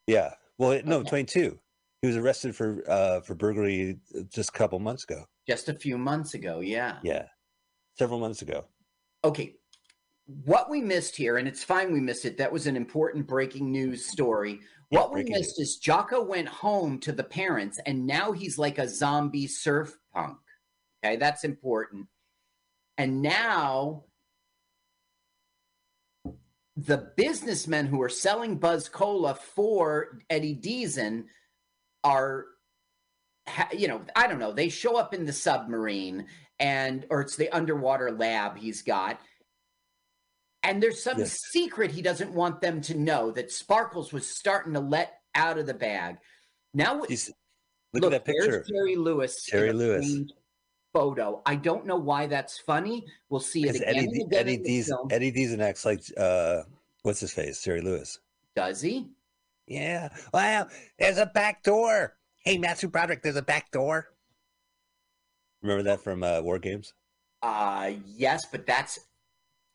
yeah. 0.07 0.33
Well, 0.57 0.71
it- 0.71 0.85
no, 0.85 0.99
Okay. 0.99 1.09
twenty 1.09 1.25
two. 1.25 1.59
He 2.01 2.07
was 2.07 2.17
arrested 2.17 2.55
for 2.55 2.83
uh 2.87 3.21
for 3.21 3.35
burglary 3.35 3.99
just 4.29 4.49
a 4.49 4.53
couple 4.53 4.79
months 4.79 5.03
ago. 5.03 5.25
Just 5.47 5.69
a 5.69 5.73
few 5.73 5.97
months 5.97 6.33
ago. 6.33 6.59
Yeah. 6.59 6.97
Yeah, 7.03 7.25
several 7.97 8.19
months 8.19 8.41
ago. 8.41 8.65
Okay. 9.23 9.55
What 10.45 10.69
we 10.69 10.81
missed 10.81 11.15
here, 11.15 11.37
and 11.37 11.47
it's 11.47 11.63
fine 11.63 11.91
we 11.91 11.99
missed 11.99 12.25
it. 12.25 12.37
That 12.37 12.51
was 12.51 12.65
an 12.65 12.77
important 12.77 13.27
breaking 13.27 13.71
news 13.71 14.05
story. 14.05 14.59
Yeah, 14.89 14.99
what 14.99 15.13
we 15.13 15.23
missed 15.23 15.59
is 15.59 15.77
Jocko 15.77 16.23
went 16.23 16.47
home 16.47 16.99
to 16.99 17.11
the 17.11 17.23
parents, 17.23 17.79
and 17.85 18.05
now 18.05 18.31
he's 18.31 18.57
like 18.57 18.77
a 18.77 18.87
zombie 18.87 19.47
surf 19.47 19.97
punk. 20.13 20.37
Okay, 21.03 21.17
that's 21.17 21.43
important. 21.43 22.07
And 22.97 23.21
now 23.21 24.05
the 26.77 27.11
businessmen 27.17 27.87
who 27.87 28.01
are 28.01 28.09
selling 28.09 28.57
Buzz 28.57 28.87
Cola 28.87 29.35
for 29.35 30.19
Eddie 30.29 30.55
Deezen 30.55 31.25
are, 32.03 32.45
you 33.71 33.87
know, 33.87 34.01
I 34.15 34.27
don't 34.27 34.39
know. 34.39 34.51
They 34.53 34.69
show 34.69 34.97
up 34.97 35.13
in 35.13 35.25
the 35.25 35.33
submarine, 35.33 36.25
and 36.59 37.05
or 37.09 37.21
it's 37.21 37.35
the 37.35 37.49
underwater 37.49 38.11
lab 38.11 38.57
he's 38.57 38.81
got. 38.81 39.19
And 40.63 40.81
there's 40.81 41.01
some 41.01 41.17
Yes. 41.17 41.39
secret 41.51 41.89
he 41.91 42.01
doesn't 42.03 42.31
want 42.33 42.61
them 42.61 42.81
to 42.81 42.93
know 42.95 43.31
that 43.31 43.51
Sparkles 43.51 44.13
was 44.13 44.27
starting 44.29 44.73
to 44.73 44.79
let 44.79 45.19
out 45.33 45.57
of 45.57 45.65
the 45.65 45.73
bag. 45.73 46.17
Now, 46.73 47.01
He's, 47.03 47.31
look, 47.93 48.03
look, 48.03 48.13
at 48.13 48.25
that 48.25 48.31
picture. 48.31 48.63
Jerry 48.69 48.95
Lewis. 48.95 49.49
a 49.51 49.71
Lewis. 49.71 50.17
Photo. 50.93 51.41
I 51.45 51.55
don't 51.55 51.85
know 51.85 51.95
why 51.95 52.27
that's 52.27 52.59
funny. 52.59 53.05
We'll 53.29 53.39
see 53.39 53.67
it 53.67 53.75
again. 53.77 53.87
Eddie 53.87 54.21
again 54.23 54.27
Eddie 54.33 54.53
in 54.55 54.63
the 54.63 54.69
Deezen 54.69 54.87
film. 54.87 55.07
Eddie 55.09 55.31
Deezen 55.31 55.61
acts 55.61 55.85
like 55.85 56.01
uh 56.17 56.63
what's 57.03 57.21
his 57.21 57.31
face 57.33 57.63
Jerry 57.63 57.81
Lewis. 57.81 58.19
Does 58.55 58.81
he? 58.81 59.09
Yeah. 59.67 60.09
Wow. 60.33 60.67
There's 60.99 61.17
a 61.17 61.25
back 61.25 61.63
door. 61.63 62.15
Hey, 62.43 62.57
Matthew 62.57 62.89
Broderick. 62.89 63.21
There's 63.23 63.35
a 63.35 63.41
back 63.41 63.71
door. 63.71 64.07
Remember 65.61 65.83
that 65.83 66.03
from 66.03 66.23
uh, 66.23 66.41
War 66.41 66.59
Games? 66.59 66.93
Uh 67.41 67.91
yes, 68.05 68.45
but 68.51 68.65
that's 68.67 68.99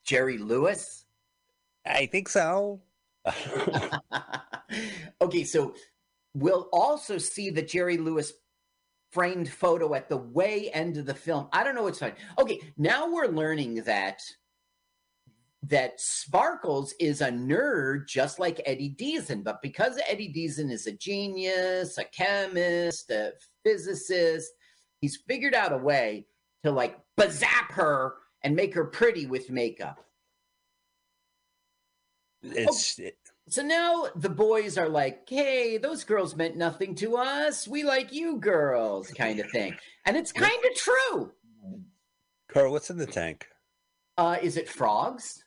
Jerry 0.04 0.38
Lewis. 0.38 1.04
I 1.84 2.06
think 2.06 2.28
so. 2.28 2.80
okay, 5.20 5.44
so 5.44 5.74
we'll 6.34 6.68
also 6.72 7.18
see 7.18 7.50
the 7.50 7.62
Jerry 7.62 7.96
Lewis 7.98 8.32
framed 9.10 9.48
photo 9.48 9.94
at 9.94 10.08
the 10.08 10.16
way 10.16 10.70
end 10.72 10.96
of 10.96 11.06
the 11.06 11.14
film. 11.14 11.48
I 11.52 11.64
don't 11.64 11.74
know 11.74 11.82
what's 11.82 11.98
fine. 11.98 12.14
Okay, 12.38 12.60
now 12.76 13.12
we're 13.12 13.26
learning 13.26 13.82
that 13.84 14.20
that 15.68 16.00
Sparkles 16.00 16.94
is 17.00 17.20
a 17.20 17.28
nerd 17.30 18.06
just 18.06 18.38
like 18.38 18.60
Eddie 18.66 18.94
Deezen, 18.98 19.42
but 19.42 19.62
because 19.62 19.98
Eddie 20.08 20.32
Deezen 20.32 20.70
is 20.70 20.86
a 20.86 20.92
genius, 20.92 21.98
a 21.98 22.04
chemist, 22.04 23.10
a 23.10 23.32
physicist, 23.64 24.50
he's 25.00 25.16
figured 25.26 25.54
out 25.54 25.72
a 25.72 25.78
way 25.78 26.26
to 26.62 26.70
like 26.70 26.96
bazap 27.18 27.70
her 27.72 28.14
and 28.42 28.54
make 28.54 28.74
her 28.74 28.84
pretty 28.84 29.26
with 29.26 29.50
makeup. 29.50 30.04
it's 32.42 32.98
it- 32.98 33.18
So 33.48 33.62
now 33.62 34.06
the 34.14 34.28
boys 34.28 34.76
are 34.78 34.88
like, 34.88 35.28
hey, 35.28 35.78
those 35.78 36.04
girls 36.04 36.36
meant 36.36 36.56
nothing 36.56 36.94
to 36.96 37.16
us. 37.16 37.66
We 37.66 37.82
like 37.84 38.12
you 38.12 38.38
girls, 38.38 39.08
kind 39.08 39.40
of 39.40 39.50
thing. 39.50 39.74
And 40.04 40.16
it's 40.16 40.32
kind 40.32 40.64
of 40.64 40.74
true. 40.76 41.32
Carl. 42.48 42.72
What's 42.72 42.90
in 42.90 42.98
the 42.98 43.06
tank? 43.06 43.46
Uh, 44.18 44.36
is 44.42 44.56
it 44.56 44.68
frogs? 44.68 45.44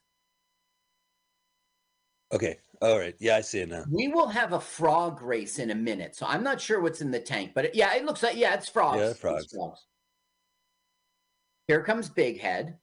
Okay. 2.32 2.58
All 2.82 2.98
right. 2.98 3.16
Yeah, 3.20 3.36
I 3.36 3.42
see 3.42 3.60
it 3.60 3.70
now. 3.70 3.84
We 3.92 4.08
will 4.08 4.28
have 4.30 4.54
a 4.54 4.60
frog 4.60 5.22
race 5.22 5.60
in 5.60 5.72
a 5.72 5.76
minute. 5.76 6.16
So 6.16 6.26
I'm 6.26 6.44
not 6.44 6.62
sure 6.62 6.80
what's 6.80 7.02
in 7.02 7.12
the 7.12 7.20
tank, 7.20 7.52
but 7.54 7.66
it, 7.66 7.76
yeah, 7.76 7.94
it 7.96 8.06
looks 8.06 8.24
like, 8.24 8.38
yeah, 8.38 8.54
it's 8.54 8.70
frogs. 8.70 9.00
Yeah, 9.00 9.10
It's 9.10 9.20
frogs. 9.20 9.86
Here 11.68 11.84
comes 11.84 12.10
Big 12.10 12.40
Head. 12.40 12.78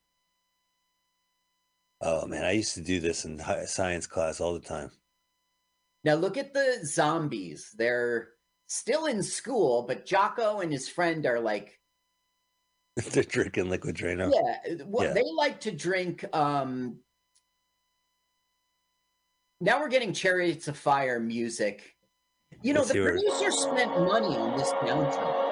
Oh 2.03 2.27
man, 2.27 2.45
I 2.45 2.53
used 2.53 2.75
to 2.75 2.83
do 2.83 3.01
this 3.01 3.25
in 3.25 3.41
science 3.67 4.07
class 4.07 4.41
all 4.41 4.53
the 4.53 4.61
time. 4.61 4.91
Now 6.05 6.15
look 6.15 6.37
at 6.37 6.53
the 6.53 6.81
zombies. 6.85 7.75
They're 7.77 8.29
still 8.69 9.07
in 9.07 9.23
school, 9.23 9.85
but 9.89 10.05
Jocko 10.07 10.61
and 10.61 10.71
his 10.71 10.89
friend 10.89 11.25
are 11.27 11.41
like, 11.41 11.81
They're 12.97 13.23
drinking 13.23 13.71
liquid 13.71 13.97
Drano. 13.97 14.31
Yeah, 14.33 14.85
what 14.85 15.09
Yeah. 15.09 15.13
they 15.15 15.25
like 15.37 15.61
to 15.61 15.71
drink. 15.73 16.25
Um, 16.35 16.99
now 19.61 19.81
we're 19.81 19.89
getting 19.89 20.13
chariots 20.13 20.69
of 20.69 20.77
fire 20.77 21.19
music. 21.19 21.97
You 22.63 22.75
know, 22.75 22.81
Let's 22.81 22.93
the 22.93 23.03
producer 23.03 23.51
spent 23.51 23.91
money 23.91 24.37
on 24.37 24.57
this 24.57 24.71
soundtrack. 24.71 25.47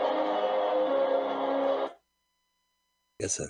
Yes, 3.21 3.35
sir. 3.35 3.49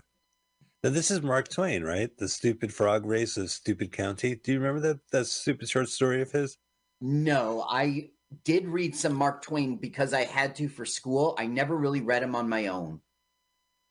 Now 0.82 0.90
this 0.90 1.10
is 1.10 1.22
Mark 1.22 1.48
Twain, 1.48 1.82
right? 1.82 2.10
The 2.18 2.28
stupid 2.28 2.72
frog 2.72 3.06
race 3.06 3.36
of 3.36 3.50
Stupid 3.50 3.90
County. 3.92 4.36
Do 4.36 4.52
you 4.52 4.60
remember 4.60 4.80
that 4.88 5.00
that 5.12 5.26
stupid 5.26 5.68
short 5.68 5.88
story 5.88 6.20
of 6.20 6.30
his? 6.30 6.58
No, 7.00 7.64
I 7.68 8.10
did 8.44 8.66
read 8.66 8.94
some 8.94 9.14
Mark 9.14 9.42
Twain 9.42 9.76
because 9.76 10.12
I 10.12 10.24
had 10.24 10.54
to 10.56 10.68
for 10.68 10.84
school. 10.84 11.34
I 11.38 11.46
never 11.46 11.76
really 11.76 12.00
read 12.00 12.22
him 12.22 12.34
on 12.34 12.48
my 12.48 12.66
own. 12.66 13.00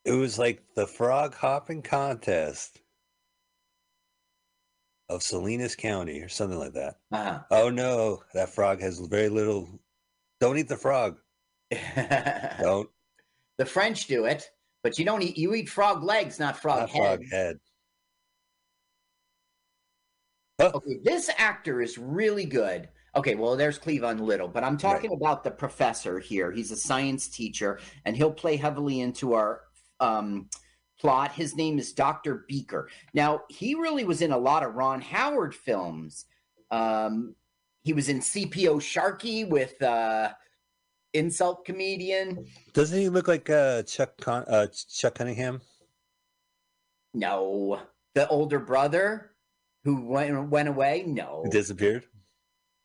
It 0.06 0.12
was 0.12 0.38
like 0.38 0.62
the 0.76 0.86
frog 0.86 1.34
hopping 1.34 1.82
contest 1.82 2.83
of 5.14 5.24
Salinas 5.24 5.76
County 5.76 6.22
or 6.22 6.30
something 6.30 6.58
like 6.60 6.74
that. 6.74 6.96
Uh, 7.12 7.40
Oh 7.52 7.70
no, 7.70 8.24
that 8.34 8.50
frog 8.50 8.82
has 8.82 9.00
very 9.00 9.30
little. 9.30 9.70
Don't 10.40 10.58
eat 10.58 10.68
the 10.68 10.78
frog. 10.78 11.18
Don't. 12.62 12.90
the 13.58 13.66
French 13.66 14.08
do 14.08 14.26
it, 14.26 14.50
but 14.84 15.00
you 15.00 15.06
don't 15.06 15.22
eat. 15.24 15.38
You 15.38 15.54
eat 15.56 15.70
frog 15.70 16.04
legs, 16.04 16.40
not 16.40 16.58
frog 16.58 16.82
Not 16.82 16.90
head. 16.90 17.02
frog 17.02 17.20
head. 17.32 17.58
Okay, 20.62 21.00
this 21.04 21.30
actor 21.38 21.82
is 21.82 21.98
really 21.98 22.46
good. 22.46 22.90
Okay, 23.16 23.36
well, 23.36 23.56
there's 23.56 23.78
Cleavon 23.80 24.20
Little, 24.20 24.48
but 24.48 24.64
I'm 24.64 24.78
talking 24.78 25.12
about 25.14 25.44
the 25.44 25.52
professor 25.52 26.20
here. 26.20 26.52
He's 26.52 26.72
a 26.72 26.76
science 26.76 27.28
teacher, 27.28 27.80
and 28.06 28.16
he'll 28.16 28.32
play 28.32 28.56
heavily 28.56 29.02
into 29.02 29.34
our 29.34 29.62
um, 30.00 30.50
plot. 31.04 31.34
His 31.34 31.54
name 31.58 31.78
is 31.78 31.92
Dr. 31.92 32.46
Beaker. 32.48 32.88
Now, 33.14 33.42
he 33.50 33.76
really 33.76 34.06
was 34.06 34.22
in 34.22 34.32
a 34.32 34.38
lot 34.38 34.64
of 34.64 34.76
Ron 34.76 35.02
Howard 35.02 35.54
films. 35.54 36.26
Um, 36.72 37.36
he 37.84 37.92
was 37.92 38.08
in 38.08 38.20
CPO 38.20 38.78
Sharky 38.78 39.48
with 39.48 39.80
uh, 39.84 40.30
Insult 41.14 41.66
Comedian. 41.66 42.46
Doesn't 42.72 42.98
he 42.98 43.10
look 43.10 43.28
like 43.28 43.50
uh, 43.50 43.84
Chuck 43.84 44.14
Con- 44.22 44.46
uh, 44.48 44.68
Chuck 44.90 45.16
Cunningham? 45.16 45.60
No. 47.14 47.82
The 48.16 48.26
older 48.30 48.60
brother 48.60 49.32
who 49.84 50.06
went, 50.06 50.50
went 50.50 50.70
away? 50.70 51.04
No. 51.06 51.42
Who 51.44 51.52
disappeared? 51.52 52.06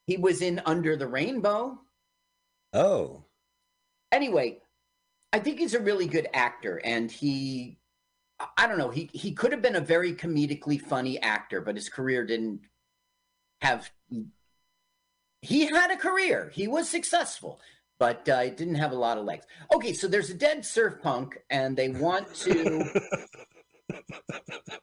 He 0.07 0.16
was 0.16 0.43
in 0.43 0.61
Under 0.66 0.97
the 0.97 1.07
Rainbow. 1.07 1.79
Oh, 2.73 3.25
anyway, 4.11 4.59
I 5.33 5.39
think 5.39 5.59
he's 5.59 5.75
a 5.75 5.81
really 5.81 6.07
good 6.07 6.27
actor, 6.35 6.81
and 6.85 7.11
he 7.11 7.78
I 8.57 8.66
don't 8.66 8.78
know. 8.78 8.91
He 8.91 9.11
he 9.12 9.32
could 9.32 9.53
have 9.53 9.62
been 9.62 9.76
a 9.76 9.80
very 9.80 10.12
comedically 10.14 10.80
funny 10.80 11.20
actor, 11.20 11.61
but 11.61 11.74
his 11.74 11.89
career 11.89 12.24
didn't 12.24 12.61
have. 13.61 13.91
He 15.43 15.66
had 15.66 15.91
a 15.91 15.97
career. 15.97 16.51
He 16.55 16.68
was 16.68 16.89
successful, 16.89 17.61
but 17.99 18.28
uh, 18.28 18.43
it 18.45 18.57
didn't 18.57 18.76
have 18.76 18.93
a 18.93 18.97
lot 18.97 19.18
of 19.18 19.24
legs. 19.24 19.47
Okay, 19.74 19.93
so 19.93 20.07
there's 20.07 20.30
a 20.30 20.34
dead 20.34 20.64
surf 20.64 21.03
punk, 21.03 21.39
and 21.51 21.76
they 21.76 21.89
want 21.89 22.32
to. 22.36 23.03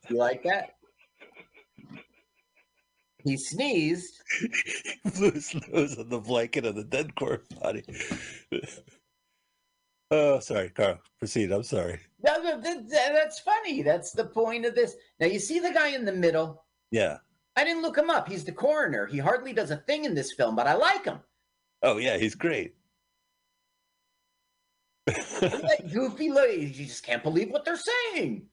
you 0.09 0.17
like 0.17 0.43
that? 0.43 0.75
He 3.25 3.37
sneezed. 3.37 4.21
He 4.39 5.09
blew 5.15 5.31
his 5.31 5.55
nose 5.67 5.97
on 5.97 6.09
the 6.09 6.19
blanket 6.19 6.65
of 6.65 6.75
the 6.75 6.83
dead 6.83 7.15
corpse 7.15 7.51
body. 7.55 7.83
oh, 10.11 10.39
sorry, 10.39 10.69
Carl. 10.69 10.99
Proceed. 11.17 11.51
I'm 11.51 11.63
sorry. 11.63 11.99
That- 12.25 12.63
that- 12.63 12.89
that's 12.89 13.39
funny. 13.39 13.81
That's 13.83 14.11
the 14.11 14.25
point 14.25 14.65
of 14.65 14.75
this. 14.75 14.95
Now 15.19 15.27
you 15.27 15.39
see 15.39 15.59
the 15.59 15.71
guy 15.71 15.89
in 15.89 16.05
the 16.05 16.11
middle. 16.11 16.63
Yeah. 16.91 17.17
I 17.55 17.63
didn't 17.63 17.83
look 17.83 17.97
him 17.97 18.09
up. 18.09 18.27
He's 18.27 18.43
the 18.43 18.51
coroner. 18.51 19.05
He 19.05 19.17
hardly 19.17 19.53
does 19.53 19.71
a 19.71 19.77
thing 19.77 20.05
in 20.05 20.13
this 20.15 20.33
film, 20.33 20.55
but 20.55 20.67
I 20.67 20.73
like 20.73 21.05
him. 21.05 21.19
Oh, 21.81 21.97
yeah. 21.97 22.17
He's 22.17 22.35
great. 22.35 22.75
That 25.05 25.89
goofy 25.93 26.29
look. 26.31 26.49
You 26.51 26.69
just 26.69 27.03
can't 27.05 27.23
believe 27.23 27.51
what 27.51 27.63
they're 27.63 27.77
saying. 27.77 28.47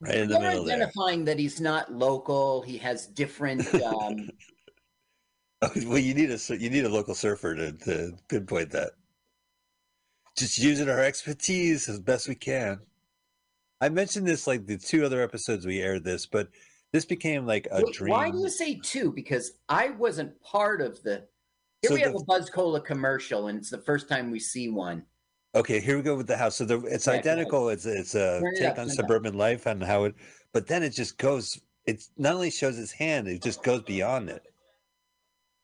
right 0.00 0.14
in 0.16 0.28
the 0.28 0.34
They're 0.38 0.50
middle 0.50 0.64
there. 0.64 0.76
identifying 0.76 1.24
that 1.26 1.38
he's 1.38 1.60
not 1.60 1.92
local. 1.92 2.62
He 2.62 2.78
has 2.78 3.06
different. 3.06 3.72
Um, 3.74 4.28
well, 5.86 5.98
you 5.98 6.14
need 6.14 6.30
a 6.30 6.38
you 6.58 6.68
need 6.68 6.84
a 6.84 6.88
local 6.88 7.14
surfer 7.14 7.54
to, 7.54 7.72
to 7.72 8.12
pinpoint 8.28 8.70
that. 8.72 8.92
Just 10.36 10.58
using 10.58 10.88
our 10.88 11.00
expertise 11.00 11.88
as 11.88 11.98
best 11.98 12.28
we 12.28 12.34
can. 12.34 12.80
I 13.80 13.88
mentioned 13.88 14.26
this 14.26 14.46
like 14.46 14.66
the 14.66 14.76
two 14.76 15.04
other 15.04 15.22
episodes 15.22 15.64
we 15.66 15.80
aired 15.80 16.04
this, 16.04 16.26
but 16.26 16.48
this 16.92 17.04
became 17.04 17.46
like 17.46 17.66
a 17.70 17.82
Wait, 17.82 17.94
dream. 17.94 18.10
Why 18.12 18.30
do 18.30 18.38
you 18.38 18.48
say 18.48 18.78
two? 18.82 19.12
Because 19.12 19.52
I 19.68 19.90
wasn't 19.90 20.40
part 20.42 20.80
of 20.80 21.02
the. 21.02 21.24
Here 21.82 21.90
So 21.90 21.94
we 21.94 22.00
have 22.00 22.14
a 22.14 22.24
Buzz 22.24 22.48
Cola 22.50 22.80
commercial, 22.80 23.48
and 23.48 23.58
it's 23.58 23.70
the 23.70 23.78
first 23.78 24.08
time 24.08 24.30
we 24.30 24.40
see 24.40 24.68
one. 24.68 25.04
Okay, 25.54 25.80
here 25.80 25.96
we 25.96 26.02
go 26.02 26.16
with 26.16 26.26
the 26.26 26.36
house. 26.36 26.56
So 26.56 26.64
the, 26.64 26.80
it's 26.86 27.06
Yeah, 27.06 27.14
identical. 27.14 27.68
It's 27.70 27.86
it's 27.86 28.14
a 28.14 28.40
Turn 28.40 28.54
it 28.54 28.58
take 28.58 28.68
up, 28.68 28.78
on 28.78 28.86
it 28.86 28.90
up. 28.90 28.96
suburban 28.96 29.34
life 29.38 29.66
and 29.66 29.82
how 29.82 30.04
it, 30.04 30.14
but 30.52 30.66
then 30.66 30.82
it 30.82 30.90
just 30.90 31.16
goes. 31.18 31.58
It's 31.86 32.10
not 32.18 32.34
only 32.34 32.50
shows 32.50 32.76
his 32.76 32.92
hand, 32.92 33.28
it 33.28 33.42
just 33.42 33.62
goes 33.62 33.82
beyond 33.82 34.28
it. 34.28 34.42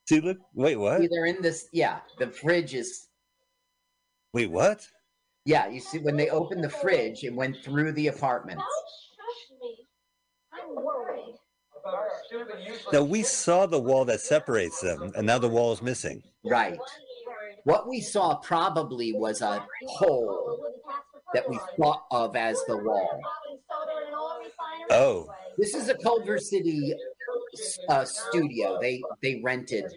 See, 0.09 0.21
look. 0.21 0.39
Wait, 0.55 0.77
what? 0.77 1.03
They're 1.11 1.27
in 1.27 1.43
this. 1.43 1.69
Yeah, 1.73 2.01
the 2.19 2.29
fridge 2.29 2.75
is. 2.75 3.09
Wait, 4.33 4.51
what? 4.51 4.87
Yeah, 5.45 5.69
you 5.69 5.81
see 5.81 5.99
when 5.99 6.17
they 6.17 6.31
opened 6.31 6.63
the 6.63 6.71
fridge, 6.71 7.25
it 7.25 7.35
went 7.35 7.57
through 7.65 7.93
the 7.93 8.07
apartment. 8.09 8.59
Don't 8.59 8.69
shush 9.17 9.61
me. 9.61 9.87
I'm 10.53 10.85
worried. 10.85 11.35
Now 12.93 13.03
we 13.03 13.23
saw 13.23 13.67
the 13.67 13.79
wall 13.79 14.05
that 14.05 14.21
separates 14.21 14.81
them, 14.81 15.13
and 15.17 15.27
now 15.27 15.39
the 15.39 15.49
wall 15.49 15.73
is 15.73 15.83
missing. 15.83 16.23
Right. 16.45 16.79
What 17.65 17.89
we 17.89 18.01
saw 18.01 18.37
probably 18.37 19.13
was 19.13 19.41
a 19.43 19.67
hole 19.87 20.65
that 21.35 21.49
we 21.49 21.59
thought 21.77 22.05
of 22.11 22.37
as 22.37 22.63
the 22.67 22.77
wall. 22.77 23.21
Oh. 24.91 25.29
This 25.59 25.75
is 25.75 25.89
a 25.89 25.95
Culver 25.95 26.39
City 26.39 26.95
uh, 27.89 28.05
studio. 28.05 28.79
They 28.81 29.03
they 29.23 29.41
rented. 29.43 29.93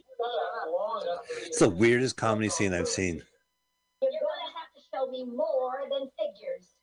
It's 1.46 1.60
the 1.60 1.70
weirdest 1.70 2.18
comedy 2.18 2.50
scene 2.50 2.74
I've 2.74 2.88
seen. 2.88 3.22
You're 4.02 4.12
gonna 4.12 4.52
have 4.56 4.72
to 4.76 4.82
show 4.94 5.05
me 5.16 5.26
more 5.26 5.82
than 5.89 6.09
figures. 6.20 6.74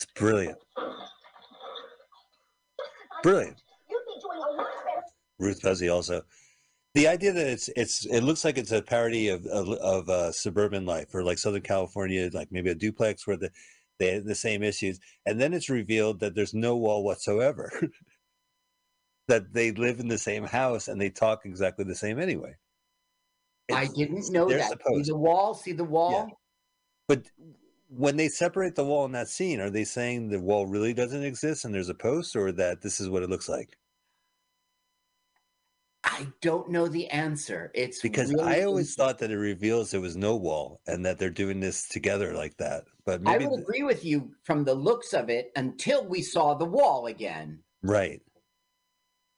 It's 0.00 0.10
brilliant, 0.14 0.58
brilliant. 3.22 3.62
You'd 3.90 4.00
be 4.06 4.20
doing 4.20 4.38
a 4.38 4.56
lot 4.56 4.66
better. 4.84 5.02
Ruth 5.38 5.62
Buzzi 5.62 5.92
also. 5.92 6.22
The 6.94 7.08
idea 7.08 7.32
that 7.32 7.46
it's 7.46 7.68
it's 7.76 8.04
it 8.06 8.20
looks 8.20 8.44
like 8.44 8.58
it's 8.58 8.72
a 8.72 8.82
parody 8.82 9.28
of 9.28 9.46
of, 9.46 9.68
of 9.68 10.08
uh, 10.08 10.32
suburban 10.32 10.84
life 10.84 11.14
or 11.14 11.22
like 11.22 11.38
Southern 11.38 11.62
California, 11.62 12.28
like 12.32 12.48
maybe 12.50 12.70
a 12.70 12.74
duplex 12.74 13.26
where 13.26 13.36
the 13.36 13.50
they 13.98 14.14
have 14.14 14.24
the 14.24 14.34
same 14.34 14.62
issues, 14.62 14.98
and 15.26 15.40
then 15.40 15.54
it's 15.54 15.70
revealed 15.70 16.20
that 16.20 16.34
there's 16.34 16.54
no 16.54 16.76
wall 16.76 17.04
whatsoever. 17.04 17.72
that 19.28 19.54
they 19.54 19.70
live 19.70 20.00
in 20.00 20.08
the 20.08 20.18
same 20.18 20.44
house 20.44 20.88
and 20.88 21.00
they 21.00 21.08
talk 21.08 21.42
exactly 21.44 21.84
the 21.84 21.94
same 21.94 22.18
anyway. 22.18 22.52
I 23.72 23.86
didn't 23.86 24.30
know 24.32 24.48
they're 24.48 24.58
that. 24.58 24.70
See 24.70 24.72
supposed- 24.72 25.10
the 25.10 25.16
wall? 25.16 25.54
See 25.54 25.72
the 25.72 25.84
wall? 25.84 26.28
But 27.08 27.26
when 27.94 28.16
they 28.16 28.28
separate 28.28 28.74
the 28.74 28.84
wall 28.84 29.04
in 29.04 29.12
that 29.12 29.28
scene, 29.28 29.60
are 29.60 29.70
they 29.70 29.84
saying 29.84 30.28
the 30.28 30.40
wall 30.40 30.66
really 30.66 30.94
doesn't 30.94 31.22
exist 31.22 31.64
and 31.64 31.74
there's 31.74 31.88
a 31.88 31.94
post, 31.94 32.34
or 32.36 32.50
that 32.52 32.82
this 32.82 33.00
is 33.00 33.08
what 33.08 33.22
it 33.22 33.30
looks 33.30 33.48
like? 33.48 33.76
I 36.04 36.26
don't 36.40 36.68
know 36.70 36.88
the 36.88 37.08
answer. 37.08 37.70
It's 37.74 38.00
Because 38.02 38.32
really 38.32 38.42
I 38.44 38.62
always 38.64 38.94
thought 38.94 39.20
that 39.20 39.30
it 39.30 39.36
reveals 39.38 39.92
there 39.92 40.00
was 40.00 40.16
no 40.16 40.34
wall 40.36 40.80
and 40.86 41.06
that 41.06 41.18
they're 41.18 41.30
doing 41.30 41.60
this 41.60 41.86
together 41.88 42.34
like 42.34 42.56
that. 42.56 42.84
But 43.06 43.22
I 43.24 43.38
would 43.38 43.48
th- 43.48 43.60
agree 43.60 43.82
with 43.84 44.04
you 44.04 44.32
from 44.42 44.64
the 44.64 44.74
looks 44.74 45.12
of 45.14 45.30
it 45.30 45.52
until 45.54 46.04
we 46.04 46.22
saw 46.22 46.54
the 46.54 46.64
wall 46.64 47.06
again. 47.06 47.60
right. 47.82 48.20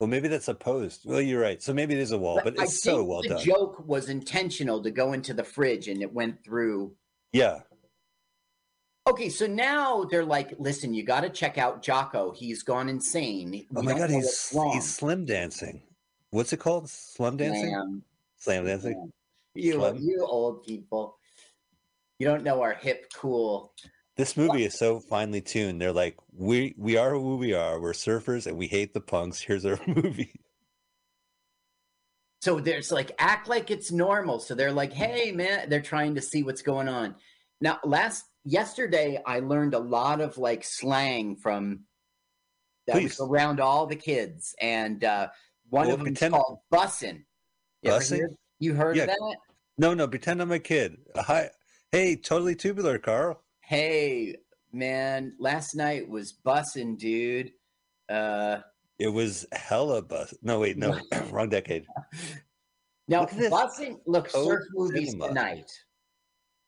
Well, 0.00 0.08
maybe 0.08 0.26
that's 0.28 0.48
a 0.48 0.54
post. 0.54 1.02
Well, 1.06 1.20
you're 1.20 1.40
right. 1.40 1.62
So 1.62 1.72
maybe 1.72 1.94
it 1.94 2.00
is 2.00 2.10
a 2.10 2.18
wall, 2.18 2.40
but 2.42 2.58
I 2.58 2.64
it's 2.64 2.82
so 2.82 2.96
think 2.96 3.08
well 3.08 3.22
the 3.22 3.28
done. 3.28 3.44
joke 3.44 3.86
was 3.86 4.08
intentional 4.08 4.82
to 4.82 4.90
go 4.90 5.12
into 5.12 5.32
the 5.32 5.44
fridge 5.44 5.86
and 5.88 6.02
it 6.02 6.12
went 6.12 6.44
through. 6.44 6.94
yeah. 7.32 7.60
Okay, 9.06 9.28
so 9.28 9.46
now 9.46 10.04
they're 10.04 10.24
like, 10.24 10.54
listen, 10.58 10.94
you 10.94 11.02
got 11.02 11.20
to 11.20 11.28
check 11.28 11.58
out 11.58 11.82
Jocko. 11.82 12.32
He's 12.32 12.62
gone 12.62 12.88
insane. 12.88 13.50
We 13.50 13.66
Oh 13.76 13.82
my 13.82 13.96
god, 13.96 14.10
he's 14.10 14.48
he's 14.72 14.94
slim 14.94 15.26
dancing. 15.26 15.82
What's 16.30 16.52
it 16.52 16.56
called? 16.56 16.88
Slum 16.88 17.36
dancing? 17.36 17.70
Slam. 17.70 18.02
Slam 18.38 18.64
dancing. 18.64 18.92
Slam. 18.94 19.12
You, 19.54 19.98
you 20.00 20.26
old 20.26 20.64
people. 20.64 21.18
You 22.18 22.26
don't 22.26 22.44
know 22.44 22.62
our 22.62 22.74
hip, 22.74 23.06
cool. 23.14 23.72
This 24.16 24.36
movie 24.36 24.64
is 24.64 24.78
so 24.78 25.00
finely 25.00 25.40
tuned. 25.40 25.80
They're 25.80 25.92
like, 25.92 26.16
we 26.32 26.74
we 26.78 26.96
are 26.96 27.10
who 27.10 27.36
we 27.36 27.52
are. 27.52 27.80
We're 27.80 27.92
surfers 27.92 28.46
and 28.46 28.56
we 28.56 28.68
hate 28.68 28.94
the 28.94 29.00
punks. 29.00 29.40
Here's 29.40 29.66
our 29.66 29.78
movie. 29.86 30.32
So 32.40 32.60
there's 32.60 32.90
like 32.90 33.12
act 33.18 33.48
like 33.48 33.70
it's 33.70 33.92
normal. 33.92 34.38
So 34.38 34.54
they're 34.54 34.72
like, 34.72 34.92
hey 34.92 35.30
man, 35.32 35.68
they're 35.68 35.82
trying 35.82 36.14
to 36.14 36.22
see 36.22 36.42
what's 36.42 36.62
going 36.62 36.88
on. 36.88 37.16
Now, 37.60 37.78
last 37.84 38.24
yesterday 38.44 39.20
I 39.26 39.40
learned 39.40 39.74
a 39.74 39.78
lot 39.78 40.20
of 40.20 40.38
like 40.38 40.64
slang 40.64 41.36
from 41.36 41.80
that 42.86 42.92
Please. 42.96 43.18
was 43.18 43.28
around 43.28 43.60
all 43.60 43.86
the 43.86 43.96
kids, 43.96 44.54
and 44.60 45.02
uh, 45.04 45.28
one 45.70 45.86
Well, 45.86 45.94
of 45.94 46.00
them 46.00 46.06
pretend- 46.06 46.34
called 46.34 46.58
bussin'. 46.72 47.24
You 47.82 47.90
Bussin'? 47.90 48.16
hear- 48.16 48.30
You 48.60 48.74
heard 48.74 48.96
Yeah. 48.96 49.04
of 49.04 49.08
that? 49.08 49.36
No, 49.78 49.94
no, 49.94 50.06
pretend 50.06 50.40
I'm 50.40 50.52
a 50.52 50.58
kid. 50.58 50.96
Hi, 51.16 51.50
hey, 51.92 52.16
totally 52.16 52.54
tubular, 52.54 52.98
Carl. 52.98 53.42
Hey 53.62 54.36
man, 54.72 55.34
last 55.38 55.74
night 55.74 56.08
was 56.08 56.32
bussin', 56.32 56.98
dude. 56.98 57.52
Uh, 58.08 58.58
It 58.98 59.08
was 59.08 59.46
hella 59.52 60.02
bus. 60.02 60.34
No, 60.42 60.60
wait, 60.60 60.76
no, 60.76 60.98
wrong 61.30 61.48
decade. 61.48 61.86
now 63.08 63.20
Look 63.22 63.30
bussin'. 63.30 63.98
Look, 64.06 64.28
surf 64.28 64.64
movies 64.74 65.10
cinema. 65.12 65.28
tonight. 65.28 65.70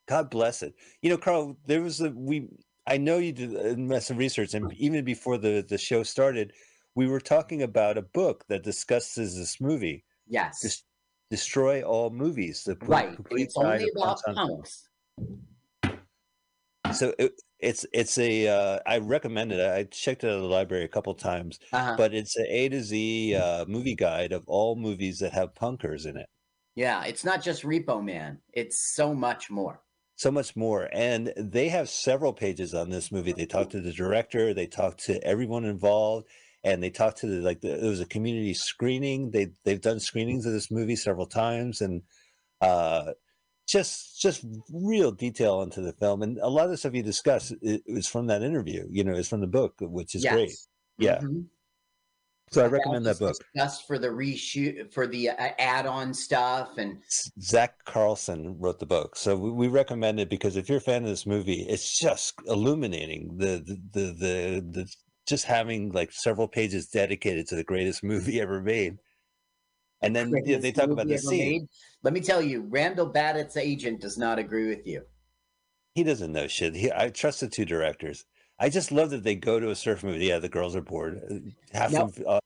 God 0.07 0.31
bless 0.31 0.63
it. 0.63 0.75
You 1.03 1.11
know, 1.11 1.17
Carl, 1.19 1.57
there 1.67 1.83
was 1.83 2.01
a 2.01 2.11
we. 2.11 2.49
I 2.87 2.97
know 2.99 3.19
you 3.19 3.33
did 3.33 3.79
mess 3.79 4.11
of 4.11 4.19
research, 4.19 4.55
and 4.55 4.73
even 4.75 5.05
before 5.05 5.39
the 5.39 5.65
the 5.69 5.79
show 5.79 6.03
started, 6.05 6.53
we 6.95 7.09
were 7.09 7.21
talking 7.21 7.63
about 7.63 7.99
a 7.99 8.03
book 8.03 8.45
that 8.49 8.63
discusses 8.63 9.37
this 9.37 9.61
movie, 9.61 10.05
Yes, 10.29 10.61
Dis- 10.63 10.83
"Destroy 11.31 11.83
All 11.83 12.11
Movies." 12.11 12.63
The 12.65 12.77
right. 12.83 13.17
It's 13.33 13.57
only 13.57 13.91
about 13.97 14.21
punks 14.23 14.23
on 14.27 14.35
film. 14.47 14.63
punks. 16.85 16.99
So 17.01 17.13
it, 17.19 17.33
it's 17.59 17.85
it's 17.93 18.19
a. 18.19 18.47
Uh, 18.49 18.79
I 18.87 18.99
recommend 18.99 19.51
it. 19.51 19.61
I 19.61 19.85
checked 19.85 20.23
it 20.23 20.29
at 20.29 20.39
the 20.39 20.47
library 20.47 20.85
a 20.85 20.89
couple 20.89 21.15
times, 21.15 21.59
Uh-huh. 21.73 21.95
but 21.97 22.15
it's 22.15 22.37
a 22.39 22.45
A 22.49 22.69
to 22.69 22.81
Z 22.83 23.35
uh, 23.35 23.65
movie 23.67 23.97
guide 23.97 24.33
of 24.33 24.45
all 24.47 24.77
movies 24.77 25.19
that 25.19 25.33
have 25.33 25.55
punkers 25.55 26.07
in 26.07 26.17
it. 26.17 26.27
Yeah, 26.77 27.03
it's 27.05 27.25
not 27.25 27.43
just 27.43 27.63
Repo 27.65 28.05
Man. 28.05 28.39
It's 28.53 28.95
so 28.95 29.15
much 29.15 29.51
more. 29.51 29.81
So 30.17 30.31
much 30.31 30.57
more 30.57 30.89
and 30.93 31.33
they 31.37 31.69
have 31.69 31.89
several 31.89 32.33
pages 32.33 32.73
on 32.75 32.89
this 32.91 33.13
movie 33.13 33.33
they 33.33 33.47
talk 33.47 33.71
to 33.71 33.81
the 33.81 33.93
director 33.93 34.53
they 34.55 34.67
talk 34.67 34.97
to 34.97 35.23
everyone 35.23 35.65
involved 35.65 36.27
and 36.65 36.83
they 36.83 36.91
talk 36.91 37.15
to 37.17 37.27
the 37.27 37.37
like 37.43 37.61
the, 37.61 37.69
there 37.69 37.91
was 37.91 38.01
a 38.01 38.07
community 38.07 38.55
screening 38.55 39.31
they 39.31 39.49
they've 39.65 39.81
done 39.83 40.01
screenings 40.01 40.47
of 40.47 40.53
this 40.53 40.71
movie 40.71 40.97
several 40.97 41.27
times 41.27 41.81
and 41.83 42.03
uh 42.63 43.13
just 43.69 44.21
just 44.21 44.45
real 44.73 45.13
detail 45.13 45.61
into 45.61 45.81
the 45.83 45.93
film 45.93 46.23
and 46.23 46.39
a 46.39 46.49
lot 46.49 46.65
of 46.65 46.71
the 46.71 46.77
stuff 46.77 46.95
you 46.95 47.03
discuss 47.03 47.53
is 47.61 48.07
from 48.09 48.27
that 48.29 48.43
interview 48.43 48.87
you 48.91 49.05
know 49.05 49.15
is 49.15 49.29
from 49.29 49.41
the 49.41 49.47
book 49.47 49.75
which 49.81 50.15
is 50.15 50.23
great 50.35 50.53
Yeah. 50.99 51.21
Mhm. 51.21 51.47
So 52.53 52.65
I 52.65 52.69
recommend 52.69 53.05
that 53.07 53.19
book. 53.19 53.37
Just 53.57 53.87
for 53.87 53.99
the 53.99 54.09
reshoot, 54.09 54.93
for 54.93 55.07
the 55.07 55.31
uh, 55.31 55.51
add-on 55.59 56.15
stuff, 56.15 56.79
and 56.79 56.99
Zack 57.41 57.85
Carlson 57.85 58.57
wrote 58.59 58.79
the 58.79 58.87
book, 58.87 59.17
so 59.17 59.37
we, 59.37 59.51
we 59.51 59.69
recommend 59.69 60.21
it 60.21 60.31
because 60.31 60.57
if 60.57 60.69
you're 60.69 60.79
a 60.79 60.81
fan 60.81 61.03
of 61.03 61.09
this 61.09 61.27
movie, 61.27 61.67
it's 61.69 61.99
just 61.99 62.35
illuminating 62.47 63.37
the 63.37 63.63
the 63.67 63.81
the 63.93 64.13
the, 64.13 64.67
the 64.71 64.95
just 65.27 65.45
having 65.45 65.91
like 65.91 66.13
several 66.13 66.47
pages 66.47 66.87
dedicated 66.87 67.49
to 67.49 67.57
the 67.57 67.65
greatest 67.65 68.05
movie 68.05 68.41
ever 68.41 68.63
made. 68.63 68.99
And 70.03 70.15
then 70.15 70.31
greatest 70.31 70.63
they 70.63 70.73
talk 70.73 70.91
about 70.91 71.09
the 71.09 71.19
scene. 71.19 71.39
made. 71.39 71.63
Let 72.05 72.15
me 72.15 72.21
tell 72.21 72.43
you, 72.43 72.67
Randall 72.69 73.07
Badat's 73.13 73.57
agent 73.57 74.01
does 74.01 74.17
not 74.17 74.39
agree 74.39 74.69
with 74.69 74.87
you. 74.87 75.03
He 75.95 76.05
doesn't 76.05 76.33
know 76.33 76.47
shit. 76.47 76.77
He, 76.77 76.93
I 76.93 77.09
trust 77.09 77.41
the 77.41 77.49
two 77.49 77.65
directors. 77.65 78.25
I 78.59 78.69
just 78.69 78.91
love 78.91 79.11
that 79.11 79.23
they 79.23 79.35
go 79.35 79.61
to 79.61 79.71
a 79.71 79.77
surf 79.77 80.03
movie. 80.03 80.27
Yeah, 80.27 80.39
the 80.39 80.49
girls 80.49 80.75
are 80.75 80.81
bored. 80.81 81.21
Uh, 81.31 81.35
Half 81.77 81.93
Now- 81.93 82.05
of 82.05 82.23
uh, 82.27 82.41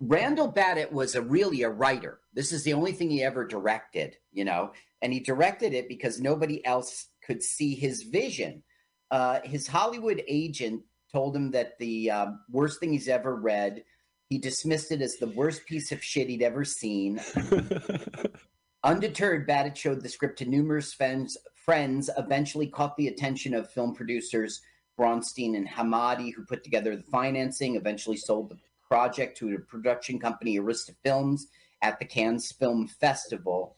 Randall 0.00 0.52
Badat 0.52 0.92
was 0.92 1.14
a 1.14 1.22
really 1.22 1.62
a 1.62 1.70
writer. 1.70 2.20
This 2.32 2.52
is 2.52 2.62
the 2.62 2.72
only 2.74 2.92
thing 2.92 3.10
he 3.10 3.24
ever 3.24 3.44
directed, 3.44 4.16
you 4.32 4.44
know, 4.44 4.72
and 5.02 5.12
he 5.12 5.18
directed 5.18 5.74
it 5.74 5.88
because 5.88 6.20
nobody 6.20 6.64
else 6.64 7.08
could 7.26 7.42
see 7.42 7.74
his 7.74 8.04
vision. 8.04 8.62
Uh, 9.10 9.40
his 9.42 9.66
Hollywood 9.66 10.22
agent 10.28 10.82
told 11.10 11.34
him 11.34 11.50
that 11.50 11.78
the 11.78 12.10
um, 12.10 12.40
worst 12.50 12.78
thing 12.78 12.92
he's 12.92 13.08
ever 13.08 13.34
read. 13.34 13.82
He 14.28 14.38
dismissed 14.38 14.92
it 14.92 15.00
as 15.00 15.16
the 15.16 15.28
worst 15.28 15.64
piece 15.66 15.90
of 15.90 16.04
shit 16.04 16.28
he'd 16.28 16.42
ever 16.42 16.64
seen. 16.64 17.18
Undeterred, 18.84 19.48
Badat 19.48 19.76
showed 19.76 20.02
the 20.02 20.08
script 20.08 20.38
to 20.38 20.44
numerous 20.44 20.92
friends, 20.92 21.36
friends, 21.54 22.08
eventually 22.16 22.66
caught 22.66 22.96
the 22.96 23.08
attention 23.08 23.54
of 23.54 23.70
film 23.70 23.94
producers 23.94 24.60
Braunstein 24.98 25.56
and 25.56 25.68
Hamady, 25.68 26.32
who 26.34 26.44
put 26.44 26.64
together 26.64 26.96
the 26.96 27.02
financing, 27.02 27.76
eventually 27.76 28.16
sold 28.16 28.50
the 28.50 28.58
project 28.86 29.38
to 29.38 29.54
a 29.54 29.58
production 29.58 30.18
company, 30.18 30.58
Arista 30.58 30.94
Films, 31.04 31.46
at 31.82 31.98
the 31.98 32.04
Cannes 32.04 32.52
Film 32.52 32.88
Festival. 32.88 33.76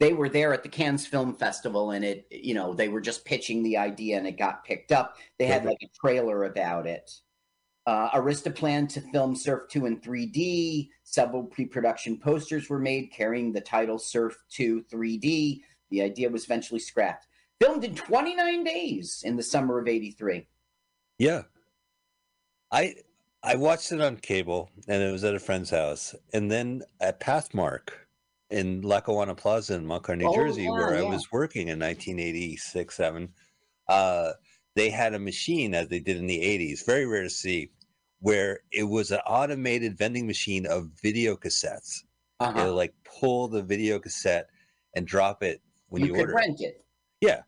They 0.00 0.12
were 0.12 0.28
there 0.28 0.52
at 0.52 0.62
the 0.62 0.68
Cannes 0.68 1.06
Film 1.06 1.34
Festival, 1.34 1.92
and 1.92 2.04
it, 2.04 2.26
you 2.30 2.54
know, 2.54 2.72
they 2.72 2.88
were 2.88 3.00
just 3.00 3.24
pitching 3.24 3.62
the 3.62 3.76
idea, 3.76 4.16
and 4.16 4.26
it 4.26 4.38
got 4.38 4.64
picked 4.64 4.92
up. 4.92 5.16
They 5.38 5.46
had 5.46 5.64
like 5.64 5.78
a 5.82 5.90
trailer 6.00 6.44
about 6.44 6.86
it. 6.86 7.10
Uh, 7.90 8.08
Arista 8.12 8.54
planned 8.54 8.88
to 8.88 9.00
film 9.00 9.34
Surf 9.34 9.62
2 9.68 9.86
in 9.86 10.00
3D. 10.00 10.90
Several 11.02 11.42
pre 11.42 11.64
production 11.66 12.16
posters 12.16 12.70
were 12.70 12.78
made 12.78 13.10
carrying 13.10 13.52
the 13.52 13.60
title 13.60 13.98
Surf 13.98 14.36
2 14.50 14.84
3D. 14.88 15.62
The 15.90 16.00
idea 16.00 16.30
was 16.30 16.44
eventually 16.44 16.78
scrapped. 16.78 17.26
Filmed 17.60 17.82
in 17.82 17.96
29 17.96 18.62
days 18.62 19.22
in 19.26 19.34
the 19.34 19.42
summer 19.42 19.80
of 19.80 19.88
83. 19.88 20.46
yeah, 21.18 21.42
I 22.70 22.94
I 23.42 23.56
watched 23.56 23.90
it 23.90 24.00
on 24.00 24.18
cable, 24.18 24.70
and 24.86 25.02
it 25.02 25.10
was 25.10 25.24
at 25.24 25.34
a 25.34 25.40
friend's 25.40 25.70
house, 25.70 26.14
and 26.32 26.48
then 26.48 26.82
at 27.00 27.18
Pathmark 27.18 27.88
in 28.50 28.82
Lackawanna 28.82 29.34
Plaza 29.34 29.74
in 29.74 29.84
Montclair, 29.84 30.16
New 30.16 30.28
Oh, 30.28 30.34
Jersey, 30.36 30.62
yeah, 30.62 30.70
where 30.70 30.96
I 30.96 31.02
was 31.02 31.32
working 31.32 31.66
in 31.66 31.80
1986, 31.80 32.94
seven. 32.94 33.30
Uh, 33.88 34.30
they 34.76 34.90
had 34.90 35.14
a 35.14 35.18
machine 35.18 35.74
as 35.74 35.88
they 35.88 35.98
did 35.98 36.18
in 36.18 36.28
the 36.28 36.38
80s, 36.38 36.86
very 36.86 37.04
rare 37.04 37.24
to 37.24 37.30
see, 37.30 37.72
where 38.20 38.60
it 38.72 38.84
was 38.84 39.10
an 39.10 39.20
automated 39.26 39.96
vending 39.96 40.26
machine 40.26 40.66
of 40.66 40.90
video 41.02 41.36
cassettes. 41.36 42.02
Uh-huh. 42.38 42.58
It'll 42.60 42.74
like 42.74 42.94
pull 43.04 43.48
the 43.48 43.62
video 43.62 43.98
cassette 43.98 44.48
and 44.94 45.06
drop 45.06 45.42
it 45.42 45.60
when 45.88 46.02
you, 46.02 46.08
you, 46.08 46.14
could 46.14 46.20
order. 46.22 46.34
rent 46.34 46.60
it. 46.60 46.84
Yeah. 47.20 47.42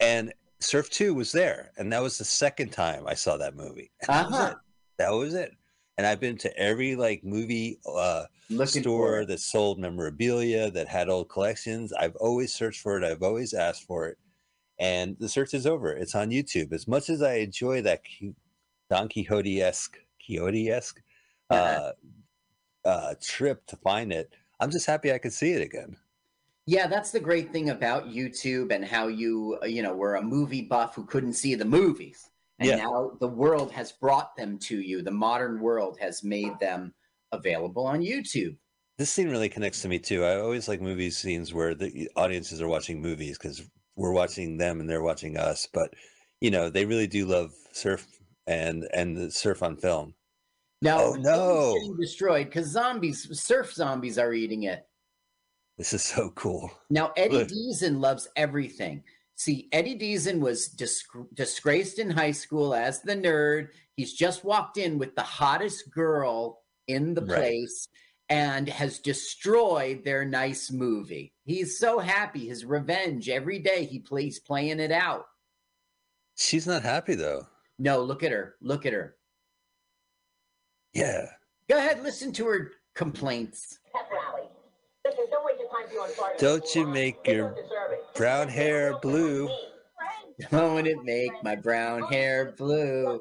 And 0.00 0.32
Surf 0.60 0.90
2 0.90 1.14
was 1.14 1.32
there. 1.32 1.72
And 1.76 1.92
that 1.92 2.02
was 2.02 2.18
the 2.18 2.24
second 2.24 2.70
time 2.72 3.06
I 3.06 3.14
saw 3.14 3.36
that 3.36 3.56
movie. 3.56 3.90
And 4.02 4.08
that 4.08 4.26
was 4.30 4.34
Uh-huh. 4.40 4.50
it. 4.52 4.56
That 4.98 5.10
was 5.10 5.34
it. 5.34 5.52
And 5.96 6.06
I've 6.06 6.20
been 6.20 6.38
to 6.38 6.56
every 6.56 6.94
like 6.94 7.24
movie 7.24 7.78
uh, 7.86 8.24
Looking 8.50 8.82
store 8.82 9.24
that 9.26 9.40
sold 9.40 9.78
memorabilia, 9.78 10.70
that 10.70 10.88
had 10.88 11.08
old 11.08 11.28
collections. 11.28 11.92
I've 11.92 12.14
always 12.16 12.54
searched 12.54 12.80
for 12.80 12.96
it. 12.96 13.04
I've 13.04 13.22
always 13.22 13.52
asked 13.52 13.84
for 13.84 14.06
it. 14.08 14.16
And 14.78 15.16
the 15.18 15.28
search 15.28 15.54
is 15.54 15.66
over. 15.66 15.90
It's 15.92 16.14
on 16.14 16.30
YouTube. 16.30 16.72
As 16.72 16.86
much 16.86 17.10
as 17.10 17.20
I 17.20 17.34
enjoy 17.36 17.82
that 17.82 18.02
Don 18.90 19.08
Quixote 19.08 19.60
esque, 19.60 19.98
Quixote 20.28 20.70
esque 20.70 21.02
uh, 21.50 21.92
uh, 22.84 23.14
trip 23.22 23.66
to 23.66 23.76
find 23.76 24.12
it, 24.12 24.34
I'm 24.60 24.70
just 24.70 24.86
happy 24.86 25.12
I 25.12 25.18
could 25.18 25.32
see 25.32 25.52
it 25.52 25.62
again. 25.62 25.96
Yeah, 26.66 26.86
that's 26.86 27.10
the 27.12 27.20
great 27.20 27.52
thing 27.52 27.70
about 27.70 28.08
YouTube 28.08 28.72
and 28.72 28.84
how 28.84 29.08
you, 29.08 29.58
uh, 29.62 29.66
you 29.66 29.82
know, 29.82 29.94
were 29.94 30.16
a 30.16 30.22
movie 30.22 30.62
buff 30.62 30.94
who 30.94 31.06
couldn't 31.06 31.32
see 31.34 31.54
the 31.54 31.64
movies. 31.64 32.30
And 32.58 32.70
Yeah. 32.70 32.76
now 32.76 33.16
the 33.20 33.28
world 33.28 33.72
has 33.72 33.92
brought 33.92 34.36
them 34.36 34.58
to 34.60 34.80
you. 34.80 35.02
The 35.02 35.10
modern 35.10 35.60
world 35.60 35.98
has 36.00 36.22
made 36.22 36.58
them 36.60 36.94
available 37.32 37.86
on 37.86 38.00
YouTube. 38.00 38.58
this 38.98 39.10
scene 39.10 39.30
really 39.30 39.48
connects 39.48 39.82
to 39.82 39.88
me 39.88 39.98
too. 39.98 40.24
I 40.24 40.36
always 40.40 40.68
like 40.68 40.80
movie 40.80 41.10
scenes 41.10 41.54
where 41.54 41.74
the 41.74 42.10
audiences 42.16 42.60
are 42.60 42.68
watching 42.68 43.00
movies 43.00 43.38
because 43.38 43.62
we're 43.96 44.12
watching 44.12 44.58
them 44.58 44.80
and 44.80 44.88
they're 44.90 45.02
watching 45.02 45.36
us. 45.36 45.66
But 45.72 45.94
you 46.40 46.50
know, 46.50 46.68
they 46.70 46.84
really 46.84 47.06
do 47.06 47.26
love 47.26 47.52
surf 47.72 48.06
and 48.46 48.88
and 48.92 49.16
the 49.16 49.30
surf 49.30 49.62
on 49.62 49.76
film. 49.76 50.14
Now, 50.80 51.00
Oh, 51.00 51.12
no. 51.14 51.94
destroyed 51.98 52.46
because 52.46 52.68
zombies, 52.68 53.28
surf 53.40 53.72
zombies, 53.72 54.18
are 54.18 54.32
eating 54.32 54.64
it. 54.64 54.86
This 55.76 55.92
is 55.92 56.02
so 56.04 56.30
cool. 56.30 56.70
Now, 56.90 57.12
Eddie 57.16 57.36
Look. 57.38 57.48
Deezen 57.48 58.00
loves 58.00 58.28
everything. 58.36 59.02
See, 59.34 59.68
Eddie 59.72 59.98
Deezen 59.98 60.40
was 60.40 60.68
disc- 60.68 61.14
disgraced 61.34 61.98
in 61.98 62.10
high 62.10 62.32
school 62.32 62.74
as 62.74 63.02
the 63.02 63.14
nerd. 63.14 63.68
He's 63.96 64.12
just 64.12 64.44
walked 64.44 64.76
in 64.78 64.98
with 64.98 65.14
the 65.14 65.22
hottest 65.22 65.90
girl 65.90 66.64
in 66.88 67.14
the 67.14 67.22
Right. 67.24 67.38
place 67.38 67.86
and 68.28 68.68
has 68.68 68.98
destroyed 68.98 70.04
their 70.04 70.24
nice 70.24 70.70
movie. 70.70 71.32
He's 71.44 71.78
so 71.78 71.98
happy. 72.00 72.48
His 72.48 72.64
revenge 72.64 73.28
every 73.28 73.58
day 73.60 73.84
he 73.84 74.00
plays 74.00 74.38
playing 74.40 74.80
it 74.80 74.90
out. 74.92 75.26
She's 76.36 76.66
not 76.66 76.82
happy 76.82 77.14
though. 77.14 77.46
No, 77.78 78.02
look 78.02 78.22
at 78.24 78.32
her. 78.32 78.56
Look 78.60 78.86
at 78.86 78.92
her. 78.92 79.16
Yeah. 80.94 81.26
Go 81.68 81.78
ahead, 81.78 82.02
listen 82.02 82.32
to 82.34 82.46
her 82.46 82.72
complaints. 82.94 83.78
Pep 83.94 84.06
rally. 84.10 84.48
Listen, 85.04 85.24
don't 85.30 85.44
waste 85.44 85.60
your 85.60 85.68
time 85.68 85.88
feeling 85.90 86.10
sorry. 86.16 86.34
for 86.36 86.40
Don't 86.44 86.64
people 86.64 86.80
you 86.82 86.86
make 86.88 87.26
your 87.26 87.48
don't 87.50 87.56
deserve 87.56 87.92
it. 87.92 88.14
brown 88.14 88.48
hair 88.48 88.98
blue. 89.00 89.48
Don't 90.52 90.86
it 90.86 91.02
make 91.02 91.32
my 91.42 91.56
brown 91.56 92.04
hair 92.12 92.54
blue? 92.56 93.20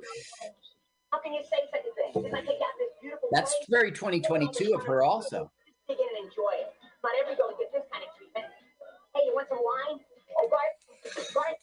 How 1.11 1.20
can 1.20 1.34
you 1.34 1.41
say 1.41 1.57
such 1.72 1.82
a 1.82 2.13
thing? 2.13 2.24
Because 2.24 2.32
I 2.32 2.41
take 2.41 2.49
out 2.61 2.78
this 2.78 2.89
beautiful 3.01 3.30
That's 3.32 3.55
very 3.70 3.91
2022 3.91 4.76
of 4.76 4.86
her, 4.86 5.01
also. 5.01 5.51
Dig 5.88 5.97
in 5.97 6.05
and 6.15 6.26
enjoy 6.28 6.61
it. 6.61 6.72
Not 7.03 7.11
every 7.20 7.34
gets 7.36 7.72
this 7.74 7.82
kind 7.91 8.03
of 8.03 8.15
treatment. 8.15 8.45
Hey, 9.15 9.22
you 9.26 9.34
want 9.34 9.47
some 9.49 9.57
wine? 9.57 9.99
Oh, 10.38 10.47
Bart, 10.47 11.28
Bart, 11.34 11.55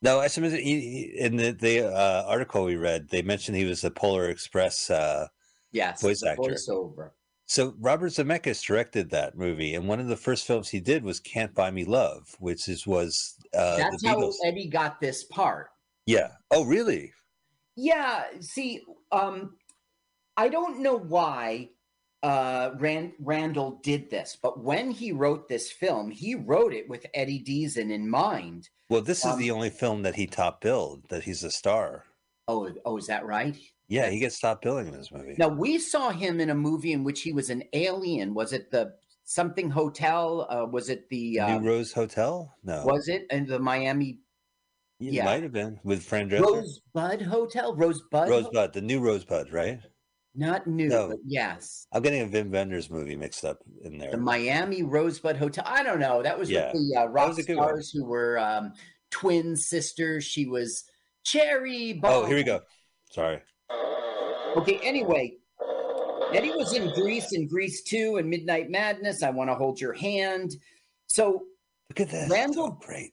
No, 0.00 0.18
I 0.18 0.28
suppose 0.28 0.52
he, 0.54 0.60
he- 0.62 1.14
in 1.18 1.36
the, 1.36 1.50
the 1.50 1.94
uh, 1.94 2.24
article 2.26 2.64
we 2.64 2.76
read, 2.76 3.10
they 3.10 3.20
mentioned 3.20 3.58
he 3.58 3.66
was 3.66 3.84
a 3.84 3.90
Polar 3.90 4.30
Express. 4.30 4.88
Uh, 4.88 5.26
Yes, 5.72 6.02
Voice 6.02 6.22
actor. 6.22 6.42
voiceover. 6.42 7.10
so 7.46 7.74
Robert 7.80 8.12
Zemeckis 8.12 8.62
directed 8.64 9.10
that 9.10 9.36
movie, 9.36 9.74
and 9.74 9.88
one 9.88 10.00
of 10.00 10.08
the 10.08 10.16
first 10.16 10.46
films 10.46 10.68
he 10.68 10.80
did 10.80 11.02
was 11.04 11.18
"Can't 11.20 11.54
Buy 11.54 11.70
Me 11.70 11.84
Love," 11.84 12.36
which 12.38 12.68
is 12.68 12.86
was 12.86 13.34
uh, 13.54 13.76
That's 13.78 14.04
how. 14.04 14.30
Eddie 14.44 14.68
got 14.68 15.00
this 15.00 15.24
part. 15.24 15.68
Yeah. 16.06 16.28
Oh, 16.50 16.64
really? 16.64 17.12
Yeah, 17.76 18.24
see, 18.40 18.82
um, 19.12 19.56
I 20.36 20.48
don't 20.50 20.80
know 20.80 20.98
why 20.98 21.70
uh, 22.22 22.72
Rand- 22.78 23.12
Randall 23.18 23.80
did 23.82 24.10
this, 24.10 24.36
but 24.42 24.62
when 24.62 24.90
he 24.90 25.10
wrote 25.12 25.48
this 25.48 25.70
film, 25.72 26.10
he 26.10 26.34
wrote 26.34 26.74
it 26.74 26.88
with 26.88 27.06
Eddie 27.14 27.42
Deezen 27.42 27.90
in 27.90 28.08
mind. 28.10 28.68
Well, 28.90 29.00
this 29.00 29.20
is 29.24 29.32
Um, 29.32 29.38
the 29.38 29.50
only 29.50 29.70
film 29.70 30.02
that 30.02 30.16
he 30.16 30.26
top 30.26 30.60
billed 30.60 31.08
that 31.08 31.24
he's 31.24 31.42
a 31.44 31.50
star. 31.50 32.04
Oh, 32.46 32.70
oh, 32.84 32.98
is 32.98 33.06
that 33.06 33.24
right? 33.24 33.56
Yeah, 33.92 34.08
he 34.08 34.18
gets 34.18 34.40
top 34.40 34.62
billing 34.62 34.88
in 34.88 34.94
this 34.94 35.12
movie. 35.12 35.34
Now 35.36 35.48
we 35.48 35.78
saw 35.78 36.10
him 36.10 36.40
in 36.40 36.48
a 36.48 36.54
movie 36.54 36.92
in 36.92 37.04
which 37.04 37.20
he 37.20 37.32
was 37.32 37.50
an 37.50 37.62
alien. 37.74 38.32
Was 38.32 38.54
it 38.54 38.70
the 38.70 38.94
something 39.24 39.68
hotel? 39.68 40.46
Uh, 40.48 40.64
was 40.64 40.88
it 40.88 41.08
the? 41.10 41.40
Uh, 41.40 41.58
New 41.58 41.68
Rose 41.68 41.92
Hotel? 41.92 42.54
No, 42.64 42.84
was 42.86 43.08
it 43.08 43.26
in 43.30 43.46
the 43.46 43.58
Miami 43.58 44.20
it 44.98 45.12
yeah. 45.14 45.24
might 45.24 45.42
have 45.42 45.52
been 45.52 45.80
with 45.82 46.02
Fran 46.02 46.30
Drescher. 46.30 46.42
Rosebud 46.42 47.22
Hotel? 47.22 47.74
Rosebud? 47.74 48.28
Rosebud, 48.28 48.72
the 48.72 48.80
new 48.80 49.00
Rosebud, 49.00 49.52
right? 49.52 49.80
Not 50.34 50.66
new, 50.66 50.88
No. 50.88 51.08
but 51.08 51.18
yes. 51.26 51.86
I'm 51.92 52.02
getting 52.02 52.22
a 52.22 52.26
Wim 52.26 52.50
Wenders 52.50 52.88
movie 52.88 53.16
mixed 53.16 53.44
up 53.44 53.58
in 53.84 53.98
there. 53.98 54.12
The 54.12 54.16
Miami 54.16 54.82
Rosebud 54.84 55.36
Hotel. 55.36 55.64
I 55.66 55.82
don't 55.82 55.98
know. 55.98 56.22
That 56.22 56.38
was 56.38 56.50
Yeah, 56.50 56.72
with 56.72 56.88
the 56.88 57.00
uh, 57.00 57.06
rock 57.06 57.28
was 57.28 57.38
a 57.38 57.42
good 57.42 57.56
one. 57.56 57.68
stars 57.68 57.90
who 57.90 58.04
were 58.04 58.38
um, 58.38 58.72
twin 59.10 59.56
sisters. 59.56 60.24
She 60.24 60.46
was 60.46 60.84
Cherry. 61.24 62.00
oh, 62.04 62.24
here 62.24 62.36
we 62.36 62.44
go. 62.44 62.60
Sorry. 63.10 63.42
Okay. 64.56 64.78
Anyway, 64.82 65.34
Eddie 66.34 66.50
was 66.50 66.74
in 66.74 66.92
Grease 66.94 67.32
and 67.32 67.48
Grease 67.48 67.82
2 67.84 68.16
and 68.16 68.28
Midnight 68.28 68.70
Madness. 68.70 69.22
I 69.22 69.30
want 69.30 69.50
to 69.50 69.54
hold 69.54 69.80
your 69.80 69.92
hand. 69.92 70.52
So 71.08 71.44
Look 71.90 72.00
at 72.00 72.10
this. 72.10 72.30
Randall- 72.30 72.78
Oh, 72.80 72.84
great. 72.86 73.12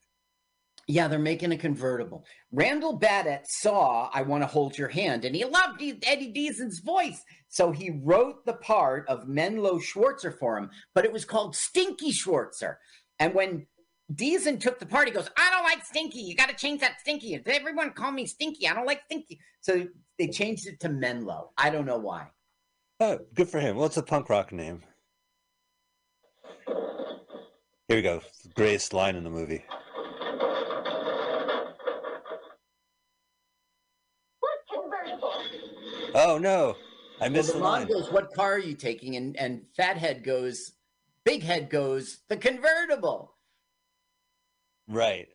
Yeah, 0.87 1.07
they're 1.07 1.19
making 1.19 1.51
a 1.51 1.57
convertible. 1.57 2.25
Randall 2.51 2.99
Badat 2.99 3.45
saw 3.45 4.09
I 4.11 4.23
Want 4.23 4.41
to 4.41 4.47
Hold 4.47 4.75
Your 4.75 4.87
Hand 4.87 5.23
and 5.23 5.35
he 5.35 5.45
loved 5.45 5.83
Eddie 5.83 6.33
Deezen's 6.33 6.79
voice. 6.79 7.21
So 7.47 7.71
he 7.71 7.91
wrote 8.03 8.43
the 8.45 8.53
part 8.53 9.07
of 9.07 9.27
Menlo 9.27 9.77
Schwartzer 9.77 10.35
for 10.35 10.57
him, 10.57 10.71
but 10.95 11.05
it 11.05 11.11
was 11.13 11.25
called 11.25 11.55
Stinky 11.55 12.11
Schwartzer. 12.11 12.77
And 13.19 13.35
when 13.35 13.67
Deezen 14.11 14.59
took 14.59 14.79
the 14.79 14.87
part, 14.87 15.07
he 15.07 15.13
goes, 15.13 15.29
I 15.37 15.51
don't 15.51 15.63
like 15.63 15.85
Stinky. 15.85 16.21
You 16.21 16.35
got 16.35 16.49
to 16.49 16.55
change 16.55 16.81
that 16.81 16.99
Stinky. 17.01 17.39
Everyone 17.45 17.91
call 17.91 18.11
me 18.11 18.25
Stinky. 18.25 18.67
I 18.67 18.73
don't 18.73 18.87
like 18.87 19.03
Stinky. 19.05 19.39
So 19.61 19.85
they 20.19 20.27
changed 20.27 20.67
it 20.67 20.79
to 20.81 20.89
Menlo. 20.89 21.51
I 21.57 21.69
don't 21.71 21.85
know 21.85 21.97
why. 21.97 22.27
Oh, 22.99 23.19
good 23.33 23.47
for 23.47 23.59
him. 23.59 23.77
What's 23.77 23.95
a 23.97 24.03
punk 24.03 24.29
rock 24.29 24.51
name? 24.51 24.83
Here 26.67 27.97
we 27.97 28.01
go. 28.03 28.21
Greatest 28.53 28.93
line 28.93 29.15
in 29.15 29.23
the 29.23 29.29
movie. 29.29 29.63
What 34.41 34.59
convertible? 34.71 35.33
Oh 36.13 36.37
no, 36.37 36.75
I 37.19 37.23
Well, 37.23 37.29
missed 37.31 37.47
the 37.49 37.53
the 37.53 37.59
mom 37.61 37.71
line. 37.79 37.87
goes, 37.87 38.11
What 38.11 38.33
car 38.33 38.53
are 38.53 38.59
you 38.59 38.75
taking? 38.75 39.15
And, 39.15 39.35
and 39.37 39.61
Fathead 39.75 40.23
goes, 40.23 40.73
Big 41.23 41.41
Head 41.41 41.69
goes, 41.69 42.19
The 42.27 42.37
convertible. 42.37 43.35
Right. 44.87 45.29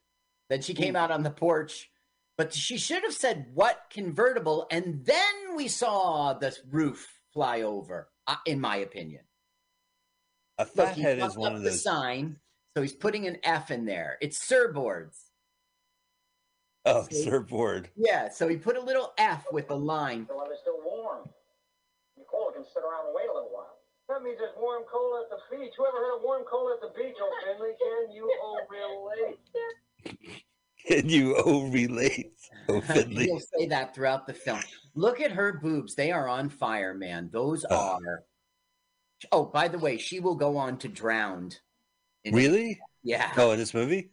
Then 0.50 0.60
she 0.60 0.74
came 0.74 0.94
out 0.94 1.10
on 1.10 1.22
the 1.22 1.30
porch, 1.30 1.90
but 2.36 2.52
she 2.52 2.76
should 2.78 3.02
have 3.02 3.14
said 3.14 3.46
what 3.54 3.84
convertible, 3.90 4.66
and 4.70 5.04
then 5.04 5.56
we 5.56 5.68
saw 5.68 6.32
the 6.34 6.56
roof 6.70 7.20
fly 7.32 7.62
over. 7.62 8.08
Uh, 8.26 8.36
in 8.46 8.58
my 8.60 8.76
opinion, 8.76 9.20
A 10.58 10.62
look, 10.74 10.88
he 10.92 11.02
fathead 11.02 11.18
is 11.18 11.36
one 11.36 11.52
up 11.52 11.56
of 11.58 11.62
the 11.62 11.70
those. 11.70 11.82
sign, 11.82 12.36
so 12.74 12.80
he's 12.82 12.94
putting 12.94 13.26
an 13.26 13.36
F 13.44 13.70
in 13.70 13.84
there. 13.84 14.16
It's 14.22 14.38
surboards. 14.38 15.18
Oh, 16.86 17.06
See? 17.10 17.24
surfboard. 17.24 17.90
Yeah, 17.96 18.28
so 18.30 18.48
he 18.48 18.56
put 18.56 18.76
a 18.76 18.80
little 18.80 19.12
F 19.18 19.44
with 19.52 19.70
a 19.70 19.74
line. 19.74 20.26
The 20.28 20.36
weather's 20.36 20.58
still 20.60 20.80
warm. 20.84 21.28
The 22.16 22.24
cola 22.30 22.52
can 22.52 22.64
sit 22.64 22.82
around 22.82 23.06
and 23.06 23.14
wait 23.14 23.28
a 23.30 23.34
little 23.34 23.50
while. 23.52 23.76
That 24.08 24.22
means 24.22 24.36
there's 24.38 24.52
warm 24.58 24.84
cola 24.90 25.24
at 25.24 25.30
the 25.30 25.40
beach. 25.56 25.72
Who 25.78 25.86
ever 25.86 25.96
heard 25.96 26.16
of 26.16 26.22
warm 26.22 26.44
cola 26.44 26.74
at 26.74 26.80
the 26.80 26.92
beach, 26.96 27.16
old 27.22 27.32
Finley? 27.44 27.72
Can 27.80 28.12
you 28.12 28.30
oh 28.42 28.58
relate? 28.68 30.44
Can 30.86 31.08
you 31.08 31.34
oh 31.44 31.68
relate? 31.70 32.32
Oh. 32.68 32.80
He'll 32.80 33.40
say 33.40 33.66
that 33.68 33.94
throughout 33.94 34.26
the 34.26 34.34
film. 34.34 34.60
Look 34.94 35.20
at 35.20 35.32
her 35.32 35.58
boobs; 35.60 35.94
they 35.94 36.12
are 36.12 36.28
on 36.28 36.48
fire, 36.48 36.94
man. 36.94 37.30
Those 37.32 37.64
Oh. 37.70 37.98
are. 38.04 38.24
Oh, 39.32 39.44
by 39.46 39.68
the 39.68 39.78
way, 39.78 39.96
she 39.96 40.20
will 40.20 40.34
go 40.34 40.56
on 40.56 40.76
to 40.78 40.88
drowned. 40.88 41.58
Really? 42.30 42.78
Yeah. 43.02 43.32
Oh, 43.36 43.52
in 43.52 43.58
this 43.58 43.74
movie? 43.74 44.10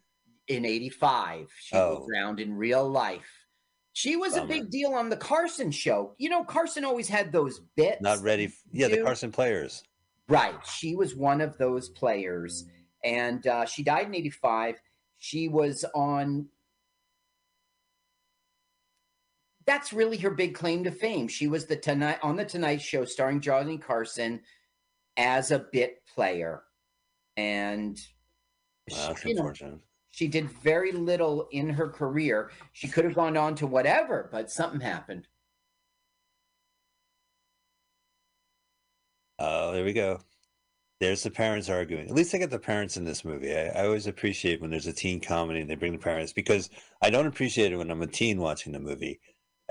in 0.48 0.64
85. 0.64 1.48
She 1.60 1.76
Oh. 1.76 2.00
was 2.00 2.08
drowned 2.08 2.40
in 2.40 2.54
real 2.56 2.86
life. 2.88 3.46
She 3.92 4.16
was 4.16 4.36
a 4.36 4.44
big 4.44 4.70
deal 4.70 4.92
on 4.92 5.08
the 5.08 5.16
Carson 5.16 5.70
show. 5.70 6.14
You 6.18 6.30
know, 6.30 6.42
Carson 6.44 6.84
always 6.84 7.08
had 7.08 7.30
those 7.30 7.60
bits. 7.76 8.02
Not 8.02 8.20
ready. 8.22 8.46
f- 8.46 8.62
Yeah, 8.72 8.88
the 8.88 9.02
Carson 9.02 9.30
Players. 9.30 9.84
Right. 10.28 10.54
She 10.66 10.96
was 10.96 11.14
one 11.14 11.40
of 11.40 11.56
those 11.58 11.88
players. 11.90 12.64
And 13.04 13.46
uh, 13.46 13.66
she 13.66 13.82
died 13.84 14.06
in 14.08 14.14
85. 14.16 14.80
She 15.18 15.48
was 15.48 15.84
on. 15.94 16.48
That's 19.66 19.92
really 19.92 20.16
her 20.18 20.30
big 20.30 20.54
claim 20.54 20.84
to 20.84 20.90
fame. 20.90 21.28
She 21.28 21.46
was 21.46 21.66
the 21.66 21.76
tonight 21.76 22.18
on 22.22 22.36
the 22.36 22.44
Tonight 22.44 22.80
Show 22.80 23.04
starring 23.04 23.40
Johnny 23.40 23.78
Carson 23.78 24.40
as 25.16 25.50
a 25.50 25.66
bit 25.72 26.02
player. 26.14 26.62
And 27.36 27.98
Wow, 28.90 29.14
you 29.24 29.34
know, 29.34 29.52
she 30.10 30.28
did 30.28 30.50
very 30.50 30.92
little 30.92 31.48
in 31.52 31.68
her 31.70 31.88
career. 31.88 32.50
She 32.72 32.88
could 32.88 33.04
have 33.04 33.14
gone 33.14 33.36
on 33.36 33.54
to 33.56 33.66
whatever, 33.66 34.28
but 34.32 34.50
something 34.50 34.80
happened. 34.80 35.28
Oh, 39.38 39.72
there 39.72 39.84
we 39.84 39.92
go. 39.92 40.20
There's 41.00 41.22
the 41.22 41.30
parents 41.30 41.68
arguing. 41.68 42.08
At 42.08 42.14
least 42.14 42.34
I 42.34 42.38
get 42.38 42.50
the 42.50 42.58
parents 42.58 42.96
in 42.96 43.04
this 43.04 43.24
movie. 43.24 43.52
I, 43.56 43.68
I 43.68 43.86
always 43.86 44.06
appreciate 44.06 44.60
when 44.60 44.70
there's 44.70 44.86
a 44.86 44.92
teen 44.92 45.20
comedy 45.20 45.60
and 45.60 45.68
they 45.68 45.74
bring 45.74 45.92
the 45.92 45.98
parents 45.98 46.32
because 46.32 46.70
I 47.02 47.10
don't 47.10 47.26
appreciate 47.26 47.72
it 47.72 47.76
when 47.76 47.90
I'm 47.90 48.02
a 48.02 48.06
teen 48.06 48.40
watching 48.40 48.72
the 48.72 48.78
movie. 48.78 49.18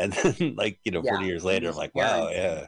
And 0.01 0.13
then, 0.13 0.55
like, 0.57 0.79
you 0.83 0.91
know, 0.91 1.03
Yeah, 1.03 1.11
40 1.11 1.25
years 1.25 1.43
later, 1.43 1.69
I'm 1.69 1.75
like, 1.75 1.93
wow, 1.93 2.29
yeah. 2.29 2.65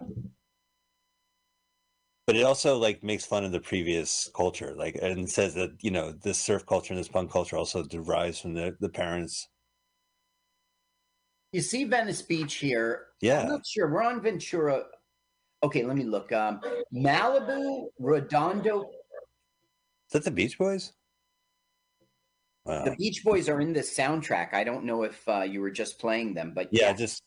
But 2.28 2.38
it 2.38 2.44
also, 2.44 2.78
like, 2.78 3.04
makes 3.04 3.26
fun 3.26 3.44
of 3.44 3.52
the 3.52 3.60
previous 3.60 4.30
culture. 4.36 4.76
Like, 4.78 4.96
and 5.02 5.30
says 5.30 5.56
that, 5.56 5.72
you 5.82 5.92
know, 5.92 6.12
this 6.12 6.40
surf 6.40 6.66
culture 6.66 6.94
and 6.94 7.00
this 7.00 7.10
punk 7.10 7.32
culture 7.32 7.58
also 7.58 7.84
derives 7.84 8.40
from 8.40 8.54
the, 8.54 8.78
the 8.80 8.90
parents. 8.90 9.50
You 11.52 11.62
see 11.62 11.84
Venice 11.84 12.22
Beach 12.22 12.56
here. 12.56 13.08
I'm 13.22 13.28
Yeah. 13.28 13.44
not 13.44 13.66
sure. 13.66 13.92
We're 13.92 14.04
on 14.04 14.22
Ventura. 14.22 14.84
Okay, 15.64 15.84
let 15.84 15.98
me 15.98 16.04
look. 16.04 16.32
Um, 16.32 16.62
Malibu, 16.94 17.88
Redondo. 18.00 18.82
Is 18.84 20.14
that 20.14 20.24
the 20.24 20.32
Beach 20.32 20.58
Boys? 20.58 20.94
The 22.66 22.96
Beach 22.98 23.24
Boys 23.24 23.50
are 23.50 23.60
in 23.60 23.74
the 23.74 23.82
soundtrack. 23.82 24.54
I 24.54 24.64
don't 24.64 24.86
know 24.86 25.04
if 25.04 25.28
uh, 25.28 25.42
you 25.42 25.60
were 25.62 25.72
just 25.72 26.00
playing 26.00 26.34
them, 26.34 26.54
but 26.56 26.70
Yeah, 26.72 26.88
yeah, 26.88 26.94
just 26.94 27.22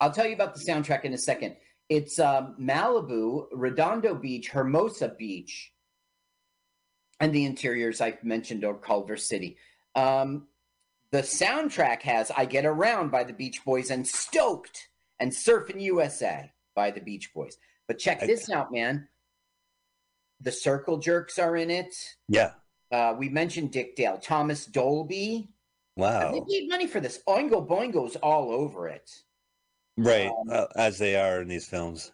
I'll 0.00 0.12
tell 0.12 0.26
you 0.26 0.34
about 0.34 0.54
the 0.54 0.60
soundtrack 0.64 1.04
in 1.04 1.12
a 1.12 1.18
second. 1.18 1.56
It's 1.90 2.18
um, 2.18 2.56
Malibu, 2.58 3.46
Redondo 3.52 4.14
Beach, 4.14 4.48
Hermosa 4.48 5.14
Beach, 5.18 5.72
and 7.20 7.34
the 7.34 7.44
interiors 7.44 8.00
I've 8.00 8.22
mentioned 8.24 8.64
are 8.64 8.74
Culver 8.74 9.16
City. 9.18 9.58
Um, 9.94 10.46
the 11.12 11.20
soundtrack 11.22 12.00
has 12.02 12.30
"I 12.34 12.46
Get 12.46 12.64
Around" 12.64 13.10
by 13.10 13.24
the 13.24 13.32
Beach 13.34 13.62
Boys 13.64 13.90
and 13.90 14.06
"Stoked" 14.06 14.88
and 15.18 15.32
"Surfing 15.32 15.82
USA" 15.82 16.50
by 16.74 16.90
the 16.92 17.00
Beach 17.00 17.34
Boys. 17.34 17.58
But 17.88 17.98
check 17.98 18.22
I- 18.22 18.26
this 18.26 18.48
out, 18.48 18.72
man. 18.72 19.08
The 20.40 20.52
Circle 20.52 20.98
Jerks 20.98 21.38
are 21.38 21.56
in 21.56 21.68
it. 21.70 21.94
yeah. 22.28 22.52
Uh, 22.90 23.14
we 23.18 23.28
mentioned 23.28 23.70
Dick 23.70 23.96
Dale, 23.96 24.18
Thomas 24.18 24.66
Dolby. 24.66 25.48
Wow. 25.96 26.32
They 26.32 26.40
paid 26.60 26.68
money 26.68 26.86
for 26.86 27.00
this. 27.00 27.22
Oingo 27.28 27.66
Boingo's 27.66 28.16
all 28.16 28.50
over 28.50 28.88
it. 28.88 29.10
Right. 29.96 30.28
um, 30.28 30.48
uh, 30.50 30.66
as 30.76 30.98
they 30.98 31.16
are 31.16 31.42
in 31.42 31.48
these 31.48 31.66
films. 31.68 32.12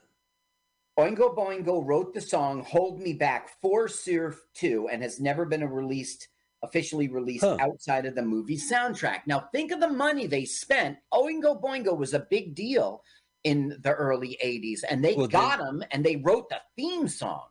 Oingo 0.98 1.36
Boingo 1.36 1.84
wrote 1.86 2.14
the 2.14 2.20
song 2.20 2.62
"Hold 2.64 3.00
Me 3.00 3.12
Back" 3.12 3.50
for 3.60 3.86
Surf 3.86 4.40
2 4.54 4.88
and 4.90 5.02
has 5.02 5.20
never 5.20 5.44
been 5.44 5.62
released 5.68 6.28
officially 6.62 7.06
released 7.08 7.44
Huh. 7.44 7.58
outside 7.60 8.06
of 8.06 8.14
the 8.14 8.22
movie 8.22 8.56
soundtrack. 8.56 9.20
Now 9.26 9.48
think 9.52 9.72
of 9.72 9.78
the 9.80 9.88
money 9.90 10.26
they 10.26 10.46
spent. 10.46 10.96
Oingo 11.12 11.60
Boingo 11.62 11.96
was 11.96 12.14
a 12.14 12.26
big 12.30 12.54
deal 12.54 13.02
in 13.44 13.76
the 13.82 13.92
early 13.92 14.38
80s 14.42 14.80
and 14.88 15.04
they 15.04 15.14
Well, 15.14 15.28
got 15.28 15.60
him 15.60 15.84
and 15.92 16.04
they 16.04 16.16
wrote 16.16 16.48
the 16.48 16.60
theme 16.76 17.06
song. 17.08 17.44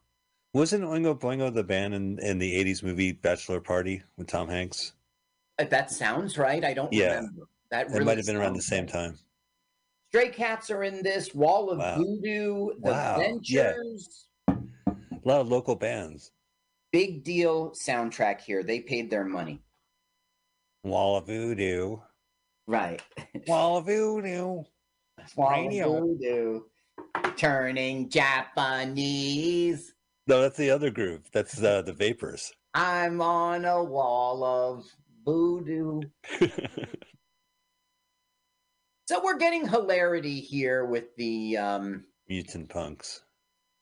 Wasn't 0.56 0.86
Oingo 0.86 1.20
Boingo 1.20 1.54
the 1.54 1.66
band 1.66 1.94
in, 1.94 2.18
in 2.20 2.38
the 2.38 2.64
80s 2.64 2.82
movie 2.82 3.12
Bachelor 3.12 3.60
Party 3.60 4.02
with 4.16 4.28
Tom 4.28 4.48
Hanks? 4.48 4.94
Uh, 5.60 5.66
That 5.66 5.92
sounds 5.92 6.38
right. 6.38 6.64
I 6.64 6.74
don't 6.74 6.94
Yeah. 6.94 7.16
remember. 7.16 7.50
That 7.72 7.92
It 7.94 8.06
might 8.06 8.16
have 8.16 8.26
been 8.26 8.38
around 8.38 8.54
the 8.54 8.62
same 8.62 8.88
time. 8.88 9.20
Stray 10.08 10.30
Cats 10.30 10.72
are 10.72 10.84
in 10.84 11.04
this. 11.04 11.36
Wall 11.36 11.72
of 11.72 11.80
Wow. 11.80 11.98
Voodoo, 11.98 12.68
The 12.82 12.92
Wow. 12.92 13.18
Yeah. 13.44 13.74
Ventures. 13.74 14.28
A 14.48 14.56
lot 15.26 15.42
of 15.42 15.50
local 15.50 15.76
bands. 15.76 16.32
Big 16.94 17.26
deal 17.26 17.72
soundtrack 17.72 18.40
here. 18.40 18.64
They 18.64 18.80
paid 18.80 19.10
their 19.10 19.26
money. 19.26 19.62
Wall 20.86 21.18
of 21.18 21.26
Voodoo. 21.26 21.98
Right. 22.66 23.02
Wall 23.46 23.76
of 23.80 23.88
Voodoo. 23.88 24.64
Wall 25.36 25.68
of 25.68 26.02
Voodoo. 26.02 26.62
Turning 27.36 28.08
Japanese. 28.08 29.95
No, 30.28 30.42
that's 30.42 30.58
the 30.58 30.72
other 30.72 30.90
group. 30.90 31.26
That's 31.32 31.62
uh, 31.62 31.82
the 31.84 31.94
Vapors. 31.94 32.52
I'm 32.74 33.22
on 33.22 33.66
a 33.66 33.84
wall 33.84 34.44
of 34.44 34.86
voodoo. 35.26 36.02
So 39.08 39.22
we're 39.24 39.38
getting 39.38 39.68
hilarity 39.68 40.40
here 40.40 40.86
with 40.86 41.16
the 41.16 41.58
um 41.58 42.06
Mutant 42.28 42.70
Punks. 42.70 43.22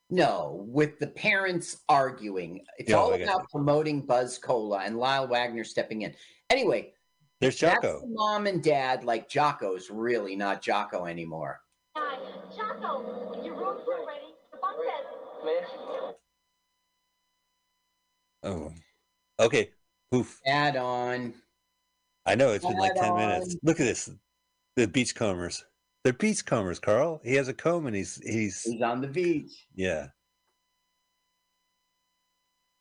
no, 0.09 0.65
with 0.67 0.99
the 0.99 1.07
parents 1.07 1.77
arguing. 1.87 2.65
It's 2.77 2.89
Yeah, 2.89 2.97
all 2.97 3.13
I 3.13 3.19
got 3.19 3.23
about 3.35 3.49
promoting 3.49 4.01
Buzz 4.05 4.37
Cola 4.37 4.79
and 4.79 4.97
Lyle 4.97 5.25
Waggoner 5.25 5.63
stepping 5.63 6.01
in. 6.01 6.13
Anyway, 6.49 6.91
There's 7.39 7.57
that's 7.57 7.75
Jocko. 7.81 8.01
the 8.01 8.07
mom 8.09 8.47
and 8.47 8.61
dad 8.61 9.05
like 9.05 9.29
Jocko's 9.29 9.89
really 9.89 10.35
not 10.35 10.61
Jocko 10.61 11.05
anymore. 11.05 11.61
Hi, 11.95 12.19
Jocko, 12.53 13.41
your 13.45 13.55
room's 13.55 13.81
still 13.83 14.05
ready. 14.05 14.35
The 14.51 14.57
bunk 14.57 14.75
says 14.83 15.45
Man, 15.45 15.63
Oh. 18.43 18.71
Okay. 19.39 19.71
Poof. 20.11 20.39
Add 20.45 20.75
on. 20.77 21.33
I 22.25 22.35
know 22.35 22.51
it's 22.51 22.65
been 22.65 22.77
like 22.77 22.95
10 22.95 23.03
Add 23.05 23.15
minutes. 23.15 23.55
Look 23.63 23.79
at 23.79 23.85
this. 23.85 24.09
The 24.75 24.87
beachcombers. 24.87 25.63
They're 26.03 26.13
beachcombers, 26.13 26.79
Carl. 26.79 27.21
He 27.23 27.35
has 27.35 27.47
a 27.47 27.53
comb 27.53 27.87
and 27.87 27.95
he's 27.95 28.15
he's 28.23 28.61
He's 28.63 28.81
on 28.81 29.01
the 29.01 29.07
beach. 29.07 29.51
yeah. 29.75 30.07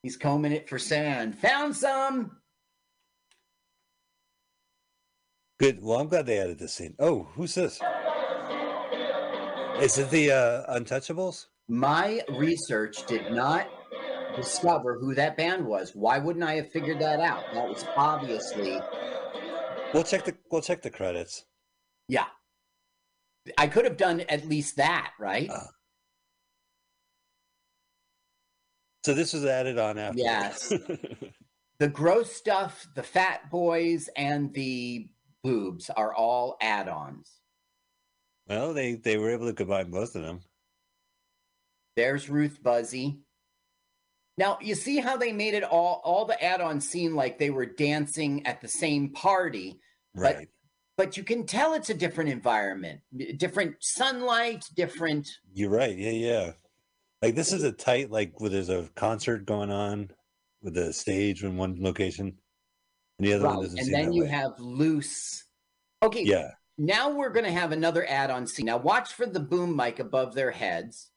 He's 0.02 0.16
combing 0.16 0.50
it 0.52 0.68
for 0.68 0.80
sand. 0.80 1.38
Found 1.38 1.76
some. 1.76 2.38
Good. 5.60 5.80
Well, 5.80 6.00
I'm 6.00 6.08
glad 6.08 6.26
they 6.26 6.38
added 6.40 6.58
this 6.58 6.72
scene. 6.74 6.96
Oh, 6.98 7.28
who's 7.34 7.54
this? 7.54 7.80
Is 9.80 9.98
it 9.98 10.10
the 10.10 10.32
uh, 10.32 10.76
Untouchables? 10.76 11.46
My 11.68 12.20
research 12.30 13.06
did 13.06 13.30
not 13.30 13.68
discover 14.36 14.98
who 14.98 15.14
that 15.14 15.36
band 15.36 15.66
was. 15.66 15.92
Why 15.94 16.18
wouldn't 16.18 16.44
I 16.44 16.54
have 16.54 16.70
figured 16.70 16.98
that 17.00 17.20
out? 17.20 17.44
That 17.54 17.68
was 17.68 17.84
obviously, 17.96 18.78
We'll 19.94 20.04
check 20.04 20.24
the 20.24 20.34
we'll 20.50 20.62
check 20.62 20.82
the 20.82 20.90
credits. 20.90 21.44
yeah. 22.08 22.26
I 23.58 23.66
could 23.66 23.84
have 23.84 23.96
done 23.96 24.20
at 24.28 24.46
least 24.48 24.76
that, 24.76 25.12
right? 25.18 25.50
Uh, 25.50 25.66
So 29.04 29.14
this 29.14 29.32
was 29.32 29.44
added 29.44 29.78
on 29.78 29.98
after. 29.98 30.20
Yes. 30.20 30.68
the 31.80 31.88
gross 31.88 32.32
stuff, 32.32 32.86
the 32.94 33.02
fat 33.02 33.50
boys, 33.50 34.08
and 34.16 34.54
the 34.54 35.08
boobs 35.42 35.90
are 35.90 36.14
all 36.14 36.56
add 36.60 36.88
ons. 36.88 37.28
well, 38.48 38.72
they 38.72 38.94
they 38.94 39.18
were 39.18 39.30
able 39.30 39.46
to 39.46 39.52
combine 39.54 39.90
both 39.90 40.14
of 40.14 40.22
them. 40.22 40.40
There's 41.96 42.30
Ruth 42.30 42.62
Buzzi. 42.62 43.18
Now, 44.42 44.58
you 44.60 44.74
see 44.74 44.98
how 44.98 45.16
they 45.16 45.30
made 45.30 45.54
it 45.54 45.62
all 45.62 46.00
all 46.04 46.24
the 46.24 46.42
add-on 46.42 46.80
seem 46.80 47.14
like 47.14 47.38
they 47.38 47.50
were 47.50 47.64
dancing 47.64 48.44
at 48.44 48.60
the 48.60 48.66
same 48.66 49.10
party, 49.10 49.78
Right. 50.16 50.48
but 50.96 51.16
you 51.16 51.22
can 51.22 51.46
tell 51.46 51.74
it's 51.74 51.90
a 51.90 51.94
different 51.94 52.28
environment, 52.30 53.02
different 53.36 53.76
sunlight, 53.78 54.64
different 54.74 55.28
You're 55.54 55.70
right. 55.70 55.96
Yeah, 55.96 56.10
yeah. 56.10 56.52
Like 57.22 57.36
this 57.36 57.52
is 57.52 57.62
a 57.62 57.70
tight 57.70 58.10
like 58.10 58.40
where 58.40 58.50
there's 58.50 58.68
a 58.68 58.90
concert 58.96 59.46
going 59.46 59.70
on 59.70 60.10
with 60.60 60.74
the 60.74 60.92
stage 60.92 61.44
in 61.44 61.56
one 61.56 61.76
location, 61.80 62.36
and 63.20 63.26
the 63.28 63.34
other 63.34 63.46
one 63.46 63.56
right. 63.58 63.62
doesn't 63.62 63.78
And 63.78 63.94
then 63.94 64.12
you 64.12 64.24
way. 64.24 64.28
have 64.30 64.58
loose. 64.58 65.44
Okay, 66.02 66.24
Yeah. 66.24 66.50
now 66.78 67.12
we're 67.12 67.30
going 67.30 67.46
to 67.46 67.52
have 67.52 67.70
another 67.70 68.04
add-on 68.08 68.48
scene. 68.48 68.66
Now 68.66 68.78
watch 68.78 69.12
for 69.12 69.24
the 69.24 69.38
boom 69.38 69.76
mic 69.76 70.00
above 70.00 70.34
their 70.34 70.50
heads, 70.50 71.11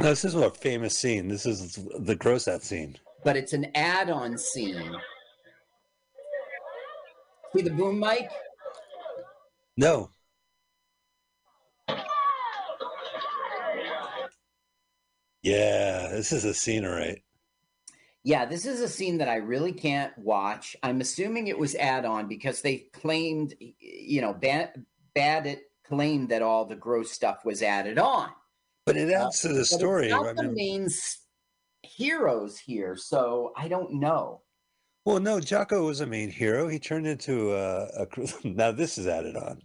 This 0.00 0.24
is 0.24 0.34
a 0.34 0.50
famous 0.50 0.96
scene. 0.96 1.28
This 1.28 1.44
is 1.46 1.78
the 1.98 2.16
gross 2.16 2.48
out 2.48 2.62
scene. 2.62 2.96
but 3.22 3.36
it's 3.36 3.52
an 3.52 3.66
add-on 3.74 4.38
scene. 4.38 4.96
See 7.54 7.62
the 7.62 7.70
boom 7.70 7.98
mic? 8.00 8.28
No. 9.76 10.10
Yeah, 15.42 16.08
this 16.12 16.32
is 16.32 16.44
a 16.44 16.54
scene, 16.54 16.84
right. 16.84 17.22
Yeah, 18.22 18.44
this 18.44 18.66
is 18.66 18.80
a 18.80 18.88
scene 18.88 19.18
that 19.18 19.28
I 19.28 19.36
really 19.36 19.72
can't 19.72 20.16
watch. 20.18 20.76
I'm 20.82 21.00
assuming 21.00 21.46
it 21.46 21.58
was 21.58 21.74
add-on 21.74 22.28
because 22.28 22.60
they 22.60 22.88
claimed, 22.92 23.54
you 23.78 24.20
know, 24.20 24.34
Bad, 24.34 24.84
Badat 25.16 25.60
claimed 25.84 26.28
that 26.28 26.42
all 26.42 26.66
the 26.66 26.76
gross 26.76 27.10
stuff 27.10 27.44
was 27.44 27.62
added 27.62 27.98
on. 27.98 28.30
But 28.90 28.96
it 28.96 29.12
adds 29.12 29.40
to 29.42 29.48
the 29.52 29.64
story. 29.64 30.08
not 30.08 30.26
I 30.26 30.32
the 30.32 30.42
mean, 30.42 30.54
main 30.54 30.88
heroes 31.82 32.58
here, 32.58 32.96
so 32.96 33.52
I 33.56 33.68
don't 33.68 33.94
know. 33.94 34.42
well, 35.04 35.20
no, 35.20 35.38
Jocko 35.38 35.86
was 35.86 36.00
a 36.00 36.06
main 36.06 36.28
hero. 36.28 36.66
He 36.66 36.80
turned 36.80 37.06
into 37.06 37.52
a, 37.54 37.84
a. 38.02 38.06
Now 38.44 38.72
this 38.72 38.98
is 38.98 39.06
added 39.06 39.36
on. 39.36 39.62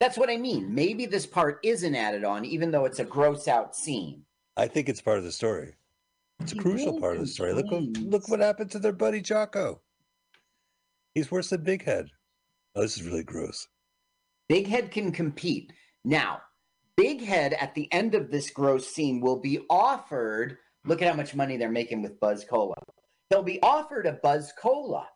That's 0.00 0.18
what 0.18 0.28
I 0.28 0.36
mean. 0.36 0.74
Maybe 0.74 1.06
this 1.06 1.24
part 1.24 1.60
isn't 1.64 1.94
added 1.94 2.24
on, 2.24 2.44
even 2.44 2.70
though 2.70 2.84
it's 2.84 2.98
a 2.98 3.04
gross 3.06 3.48
out 3.48 3.74
scene. 3.74 4.22
I 4.58 4.68
think 4.68 4.90
it's 4.90 5.00
part 5.00 5.16
of 5.16 5.24
the 5.24 5.32
story. 5.32 5.72
It's 6.40 6.52
a 6.52 6.56
He 6.56 6.60
crucial 6.60 7.00
part 7.00 7.14
of 7.16 7.22
the 7.22 7.26
story. 7.26 7.54
Look, 7.54 7.66
look 7.70 8.28
what 8.28 8.40
happened 8.40 8.70
to 8.72 8.78
their 8.78 8.92
buddy 8.92 9.22
Jocko. 9.22 9.80
He's 11.14 11.30
worse 11.30 11.48
than 11.48 11.62
Big 11.62 11.82
Head. 11.82 12.08
Oh, 12.74 12.82
this 12.82 12.98
is 12.98 13.04
really 13.04 13.24
gross. 13.24 13.66
Big 14.50 14.66
Head 14.66 14.90
can 14.90 15.10
compete. 15.10 15.72
Now, 16.04 16.42
Big 16.96 17.22
Head 17.22 17.52
at 17.54 17.74
the 17.74 17.92
end 17.92 18.14
of 18.14 18.30
this 18.30 18.50
gross 18.50 18.86
scene 18.88 19.20
will 19.20 19.38
be 19.38 19.60
offered. 19.68 20.58
Look 20.84 21.02
at 21.02 21.08
how 21.08 21.14
much 21.16 21.34
money 21.34 21.56
they're 21.56 21.70
making 21.70 22.02
with 22.02 22.18
Buzz 22.20 22.44
Cola. 22.44 22.74
He'll 23.30 23.42
be 23.42 23.60
offered 23.62 24.06
a 24.06 24.12
Buzz 24.12 24.52
Cola, 24.58 25.08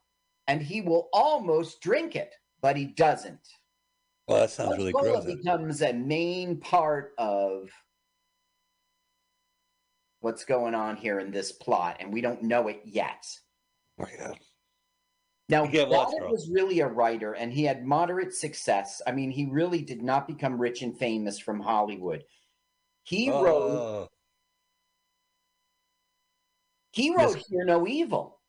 and 0.47 0.61
he 0.61 0.81
will 0.81 1.09
almost 1.13 1.81
drink 1.81 2.17
it, 2.17 2.35
but 2.61 2.77
he 2.77 2.87
doesn't. 2.87 3.49
Well, 4.27 4.41
that 4.41 4.51
sounds 4.51 4.71
Buzz 4.71 4.79
really 4.79 4.93
Cola 4.93 5.23
gross. 5.23 5.37
becomes 5.37 5.83
a 5.83 5.93
main 5.93 6.59
part 6.59 7.13
of 7.19 7.71
what's 10.21 10.45
going 10.45 10.75
on 10.75 10.97
here 10.97 11.19
in 11.21 11.31
this 11.31 11.53
plot, 11.53 11.97
and 12.01 12.13
we 12.13 12.21
don't 12.21 12.43
know 12.43 12.69
it 12.69 12.81
yet. 12.85 13.25
Oh, 13.99 14.07
yeah. 14.19 14.33
Now, 15.51 15.65
You 15.65 15.71
get 15.73 15.89
lost, 15.91 16.13
Goddard 16.13 16.23
bro. 16.23 16.31
was 16.31 16.49
really 16.49 16.79
a 16.81 16.87
writer, 16.87 17.33
and 17.33 17.53
he 17.53 17.65
had 17.65 17.85
moderate 17.85 18.33
success. 18.35 19.03
I 19.07 19.13
mean, 19.13 19.31
he 19.33 19.47
really 19.47 19.83
did 19.83 20.01
not 20.01 20.29
become 20.29 20.61
rich 20.61 20.81
and 20.83 20.97
famous 20.97 21.39
from 21.41 21.61
Hollywood. 21.61 22.25
He 23.03 23.29
wrote 23.29 23.63
Oh, 23.63 24.09
he 26.93 27.11
Yes. 27.11 27.35
wrote 27.35 27.45
Hear 27.49 27.65
No 27.65 27.87
Evil. 27.87 28.41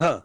huh. 0.00 0.22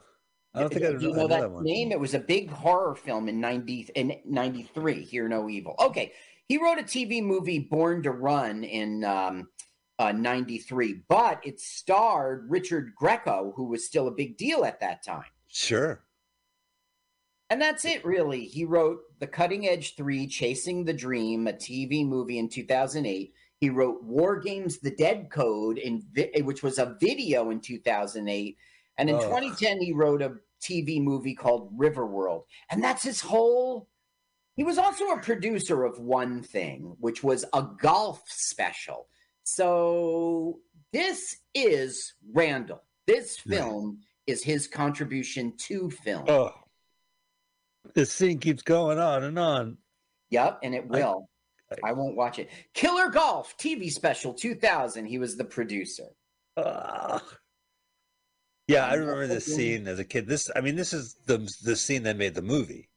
I 0.53 0.61
don't 0.61 0.73
think 0.73 0.85
I, 0.85 0.89
you 0.89 0.97
I 0.97 1.01
know 1.01 1.11
know 1.11 1.27
that, 1.27 1.41
that 1.41 1.51
one. 1.51 1.63
name? 1.65 1.91
It 1.91 1.99
was 1.99 2.13
a 2.13 2.19
big 2.19 2.49
horror 2.49 2.95
film 2.95 3.27
in 3.29 3.39
ninety 3.39 3.89
in 3.95 4.19
ninety 4.25 4.63
three. 4.73 5.03
Hear 5.03 5.27
No 5.27 5.49
Evil. 5.49 5.75
Okay, 5.79 6.13
he 6.47 6.57
wrote 6.57 6.79
a 6.79 6.83
TV 6.83 7.21
movie, 7.21 7.59
Born 7.59 8.01
to 8.03 8.11
Run, 8.11 8.63
in 8.63 9.03
um, 9.03 9.49
uh, 9.99 10.11
ninety 10.11 10.57
three, 10.57 11.01
but 11.07 11.39
it 11.45 11.59
starred 11.59 12.49
Richard 12.49 12.93
Grieco, 12.99 13.53
who 13.55 13.65
was 13.65 13.85
still 13.85 14.07
a 14.07 14.11
big 14.11 14.37
deal 14.37 14.63
at 14.65 14.79
that 14.79 15.03
time. 15.03 15.25
Sure. 15.47 16.03
And 17.49 17.61
that's 17.61 17.85
it, 17.85 18.03
really. 18.03 18.45
He 18.45 18.65
wrote 18.65 18.99
The 19.19 19.27
Cutting 19.27 19.67
Edge 19.67 19.95
3, 19.95 20.27
Chasing 20.27 20.83
the 20.83 20.93
Dream, 20.93 21.47
a 21.47 21.53
TV 21.53 22.05
movie 22.05 22.39
in 22.39 22.49
2008. 22.49 23.33
He 23.59 23.69
wrote 23.69 24.03
War 24.03 24.39
Games 24.39 24.79
The 24.79 24.91
Dead 24.91 25.29
Code, 25.31 25.77
in 25.77 26.03
vi- 26.11 26.41
which 26.41 26.61
was 26.61 26.77
a 26.77 26.97
video 26.99 27.49
in 27.49 27.61
2008. 27.61 28.57
And 28.97 29.09
in 29.09 29.15
Ugh. 29.15 29.21
2010, 29.21 29.81
he 29.81 29.93
wrote 29.93 30.21
a 30.21 30.35
TV 30.61 31.01
movie 31.01 31.35
called 31.35 31.75
Riverworld. 31.77 32.43
And 32.69 32.83
that's 32.83 33.03
his 33.03 33.21
whole. 33.21 33.87
He 34.55 34.63
was 34.63 34.77
also 34.77 35.05
a 35.11 35.19
producer 35.19 35.85
of 35.85 35.99
one 35.99 36.43
thing, 36.43 36.97
which 36.99 37.23
was 37.23 37.45
a 37.53 37.65
golf 37.79 38.23
special. 38.27 39.07
So 39.51 40.59
this 40.91 41.37
is 41.53 42.13
Randall. 42.33 42.83
This 43.05 43.39
Right. 43.47 43.57
film 43.59 44.01
is 44.25 44.43
his 44.43 44.67
contribution 44.67 45.55
to 45.55 45.89
film. 45.89 46.25
Oh, 46.27 46.51
this 47.95 48.11
scene 48.11 48.39
keeps 48.39 48.61
going 48.61 48.99
on 48.99 49.23
and 49.23 49.39
on. 49.39 49.77
Yep, 50.31 50.59
and 50.63 50.75
it 50.75 50.85
will. 50.89 51.29
I, 51.71 51.89
I- 51.89 51.93
won't 51.93 52.17
watch 52.17 52.39
it. 52.39 52.49
Killer 52.73 53.07
Golf 53.09 53.55
TV 53.57 53.89
special 53.89 54.33
2000. 54.33 55.05
He 55.05 55.17
was 55.17 55.37
the 55.37 55.45
producer. 55.45 56.09
Ah. 56.57 57.23
Yeah, 58.67 58.85
I 58.85 58.95
remember 58.95 59.27
this 59.27 59.45
scene 59.45 59.87
as 59.87 59.97
a 59.97 60.03
kid. 60.03 60.27
This, 60.27 60.49
I 60.57 60.59
mean, 60.59 60.75
this 60.75 60.91
is 60.91 61.13
the 61.25 61.37
the 61.63 61.77
scene 61.77 62.03
that 62.03 62.17
made 62.17 62.35
the 62.35 62.41
movie. 62.41 62.89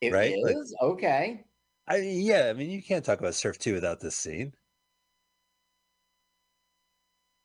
It 0.00 0.14
Right, 0.14 0.34
like- 0.42 0.56
okay. 0.80 1.44
I 1.86 1.96
yeah, 1.96 2.46
I 2.48 2.54
mean, 2.54 2.70
you 2.70 2.82
can't 2.82 3.04
talk 3.04 3.18
about 3.18 3.34
Surf 3.34 3.58
Two 3.58 3.74
without 3.74 4.00
this 4.00 4.16
scene. 4.16 4.54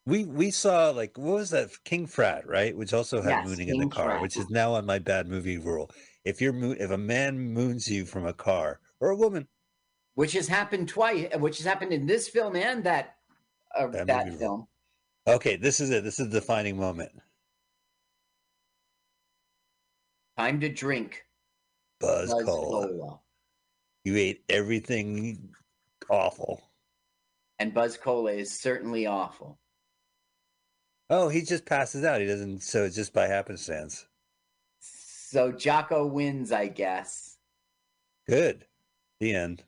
We 0.06 0.26
we 0.26 0.52
saw 0.52 0.90
like 0.90 1.18
what 1.18 1.36
was 1.36 1.50
that 1.52 1.70
King 1.86 2.08
Frat 2.08 2.46
right, 2.48 2.76
which 2.76 2.94
also 2.94 3.22
had 3.22 3.30
Yes, 3.30 3.48
mooning 3.48 3.70
in 3.70 3.78
the 3.80 3.88
car, 3.88 4.10
Frat. 4.12 4.22
which 4.22 4.36
is 4.38 4.50
now 4.50 4.74
on 4.74 4.86
my 4.86 5.00
bad 5.00 5.28
movie 5.28 5.58
rule. 5.58 5.90
If 6.26 6.42
you're 6.42 6.52
mo- 6.54 6.76
if 6.78 6.92
a 6.92 6.98
man 6.98 7.40
moons 7.40 7.88
you 7.88 8.06
from 8.06 8.26
a 8.26 8.34
car 8.34 8.80
or 9.00 9.12
a 9.12 9.16
woman, 9.16 9.48
Which 10.16 10.34
has 10.34 10.48
happened 10.48 10.90
twice. 10.90 11.30
Which 11.38 11.58
has 11.58 11.66
happened 11.66 11.94
in 11.94 12.06
this 12.06 12.28
film 12.28 12.56
and 12.58 12.84
that 12.84 13.16
uh, 13.78 13.88
That 13.88 14.08
that, 14.08 14.38
film. 14.40 14.68
okay, 15.26 15.56
this 15.56 15.80
is 15.80 15.90
it. 15.90 16.04
This 16.04 16.20
is 16.20 16.28
the 16.30 16.40
defining 16.42 16.78
moment. 16.78 17.12
Time 20.38 20.60
to 20.60 20.70
drink 20.70 21.24
Buzz, 22.00 22.30
Buzz 22.34 22.44
Cola. 22.44 22.88
Cola. 22.88 23.20
You 24.04 24.18
ate 24.18 24.44
everything 24.50 25.50
awful. 26.10 26.62
And 27.60 27.74
Buzz 27.74 27.96
Cola 27.98 28.32
is 28.34 28.60
certainly 28.60 29.06
awful. 29.06 29.60
Oh, 31.10 31.30
he 31.30 31.42
just 31.42 31.66
passes 31.66 32.04
out. 32.04 32.22
He 32.22 32.28
doesn't. 32.28 32.64
So 32.64 32.84
it's 32.84 32.96
just 32.96 33.14
by 33.14 33.28
happenstance. 33.28 34.06
So 34.80 35.52
Jocko 35.52 36.06
wins, 36.06 36.52
I 36.52 36.68
guess. 36.68 37.38
Good. 38.28 38.66
The 39.20 39.36
end. 39.36 39.64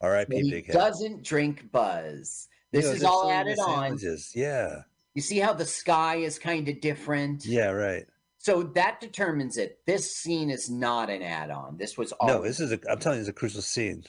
R.I.P. 0.00 0.36
He 0.42 0.50
Big 0.50 0.66
Head. 0.66 0.72
doesn't 0.74 1.22
drink 1.24 1.70
Buzz. 1.72 2.48
This 2.72 2.84
You 2.84 2.90
know, 2.90 2.96
is 2.96 3.04
all 3.04 3.30
added 3.30 3.58
on. 3.58 3.98
Yeah. 4.34 4.82
You 5.14 5.22
see 5.22 5.38
how 5.38 5.52
the 5.52 5.64
sky 5.66 6.16
is 6.16 6.38
kind 6.38 6.68
of 6.68 6.80
different? 6.80 7.44
Yeah. 7.44 7.70
Right. 7.70 8.06
So 8.38 8.62
that 8.62 9.00
determines 9.00 9.58
it. 9.58 9.80
This 9.86 10.16
scene 10.16 10.48
is 10.48 10.70
not 10.70 11.10
an 11.10 11.22
add-on. 11.22 11.76
This 11.76 11.98
was 11.98 12.12
all. 12.12 12.28
No, 12.28 12.42
this 12.42 12.58
is 12.60 12.72
a. 12.72 12.78
I'm 12.90 12.98
telling 12.98 13.18
you, 13.18 13.20
it's 13.20 13.28
a 13.28 13.34
crucial 13.34 13.60
scene. 13.60 14.04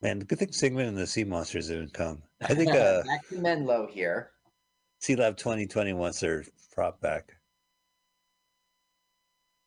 Man, 0.00 0.20
good 0.20 0.38
thing 0.38 0.52
Sigmund 0.52 0.88
and 0.88 0.96
the 0.96 1.06
Sea 1.06 1.24
Monsters 1.24 1.68
didn't 1.68 1.92
come. 1.92 2.22
I 2.42 2.54
think 2.54 2.70
uh, 2.70 3.02
back 3.02 3.28
to 3.28 3.38
Menlo 3.38 3.88
here. 3.90 4.30
Sealab 5.00 5.36
2020 5.36 5.92
wants 5.92 6.20
their 6.20 6.44
prop 6.72 7.00
back. 7.00 7.36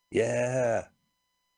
Yeah. 0.09 0.83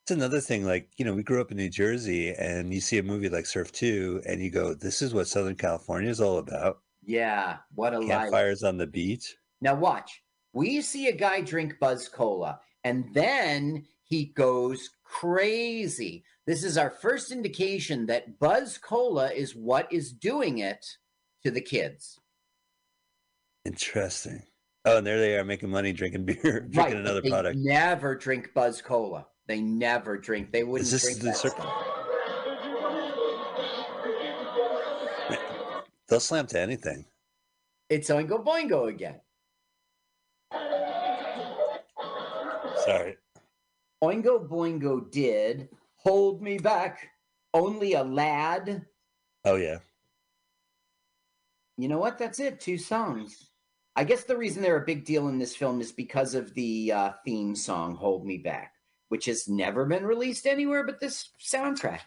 It's 0.04 0.12
another 0.12 0.42
thing, 0.42 0.66
like, 0.66 0.90
you 0.98 1.06
know, 1.06 1.14
we 1.14 1.24
grew 1.24 1.40
up 1.40 1.52
in 1.52 1.58
New 1.58 1.70
Jersey 1.70 2.34
and 2.34 2.74
you 2.74 2.82
see 2.82 2.98
a 2.98 3.04
movie 3.04 3.30
like 3.30 3.46
Surf 3.46 3.72
2 3.72 4.24
and 4.28 4.42
you 4.42 4.50
go, 4.50 4.74
this 4.74 5.02
is 5.02 5.14
what 5.14 5.28
Southern 5.28 5.56
California 5.56 6.10
is 6.10 6.20
all 6.20 6.40
about. 6.40 6.80
Yeah, 7.06 7.58
what 7.76 7.94
a 7.94 8.00
life. 8.00 8.10
Campfires 8.10 8.64
on 8.64 8.78
the 8.78 8.88
beach. 8.88 9.36
Now 9.62 9.76
watch. 9.76 10.24
We 10.54 10.82
see 10.82 11.08
a 11.08 11.16
guy 11.16 11.42
drink 11.42 11.76
Buzz 11.80 12.08
Cola, 12.08 12.60
and 12.84 13.06
then 13.14 13.86
he 14.04 14.26
goes 14.26 14.90
crazy. 15.04 16.24
This 16.46 16.64
is 16.64 16.78
our 16.78 16.89
first 16.89 17.32
indication 17.32 18.06
that 18.08 18.38
Buzz 18.39 18.78
Cola 18.78 19.32
is 19.32 19.56
what 19.56 19.91
is 19.91 20.12
doing 20.12 20.58
it 20.60 20.86
to 21.44 21.52
the 21.52 21.62
kids. 21.62 22.20
Interesting. 23.64 24.44
Oh, 24.86 24.98
and 24.98 25.08
there 25.08 25.20
they 25.20 25.38
are 25.38 25.46
making 25.46 25.70
money 25.70 25.94
drinking 25.94 26.26
beer, 26.26 26.36
drinking 26.70 26.76
Right, 26.76 26.96
another 26.96 27.22
they 27.22 27.30
product. 27.30 27.58
Never 27.58 28.16
drink 28.16 28.50
Buzz 28.54 28.82
Cola. 28.82 29.26
They 29.48 29.62
never 29.62 30.18
drink. 30.18 30.52
They 30.52 30.64
wouldn't 30.64 30.89
this 30.89 31.04
drink 31.04 31.20
the 31.20 31.26
that 31.28 31.38
cir- 31.38 31.52
They'll 36.10 36.20
slam 36.20 36.48
to 36.48 36.60
anything. 36.60 37.06
It's 37.89 38.10
Oingo 38.10 38.44
Boingo 38.44 38.89
again. 38.89 39.22
Sorry. 42.86 43.16
Oingo 44.04 44.46
Boingo 44.46 45.10
did 45.10 45.70
hold 46.04 46.41
me 46.41 46.58
back. 46.58 47.10
Only 47.54 47.93
a 47.93 48.04
lad. 48.04 48.86
Oh, 49.45 49.56
yeah. 49.56 49.80
You 51.78 51.88
know 51.88 51.99
what? 51.99 52.18
That's 52.18 52.39
it. 52.39 52.60
Two 52.60 52.78
songs. 52.78 53.49
I 53.95 54.04
guess 54.04 54.24
the 54.24 54.38
reason 54.38 54.62
they're 54.62 54.82
a 54.82 54.86
big 54.86 55.06
deal 55.06 55.28
in 55.28 55.38
this 55.38 55.56
film 55.56 55.80
is 55.80 55.91
because 55.91 56.34
of 56.34 56.54
the 56.56 56.91
uh, 56.91 57.12
theme 57.26 57.56
song 57.56 57.95
"Hold 57.95 58.26
Me 58.26 58.38
Back," 58.38 58.74
which 59.10 59.26
has 59.26 59.47
never 59.47 59.86
been 59.86 60.06
released 60.06 60.47
anywhere 60.47 60.84
but 60.84 60.99
this 60.99 61.30
soundtrack. 61.39 61.99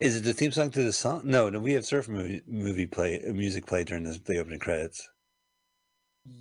Is 0.00 0.16
it 0.16 0.24
the 0.24 0.34
theme 0.34 0.52
song 0.52 0.70
to 0.70 0.82
the 0.82 0.92
song? 0.92 1.22
No, 1.24 1.48
no, 1.48 1.60
we 1.60 1.72
have 1.72 1.86
surf 1.86 2.08
movie, 2.08 2.42
movie 2.46 2.86
play, 2.86 3.22
music 3.32 3.66
play 3.66 3.84
during 3.84 4.02
the, 4.02 4.20
the 4.24 4.38
opening 4.38 4.58
credits. 4.58 5.08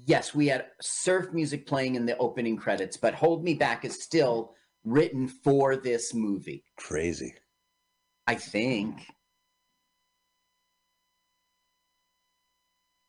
Yes, 0.07 0.33
we 0.33 0.47
had 0.47 0.65
surf 0.81 1.31
music 1.31 1.67
playing 1.67 1.93
in 1.93 2.07
the 2.07 2.17
opening 2.17 2.57
credits, 2.57 2.97
but 2.97 3.13
"Hold 3.13 3.43
Me 3.43 3.53
Back" 3.53 3.85
is 3.85 4.01
still 4.01 4.55
written 4.85 5.27
for 5.27 5.75
this 5.75 6.13
movie. 6.13 6.63
Crazy. 6.77 7.35
I 8.27 8.35
think. 8.35 9.05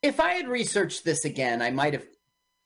If 0.03 0.21
I 0.21 0.33
had 0.33 0.49
researched 0.49 1.05
this 1.05 1.25
again, 1.25 1.63
I 1.63 1.71
might 1.71 1.93
have 1.93 2.07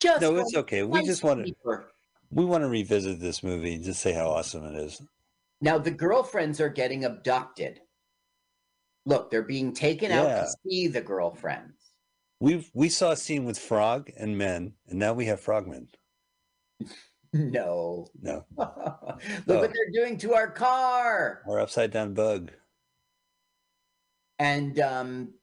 just. 0.01 0.21
No, 0.21 0.37
it's 0.37 0.57
okay. 0.57 0.83
We 0.83 1.05
just 1.05 1.23
want 1.23 1.47
to 1.47 1.85
we 2.31 2.45
want 2.45 2.63
to 2.63 2.69
revisit 2.69 3.21
this 3.21 3.43
movie 3.43 3.75
and 3.75 3.85
just 3.85 4.01
say 4.01 4.13
how 4.13 4.29
awesome 4.29 4.65
it 4.65 4.77
is. 4.77 5.03
Now 5.61 5.79
the 5.79 5.91
girlfriends 5.91 6.61
are 6.61 6.69
getting 6.69 7.05
abducted. 7.05 7.81
Look, 9.07 9.31
they're 9.31 9.43
being 9.43 9.73
taken 9.73 10.13
out 10.13 10.27
to 10.27 10.49
see 10.65 10.87
the 10.87 11.01
girlfriends. 11.01 11.75
We've 12.41 12.71
we 12.75 12.89
saw 12.89 13.13
a 13.13 13.17
scene 13.17 13.45
with 13.45 13.59
frog 13.59 14.11
and 14.17 14.39
men, 14.39 14.75
and 14.89 14.99
now 14.99 15.13
we 15.13 15.27
have 15.27 15.41
frogmen. 15.41 15.89
No. 17.33 18.07
No, 18.23 18.45
Look 18.57 18.59
Oh. 18.59 19.61
what 19.61 19.73
they're 19.73 19.93
doing 20.05 20.19
to 20.19 20.35
our 20.35 20.51
car. 20.51 21.43
or 21.47 21.61
upside 21.61 21.91
down 21.93 22.15
bug. 22.15 22.51
And 24.39 24.79
um 24.81 25.35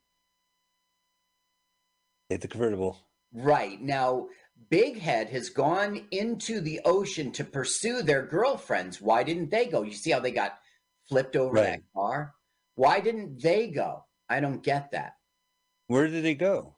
Take 2.30 2.42
the 2.42 2.48
convertible. 2.48 2.98
right 3.34 3.82
now 3.82 4.28
Big 4.70 5.00
Head 5.00 5.30
has 5.30 5.50
gone 5.50 6.08
into 6.12 6.60
the 6.62 6.82
ocean 6.84 7.32
to 7.34 7.44
pursue 7.44 8.02
their 8.02 8.26
girlfriends. 8.26 9.00
Why 9.00 9.24
didn't 9.24 9.52
they 9.52 9.68
go? 9.68 9.84
You 9.84 9.94
see 9.94 10.12
how 10.12 10.20
they 10.20 10.32
got 10.32 10.58
flipped 11.08 11.36
over 11.36 11.56
that 11.58 11.82
car? 11.96 12.34
Why 12.76 13.00
didn't 13.00 13.42
they 13.42 13.68
go? 13.70 14.04
I 14.28 14.40
don't 14.40 14.62
get 14.64 14.92
that. 14.92 15.14
Where 15.88 16.08
did 16.08 16.24
they 16.24 16.36
go? 16.36 16.76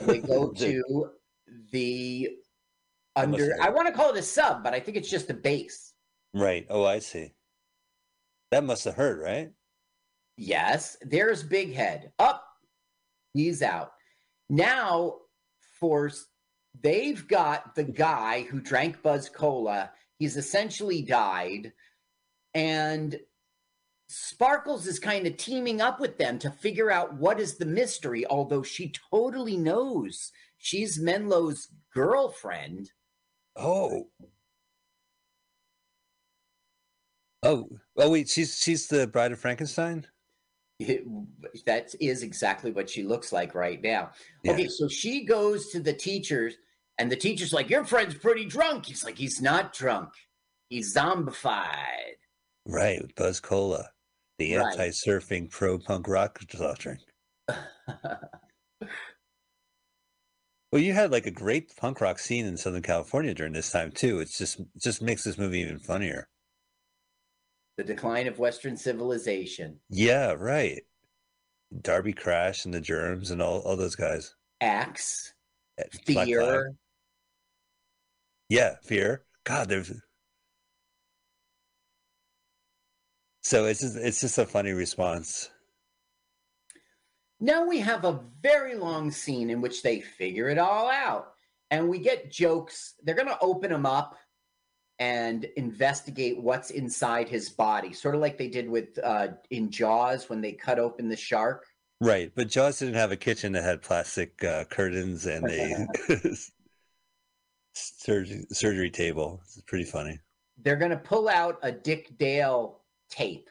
They 0.00 0.18
go 0.20 0.52
to 0.56 1.10
the 1.72 2.28
under 3.16 3.56
I 3.60 3.70
want 3.70 3.88
to 3.88 3.94
call 3.94 4.10
it 4.10 4.18
a 4.18 4.22
sub, 4.22 4.62
but 4.62 4.74
I 4.74 4.80
think 4.80 4.96
it's 4.96 5.10
just 5.10 5.30
a 5.30 5.34
base. 5.34 5.92
right. 6.34 6.66
Oh, 6.70 6.84
I 6.84 7.00
see. 7.00 7.32
That 8.52 8.64
must 8.64 8.84
have 8.84 8.94
hurt, 8.94 9.22
right? 9.22 9.50
Yes, 10.36 10.96
there's 11.00 11.42
Big 11.42 11.74
Head. 11.74 12.12
Up. 12.18 12.44
He's 13.34 13.62
out. 13.62 13.92
Now 14.48 15.16
for 15.80 16.10
they've 16.82 17.26
got 17.26 17.74
the 17.74 17.84
guy 17.84 18.42
who 18.42 18.60
drank 18.60 19.02
Buzz 19.02 19.28
Cola. 19.28 19.90
He's 20.18 20.36
essentially 20.36 21.02
died 21.02 21.72
and 22.54 23.18
Sparkles 24.08 24.86
is 24.86 24.98
kind 24.98 25.26
of 25.26 25.36
teaming 25.36 25.80
up 25.80 26.00
with 26.00 26.16
them 26.16 26.38
to 26.38 26.50
figure 26.50 26.90
out 26.90 27.14
what 27.14 27.40
is 27.40 27.56
the 27.56 27.66
mystery, 27.66 28.24
although 28.26 28.62
she 28.62 28.92
totally 29.10 29.56
knows 29.56 30.32
she's 30.56 30.98
Menlo's 30.98 31.68
girlfriend. 31.92 32.92
Oh. 33.56 34.08
Oh, 37.42 37.68
oh 37.96 38.10
wait, 38.10 38.28
she's 38.28 38.58
she's 38.58 38.86
the 38.88 39.06
bride 39.06 39.32
of 39.32 39.38
Frankenstein? 39.38 40.06
It- 40.78 41.04
that 41.64 41.94
is 42.00 42.22
exactly 42.22 42.70
what 42.70 42.90
she 42.90 43.02
looks 43.02 43.32
like 43.32 43.54
right 43.54 43.80
now. 43.80 44.10
Yeah. 44.44 44.52
Okay, 44.52 44.68
so 44.68 44.88
she 44.88 45.24
goes 45.24 45.70
to 45.70 45.80
the 45.80 45.92
teachers, 45.92 46.54
and 46.98 47.10
the 47.10 47.16
teacher's 47.16 47.52
like, 47.52 47.70
Your 47.70 47.84
friend's 47.84 48.14
pretty 48.14 48.44
drunk. 48.44 48.86
He's 48.86 49.04
like, 49.04 49.16
He's 49.16 49.40
not 49.40 49.72
drunk. 49.72 50.10
He's 50.68 50.94
zombified. 50.94 52.16
Right, 52.66 53.00
with 53.00 53.14
Buzz 53.14 53.40
Cola, 53.40 53.88
the 54.38 54.56
Right. 54.56 54.66
anti-surfing 54.72 55.50
pro 55.50 55.78
punk 55.78 56.08
rock 56.08 56.40
drink. 56.78 57.00
Well, 60.76 60.84
you 60.84 60.92
had 60.92 61.10
like 61.10 61.24
a 61.24 61.30
great 61.30 61.74
punk 61.78 62.02
rock 62.02 62.18
scene 62.18 62.44
in 62.44 62.58
Southern 62.58 62.82
California 62.82 63.32
during 63.32 63.54
this 63.54 63.72
time 63.72 63.90
too. 63.90 64.20
It's 64.20 64.36
just 64.36 64.60
it 64.60 64.66
just 64.78 65.00
makes 65.00 65.24
this 65.24 65.38
movie 65.38 65.60
even 65.60 65.78
funnier. 65.78 66.28
the 67.78 67.82
decline 67.82 68.26
of 68.26 68.38
Western 68.38 68.76
civilization. 68.76 69.80
Yeah, 69.88 70.32
right. 70.32 70.82
Darby 71.80 72.12
Crash 72.12 72.66
and 72.66 72.74
the 72.74 72.82
Germs 72.82 73.30
and 73.30 73.40
all, 73.40 73.60
all 73.60 73.78
those 73.78 73.94
guys. 73.94 74.34
Axe, 74.60 75.32
Eh, 75.78 75.84
fear. 76.04 76.74
Yeah, 78.50 78.74
fear. 78.82 79.24
God, 79.44 79.70
there's. 79.70 79.90
So 83.44 83.64
it's 83.64 83.80
just, 83.80 83.96
it's 83.96 84.20
just 84.20 84.36
a 84.36 84.44
funny 84.44 84.72
response. 84.72 85.48
Now 87.40 87.66
we 87.66 87.80
have 87.80 88.04
a 88.04 88.20
very 88.42 88.74
long 88.74 89.10
scene 89.10 89.50
in 89.50 89.60
which 89.60 89.82
they 89.82 90.00
figure 90.00 90.48
it 90.48 90.58
all 90.58 90.88
out. 90.88 91.32
And 91.70 91.88
we 91.88 91.98
get 91.98 92.30
jokes. 92.30 92.94
They're 93.02 93.14
going 93.14 93.28
to 93.28 93.38
open 93.40 93.72
him 93.72 93.86
up 93.86 94.16
and 94.98 95.44
investigate 95.56 96.40
what's 96.40 96.70
inside 96.70 97.28
his 97.28 97.50
body, 97.50 97.92
sort 97.92 98.14
of 98.14 98.20
like 98.20 98.38
they 98.38 98.48
did 98.48 98.68
with 98.68 98.98
uh, 99.02 99.28
in 99.50 99.70
Jaws 99.70 100.30
when 100.30 100.40
they 100.40 100.52
cut 100.52 100.78
open 100.78 101.08
the 101.08 101.16
shark. 101.16 101.66
Right, 102.00 102.30
but 102.34 102.48
Jaws 102.48 102.78
didn't 102.78 102.94
have 102.94 103.12
a 103.12 103.16
kitchen 103.16 103.52
that 103.52 103.64
had 103.64 103.82
plastic 103.82 104.42
uh, 104.44 104.64
curtains 104.64 105.26
and 105.26 105.46
a 105.50 105.86
surgery 107.74 108.46
surgery 108.52 108.90
table. 108.90 109.40
It's 109.44 109.60
pretty 109.62 109.84
funny. 109.84 110.18
They're 110.62 110.76
going 110.76 110.90
to 110.90 110.96
pull 110.96 111.28
out 111.28 111.58
a 111.62 111.72
Dick 111.72 112.16
Dale 112.18 112.80
tape. 113.10 113.50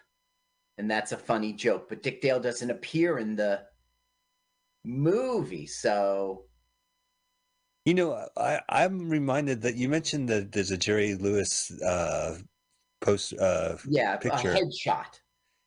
And 0.78 0.92
that's 0.92 1.12
a 1.12 1.18
funny 1.18 1.54
joke. 1.54 1.88
But 1.88 2.04
Dick 2.04 2.22
Dale 2.22 2.40
doesn't 2.40 2.70
appear 2.70 3.20
in 3.20 3.36
the 3.36 3.62
movie. 4.86 5.68
So 5.68 6.46
You 7.86 7.94
know, 7.94 8.28
I 8.38 8.62
I'm 8.70 9.10
reminded 9.10 9.62
that 9.62 9.76
you 9.76 9.90
mentioned 9.90 10.30
that 10.30 10.52
there's 10.52 10.72
a 10.72 10.78
Jerry 10.78 11.16
Lewis 11.16 11.72
uh, 11.82 12.38
post, 13.02 13.34
uh, 13.40 13.78
yeah, 13.88 14.18
Picture. 14.18 14.52
a 14.52 14.56
headshot. 14.60 15.20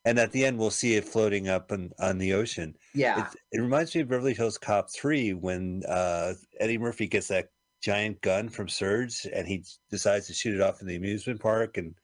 and 0.05 0.19
at 0.19 0.33
the 0.33 0.45
end 0.45 0.59
we'll 0.59 0.71
see 0.71 0.95
it 0.97 1.05
floating 1.05 1.49
up 1.49 1.71
on, 1.73 1.91
on 2.01 2.19
the 2.19 2.33
ocean. 2.33 2.75
Yeah. 2.95 3.27
It, 3.53 3.59
it 3.59 3.61
reminds 3.61 3.95
me 3.95 4.01
of 4.03 4.09
Beverly 4.09 4.35
Hills 4.35 4.59
Cop 4.59 4.91
3 4.91 5.35
when 5.35 5.83
uh, 5.89 6.35
Eddie 6.61 6.79
Murphy 6.79 7.07
gets 7.07 7.29
that 7.29 7.49
giant 7.83 8.21
gun 8.23 8.49
from 8.49 8.69
Serge 8.69 9.27
and 9.33 9.47
he 9.47 9.65
decides 9.91 10.27
to 10.27 10.35
shoot 10.35 10.55
it 10.55 10.61
off 10.61 10.81
in 10.81 10.89
the 10.89 10.97
amusement 10.97 11.41
park 11.41 11.77
and 11.77 11.95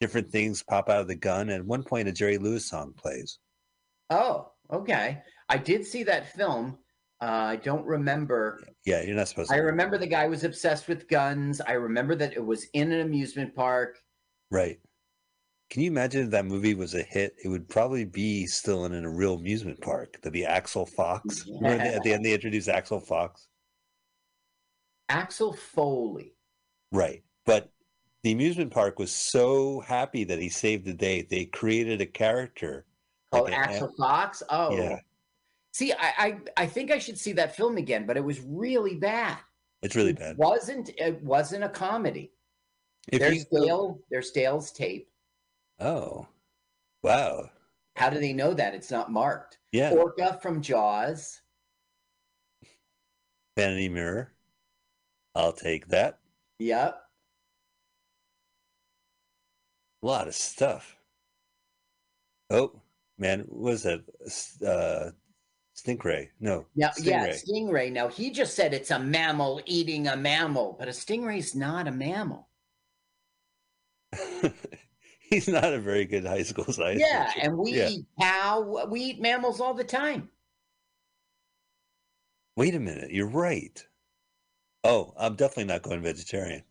different 0.00 0.30
things 0.30 0.62
pop 0.62 0.88
out 0.88 1.00
of 1.00 1.08
the 1.08 1.14
gun. 1.16 1.50
And 1.50 1.60
at 1.60 1.66
one 1.66 1.82
point, 1.82 2.08
a 2.08 2.12
Jerry 2.12 2.38
Lewis 2.38 2.64
song 2.66 2.94
plays. 2.96 3.38
Oh, 4.10 4.52
okay. 4.72 5.20
I 5.48 5.56
did 5.56 5.86
see 5.86 6.02
that 6.04 6.32
film. 6.32 6.78
Uh, 7.20 7.24
I 7.24 7.56
don't 7.56 7.84
remember. 7.84 8.62
Yeah, 8.84 9.02
you're 9.02 9.16
not 9.16 9.28
supposed 9.28 9.50
to. 9.50 9.56
I 9.56 9.58
remember 9.58 9.98
the 9.98 10.06
guy 10.06 10.26
was 10.28 10.44
obsessed 10.44 10.86
with 10.86 11.08
guns. 11.08 11.60
I 11.60 11.72
remember 11.72 12.14
that 12.14 12.34
it 12.34 12.44
was 12.44 12.66
in 12.74 12.92
an 12.92 13.00
amusement 13.00 13.54
park. 13.54 13.98
Right. 14.50 14.78
Can 15.70 15.82
you 15.82 15.90
imagine 15.90 16.24
if 16.24 16.30
that 16.30 16.46
movie 16.46 16.74
was 16.74 16.94
a 16.94 17.02
hit? 17.02 17.34
It 17.44 17.48
would 17.48 17.68
probably 17.68 18.04
be 18.04 18.46
still 18.46 18.84
in 18.84 19.04
a 19.04 19.10
real 19.10 19.34
amusement 19.34 19.80
park. 19.80 20.18
There'd 20.22 20.32
be 20.32 20.46
Axel 20.46 20.86
Fox. 20.86 21.44
Remember 21.60 21.84
at 21.84 22.02
the 22.02 22.12
end, 22.14 22.24
they 22.24 22.32
introduced 22.32 22.68
Axel 22.68 23.00
Fox. 23.00 23.48
Axel 25.08 25.52
Foley. 25.52 26.34
Right. 26.92 27.22
But 27.44 27.70
the 28.22 28.32
amusement 28.32 28.72
park 28.72 28.98
was 28.98 29.12
so 29.12 29.80
happy 29.80 30.24
that 30.24 30.38
he 30.38 30.48
saved 30.48 30.84
the 30.84 30.94
day. 30.94 31.26
They 31.28 31.46
created 31.46 32.00
a 32.00 32.06
character. 32.06 32.86
Called 33.32 33.50
like 33.50 33.58
Axel 33.58 33.92
Fox. 33.98 34.42
Oh, 34.48 34.76
Yeah. 34.76 35.00
See, 35.78 35.92
I, 35.92 36.12
I 36.18 36.38
I 36.56 36.66
think 36.66 36.90
I 36.90 36.98
should 36.98 37.16
see 37.16 37.30
that 37.34 37.54
film 37.54 37.76
again, 37.76 38.04
but 38.04 38.16
it 38.16 38.24
was 38.24 38.40
really 38.40 38.96
bad. 38.96 39.38
It's 39.80 39.94
really 39.94 40.12
bad. 40.12 40.32
It 40.32 40.36
wasn't 40.38 40.90
it 40.98 41.22
wasn't 41.22 41.62
a 41.62 41.68
comedy. 41.68 42.32
If 43.12 43.20
there's 43.20 43.44
Dale, 43.44 44.00
there's 44.10 44.32
Dale's 44.32 44.72
tape. 44.72 45.08
oh, 45.78 46.26
wow, 47.04 47.48
How 47.94 48.10
do 48.10 48.18
they 48.18 48.32
know 48.32 48.54
that 48.54 48.74
it's 48.74 48.90
not 48.90 49.12
marked? 49.12 49.58
yeah, 49.70 49.90
Orca 49.92 50.40
from 50.42 50.62
Jaws. 50.62 51.42
vanity 53.56 53.88
mirror. 53.88 54.32
I'll 55.36 55.52
take 55.52 55.86
that. 55.90 56.18
Yep. 56.58 57.00
A 60.02 60.06
lot 60.06 60.26
of 60.26 60.34
stuff. 60.34 60.96
Oh 62.50 62.82
man, 63.16 63.44
what 63.46 63.60
was 63.74 63.82
that? 63.84 64.02
Uh, 64.66 65.12
Stinkray? 65.84 66.28
No. 66.40 66.66
Now, 66.74 66.90
yeah, 66.98 67.28
Stingray. 67.28 67.44
stingray. 67.48 67.92
Now 67.92 68.08
he 68.08 68.30
just 68.30 68.54
said 68.54 68.74
it's 68.74 68.90
a 68.90 68.98
mammal 68.98 69.60
eating 69.64 70.08
a 70.08 70.16
mammal, 70.16 70.74
but 70.78 70.88
a 70.88 70.90
stingray's 70.92 71.54
not 71.54 71.86
a 71.86 71.92
mammal. 71.92 72.48
He's 75.20 75.46
not 75.46 75.72
a 75.74 75.78
very 75.78 76.06
good 76.06 76.24
high 76.24 76.42
school 76.42 76.72
science. 76.72 77.02
yeah, 77.06 77.26
teacher. 77.32 77.46
and 77.46 77.58
we 77.58 77.72
Yeah. 77.74 77.88
eat 77.90 78.06
cow. 78.18 78.86
We 78.90 79.00
eat 79.02 79.20
mammals 79.20 79.60
all 79.60 79.74
the 79.74 79.84
time. 79.84 80.30
Wait 82.56 82.74
a 82.74 82.80
minute, 82.80 83.12
you're 83.12 83.28
right. 83.28 83.86
Oh, 84.84 85.12
I'm 85.16 85.36
definitely 85.36 85.64
not 85.72 85.82
going 85.82 86.00
vegetarian. 86.02 86.62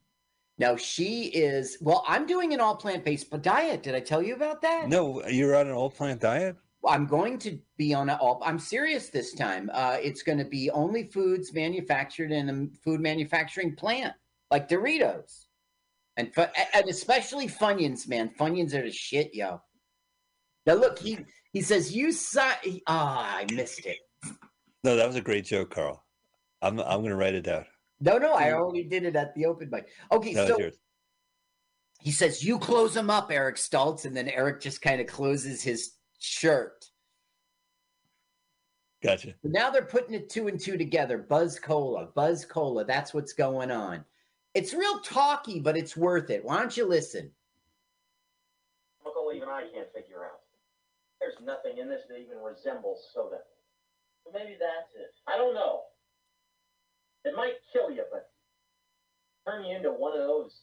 Now 0.58 0.76
she 0.76 1.26
is. 1.26 1.78
Well, 1.82 2.04
I'm 2.08 2.26
doing 2.26 2.52
an 2.54 2.60
all 2.60 2.76
plant 2.76 3.06
based 3.06 3.30
diet. 3.44 3.84
Did 3.84 3.94
I 3.96 4.00
tell 4.00 4.24
you 4.24 4.34
about 4.34 4.62
that? 4.64 4.90
No, 4.90 5.26
you're 5.28 5.56
on 5.56 5.68
an 5.68 5.74
all 5.74 5.92
plant 5.92 6.20
diet. 6.20 6.58
I'm 6.88 7.06
going 7.06 7.38
to 7.40 7.60
be 7.78 7.94
on 7.94 8.10
a 8.10 8.16
all. 8.16 8.42
I'm 8.46 8.60
serious 8.60 9.10
this 9.10 9.34
time. 9.34 9.70
Uh, 9.74 9.98
it's 10.02 10.24
going 10.24 10.38
to 10.38 10.46
be 10.46 10.70
only 10.72 11.04
foods 11.04 11.54
manufactured 11.54 12.32
in 12.32 12.50
a 12.50 12.84
food 12.84 13.00
manufacturing 13.00 13.76
plant, 13.76 14.14
like 14.52 14.70
Doritos, 14.70 15.46
and 16.16 16.32
and 16.74 16.90
especially 16.90 17.48
Funyuns. 17.48 18.08
Man, 18.08 18.32
Funyuns 18.40 18.74
are 18.74 18.84
the 18.84 18.92
shit, 18.92 19.34
yo. 19.34 19.62
Now 20.66 20.74
look, 20.76 21.00
he 21.00 21.20
he 21.54 21.62
says 21.62 21.96
you 21.96 22.12
saw. 22.12 22.52
Ah, 22.88 23.38
I 23.38 23.46
missed 23.54 23.86
it. 23.86 23.98
No, 24.84 24.96
that 24.96 25.08
was 25.08 25.16
a 25.16 25.22
great 25.22 25.46
joke, 25.46 25.72
Carl. 25.72 26.04
I'm 26.62 26.80
I'm 26.80 27.00
going 27.00 27.10
to 27.10 27.16
write 27.16 27.36
it 27.36 27.44
down. 27.44 27.66
No, 28.00 28.18
no, 28.18 28.34
I 28.34 28.54
already 28.54 28.84
did 28.84 29.04
it 29.04 29.16
at 29.16 29.34
the 29.34 29.46
open 29.46 29.70
mic. 29.72 29.88
Okay, 30.12 30.34
No, 30.34 30.46
so 30.46 30.72
he 32.00 32.12
says 32.12 32.44
you 32.44 32.60
close 32.60 32.96
him 32.96 33.10
up, 33.10 33.32
Eric 33.32 33.56
Stoltz, 33.56 34.06
and 34.06 34.16
then 34.16 34.30
Eric 34.30 34.62
just 34.62 34.82
kind 34.82 35.02
of 35.02 35.08
closes 35.08 35.64
his 35.64 35.94
shirt. 36.19 36.85
Gotcha. 39.03 39.35
But 39.44 39.52
now 39.52 39.69
they're 39.69 39.84
putting 39.84 40.15
it 40.15 40.30
two 40.30 40.48
and 40.48 40.60
two 40.60 40.77
together. 40.77 41.18
Buzz 41.18 41.60
Cola, 41.60 42.07
Buzz 42.15 42.45
Cola. 42.45 42.84
That's 42.84 43.14
what's 43.14 43.34
going 43.34 43.72
on. 43.72 44.03
It's 44.53 44.73
real 44.73 44.99
talky, 44.99 45.60
but 45.60 45.77
it's 45.77 45.95
worth 45.95 46.30
it. 46.30 46.44
Why 46.44 46.60
don't 46.60 46.76
you 46.76 46.85
listen? 46.85 47.31
chemical 49.18 49.34
even 49.34 49.49
I 49.49 49.68
can't 49.73 49.91
figure 49.94 50.23
out. 50.26 50.41
There's 51.19 51.38
nothing 51.44 51.80
in 51.80 51.89
this 51.89 52.02
that 52.10 52.19
even 52.19 52.38
resembles 52.44 53.10
soda. 53.14 53.39
Maybe 54.34 54.57
that's 54.60 54.94
it. 54.95 55.14
I 55.27 55.38
don't 55.38 55.53
know. 55.53 55.81
It 57.26 57.35
might 57.35 57.56
kill 57.72 57.91
you, 57.91 58.03
but 58.11 58.30
turn 59.48 59.65
you 59.65 59.76
into 59.76 59.91
one 59.91 60.14
of 60.14 60.27
those 60.27 60.61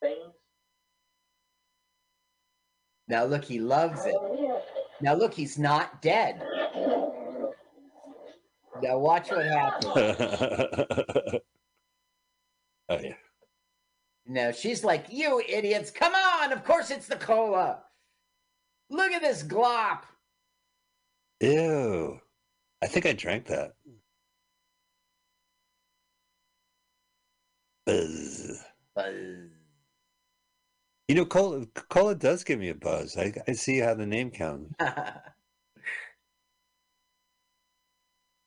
things. 0.00 0.32
Now 3.08 3.24
look, 3.24 3.44
he 3.44 3.60
loves 3.60 4.04
it. 4.04 4.16
Now 5.00 5.14
look, 5.14 5.32
he's 5.32 5.58
not 5.58 6.02
dead. 6.02 6.42
Now 8.82 8.98
watch 8.98 9.30
what 9.30 9.46
happens. 9.46 9.92
oh 12.88 12.98
yeah. 13.00 13.14
Now 14.26 14.50
she's 14.50 14.82
like, 14.84 15.06
"You 15.08 15.40
idiots! 15.48 15.90
Come 15.90 16.14
on! 16.14 16.52
Of 16.52 16.64
course 16.64 16.90
it's 16.90 17.06
the 17.06 17.16
cola. 17.16 17.84
Look 18.90 19.12
at 19.12 19.22
this 19.22 19.42
glop." 19.42 20.00
Ew. 21.40 22.20
I 22.82 22.86
think 22.86 23.06
I 23.06 23.12
drank 23.12 23.46
that. 23.46 23.72
Buzz. 27.86 28.64
Buzz. 28.94 29.55
You 31.08 31.14
know, 31.14 31.24
cola, 31.24 31.66
cola 31.88 32.14
does 32.16 32.42
give 32.42 32.58
me 32.58 32.68
a 32.68 32.74
buzz. 32.74 33.16
I, 33.16 33.32
I 33.46 33.52
see 33.52 33.78
how 33.78 33.94
the 33.94 34.06
name 34.06 34.30
counts. 34.30 34.74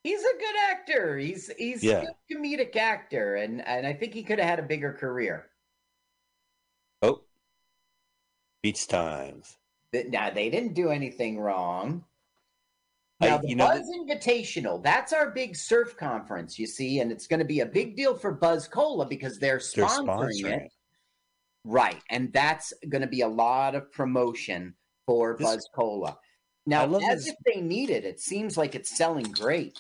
he's 0.04 0.20
a 0.22 0.38
good 0.38 0.56
actor. 0.70 1.18
He's 1.18 1.50
he's 1.58 1.82
Yeah. 1.84 2.02
a 2.02 2.06
good 2.08 2.16
comedic 2.38 2.76
actor, 2.76 3.36
and 3.36 3.66
and 3.66 3.88
I 3.88 3.94
think 3.94 4.14
he 4.14 4.24
could 4.24 4.40
have 4.40 4.48
had 4.50 4.60
a 4.60 4.64
bigger 4.64 4.92
career. 4.94 5.50
Oh, 7.02 7.22
Beach 8.62 8.88
Times. 8.88 9.58
Now 9.94 10.30
they 10.30 10.50
didn't 10.50 10.74
do 10.74 10.90
anything 10.90 11.40
wrong. 11.40 12.04
I- 13.22 13.28
Now 13.28 13.38
the 13.38 13.48
you 13.50 13.56
know, 13.56 13.68
Buzz 13.68 13.90
Invitational, 13.90 14.84
that's 14.84 15.14
our 15.14 15.32
big 15.32 15.56
surf 15.56 15.96
conference, 15.98 16.60
you 16.60 16.68
see, 16.68 17.00
and 17.00 17.10
it's 17.12 17.26
going 17.28 17.40
to 17.40 17.46
be 17.46 17.62
a 17.62 17.66
big 17.66 17.96
deal 17.96 18.16
for 18.16 18.32
Buzz 18.34 18.68
Cola 18.68 19.06
because 19.06 19.40
they're 19.40 19.62
They're 19.76 19.86
sponsoring, 19.86 20.44
sponsoring 20.44 20.52
it. 20.52 20.62
it. 20.64 20.72
Right, 21.66 22.02
and 22.10 22.32
that's 22.34 22.74
going 22.88 23.02
to 23.02 23.08
be 23.08 23.22
a 23.22 23.28
lot 23.28 23.76
of 23.76 23.92
promotion 23.92 24.76
for 25.06 25.36
This- 25.38 25.48
Buzz 25.48 25.70
Cola. 25.76 26.18
Now, 26.66 26.94
as 26.96 27.26
this- 27.26 27.28
if 27.28 27.36
they 27.46 27.62
need 27.62 27.90
it, 27.90 28.06
it 28.06 28.20
seems 28.20 28.58
like 28.58 28.76
it's 28.76 28.96
selling 28.96 29.24
great. 29.24 29.80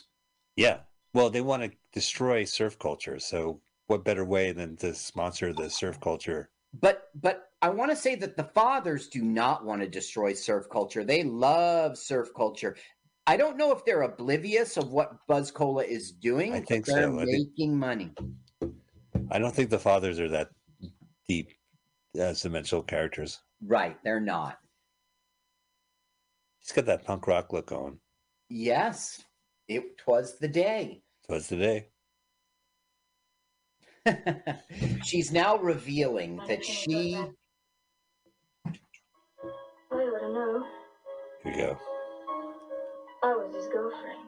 Yeah. 0.56 0.80
Well, 1.14 1.30
they 1.30 1.42
want 1.42 1.64
to 1.64 1.72
destroy 1.94 2.44
surf 2.46 2.78
culture. 2.80 3.20
So, 3.20 3.62
what 3.88 4.04
better 4.04 4.26
way 4.26 4.52
than 4.52 4.76
to 4.78 4.94
sponsor 4.94 5.54
the 5.54 5.70
surf 5.70 6.00
culture? 6.00 6.52
But 6.74 7.10
but 7.16 7.50
I 7.62 7.70
want 7.70 7.90
to 7.92 7.96
say 7.98 8.16
that 8.16 8.38
the 8.38 8.44
fathers 8.44 9.08
do 9.08 9.22
not 9.24 9.66
want 9.66 9.82
to 9.82 9.88
destroy 9.88 10.34
surf 10.34 10.68
culture. 10.72 11.04
They 11.04 11.24
love 11.24 11.98
surf 11.98 12.30
culture. 12.36 12.76
I 13.26 13.38
don't 13.38 13.58
know 13.58 13.72
if 13.72 13.84
they're 13.86 14.04
oblivious 14.04 14.78
of 14.78 14.92
what 14.92 15.26
Buzz 15.28 15.50
Cola 15.52 15.84
is 15.84 16.12
doing. 16.12 16.54
I 16.54 16.60
but 16.60 16.68
think 16.68 16.86
they're 16.86 17.04
so. 17.04 17.20
I 17.20 17.26
think- 17.26 17.50
making 17.50 17.78
money. 17.78 18.14
I 19.32 19.40
don't 19.40 19.54
think 19.54 19.70
the 19.70 19.80
fathers 19.80 20.20
are 20.20 20.30
that 20.30 20.50
deep 21.28 21.50
Uh, 22.18 22.22
as 22.22 22.42
dimensional 22.42 22.84
characters. 22.84 23.40
Right, 23.66 23.98
they're 24.04 24.20
not. 24.20 24.58
He's 26.60 26.72
got 26.72 26.86
that 26.86 27.06
punk 27.06 27.28
rock 27.28 27.54
look 27.54 27.72
on. 27.72 28.00
Yes, 28.50 29.24
it 29.68 29.84
was 30.08 30.40
the 30.40 30.48
day. 30.48 31.02
So 31.28 31.40
the 31.40 31.56
day. 31.58 31.88
She's 35.04 35.32
now 35.32 35.58
revealing 35.58 36.42
that 36.48 36.66
she 36.66 37.16
I 39.92 39.96
ought 39.96 40.20
to 40.20 40.34
know. 40.34 40.66
Here 41.44 41.52
we 41.52 41.58
go. 41.58 41.78
I 43.24 43.36
was 43.36 43.56
his 43.56 43.68
girlfriend. 43.68 44.20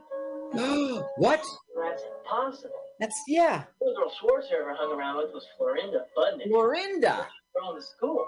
what? 1.18 1.44
That's 1.82 2.04
impossible. 2.20 2.72
That's 3.00 3.20
yeah, 3.28 3.64
The 3.80 3.96
girl 3.98 4.12
Schwarzer 4.12 4.62
ever 4.62 4.76
hung 4.78 4.96
around 4.96 5.18
with 5.18 5.34
was 5.34 5.48
Florinda 5.58 6.06
Budnick. 6.16 6.52
Lorinda. 6.52 7.28
Girl 7.56 7.72
in 7.72 7.76
the 7.78 7.82
school. 7.82 8.26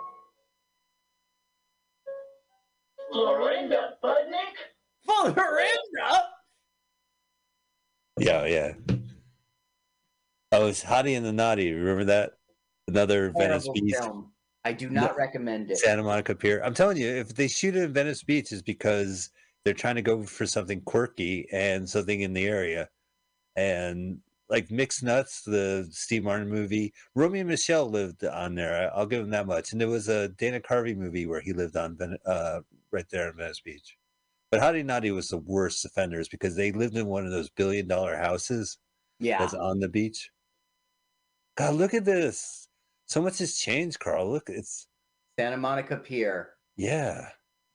Florinda 3.12 3.94
Budnick? 4.04 4.56
Lorinda. 5.08 6.30
Yeah, 8.20 8.46
yeah. 8.46 8.74
Oh, 10.52 10.68
it's 10.68 10.84
Hottie 10.84 11.18
and 11.18 11.26
the 11.26 11.32
Nottie. 11.34 11.74
Remember 11.74 12.06
that? 12.06 12.34
Another 12.88 13.32
Venice 13.38 13.68
Beach, 13.74 13.96
film. 13.96 14.32
I 14.66 14.74
do 14.74 14.90
not 14.90 15.12
No. 15.12 15.18
recommend 15.18 15.72
it. 15.72 15.78
Santa 15.78 16.04
Monica 16.04 16.36
Pier. 16.36 16.62
I'm 16.64 16.74
telling 16.74 16.98
you, 16.98 17.08
if 17.08 17.34
they 17.34 17.48
shoot 17.48 17.76
it 17.76 17.84
in 17.84 17.94
Venice 17.94 18.24
Beach, 18.24 18.52
it's 18.52 18.62
because 18.62 19.30
they're 19.64 19.74
trying 19.74 19.96
to 19.96 20.02
go 20.02 20.24
for 20.24 20.46
something 20.46 20.82
quirky 20.82 21.48
and 21.52 21.90
something 21.90 22.22
in 22.22 22.34
the 22.34 22.46
area. 22.46 22.90
And 23.56 24.20
like 24.50 24.70
Mixed 24.70 25.04
Nuts, 25.04 25.42
the 25.44 25.88
Steve 25.92 26.24
Martin 26.24 26.50
movie, 26.50 26.94
Romeo 27.16 27.42
and 27.42 27.50
Michelle 27.50 27.90
lived 27.90 28.24
on 28.24 28.56
there. 28.56 28.92
I'll 28.96 29.06
give 29.06 29.22
him 29.24 29.30
that 29.32 29.48
much. 29.48 29.72
And 29.72 29.82
there 29.82 29.88
was 29.88 30.10
a 30.10 30.30
Dana 30.30 30.60
Carvey 30.60 30.96
movie 30.96 31.26
where 31.26 31.42
he 31.42 31.54
lived 31.54 31.76
on 31.78 31.98
uh, 32.26 32.60
right 32.92 33.06
there 33.10 33.30
in 33.30 33.38
Venice 33.38 33.62
Beach. 33.62 33.98
But 34.52 34.62
Hottie 34.62 34.86
Nottie 34.86 35.12
was 35.12 35.30
the 35.30 35.38
worst 35.38 35.84
offenders 35.86 36.28
because 36.30 36.56
they 36.56 36.72
lived 36.72 36.96
in 36.96 37.08
one 37.08 37.26
of 37.26 37.32
those 37.32 37.50
billion 37.50 37.88
dollar 37.88 38.16
houses 38.16 38.78
Yeah. 39.20 39.40
that's 39.40 39.56
on 39.56 39.80
the 39.80 39.90
beach. 39.90 40.30
God, 41.56 41.76
look 41.76 41.94
at 41.94 42.06
this. 42.06 42.68
So 43.06 43.22
much 43.22 43.40
has 43.40 43.58
changed, 43.58 44.00
Carl. 44.00 44.30
Look, 44.32 44.50
it's 44.50 44.88
Santa 45.40 45.58
Monica 45.58 45.98
Pier. 45.98 46.52
yeah. 46.76 47.30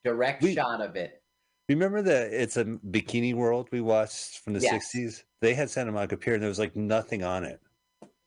Direct 0.04 0.42
We- 0.42 0.54
shot 0.54 0.80
of 0.80 0.94
it. 0.96 1.20
Remember 1.68 2.00
that 2.02 2.32
it's 2.32 2.56
a 2.56 2.64
bikini 2.64 3.34
world 3.34 3.68
we 3.70 3.80
watched 3.80 4.38
from 4.38 4.54
the 4.54 4.60
Yes. 4.60 4.70
sixties? 4.72 5.24
They 5.40 5.54
had 5.54 5.68
Santa 5.70 5.92
Monica 5.92 6.16
Pier 6.16 6.34
and 6.34 6.42
there 6.42 6.48
was 6.48 6.58
like 6.58 6.74
nothing 6.76 7.22
on 7.22 7.44
it. 7.44 7.60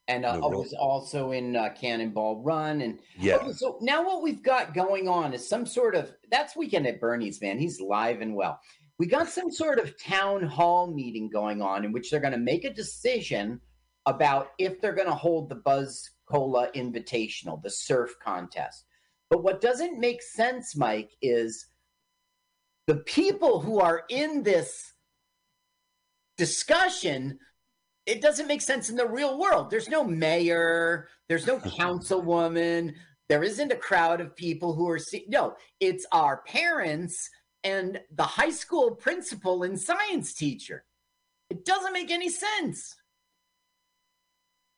and 0.07 0.25
uh, 0.25 0.33
I 0.33 0.47
was 0.47 0.73
also 0.73 1.31
in 1.31 1.55
uh, 1.55 1.69
Cannonball 1.79 2.43
Run. 2.43 2.81
And 2.81 2.99
Yeah. 3.17 3.35
Okay, 3.37 3.53
so 3.53 3.77
now 3.81 4.03
what 4.05 4.21
we've 4.21 4.43
got 4.43 4.73
going 4.73 5.07
on 5.07 5.33
is 5.33 5.47
some 5.47 5.65
sort 5.65 5.95
of 5.95 6.13
that's 6.29 6.55
weekend 6.55 6.85
at 6.87 6.99
Bernie's, 6.99 7.41
man. 7.41 7.57
He's 7.59 7.79
live 7.79 8.21
and 8.21 8.35
well. 8.35 8.59
We 8.99 9.07
got 9.07 9.29
some 9.29 9.49
sort 9.51 9.79
of 9.79 9.97
town 9.97 10.43
hall 10.43 10.93
meeting 10.93 11.29
going 11.29 11.61
on 11.61 11.85
in 11.85 11.91
which 11.91 12.11
they're 12.11 12.19
going 12.19 12.33
to 12.33 12.39
make 12.39 12.65
a 12.65 12.73
decision 12.73 13.59
about 14.05 14.51
if 14.59 14.79
they're 14.81 14.93
going 14.93 15.07
to 15.07 15.15
hold 15.15 15.49
the 15.49 15.55
Buzz 15.55 16.09
Cola 16.25 16.69
Invitational, 16.75 17.61
the 17.63 17.69
surf 17.69 18.15
contest. 18.23 18.85
But 19.29 19.43
what 19.43 19.61
doesn't 19.61 19.99
make 19.99 20.21
sense, 20.21 20.75
Mike, 20.75 21.11
is 21.21 21.67
the 22.87 22.97
people 22.97 23.59
who 23.59 23.79
are 23.79 24.03
in 24.09 24.43
this 24.43 24.93
discussion 26.37 27.37
it 28.07 28.19
doesn't 28.19 28.47
make 28.47 28.61
sense 28.61 28.89
in 28.89 28.95
the 28.95 29.07
real 29.07 29.39
world. 29.39 29.69
There's 29.69 29.87
no 29.87 30.03
mayor, 30.03 31.07
there's 31.29 31.45
no 31.45 31.59
councilwoman, 31.79 32.93
there 33.29 33.43
isn't 33.43 33.71
a 33.71 33.77
crowd 33.77 34.19
of 34.19 34.35
people 34.35 34.73
who 34.73 34.89
are 34.89 34.99
see- 34.99 35.25
no, 35.29 35.55
it's 35.79 36.05
our 36.11 36.41
parents 36.47 37.29
and 37.63 37.99
the 38.15 38.23
high 38.23 38.49
school 38.49 38.95
principal 38.95 39.63
and 39.63 39.79
science 39.79 40.33
teacher. 40.33 40.83
It 41.49 41.63
doesn't 41.63 41.93
make 41.93 42.11
any 42.11 42.29
sense. 42.29 42.95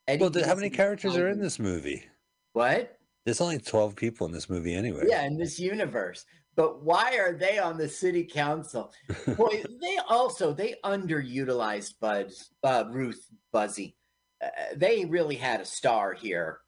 Eddie 0.08 0.22
Well, 0.22 0.46
how 0.46 0.56
many 0.56 0.70
characters 0.70 1.16
are 1.16 1.30
in 1.30 1.40
this 1.40 1.60
movie? 1.60 2.04
What? 2.52 2.98
There's 3.26 3.40
only 3.40 3.58
12 3.58 3.96
people 3.96 4.28
in 4.28 4.34
this 4.34 4.50
movie 4.50 4.76
anyway. 4.76 5.06
Yeah, 5.08 5.26
in 5.26 5.38
this 5.38 5.60
universe. 5.60 6.26
But 6.56 6.84
why 6.84 7.18
are 7.18 7.34
they 7.34 7.58
on 7.58 7.78
the 7.78 7.90
city 7.90 8.24
council? 8.24 8.94
Boy, 9.38 9.64
they 9.82 9.98
also 10.08 10.54
they 10.54 10.76
underutilized 10.84 11.94
Bud 12.00 12.32
uh, 12.64 12.86
Ruth 12.90 13.28
Buzzi. 13.54 13.96
Uh, 14.44 14.50
they 14.76 15.06
really 15.06 15.36
had 15.36 15.62
a 15.62 15.66
star 15.66 16.14
here. 16.14 16.60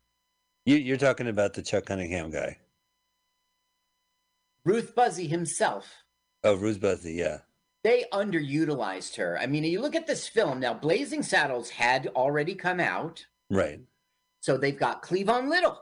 You, 0.66 0.78
you're 0.78 0.98
talking 0.98 1.28
about 1.28 1.54
the 1.54 1.62
Chuck 1.62 1.86
Cunningham 1.86 2.32
guy. 2.32 2.58
Ruth 4.64 4.96
Buzzi 4.96 5.30
himself. 5.30 5.88
Oh, 6.44 6.56
Ruth 6.56 6.80
Buzzi, 6.80 7.16
yeah. 7.16 7.40
They 7.84 8.06
underutilized 8.12 9.16
her. 9.18 9.38
I 9.40 9.46
mean, 9.46 9.64
you 9.64 9.80
look 9.80 9.96
at 9.96 10.08
this 10.08 10.28
film 10.28 10.60
now. 10.60 10.74
Blazing 10.74 11.22
Saddles 11.22 11.70
had 11.70 12.08
already 12.16 12.56
come 12.56 12.80
out, 12.80 13.24
Right. 13.52 13.80
so 14.40 14.58
they've 14.58 14.78
got 14.78 15.04
Cleavon 15.04 15.50
Little, 15.50 15.80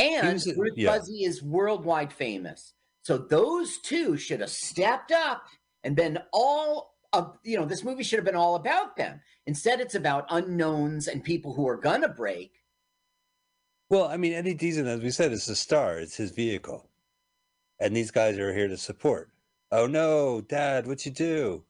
and 0.00 0.32
was- 0.34 0.52
Ruth 0.56 0.72
yeah. 0.76 0.98
Buzzi 0.98 1.24
is 1.24 1.40
worldwide 1.40 2.12
famous. 2.12 2.74
So 3.10 3.18
those 3.18 3.78
two 3.78 4.16
should 4.16 4.38
have 4.38 4.50
stepped 4.50 5.10
up 5.10 5.42
and 5.82 5.96
been 5.96 6.20
all 6.32 6.94
of 7.12 7.38
you 7.42 7.58
know. 7.58 7.64
This 7.64 7.82
movie 7.82 8.04
should 8.04 8.20
have 8.20 8.24
been 8.24 8.36
all 8.36 8.54
about 8.54 8.96
them. 8.96 9.20
Instead, 9.48 9.80
it's 9.80 9.96
about 9.96 10.26
unknowns 10.30 11.08
and 11.08 11.24
people 11.24 11.52
who 11.52 11.66
are 11.66 11.76
gonna 11.76 12.08
break. 12.08 12.62
Well, 13.88 14.04
I 14.04 14.16
mean, 14.16 14.32
Eddie 14.32 14.54
Deezen, 14.54 14.86
as 14.86 15.02
we 15.02 15.10
said, 15.10 15.32
is 15.32 15.46
the 15.46 15.56
star. 15.56 15.98
It's 15.98 16.14
his 16.14 16.30
vehicle. 16.30 16.88
And 17.80 17.96
these 17.96 18.12
guys 18.12 18.38
are 18.38 18.54
here 18.54 18.68
to 18.68 18.76
support. 18.76 19.32
Oh 19.72 19.88
no, 19.88 20.40
Dad, 20.40 20.86
what 20.86 21.04
you 21.04 21.10
do? 21.10 21.64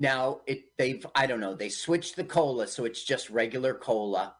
Now 0.00 0.40
it 0.44 0.76
they've 0.76 1.06
I 1.14 1.28
don't 1.28 1.38
know 1.38 1.54
they 1.54 1.68
switched 1.68 2.16
the 2.16 2.24
cola 2.24 2.66
so 2.66 2.84
it's 2.84 3.04
just 3.04 3.30
regular 3.30 3.74
cola. 3.74 4.34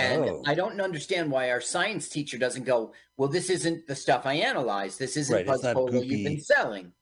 And 0.00 0.24
Oh. 0.24 0.42
I 0.46 0.54
don't 0.54 0.80
understand 0.80 1.30
why 1.30 1.50
our 1.50 1.60
science 1.60 2.08
teacher 2.08 2.38
doesn't 2.38 2.64
go, 2.64 2.92
well, 3.16 3.28
this 3.28 3.50
isn't 3.50 3.86
the 3.86 3.94
stuff 3.94 4.26
I 4.26 4.34
analyzed. 4.34 4.98
This 4.98 5.16
isn't 5.16 5.46
Right, 5.46 5.74
Cola 5.74 6.04
you've 6.04 6.24
been 6.24 6.40
selling. 6.40 6.92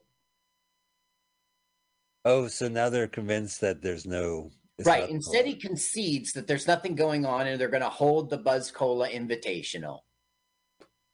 Oh, 2.25 2.49
so 2.49 2.69
now 2.69 2.89
they're 2.89 3.07
convinced 3.09 3.61
that 3.61 3.81
there's 3.83 4.05
no 4.07 4.51
right. 4.85 5.09
Instead, 5.09 5.47
he 5.47 5.55
concedes 5.55 6.33
that 6.33 6.47
there's 6.47 6.67
nothing 6.67 6.95
going 6.95 7.25
on 7.25 7.47
and 7.47 7.61
they're 7.61 7.69
going 7.69 7.83
to 7.83 7.89
hold 7.89 8.29
the 8.31 8.39
Buzz 8.39 8.71
Cola 8.71 9.09
Invitational. 9.09 10.01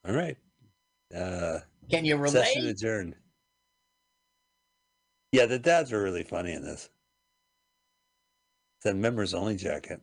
All 0.06 0.15
right. 0.15 0.36
Uh 1.15 1.61
Can 1.90 2.05
you 2.05 2.16
session 2.27 2.62
relate? 2.62 2.70
adjourned. 2.70 3.15
Yeah, 5.32 5.47
the 5.47 5.59
dads 5.59 5.93
are 5.93 6.02
really 6.02 6.24
funny 6.24 6.52
in 6.52 6.62
this. 6.62 6.89
It's 8.78 8.86
a 8.86 8.94
members 8.94 9.35
only 9.35 9.56
jacket. 9.56 10.01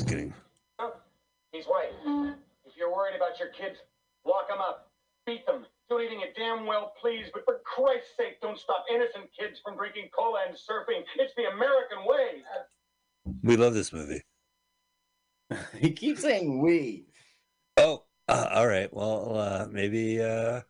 Just 0.00 0.08
kidding. 0.08 0.32
He's 1.52 1.66
right. 1.66 1.92
If 2.64 2.74
you're 2.74 2.90
worried 2.90 3.16
about 3.16 3.38
your 3.38 3.48
kids, 3.48 3.76
lock 4.24 4.48
them 4.48 4.56
up, 4.58 4.90
beat 5.26 5.44
them, 5.44 5.66
do 5.90 5.98
anything 5.98 6.20
you 6.20 6.28
damn 6.34 6.64
well 6.64 6.94
please, 6.98 7.26
but 7.34 7.44
for 7.44 7.60
Christ's 7.64 8.16
sake, 8.16 8.40
don't 8.40 8.58
stop 8.58 8.86
innocent 8.90 9.26
kids 9.38 9.60
from 9.62 9.76
drinking 9.76 10.08
cola 10.18 10.44
and 10.48 10.56
surfing. 10.56 11.02
It's 11.18 11.34
the 11.36 11.50
American 11.52 11.98
way. 12.06 12.42
We 13.42 13.58
love 13.58 13.74
this 13.74 13.92
movie. 13.92 14.22
he 15.78 15.90
keeps 15.90 16.22
saying 16.22 16.62
we. 16.62 17.04
Oh, 17.76 18.04
uh, 18.26 18.48
all 18.54 18.66
right. 18.66 18.88
Well, 18.94 19.36
uh, 19.36 19.66
maybe 19.70 20.22
uh, 20.22 20.62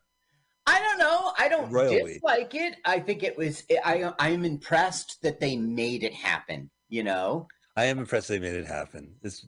I 0.66 0.80
don't 0.80 0.98
know. 0.98 1.32
I 1.38 1.48
don't 1.48 1.70
Royal 1.70 2.02
we. 2.02 2.14
dislike 2.14 2.56
it. 2.56 2.78
I 2.84 2.98
think 2.98 3.22
it 3.22 3.38
was. 3.38 3.62
I 3.84 4.12
I'm 4.18 4.44
impressed 4.44 5.22
that 5.22 5.38
they 5.38 5.56
made 5.56 6.02
it 6.02 6.14
happen. 6.14 6.68
You 6.88 7.04
know, 7.04 7.46
I 7.80 7.84
am 7.84 7.98
impressed 7.98 8.28
they 8.28 8.38
made 8.38 8.56
it 8.56 8.66
happen. 8.66 9.14
It's 9.22 9.46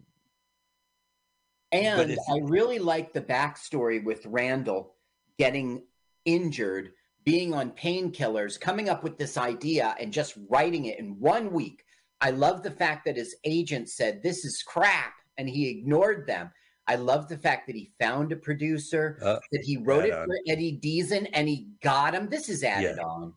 and 1.70 2.18
I 2.30 2.38
really 2.44 2.78
like 2.78 3.12
the 3.12 3.20
backstory 3.20 4.02
with 4.02 4.24
Randall 4.24 4.94
getting 5.38 5.82
injured, 6.24 6.92
being 7.24 7.52
on 7.52 7.72
painkillers, 7.72 8.58
coming 8.58 8.88
up 8.88 9.04
with 9.04 9.18
this 9.18 9.36
idea, 9.36 9.94
and 10.00 10.14
just 10.14 10.38
writing 10.48 10.86
it 10.86 10.98
in 10.98 11.20
one 11.20 11.52
week. 11.52 11.84
I 12.22 12.30
love 12.30 12.62
the 12.62 12.70
fact 12.70 13.04
that 13.04 13.18
his 13.18 13.36
agent 13.44 13.90
said 13.90 14.22
this 14.22 14.46
is 14.46 14.62
crap, 14.62 15.12
and 15.36 15.46
he 15.46 15.68
ignored 15.68 16.26
them. 16.26 16.50
I 16.86 16.94
love 16.96 17.28
the 17.28 17.38
fact 17.38 17.66
that 17.66 17.76
he 17.76 17.92
found 18.00 18.32
a 18.32 18.36
producer, 18.36 19.18
uh, 19.22 19.40
that 19.52 19.62
he 19.62 19.76
wrote 19.76 20.06
it 20.06 20.14
on. 20.14 20.24
for 20.24 20.38
Eddie 20.48 20.80
Deezen, 20.82 21.28
and 21.34 21.46
he 21.50 21.68
got 21.82 22.14
him. 22.14 22.30
This 22.30 22.48
is 22.48 22.64
added 22.64 22.96
Yeah. 22.96 23.04
on. 23.04 23.34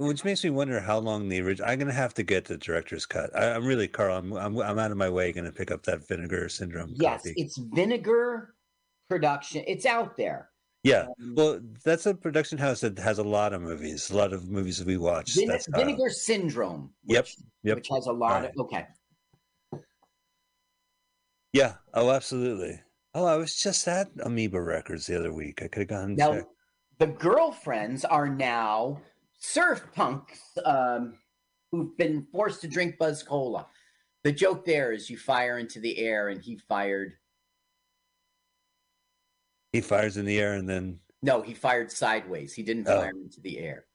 Which 0.00 0.24
makes 0.24 0.42
me 0.42 0.50
wonder 0.50 0.80
how 0.80 0.98
long 0.98 1.28
the 1.28 1.40
original. 1.40 1.68
I'm 1.70 1.78
gonna 1.78 1.92
have 1.92 2.14
to 2.14 2.22
get 2.22 2.46
the 2.46 2.56
director's 2.56 3.04
cut. 3.06 3.30
I, 3.36 3.52
I'm 3.52 3.64
really, 3.66 3.86
Carl. 3.86 4.16
I'm, 4.16 4.32
I'm 4.32 4.58
I'm 4.60 4.78
out 4.78 4.90
of 4.90 4.96
my 4.96 5.08
way 5.10 5.30
gonna 5.32 5.52
pick 5.52 5.70
up 5.70 5.82
that 5.84 6.06
Vinegar 6.08 6.48
Syndrome 6.48 6.94
Yes, 6.96 7.22
copy. 7.22 7.34
it's 7.36 7.58
Vinegar 7.74 8.54
production. 9.08 9.62
It's 9.66 9.84
out 9.86 10.16
there. 10.16 10.48
Yeah, 10.82 11.02
Um, 11.20 11.34
well, 11.36 11.60
that's 11.84 12.06
a 12.06 12.14
production 12.14 12.56
house 12.56 12.80
that 12.80 12.98
has 12.98 13.18
a 13.18 13.22
lot 13.22 13.52
of 13.52 13.60
movies. 13.60 14.10
A 14.10 14.16
lot 14.16 14.32
of 14.32 14.48
movies 14.48 14.78
that 14.78 14.86
we 14.86 14.96
watch. 14.96 15.34
That's, 15.34 15.68
uh, 15.68 15.76
Vinegar 15.76 16.08
Syndrome. 16.08 16.94
Yep, 17.04 17.24
Which, 17.24 17.36
yep. 17.64 17.76
which 17.76 17.88
has 17.88 18.06
a 18.06 18.12
lot 18.12 18.40
Right. 18.42 18.50
of 18.50 18.60
okay. 18.64 18.86
yeah. 21.52 21.74
Oh, 21.92 22.10
absolutely. 22.10 22.80
Oh, 23.14 23.26
I 23.26 23.36
was 23.36 23.54
just 23.56 23.86
at 23.88 24.08
Amoeba 24.22 24.60
Records 24.62 25.06
the 25.06 25.18
other 25.18 25.32
week. 25.34 25.60
I 25.62 25.68
could 25.68 25.80
have 25.80 25.88
gone. 25.88 26.14
Now, 26.16 26.40
the 26.98 27.08
girlfriends 27.08 28.04
are 28.04 28.28
now 28.28 29.02
surf 29.40 29.82
punks 29.94 30.40
um, 30.64 31.18
who've 31.72 31.96
been 31.96 32.26
forced 32.32 32.60
to 32.60 32.68
drink 32.68 32.96
Buzz 32.98 33.22
Cola. 33.22 33.66
The 34.22 34.32
joke 34.32 34.64
there 34.64 34.92
is 34.92 35.10
you 35.10 35.16
fire 35.18 35.58
into 35.58 35.80
the 35.80 35.98
air, 35.98 36.28
and 36.28 36.40
he 36.42 36.56
fired. 36.68 37.14
He 39.72 39.80
fires 39.80 40.16
in 40.16 40.24
the 40.26 40.38
air 40.38 40.54
and 40.54 40.68
then 40.68 41.00
No, 41.22 41.42
he 41.42 41.54
fired 41.54 41.90
sideways. 41.92 42.52
He 42.54 42.62
didn't 42.62 42.88
Oh. 42.88 43.00
fire 43.00 43.10
into 43.10 43.40
the 43.40 43.58
air. 43.58 43.86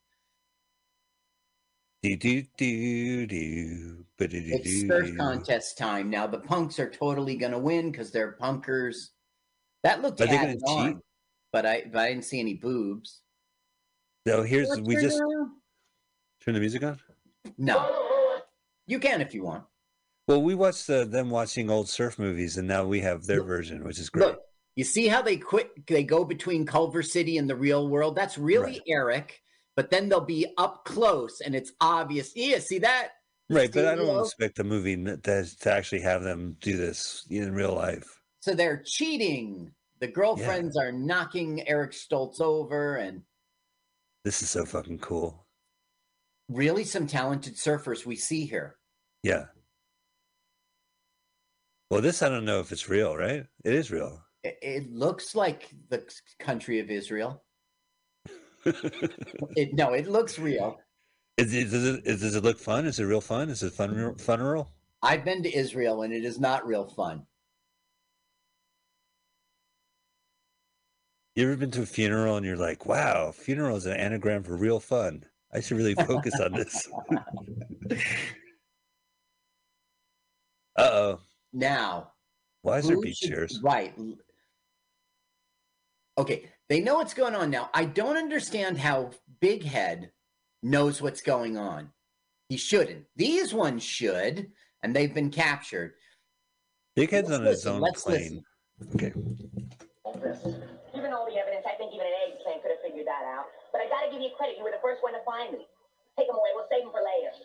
do 2.01 2.15
do 2.15 2.43
do 2.57 3.26
do. 3.27 4.05
It's 4.19 4.88
surf 4.88 5.17
contest 5.17 5.77
time 5.77 6.09
now. 6.09 6.27
The 6.27 6.39
punks 6.39 6.80
are 6.80 6.89
totally 6.89 7.35
going 7.35 7.51
to 7.51 7.59
win 7.59 7.91
because 7.91 8.11
they're 8.11 8.38
punkers. 8.39 9.09
That 9.84 10.01
looked 10.01 10.22
Are 10.22 10.27
they 10.27 10.38
added 10.38 10.61
gonna 10.65 10.80
on, 10.80 10.93
cheat? 10.93 11.03
but 11.51 11.65
I 11.65 11.84
but 11.91 11.99
I 11.99 12.09
didn't 12.09 12.26
see 12.26 12.39
any 12.39 12.53
boobs. 12.53 13.22
So 14.27 14.41
here's 14.43 14.69
we 14.81 14.95
just 14.95 15.19
No, 15.19 15.49
turn 16.43 16.53
the 16.56 16.60
music 16.60 16.84
on. 16.84 16.99
no, 17.57 18.39
you 18.88 18.99
can 18.99 19.22
if 19.22 19.34
you 19.34 19.43
want. 19.43 19.64
Well, 20.27 20.41
we 20.41 20.56
watched 20.56 20.89
uh, 20.89 21.06
them 21.06 21.30
watching 21.30 21.69
old 21.69 21.88
surf 21.88 22.18
movies, 22.18 22.57
and 22.57 22.68
now 22.68 22.85
we 22.85 23.02
have 23.02 23.26
their 23.26 23.43
version, 23.43 23.84
which 23.84 23.99
is 23.99 24.10
great. 24.10 24.26
Look, 24.26 24.39
you 24.76 24.84
see 24.84 25.07
how 25.07 25.22
they 25.22 25.38
quit? 25.38 25.85
They 25.85 26.03
go 26.03 26.26
between 26.26 26.65
Culver 26.65 27.03
City 27.03 27.38
and 27.38 27.47
the 27.47 27.56
real 27.56 27.88
world. 27.88 28.15
That's 28.15 28.38
really 28.38 28.64
Right. 28.73 28.81
Eric. 28.88 29.41
But 29.76 29.91
then 29.91 30.10
they'll 30.10 30.22
be 30.22 30.47
up 30.57 30.85
close, 30.85 31.41
and 31.41 31.53
it's 31.53 31.73
obvious. 31.80 32.31
Yeah, 32.35 32.57
see 32.60 32.80
that? 32.80 33.10
Right, 33.49 33.72
but 33.72 33.85
I 33.85 33.93
don't 33.95 34.06
Studio. 34.06 34.23
expect 34.23 34.56
the 34.57 34.64
movie 34.64 34.95
to, 34.95 35.45
to 35.60 35.72
actually 35.72 36.02
have 36.02 36.23
them 36.23 36.57
do 36.61 36.76
this 36.77 37.27
in 37.30 37.53
real 37.53 37.76
life. 37.76 38.07
So 38.39 38.56
they're 38.56 38.81
cheating. 38.84 39.72
The 39.99 40.07
girlfriends 40.07 40.76
are 40.77 40.91
knocking 40.91 41.68
Eric 41.68 41.91
Stoltz 41.91 42.41
over, 42.41 42.95
and 42.95 43.22
This 44.26 44.41
is 44.41 44.49
so 44.49 44.65
fucking 44.65 44.97
cool. 44.97 45.45
really 46.49 46.84
some 46.84 47.06
talented 47.06 47.56
surfers 47.56 48.07
we 48.07 48.15
see 48.15 48.47
here. 48.47 48.77
Yeah. 49.22 49.45
Well, 51.91 52.02
this 52.02 52.23
I 52.23 52.30
don't 52.30 52.43
know 52.43 52.60
if 52.60 52.72
it's 52.72 52.89
real, 52.89 53.15
right? 53.15 53.45
It 53.64 53.73
is 53.73 53.91
real. 53.91 54.19
It, 54.43 54.57
it 54.64 54.91
looks 54.91 55.35
like 55.35 55.69
the 55.89 56.03
country 56.39 56.80
of 56.80 56.89
Israel. 56.89 57.43
It, 59.56 59.76
no, 59.76 59.93
it 59.93 60.07
looks 60.07 60.39
real. 60.39 60.80
Is 61.38 61.53
it 61.53 61.72
is, 61.72 62.22
does 62.22 62.35
it 62.35 62.43
look 62.43 62.57
fun? 62.57 62.88
Is 62.88 62.99
it 62.99 63.03
real 63.03 63.22
fun? 63.22 63.49
Is 63.49 63.61
it 63.61 63.73
fun 63.73 64.15
funeral? 64.18 64.72
I've 65.03 65.23
been 65.23 65.43
to 65.43 65.56
Israel 65.56 66.02
and 66.02 66.11
it 66.11 66.26
is 66.26 66.39
not 66.39 66.65
real 66.65 66.88
fun. 66.88 67.27
You 71.36 71.44
ever 71.48 71.57
been 71.57 71.72
to 71.72 71.82
a 71.82 71.86
funeral 71.86 72.38
and 72.38 72.45
you're 72.45 72.56
like, 72.56 72.86
wow, 72.86 73.32
funeral 73.32 73.76
is 73.76 73.86
an 73.86 73.98
anagram 73.98 74.41
for 74.41 74.56
real 74.56 74.80
fun. 74.80 75.24
I 75.53 75.60
should 75.60 75.76
really 75.78 75.95
focus 75.95 76.40
on 76.40 76.53
this. 76.53 76.88
uh 80.78 80.82
oh. 80.82 81.20
Now, 81.52 82.12
Why 82.62 82.78
is 82.80 82.88
there 82.88 82.99
beach 82.99 83.18
should- 83.18 83.30
chairs? 83.32 83.60
Right. 83.62 83.94
Okay, 86.18 86.45
they 86.70 86.80
know 86.80 86.95
what's 86.95 87.14
going 87.14 87.36
on 87.36 87.49
now. 87.49 87.70
I 87.74 87.84
don't 87.86 88.16
understand 88.16 88.78
how 88.78 89.12
Big 89.41 89.64
Head 89.64 90.12
knows 90.64 91.02
what's 91.02 91.22
going 91.22 91.57
on. 91.57 91.90
He 92.48 92.56
shouldn't. 92.56 93.06
These 93.18 93.53
ones 93.53 93.84
should, 93.84 94.52
and 94.84 94.95
they've 94.95 95.14
been 95.14 95.30
captured. 95.32 95.94
Big 96.95 97.10
Head's 97.12 97.30
Let's 97.30 97.40
on 97.41 97.45
his 97.45 97.68
own 97.68 97.84
plane. 97.94 98.44
Okay. 98.95 99.12
All. 100.95 101.01
Given 101.01 101.13
all 101.13 101.27
the 101.27 101.38
evidence, 101.38 101.65
I 101.67 101.76
think 101.76 101.93
even 101.93 102.07
an 102.07 102.13
eggplant 102.23 102.63
could 102.63 102.72
have 102.72 102.80
figured 102.80 103.05
that 103.07 103.27
out. 103.27 103.45
But 103.72 103.81
I 103.81 103.89
gotta 103.91 104.11
give 104.11 104.22
you 104.22 104.30
credit. 104.38 104.55
You 104.57 104.63
were 104.63 104.72
the 104.72 104.80
first 104.81 105.03
one 105.03 105.11
to 105.13 105.19
find 105.27 105.51
me. 105.51 105.67
Take 106.17 106.27
them 106.27 106.38
away. 106.39 106.49
We'll 106.55 106.67
save 106.72 106.84
them 106.84 106.91
for 106.95 107.03
later. 107.03 107.35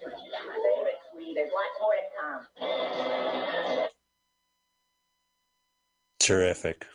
Save 0.00 0.86
it, 0.88 0.98
sweetie. 1.12 1.34
There's 1.34 1.52
lots 1.52 1.76
more 1.80 1.92
to 1.92 2.04
come. 2.16 3.88
Terrific. 6.20 6.86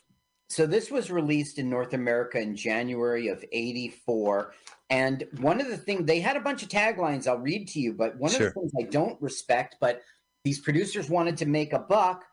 So 0.50 0.66
this 0.66 0.90
was 0.90 1.12
released 1.12 1.60
in 1.60 1.70
North 1.70 1.94
America 1.94 2.40
in 2.40 2.56
January 2.56 3.28
of 3.28 3.44
84. 3.52 4.54
And 4.90 5.28
one 5.42 5.60
of 5.60 5.68
the 5.68 5.78
things 5.78 6.06
they 6.06 6.22
had 6.22 6.38
a 6.38 6.42
bunch 6.42 6.64
of 6.64 6.70
taglines 6.70 7.28
I'll 7.28 7.38
read 7.38 7.68
to 7.70 7.80
you, 7.80 7.94
but 7.94 8.18
one 8.18 8.32
Sure. 8.32 8.48
of 8.48 8.54
the 8.54 8.62
things 8.62 8.72
I 8.80 8.84
don't 8.90 9.22
respect, 9.22 9.76
but 9.82 10.02
these 10.46 10.62
producers 10.62 11.10
wanted 11.10 11.36
to 11.38 11.46
make 11.46 11.74
a 11.74 11.80
buck. 11.80 12.26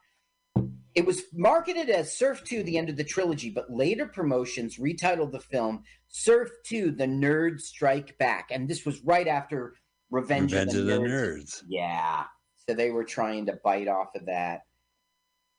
It 0.95 1.05
was 1.05 1.23
marketed 1.33 1.91
as 1.91 2.17
Surf 2.17 2.45
2, 2.45 2.63
the 2.63 2.79
end 2.79 2.89
of 2.89 2.97
the 2.97 3.03
trilogy, 3.05 3.51
but 3.51 3.71
later 3.73 4.07
promotions 4.07 4.77
retitled 4.79 5.33
the 5.33 5.41
film 5.41 5.83
Surf 6.09 6.51
2, 6.67 6.93
The 6.93 7.07
Nerds 7.07 7.63
Strike 7.63 8.17
Back. 8.19 8.49
And 8.53 8.69
this 8.69 8.87
was 8.87 9.01
right 9.03 9.27
after 9.27 9.75
Revenge, 10.11 10.53
Revenge 10.53 10.75
of 10.75 10.87
the, 10.87 10.95
of 10.95 11.01
the 11.03 11.07
Nerds. 11.09 11.37
Nerds. 11.39 11.63
Yeah. 11.69 12.25
So 12.69 12.75
they 12.75 12.91
were 12.91 13.05
trying 13.05 13.47
to 13.47 13.59
bite 13.65 13.89
off 13.89 14.15
of 14.15 14.27
that. 14.27 14.63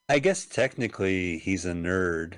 I 0.07 0.19
guess 0.19 0.45
technically 0.45 1.37
he's 1.39 1.65
a 1.65 1.73
nerd. 1.73 2.35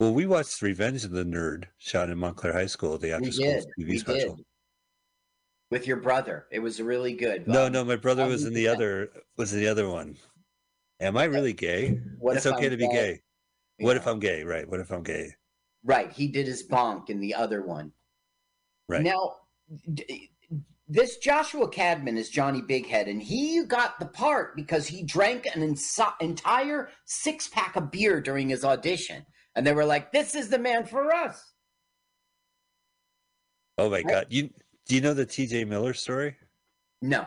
Well, 0.00 0.12
we 0.12 0.26
watched 0.26 0.60
Revenge 0.60 1.04
of 1.04 1.12
the 1.12 1.24
Nerd 1.24 1.64
shot 1.78 2.10
in 2.10 2.18
Montclair 2.18 2.52
High 2.52 2.66
School, 2.66 2.98
the 2.98 3.12
after 3.12 3.30
school. 3.32 3.46
TV 3.78 3.88
We 3.88 3.98
special. 3.98 4.36
did. 4.36 4.44
With 5.70 5.86
your 5.86 5.96
brother. 5.98 6.46
It 6.50 6.58
was 6.58 6.82
really 6.82 7.14
good. 7.14 7.46
No, 7.48 7.66
Um, 7.66 7.72
no, 7.72 7.84
my 7.84 7.96
brother 7.96 8.26
was 8.26 8.44
in 8.44 8.52
the 8.54 8.68
other 8.68 9.08
was 9.36 9.52
in 9.54 9.60
the 9.60 9.68
other 9.68 9.88
one. 9.88 10.16
Am 11.04 11.18
I 11.18 11.24
really 11.24 11.52
gay? 11.52 12.00
What 12.18 12.36
it's 12.36 12.46
okay 12.46 12.64
I'm 12.64 12.70
to 12.70 12.76
be 12.76 12.88
gay? 12.88 13.20
gay. 13.78 13.84
What 13.84 13.96
if 13.96 14.06
I'm 14.06 14.18
gay? 14.18 14.42
Right. 14.42 14.68
What 14.68 14.80
if 14.80 14.90
I'm 14.90 15.02
gay? 15.02 15.34
Right. 15.84 16.10
He 16.10 16.28
did 16.28 16.46
his 16.46 16.66
bonk 16.66 17.10
in 17.10 17.20
the 17.20 17.34
other 17.34 17.62
one. 17.62 17.92
Right. 18.88 19.02
Now, 19.02 19.36
d- 19.92 20.30
this 20.88 21.18
Joshua 21.18 21.68
Cadman 21.68 22.16
is 22.16 22.30
Johnny 22.30 22.62
Bighead, 22.62 23.08
and 23.08 23.22
he 23.22 23.64
got 23.64 23.98
the 23.98 24.06
part 24.06 24.56
because 24.56 24.86
he 24.86 25.02
drank 25.02 25.46
an 25.54 25.76
entire 26.20 26.88
six 27.04 27.48
pack 27.48 27.76
of 27.76 27.90
beer 27.90 28.20
during 28.20 28.48
his 28.48 28.64
audition. 28.64 29.26
And 29.56 29.66
they 29.66 29.74
were 29.74 29.84
like, 29.84 30.10
this 30.10 30.34
is 30.34 30.48
the 30.48 30.58
man 30.58 30.84
for 30.86 31.14
us. 31.14 31.52
Oh 33.76 33.90
my 33.90 34.02
god. 34.02 34.26
You 34.30 34.50
do 34.86 34.94
you 34.94 35.00
know 35.00 35.14
the 35.14 35.26
TJ 35.26 35.66
Miller 35.66 35.92
story? 35.92 36.36
No. 37.02 37.26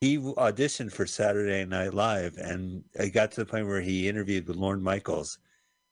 He 0.00 0.18
auditioned 0.18 0.92
for 0.92 1.06
Saturday 1.06 1.64
Night 1.64 1.92
Live 1.92 2.36
and 2.38 2.84
it 2.94 3.10
got 3.10 3.32
to 3.32 3.40
the 3.40 3.46
point 3.46 3.66
where 3.66 3.80
he 3.80 4.08
interviewed 4.08 4.46
with 4.46 4.56
Lorne 4.56 4.82
Michaels 4.82 5.38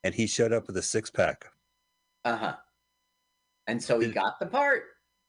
and 0.04 0.14
he 0.14 0.26
showed 0.26 0.52
up 0.52 0.68
with 0.68 0.76
a 0.76 0.82
six 0.82 1.10
pack. 1.10 1.46
Uh 2.24 2.36
huh. 2.36 2.56
And 3.66 3.82
so 3.82 3.98
he 3.98 4.12
got 4.12 4.38
the 4.38 4.46
part. 4.46 4.84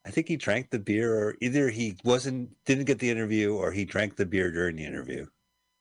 I 0.06 0.10
think 0.10 0.28
he 0.28 0.36
drank 0.36 0.70
the 0.70 0.78
beer 0.78 1.12
or 1.12 1.36
either 1.40 1.70
he 1.70 1.96
wasn't 2.04 2.50
didn't 2.64 2.84
get 2.84 3.00
the 3.00 3.10
interview 3.10 3.54
or 3.54 3.72
he 3.72 3.84
drank 3.84 4.14
the 4.16 4.26
beer 4.26 4.52
during 4.52 4.76
the 4.76 4.84
interview. 4.84 5.26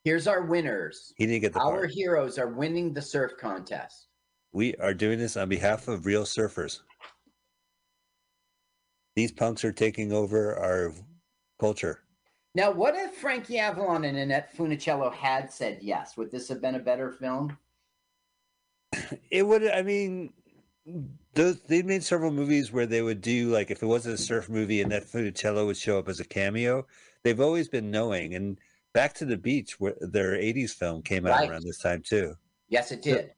Here's 0.04 0.26
our 0.26 0.42
winners. 0.42 1.14
He 1.18 1.28
didn't 1.28 1.42
get 1.42 1.54
the 1.54 1.60
Our 1.60 1.72
part. 1.82 1.92
heroes 1.92 2.40
are 2.40 2.48
winning 2.48 2.94
the 2.94 3.02
surf 3.02 3.34
contest. 3.40 4.08
We 4.54 4.74
are 4.78 4.94
doing 4.94 5.20
this 5.20 5.38
on 5.38 5.50
behalf 5.50 5.88
of 5.88 6.06
real 6.06 6.24
surfers. 6.24 6.80
These 9.16 9.34
punks 9.34 9.64
are 9.64 9.72
taking 9.74 10.12
over 10.12 10.56
our 10.58 10.94
culture. 11.60 12.04
Now, 12.58 12.72
what 12.72 12.96
if 12.96 13.14
Frankie 13.14 13.60
Avalon 13.60 14.04
and 14.06 14.18
Annette 14.18 14.52
Funicello 14.58 15.14
had 15.14 15.54
said 15.54 15.78
yes? 15.80 16.18
Would 16.18 16.32
this 16.32 16.50
have 16.50 16.60
been 16.60 16.74
a 16.74 16.80
better 16.80 17.12
film? 17.12 17.56
It 19.30 19.44
would. 19.46 19.68
I 19.68 19.84
mean, 19.84 20.34
those 21.36 21.60
they 21.62 21.84
made 21.84 22.04
several 22.04 22.32
movies 22.32 22.72
where 22.72 22.88
they 22.88 23.04
would 23.04 23.22
do 23.22 23.50
like 23.52 23.70
if 23.70 23.84
it 23.84 23.86
wasn't 23.86 24.16
a 24.16 24.18
surf 24.18 24.50
movie 24.50 24.82
Annette 24.82 25.06
Funicello 25.06 25.68
would 25.68 25.78
show 25.78 26.00
up 26.00 26.10
as 26.10 26.20
a 26.20 26.26
cameo. 26.26 26.88
They've 27.22 27.40
always 27.40 27.70
been 27.70 27.92
knowing. 27.92 28.34
And 28.34 28.58
Back 28.92 29.14
to 29.16 29.26
the 29.26 29.38
Beach, 29.38 29.80
where 29.80 29.94
their 30.02 30.32
'80s 30.32 30.72
film 30.74 31.04
came 31.04 31.28
out 31.28 31.34
Right. 31.34 31.52
around 31.52 31.62
this 31.62 31.78
time 31.78 32.02
too. 32.02 32.34
Yes, 32.70 32.92
it 32.92 33.04
So- 33.04 33.14
did. 33.14 33.34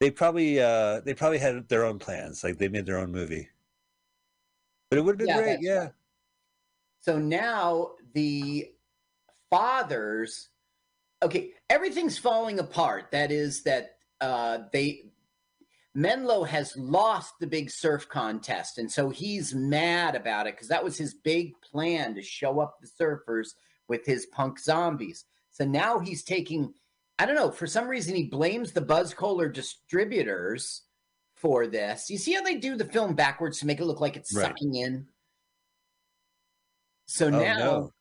They 0.00 0.10
probably 0.10 0.60
uh 0.62 1.00
they 1.00 1.12
probably 1.12 1.38
had 1.38 1.68
their 1.68 1.84
own 1.84 1.98
plans. 1.98 2.42
Like 2.42 2.56
they 2.56 2.68
made 2.68 2.86
their 2.86 2.96
own 2.96 3.12
movie. 3.12 3.50
But 4.88 4.98
it 4.98 5.02
would 5.02 5.12
have 5.12 5.18
been 5.18 5.28
Yeah, 5.28 5.42
great. 5.42 5.58
Yeah. 5.60 5.78
right. 5.78 5.92
So 7.00 7.18
now 7.18 7.92
the 8.14 8.66
fathers, 9.50 10.48
okay, 11.22 11.50
everything's 11.70 12.18
falling 12.18 12.58
apart. 12.58 13.10
That 13.12 13.30
is 13.32 13.62
that 13.64 13.96
uh, 14.20 14.58
they 14.72 15.10
Menlo 15.94 16.44
has 16.44 16.76
lost 16.76 17.34
the 17.40 17.46
big 17.46 17.70
surf 17.70 18.08
contest, 18.08 18.78
and 18.78 18.90
so 18.90 19.10
he's 19.10 19.54
mad 19.54 20.14
about 20.14 20.46
it 20.46 20.54
because 20.54 20.68
that 20.68 20.84
was 20.84 20.96
his 20.96 21.14
big 21.14 21.52
plan 21.60 22.14
to 22.14 22.22
show 22.22 22.60
up 22.60 22.78
the 22.80 22.88
surfers 22.88 23.48
with 23.88 24.04
his 24.06 24.26
punk 24.26 24.58
zombies. 24.58 25.24
So 25.50 25.64
now 25.64 25.98
he's 25.98 26.22
taking, 26.22 26.72
I 27.18 27.26
don't 27.26 27.34
know, 27.34 27.50
for 27.50 27.66
some 27.66 27.88
reason 27.88 28.14
he 28.14 28.24
blames 28.24 28.72
the 28.72 28.80
Buzz 28.80 29.12
Cola 29.12 29.48
distributors 29.48 30.82
for 31.34 31.66
this. 31.66 32.10
You 32.10 32.18
see 32.18 32.34
how 32.34 32.42
they 32.42 32.56
do 32.56 32.76
the 32.76 32.84
film 32.84 33.14
backwards 33.14 33.58
to 33.60 33.66
make 33.66 33.80
it 33.80 33.84
look 33.84 34.00
like 34.00 34.16
it's 34.16 34.34
Right. 34.34 34.46
sucking 34.46 34.74
in? 34.74 35.08
So 37.06 37.26
Oh, 37.26 37.30
now 37.30 37.58
no. 37.58 37.92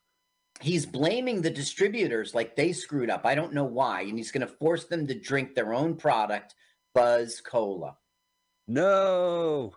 He's 0.60 0.86
blaming 0.86 1.42
the 1.42 1.50
distributors 1.50 2.34
like 2.34 2.56
they 2.56 2.74
screwed 2.74 3.10
up. 3.10 3.26
I 3.26 3.36
don't 3.36 3.54
know 3.54 3.64
why. 3.64 4.02
And 4.02 4.18
he's 4.18 4.32
going 4.32 4.46
to 4.46 4.54
force 4.54 4.86
them 4.86 5.06
to 5.08 5.20
drink 5.20 5.54
their 5.54 5.74
own 5.74 5.96
product, 5.96 6.56
Buzz 6.94 7.42
Cola. 7.42 7.98
No. 8.68 9.74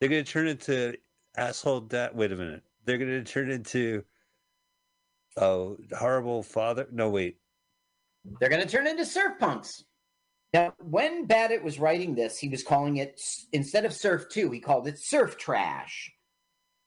They're 0.00 0.08
gonna 0.08 0.22
turn 0.22 0.46
into 0.46 0.96
asshole 1.36 1.80
dad. 1.80 2.12
Wait 2.14 2.30
a 2.30 2.36
minute. 2.36 2.62
They're 2.84 2.98
gonna 2.98 3.24
turn 3.24 3.50
into 3.50 4.04
oh 5.36 5.76
horrible 5.98 6.44
father. 6.44 6.86
No, 6.92 7.10
wait. 7.10 7.38
They're 8.40 8.48
going 8.48 8.62
to 8.62 8.68
turn 8.68 8.86
into 8.86 9.04
surf 9.04 9.38
punks. 9.38 9.84
Now, 10.52 10.72
when 10.78 11.26
Badat 11.26 11.62
was 11.62 11.78
writing 11.78 12.14
this, 12.14 12.38
he 12.38 12.48
was 12.48 12.62
calling 12.62 12.96
it, 12.96 13.20
instead 13.52 13.84
of 13.84 13.92
Surf 13.92 14.26
2, 14.30 14.50
he 14.50 14.60
called 14.60 14.88
it 14.88 14.98
Surf 14.98 15.36
Trash. 15.36 16.10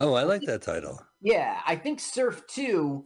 Oh, 0.02 0.16
I 0.16 0.24
like 0.24 0.42
that 0.44 0.64
title. 0.64 1.00
Yeah, 1.22 1.62
I 1.66 1.76
think 1.76 2.00
Surf 2.00 2.42
2 2.48 3.06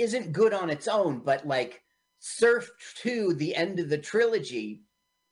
isn't 0.00 0.32
good 0.32 0.52
on 0.52 0.70
its 0.70 0.88
own, 0.88 1.20
but 1.24 1.46
like 1.46 1.82
Surf 2.18 2.68
2, 2.96 3.34
the 3.34 3.54
end 3.54 3.78
of 3.78 3.88
the 3.88 3.98
trilogy, 3.98 4.82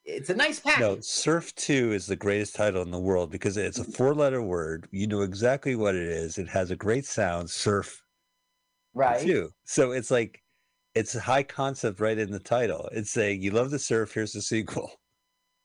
it's 0.04 0.30
a 0.30 0.34
nice 0.34 0.60
package. 0.60 0.80
No, 0.80 1.00
Surf 1.00 1.52
2 1.56 1.92
is 1.92 2.06
the 2.06 2.14
greatest 2.14 2.54
title 2.54 2.82
in 2.82 2.92
the 2.92 2.98
world 2.98 3.32
because 3.32 3.56
it's 3.56 3.80
a 3.80 3.84
four 3.84 4.14
letter 4.14 4.40
word. 4.40 4.86
You 4.92 5.08
know 5.08 5.22
exactly 5.22 5.74
what 5.74 5.96
it 5.96 6.06
is. 6.06 6.38
It 6.38 6.48
has 6.48 6.70
a 6.70 6.76
great 6.76 7.06
sound, 7.06 7.50
surf 7.50 8.00
right? 8.94 9.20
2. 9.20 9.50
So 9.64 9.90
it's 9.90 10.12
like, 10.12 10.42
it's 10.94 11.16
a 11.16 11.20
high 11.20 11.42
concept 11.42 11.98
right 11.98 12.16
in 12.16 12.30
the 12.30 12.38
title. 12.38 12.88
It's 12.92 13.10
saying, 13.10 13.42
you 13.42 13.50
love 13.50 13.70
the 13.70 13.80
surf, 13.80 14.14
here's 14.14 14.32
the 14.32 14.42
sequel. 14.42 14.90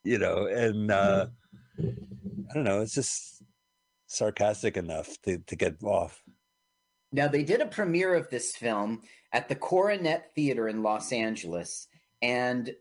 You 0.06 0.18
know, 0.18 0.46
and 0.46 0.90
uh, 0.90 1.28
I 1.78 2.54
don't 2.54 2.64
know, 2.64 2.80
it's 2.80 2.94
just 2.94 3.39
sarcastic 4.10 4.76
enough 4.76 5.22
to, 5.24 5.38
to 5.38 5.56
get 5.56 5.82
off. 5.84 6.22
Now, 7.12 7.28
they 7.28 7.44
did 7.44 7.62
a 7.62 7.66
premiere 7.66 8.14
of 8.16 8.30
this 8.30 8.56
film 8.56 9.02
at 9.32 9.48
the 9.48 9.56
Coronet 9.56 10.32
Theater 10.36 10.68
in 10.68 10.84
Los 10.84 11.12
Angeles, 11.12 11.88
and 12.22 12.72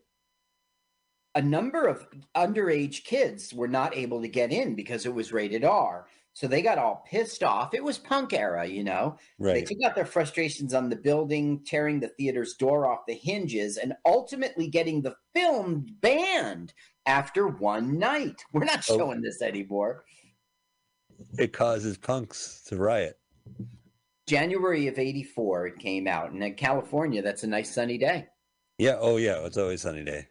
a 1.35 1.41
number 1.41 1.87
of 1.87 2.05
underage 2.35 3.03
kids 3.03 3.53
were 3.53 3.67
not 3.67 3.95
able 3.95 4.21
to 4.21 4.27
get 4.27 4.51
in 4.51 4.75
because 4.75 5.05
it 5.05 5.13
was 5.13 5.31
rated 5.31 5.63
R. 5.63 6.07
So 6.33 6.47
they 6.47 6.61
got 6.61 6.77
all 6.77 7.03
pissed 7.09 7.43
off. 7.43 7.73
It 7.73 7.83
was 7.83 7.97
punk 7.97 8.33
era, 8.33 8.65
you 8.65 8.83
know. 8.83 9.17
Right. 9.39 9.55
They 9.55 9.61
took 9.63 9.83
out 9.83 9.95
their 9.95 10.05
frustrations 10.05 10.73
on 10.73 10.89
the 10.89 10.95
building, 10.95 11.61
tearing 11.65 11.99
the 11.99 12.09
theater's 12.09 12.53
door 12.53 12.87
off 12.87 13.05
the 13.07 13.13
hinges, 13.13 13.77
and 13.77 13.93
ultimately 14.05 14.67
getting 14.67 15.01
the 15.01 15.15
film 15.33 15.85
banned 16.01 16.73
after 17.05 17.47
one 17.47 17.97
night. 17.97 18.41
We're 18.53 18.65
not 18.65 18.85
Oh. 18.89 18.97
showing 18.97 19.21
this 19.21 19.41
anymore. 19.41 20.05
It 21.37 21.53
causes 21.53 21.97
punks 21.97 22.63
to 22.67 22.77
riot. 22.77 23.17
January 24.27 24.87
of 24.87 24.99
84, 24.99 25.67
it 25.67 25.79
came 25.79 26.07
out. 26.07 26.31
And 26.31 26.43
in 26.43 26.53
California, 26.53 27.21
that's 27.21 27.43
a 27.43 27.47
nice 27.47 27.73
sunny 27.73 27.97
day. 27.97 28.27
Yeah. 28.77 28.97
Oh, 28.99 29.17
yeah. 29.17 29.45
It's 29.45 29.57
always 29.57 29.81
sunny 29.81 30.03
day. 30.03 30.27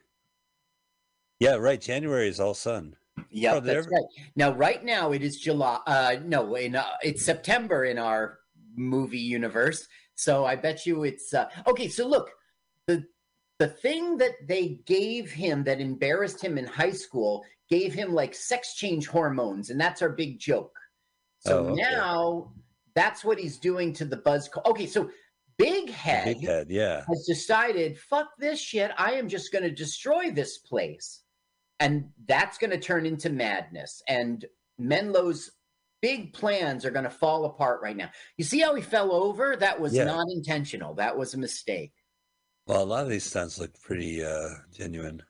Yeah. 1.40 1.55
Right. 1.56 1.81
January 1.81 2.28
is 2.28 2.40
all 2.40 2.55
sun. 2.55 2.97
Yeah, 3.31 3.55
Oh, 3.55 3.60
that's 3.60 3.86
there- 3.86 3.93
right. 3.93 4.28
Now, 4.36 4.52
right 4.55 4.85
now, 4.85 5.10
it 5.12 5.23
is 5.24 5.40
July. 5.40 5.81
Uh, 5.86 6.16
no, 6.24 6.55
in 6.55 6.77
uh, 6.77 6.85
it's 7.02 7.24
September 7.24 7.85
in 7.85 7.98
our 7.98 8.39
movie 8.77 9.19
universe. 9.19 9.89
So 10.15 10.44
I 10.44 10.55
bet 10.55 10.86
you 10.86 11.02
it's 11.02 11.35
uh, 11.35 11.48
okay. 11.66 11.89
So 11.89 12.06
look, 12.06 12.31
the 12.86 13.05
the 13.59 13.66
thing 13.69 14.16
that 14.19 14.35
they 14.47 14.78
gave 14.86 15.32
him 15.32 15.65
that 15.65 15.81
embarrassed 15.81 16.40
him 16.43 16.59
in 16.59 16.65
high 16.65 16.93
school 16.93 17.44
gave 17.69 17.93
him 17.95 18.12
like 18.15 18.35
sex 18.35 18.74
change 18.74 19.07
hormones, 19.07 19.70
and 19.70 19.81
that's 19.81 20.03
our 20.03 20.09
big 20.11 20.39
joke. 20.39 20.77
So 21.40 21.59
Oh, 21.59 21.69
okay. 21.70 21.82
now 21.82 22.53
that's 22.95 23.24
what 23.24 23.39
he's 23.39 23.59
doing 23.59 23.93
to 23.95 24.05
the 24.05 24.16
buzz. 24.16 24.49
Co- 24.49 24.62
okay, 24.66 24.86
so 24.86 25.11
Big 25.57 25.90
Head 25.90 26.24
Big 26.24 26.47
head. 26.47 26.66
Yeah. 26.70 27.05
has 27.09 27.24
decided, 27.27 27.99
fuck 27.99 28.28
this 28.39 28.61
shit. 28.61 28.93
I 28.97 29.12
am 29.15 29.28
just 29.28 29.53
going 29.53 29.65
to 29.65 29.70
destroy 29.70 30.31
this 30.31 30.59
place. 30.59 31.23
And 31.81 32.11
that's 32.27 32.59
going 32.59 32.70
to 32.70 32.78
turn 32.78 33.07
into 33.07 33.28
madness. 33.31 34.01
And 34.09 34.45
Menlo's 34.78 35.51
big 36.01 36.32
plans 36.32 36.85
are 36.85 36.93
going 36.93 37.05
to 37.05 37.11
fall 37.11 37.45
apart 37.45 37.81
right 37.82 37.97
now. 37.97 38.09
You 38.36 38.45
see 38.45 38.61
how 38.61 38.73
he 38.77 38.82
fell 38.82 39.12
over? 39.12 39.57
That 39.57 39.81
was 39.81 39.95
Yeah. 39.95 40.05
not 40.05 40.27
intentional. 40.31 40.95
That 40.95 41.16
was 41.19 41.35
a 41.35 41.39
mistake. 41.39 41.93
Well, 42.66 42.82
a 42.82 42.85
lot 42.85 43.03
of 43.03 43.09
these 43.11 43.24
stunts 43.24 43.59
look 43.59 43.81
pretty 43.81 44.24
uh, 44.24 44.51
genuine. 44.73 45.23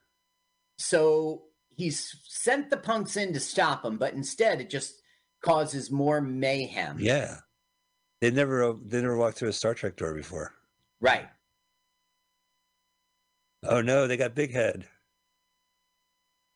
So 0.78 1.44
he's 1.78 2.16
sent 2.26 2.68
the 2.68 2.76
punks 2.76 3.16
in 3.16 3.32
to 3.32 3.40
stop 3.40 3.84
him, 3.84 3.96
but 3.96 4.12
instead 4.12 4.60
it 4.60 4.68
just 4.68 5.00
causes 5.42 5.90
more 5.90 6.20
mayhem. 6.20 6.98
Yeah. 7.00 7.36
They 8.20 8.30
never 8.32 8.74
they 8.84 9.00
never 9.00 9.16
walked 9.16 9.38
through 9.38 9.48
a 9.50 9.52
Star 9.52 9.72
Trek 9.74 9.96
door 9.96 10.12
before. 10.12 10.52
Right. 11.00 11.28
Oh 13.64 13.80
no, 13.80 14.06
they 14.06 14.16
got 14.16 14.34
Big 14.34 14.52
Head. 14.52 14.86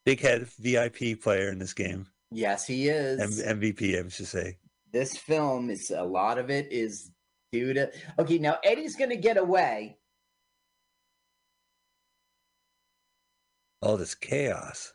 Big 0.05 0.21
Head 0.21 0.49
VIP 0.59 1.21
player 1.23 1.49
in 1.51 1.59
this 1.61 1.73
game. 1.73 2.09
Yes, 2.33 2.67
he 2.67 2.89
is. 2.89 3.41
M- 3.41 3.61
MVP, 3.61 4.05
I 4.05 4.09
should 4.09 4.27
say. 4.27 4.57
this 4.93 5.17
film 5.17 5.71
is 5.71 5.91
a 5.91 6.03
lot 6.03 6.39
of 6.39 6.51
it 6.51 6.73
is 6.73 7.13
due 7.53 7.73
to 7.75 7.91
okay 8.19 8.39
now 8.39 8.57
eddie's 8.65 8.97
gonna 8.97 9.15
get 9.17 9.37
away 9.37 9.97
All 13.83 13.97
this 13.97 14.15
chaos. 14.15 14.93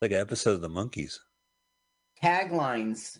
Like 0.00 0.12
an 0.12 0.18
episode 0.20 0.52
of 0.54 0.60
the 0.60 0.68
Monkees. 0.68 1.18
taglines 2.22 3.18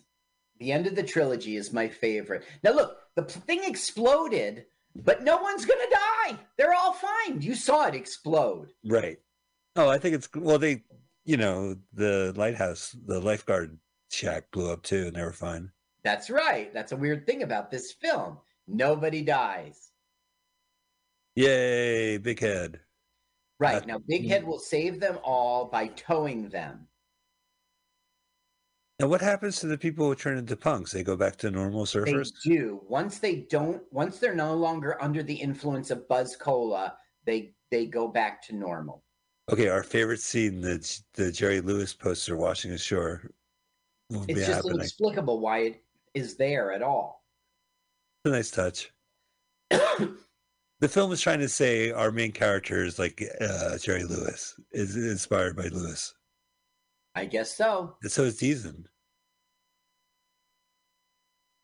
the 0.59 0.71
end 0.71 0.87
of 0.87 0.95
the 0.95 1.03
trilogy 1.03 1.55
is 1.55 1.71
my 1.73 1.87
favorite 1.87 2.43
now 2.63 2.71
look 2.71 2.97
the 3.15 3.23
thing 3.23 3.61
exploded 3.63 4.65
but 4.95 5.23
no 5.23 5.37
one's 5.37 5.65
gonna 5.65 5.89
die 5.89 6.37
they're 6.57 6.73
all 6.73 6.93
fine 6.93 7.41
you 7.41 7.55
saw 7.55 7.87
it 7.87 7.95
explode 7.95 8.71
Right. 8.85 9.17
Oh, 9.75 9.87
I 9.87 9.97
think 9.99 10.15
it's 10.15 10.27
well. 10.35 10.57
They, 10.57 10.83
you 11.23 11.37
know, 11.37 11.75
the 11.93 12.33
lighthouse, 12.35 12.93
the 13.05 13.19
lifeguard 13.21 13.77
shack 14.11 14.51
blew 14.51 14.69
up 14.73 14.81
too, 14.83 15.05
and 15.07 15.15
they 15.15 15.21
were 15.23 15.31
fine. 15.31 15.71
that's 16.03 16.29
right 16.29 16.73
that's 16.73 16.91
a 16.91 16.97
weird 16.97 17.25
thing 17.25 17.43
about 17.43 17.69
this 17.71 17.91
film 17.93 18.37
nobody 18.67 19.21
dies 19.21 19.91
Yay, 21.35 22.17
big 22.17 22.39
head. 22.39 22.81
Right 23.59 23.83
Uh, 23.83 23.85
now 23.85 23.97
big 24.07 24.27
head 24.27 24.43
will 24.45 24.59
save 24.59 24.99
them 24.99 25.17
all 25.23 25.65
by 25.65 25.87
towing 25.87 26.49
them 26.49 26.87
Now, 28.99 29.07
what 29.07 29.21
happens 29.21 29.59
to 29.61 29.67
the 29.67 29.77
people 29.77 30.05
who 30.07 30.13
turn 30.15 30.37
into 30.37 30.57
punks? 30.57 30.91
They 30.91 31.03
go 31.03 31.15
back 31.15 31.37
to 31.37 31.49
normal 31.49 31.85
surfers? 31.85 32.05
They 32.05 32.13
surfers. 32.13 32.41
do. 32.43 32.81
Once 32.89 33.19
they 33.19 33.35
don't, 33.49 33.81
once 33.93 34.19
they're 34.19 34.35
no 34.35 34.53
longer 34.55 35.01
under 35.01 35.23
the 35.23 35.33
influence 35.33 35.89
of 35.89 36.05
Buzz 36.09 36.35
Cola, 36.35 36.97
they 37.25 37.53
they 37.71 37.85
go 37.85 38.09
back 38.09 38.41
to 38.47 38.55
normal. 38.55 39.05
Okay, 39.49 39.69
our 39.69 39.83
favorite 39.83 40.19
scene, 40.19 40.59
the 40.59 40.77
the 41.13 41.31
Jerry 41.31 41.61
Lewis 41.61 41.93
poster 41.93 42.35
washing 42.35 42.71
ashore, 42.73 43.31
It's 44.09 44.33
just 44.33 44.51
happening. 44.51 44.75
inexplicable 44.75 45.39
why 45.39 45.59
it 45.59 45.83
is 46.13 46.35
there 46.35 46.73
at 46.73 46.81
all. 46.81 47.23
It's 48.25 48.33
a 48.33 48.35
nice 48.35 48.51
touch. 48.51 48.91
The 50.79 50.87
film 50.87 51.11
is 51.11 51.19
trying 51.19 51.39
to 51.39 51.49
say 51.49 51.91
our 51.91 52.09
main 52.11 52.31
character 52.31 52.85
is 52.85 52.97
like 52.97 53.21
uh, 53.41 53.77
Jerry 53.77 54.03
Lewis, 54.05 54.57
is 54.71 54.95
inspired 54.95 55.57
by 55.57 55.67
Lewis. 55.67 56.13
I 57.15 57.25
guess 57.25 57.55
so. 57.55 57.97
So 58.07 58.23
is 58.23 58.39
Deezen. 58.39 58.85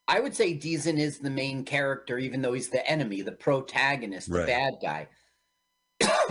I 0.08 0.20
would 0.20 0.36
say 0.36 0.54
Deezen 0.54 0.98
is 1.00 1.20
the 1.20 1.30
main 1.30 1.64
character, 1.64 2.18
even 2.20 2.42
though 2.42 2.54
he's 2.54 2.70
the 2.70 2.86
enemy, 2.90 3.22
the 3.22 3.32
protagonist, 3.32 4.30
the 4.32 4.46
bad 4.46 4.76
guy. 4.82 5.08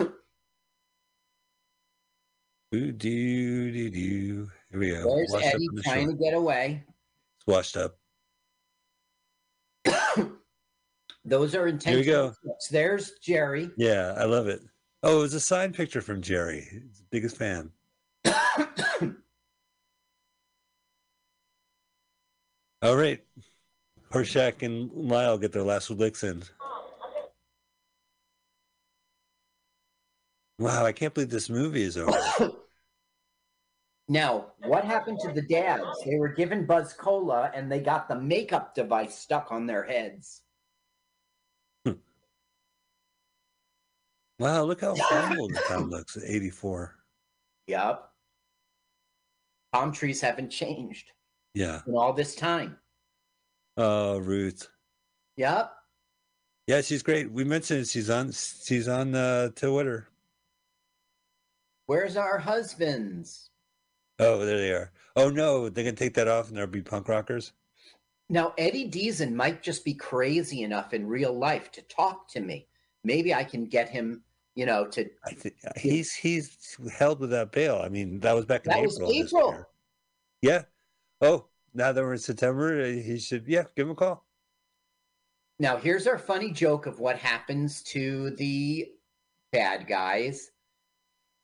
Ooh, 2.75 2.93
doo, 2.93 3.73
doo, 3.73 3.91
doo. 3.91 4.51
Here 4.71 4.81
we 4.81 4.91
go. 4.91 5.17
There's 5.17 5.31
Washed 5.31 5.47
Eddie 5.47 5.69
the 5.73 5.83
trying 5.83 6.05
shore. 6.07 6.13
to 6.13 6.19
get 6.19 6.35
away. 6.35 6.85
It's 7.39 7.47
washed 7.47 7.77
up. 7.77 7.97
Those 11.25 11.55
are 11.55 11.67
intentional. 11.69 12.31
go. 12.31 12.35
clips. 12.43 12.69
There's 12.69 13.13
Jerry. 13.23 13.71
Yeah, 13.77 14.15
I 14.17 14.25
love 14.25 14.47
it. 14.47 14.61
Oh, 15.03 15.19
it 15.19 15.23
was 15.23 15.35
a 15.35 15.41
signed 15.41 15.75
picture 15.75 16.01
from 16.01 16.21
Jerry. 16.23 16.67
He's 16.71 16.99
the 16.99 17.07
biggest 17.11 17.37
fan. 17.37 17.71
All 22.83 22.97
right. 22.97 23.23
Horshack 24.13 24.63
and 24.63 24.91
Lyle 24.93 25.39
get 25.39 25.53
their 25.53 25.63
last 25.63 25.91
licks 25.91 26.23
in. 26.23 26.43
Wow, 30.59 30.85
I 30.85 30.93
can't 30.93 31.13
believe 31.13 31.31
this 31.31 31.51
movie 31.51 31.83
is 31.83 31.97
over. 31.97 32.53
Now, 34.07 34.53
what 34.67 34.85
happened 34.85 35.19
to 35.21 35.33
the 35.33 35.41
dads? 35.41 35.87
They 36.05 36.17
were 36.17 36.29
given 36.29 36.67
Buzz 36.67 36.93
Cola 36.93 37.51
and 37.55 37.73
they 37.73 37.81
got 37.81 38.07
the 38.07 38.21
makeup 38.21 38.75
device 38.75 39.19
stuck 39.19 39.51
on 39.51 39.67
their 39.67 39.83
heads. 39.83 40.43
Wow, 44.45 44.65
look 44.65 44.83
how 44.83 44.95
humble 44.95 45.49
the 45.49 45.59
town 45.67 45.89
looks 45.89 46.19
at 46.19 46.25
84. 46.27 46.95
Yup. 47.67 48.13
Palm 49.73 49.91
trees 49.91 50.21
haven't 50.21 50.51
changed 50.51 51.13
Yeah. 51.55 51.81
in 51.87 51.95
all 51.95 52.13
this 52.13 52.35
time. 52.35 52.77
Oh, 53.79 54.19
Ruth. 54.19 54.69
Yup. 55.39 55.75
Yeah, 56.67 56.83
she's 56.83 57.03
great. 57.03 57.33
We 57.33 57.45
mentioned 57.45 57.87
she's 57.87 58.11
on 58.11 58.33
she's 58.33 58.87
on 58.87 59.15
uh 59.15 59.49
Twitter. 59.57 60.09
Where's 61.87 62.19
our 62.19 62.37
husbands? 62.37 63.49
Oh, 64.19 64.45
there 64.45 64.59
they 64.59 64.73
are. 64.73 64.93
Oh 65.17 65.31
no, 65.31 65.71
they 65.71 65.85
can 65.85 65.97
take 65.97 66.13
that 66.15 66.29
off 66.29 66.49
and 66.49 66.57
there'll 66.59 66.71
be 66.71 66.83
punk 66.83 67.09
rockers. 67.09 67.53
Now, 68.29 68.53
Eddie 68.59 68.91
Deezen 68.91 69.33
might 69.33 69.63
just 69.63 69.87
be 69.87 69.95
crazy 69.95 70.63
enough 70.65 70.93
in 70.93 71.07
real 71.09 71.33
life 71.33 71.73
to 71.73 71.81
talk 71.83 72.29
to 72.33 72.41
me. 72.43 72.67
Maybe 73.05 73.33
I 73.35 73.45
can 73.45 73.65
get 73.65 73.89
him, 73.89 74.23
you 74.55 74.67
know, 74.67 74.87
to. 74.89 75.09
I 75.25 75.33
think 75.33 75.57
he's 75.77 76.13
he's 76.15 76.77
held 76.93 77.21
without 77.21 77.53
bail. 77.53 77.81
I 77.85 77.89
mean, 77.89 78.21
that 78.21 78.35
was 78.35 78.45
back 78.47 78.65
in 78.67 78.71
That 78.71 78.83
was 78.83 78.97
April. 78.97 79.09
this 79.13 79.33
April. 79.33 79.67
Yeah. 80.43 80.63
Oh, 81.21 81.47
now 81.75 81.93
that 81.93 82.03
we're 82.03 82.13
in 82.13 82.19
September, 82.19 82.83
uh, 82.83 82.87
he 82.87 83.19
should 83.19 83.47
yeah, 83.47 83.65
give 83.77 83.87
him 83.87 83.93
a 83.93 83.95
call. 83.95 84.25
Now, 85.59 85.77
here's 85.77 86.07
our 86.07 86.19
funny 86.19 86.51
joke 86.51 86.87
of 86.87 86.99
what 86.99 87.17
happens 87.17 87.83
to 87.85 88.31
the 88.31 88.89
bad 89.53 89.87
guys. 89.87 90.51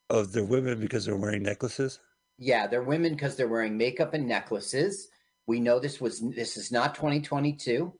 Oh, 0.08 0.24
they're 0.24 0.44
women 0.44 0.80
because 0.80 1.04
they're 1.04 1.16
wearing 1.16 1.44
necklaces. 1.44 2.00
Yeah, 2.38 2.66
they're 2.66 2.82
women 2.82 3.12
because 3.12 3.36
they're 3.36 3.48
wearing 3.48 3.76
makeup 3.76 4.14
and 4.14 4.26
necklaces. 4.26 5.08
We 5.46 5.60
know 5.60 5.78
this 5.78 6.00
was 6.00 6.20
this 6.20 6.56
is 6.56 6.72
not 6.72 6.94
2022. 6.94 7.92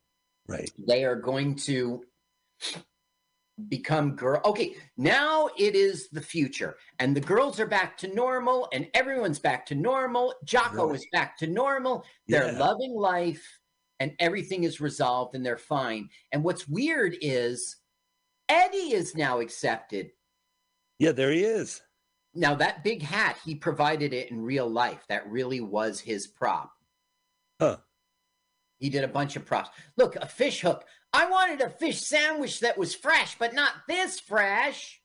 Right. 0.48 0.70
They 0.86 1.04
are 1.04 1.14
going 1.16 1.54
to 1.56 2.02
become 3.68 4.16
girl. 4.16 4.40
Okay, 4.44 4.76
now 4.96 5.48
it 5.58 5.74
is 5.74 6.08
the 6.10 6.20
future, 6.20 6.76
and 6.98 7.16
the 7.16 7.20
girls 7.20 7.60
are 7.60 7.66
back 7.66 7.96
to 7.98 8.14
normal, 8.14 8.68
and 8.72 8.88
everyone's 8.94 9.38
back 9.38 9.66
to 9.66 9.74
normal. 9.74 10.34
Jocko 10.44 10.92
is 10.92 11.06
back 11.12 11.36
to 11.38 11.46
normal. 11.46 12.04
They're 12.28 12.52
Yeah. 12.52 12.58
loving 12.58 12.94
life, 12.94 13.60
and 13.98 14.14
everything 14.18 14.64
is 14.64 14.80
resolved, 14.80 15.34
and 15.34 15.44
they're 15.44 15.56
fine. 15.56 16.08
And 16.32 16.42
what's 16.42 16.66
weird 16.66 17.16
is 17.20 17.76
Eddie 18.48 18.94
is 18.94 19.14
now 19.14 19.40
accepted. 19.40 20.10
Yeah, 20.98 21.12
there 21.12 21.30
he 21.30 21.44
is. 21.44 21.82
Now 22.34 22.54
that 22.56 22.84
big 22.84 23.02
hat, 23.02 23.38
he 23.44 23.54
provided 23.54 24.12
it 24.12 24.30
in 24.30 24.40
real 24.40 24.68
life. 24.68 25.04
That 25.08 25.28
really 25.28 25.60
was 25.60 26.00
his 26.00 26.26
prop. 26.26 26.72
Huh. 27.60 27.78
He 28.78 28.88
did 28.88 29.04
a 29.04 29.08
bunch 29.08 29.36
of 29.36 29.44
props. 29.44 29.70
Look, 29.96 30.16
a 30.16 30.26
fish 30.26 30.60
hook. 30.62 30.84
I 31.12 31.28
wanted 31.28 31.60
a 31.60 31.70
fish 31.70 32.00
sandwich 32.00 32.60
that 32.60 32.78
was 32.78 32.94
fresh, 32.94 33.36
but 33.38 33.52
not 33.54 33.72
this 33.88 34.20
fresh. 34.20 35.00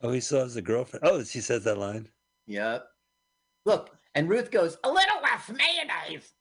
Oh, 0.00 0.12
he 0.12 0.20
still 0.20 0.40
has 0.40 0.56
a 0.56 0.62
girlfriend. 0.62 1.04
Oh, 1.06 1.22
she 1.24 1.40
says 1.40 1.64
that 1.64 1.78
line. 1.78 2.08
Yep. 2.46 2.86
Look, 3.64 3.90
and 4.14 4.28
Ruth 4.28 4.50
goes, 4.50 4.76
a 4.84 4.88
little 4.90 5.20
less 5.22 5.48
mayonnaise. 5.48 6.32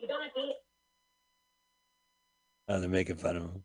You 0.00 0.08
gonna 0.08 0.30
be 0.34 0.52
Oh, 2.68 2.80
they're 2.80 2.88
making 2.88 3.16
fun 3.16 3.36
of 3.36 3.42
him. 3.44 3.62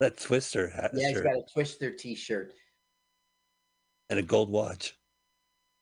That 0.00 0.16
twister 0.18 0.68
hat 0.68 0.90
Yeah, 0.94 1.08
he's 1.08 1.16
shirt 1.18 1.24
got 1.24 1.34
a 1.36 1.42
Twister 1.52 1.90
t-shirt. 1.90 2.52
and 4.10 4.18
a 4.18 4.22
gold 4.22 4.50
watch. 4.50 4.96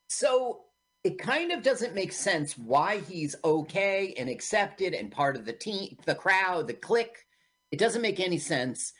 So 0.08 0.64
it 1.04 1.18
kind 1.18 1.50
of 1.52 1.62
doesn't 1.62 1.94
make 1.94 2.12
sense 2.12 2.58
why 2.58 2.98
he's 2.98 3.34
okay 3.44 4.14
and 4.18 4.28
accepted 4.28 4.92
and 4.94 5.10
part 5.10 5.34
of 5.36 5.44
the 5.46 5.52
team, 5.52 5.96
the 6.04 6.14
crowd, 6.14 6.66
the 6.66 6.74
clique. 6.74 7.24
It 7.72 7.78
doesn't 7.78 8.02
make 8.02 8.20
any 8.20 8.38
sense. 8.38 8.92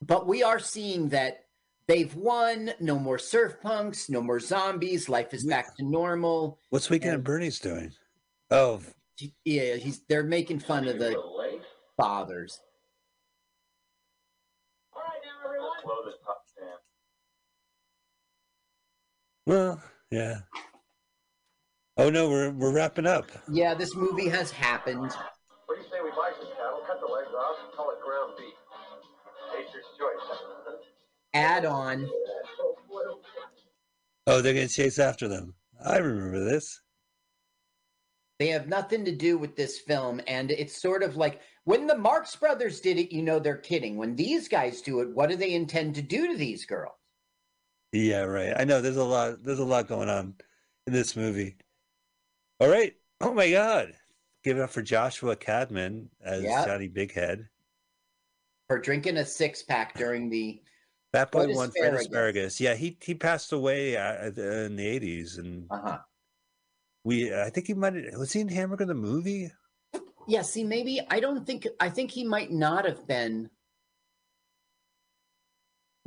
But 0.00 0.26
we 0.26 0.42
are 0.42 0.58
seeing 0.58 1.10
that 1.10 1.44
they've 1.86 2.14
won. 2.14 2.70
No 2.80 2.98
more 2.98 3.18
surf 3.18 3.56
punks, 3.60 4.08
no 4.08 4.22
more 4.22 4.40
zombies. 4.40 5.08
Life 5.08 5.34
is 5.34 5.44
back 5.44 5.76
to 5.76 5.84
normal. 5.84 6.58
What's 6.70 6.88
Weekend 6.88 7.14
And- 7.14 7.24
Bernie's 7.24 7.58
doing? 7.58 7.92
Oh, 8.50 8.80
Yeah, 9.44 9.74
he's 9.76 10.00
they're 10.08 10.22
making 10.24 10.60
fun 10.60 10.88
of 10.88 10.98
the 10.98 11.10
late. 11.18 11.60
fathers. 11.96 12.60
All 14.94 15.02
right, 15.02 15.20
now 15.24 15.44
everyone. 15.46 15.70
Blow 15.84 16.04
this 16.04 16.14
pup 16.24 16.42
stand. 16.46 16.78
well, 19.46 19.82
yeah. 20.10 20.40
Oh 21.96 22.08
no, 22.08 22.28
we're 22.28 22.50
we're 22.50 22.72
wrapping 22.72 23.06
up. 23.06 23.30
Yeah, 23.50 23.74
this 23.74 23.94
movie 23.94 24.28
has 24.28 24.50
happened. 24.50 25.12
What 25.66 25.76
do 25.76 25.82
you 25.82 25.88
say 25.90 26.00
we 26.02 26.10
buy 26.10 26.32
some 26.38 26.48
cattle, 26.56 26.80
cut 26.86 27.00
the 27.00 27.12
legs 27.12 27.28
off, 27.36 27.56
and 27.64 27.72
call 27.74 27.90
it 27.90 28.00
ground 28.02 28.32
beef? 28.38 28.54
Nature's 29.54 29.84
choice. 29.98 30.38
Add 31.34 31.64
on. 31.64 32.08
Oh, 34.26 34.40
they're 34.40 34.54
gonna 34.54 34.68
chase 34.68 34.98
after 34.98 35.28
them. 35.28 35.54
I 35.84 35.98
remember 35.98 36.42
this. 36.44 36.80
They 38.38 38.48
have 38.48 38.66
nothing 38.68 39.04
to 39.04 39.14
do 39.14 39.38
with 39.38 39.54
this 39.54 39.78
film. 39.78 40.20
And 40.26 40.50
it's 40.50 40.80
sort 40.80 41.02
of 41.02 41.16
like 41.16 41.40
when 41.64 41.86
the 41.86 41.96
Marx 41.96 42.34
Brothers 42.34 42.80
did 42.80 42.98
it, 42.98 43.12
you 43.14 43.22
know 43.22 43.38
they're 43.38 43.56
kidding. 43.56 43.96
When 43.96 44.16
these 44.16 44.48
guys 44.48 44.80
do 44.80 45.00
it, 45.00 45.14
what 45.14 45.30
do 45.30 45.36
they 45.36 45.54
intend 45.54 45.94
to 45.94 46.02
do 46.02 46.26
to 46.26 46.36
these 46.36 46.64
girls? 46.64 46.94
Yeah, 47.92 48.22
right. 48.22 48.54
I 48.56 48.64
know 48.64 48.80
there's 48.80 48.96
a 48.96 49.04
lot 49.04 49.44
there's 49.44 49.58
a 49.58 49.64
lot 49.64 49.86
going 49.86 50.08
on 50.08 50.34
in 50.86 50.92
this 50.92 51.14
movie. 51.14 51.56
All 52.62 52.68
right. 52.68 52.94
Oh 53.20 53.34
my 53.34 53.50
god. 53.50 53.92
Give 54.44 54.56
it 54.56 54.62
up 54.62 54.70
for 54.70 54.82
Joshua 54.82 55.34
Cadman 55.34 56.08
as 56.24 56.44
Yep. 56.44 56.66
Johnny 56.66 56.88
Bighead. 56.88 57.48
For 58.68 58.78
drinking 58.78 59.16
a 59.16 59.26
six 59.26 59.64
pack 59.64 59.94
during 59.98 60.30
the 60.30 60.62
That 61.12 61.32
Boy 61.32 61.46
Fred 61.46 61.56
one 61.56 61.70
Fred 61.72 61.94
Asparagus. 61.94 62.06
Asparagus. 62.06 62.60
Yeah, 62.60 62.74
he 62.74 62.96
he 63.02 63.16
passed 63.16 63.52
away 63.52 63.96
uh, 63.96 64.26
in 64.26 64.76
the 64.76 65.00
80s 65.00 65.38
and 65.38 65.66
uh 65.72 65.80
huh. 65.82 65.98
we 67.02 67.34
I 67.34 67.50
think 67.50 67.66
he 67.66 67.74
might 67.74 67.94
have 67.96 68.14
was 68.14 68.32
he 68.32 68.38
in 68.38 68.48
Hamburger 68.48 68.84
the 68.84 68.94
movie? 68.94 69.50
Yeah, 70.28 70.42
see, 70.42 70.62
maybe 70.62 71.00
I 71.10 71.18
don't 71.18 71.44
think 71.44 71.66
I 71.80 71.88
think 71.88 72.12
he 72.12 72.22
might 72.22 72.52
not 72.52 72.84
have 72.84 73.08
been 73.08 73.50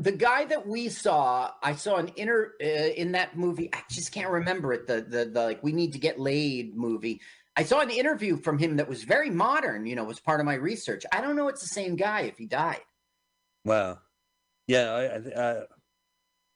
the 0.05 0.11
guy 0.11 0.45
that 0.45 0.67
we 0.67 0.87
saw. 0.87 1.49
I 1.63 1.73
saw 1.73 1.95
an 1.95 2.09
inner 2.09 2.53
uh, 2.63 2.93
in 2.95 3.11
that 3.13 3.35
movie. 3.35 3.71
I 3.73 3.81
just 3.89 4.11
can't 4.11 4.29
remember 4.29 4.71
it. 4.71 4.85
The, 4.85 5.01
the 5.01 5.25
the 5.25 5.43
like 5.43 5.63
we 5.63 5.71
need 5.71 5.93
to 5.93 5.99
get 5.99 6.19
laid 6.19 6.77
movie. 6.77 7.21
I 7.57 7.63
saw 7.63 7.79
an 7.81 7.89
interview 7.89 8.37
from 8.37 8.59
him 8.59 8.77
that 8.77 8.87
was 8.87 9.03
very 9.03 9.31
modern. 9.31 9.87
You 9.87 9.95
know, 9.95 10.03
was 10.03 10.19
part 10.19 10.39
of 10.39 10.45
my 10.45 10.53
research. 10.53 11.05
I 11.11 11.21
don't 11.21 11.35
know. 11.35 11.47
It's 11.47 11.61
the 11.61 11.67
same 11.67 11.95
guy 11.95 12.21
if 12.21 12.37
he 12.37 12.45
died. 12.45 12.81
Wow. 13.65 13.97
Yeah, 14.67 14.91
I, 14.91 15.01
I, 15.01 15.15
I 15.15 15.53
think 15.55 15.65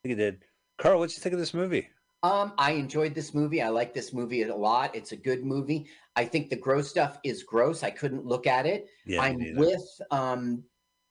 he 0.04 0.16
did. 0.16 0.46
Carl, 0.78 1.00
what'd 1.00 1.16
you 1.16 1.22
think 1.22 1.34
of 1.34 1.40
this 1.40 1.56
movie? 1.56 1.90
Um, 2.22 2.54
I 2.58 2.74
enjoyed 2.74 3.16
this 3.16 3.34
movie. 3.34 3.64
I 3.64 3.70
like 3.70 3.96
this 3.96 4.14
movie 4.14 4.44
a 4.44 4.56
lot. 4.56 4.96
It's 4.96 5.12
a 5.12 5.16
good 5.16 5.44
movie. 5.44 5.88
I 6.16 6.26
think 6.26 6.50
the 6.52 6.56
gross 6.56 6.88
stuff 6.90 7.18
is 7.24 7.44
gross. 7.44 7.82
I 7.82 7.90
couldn't 7.90 8.26
look 8.26 8.46
at 8.46 8.68
it. 8.68 8.90
Yeah, 9.08 9.22
I'm 9.22 9.38
neither. 9.38 9.60
with 9.60 10.02
um 10.12 10.64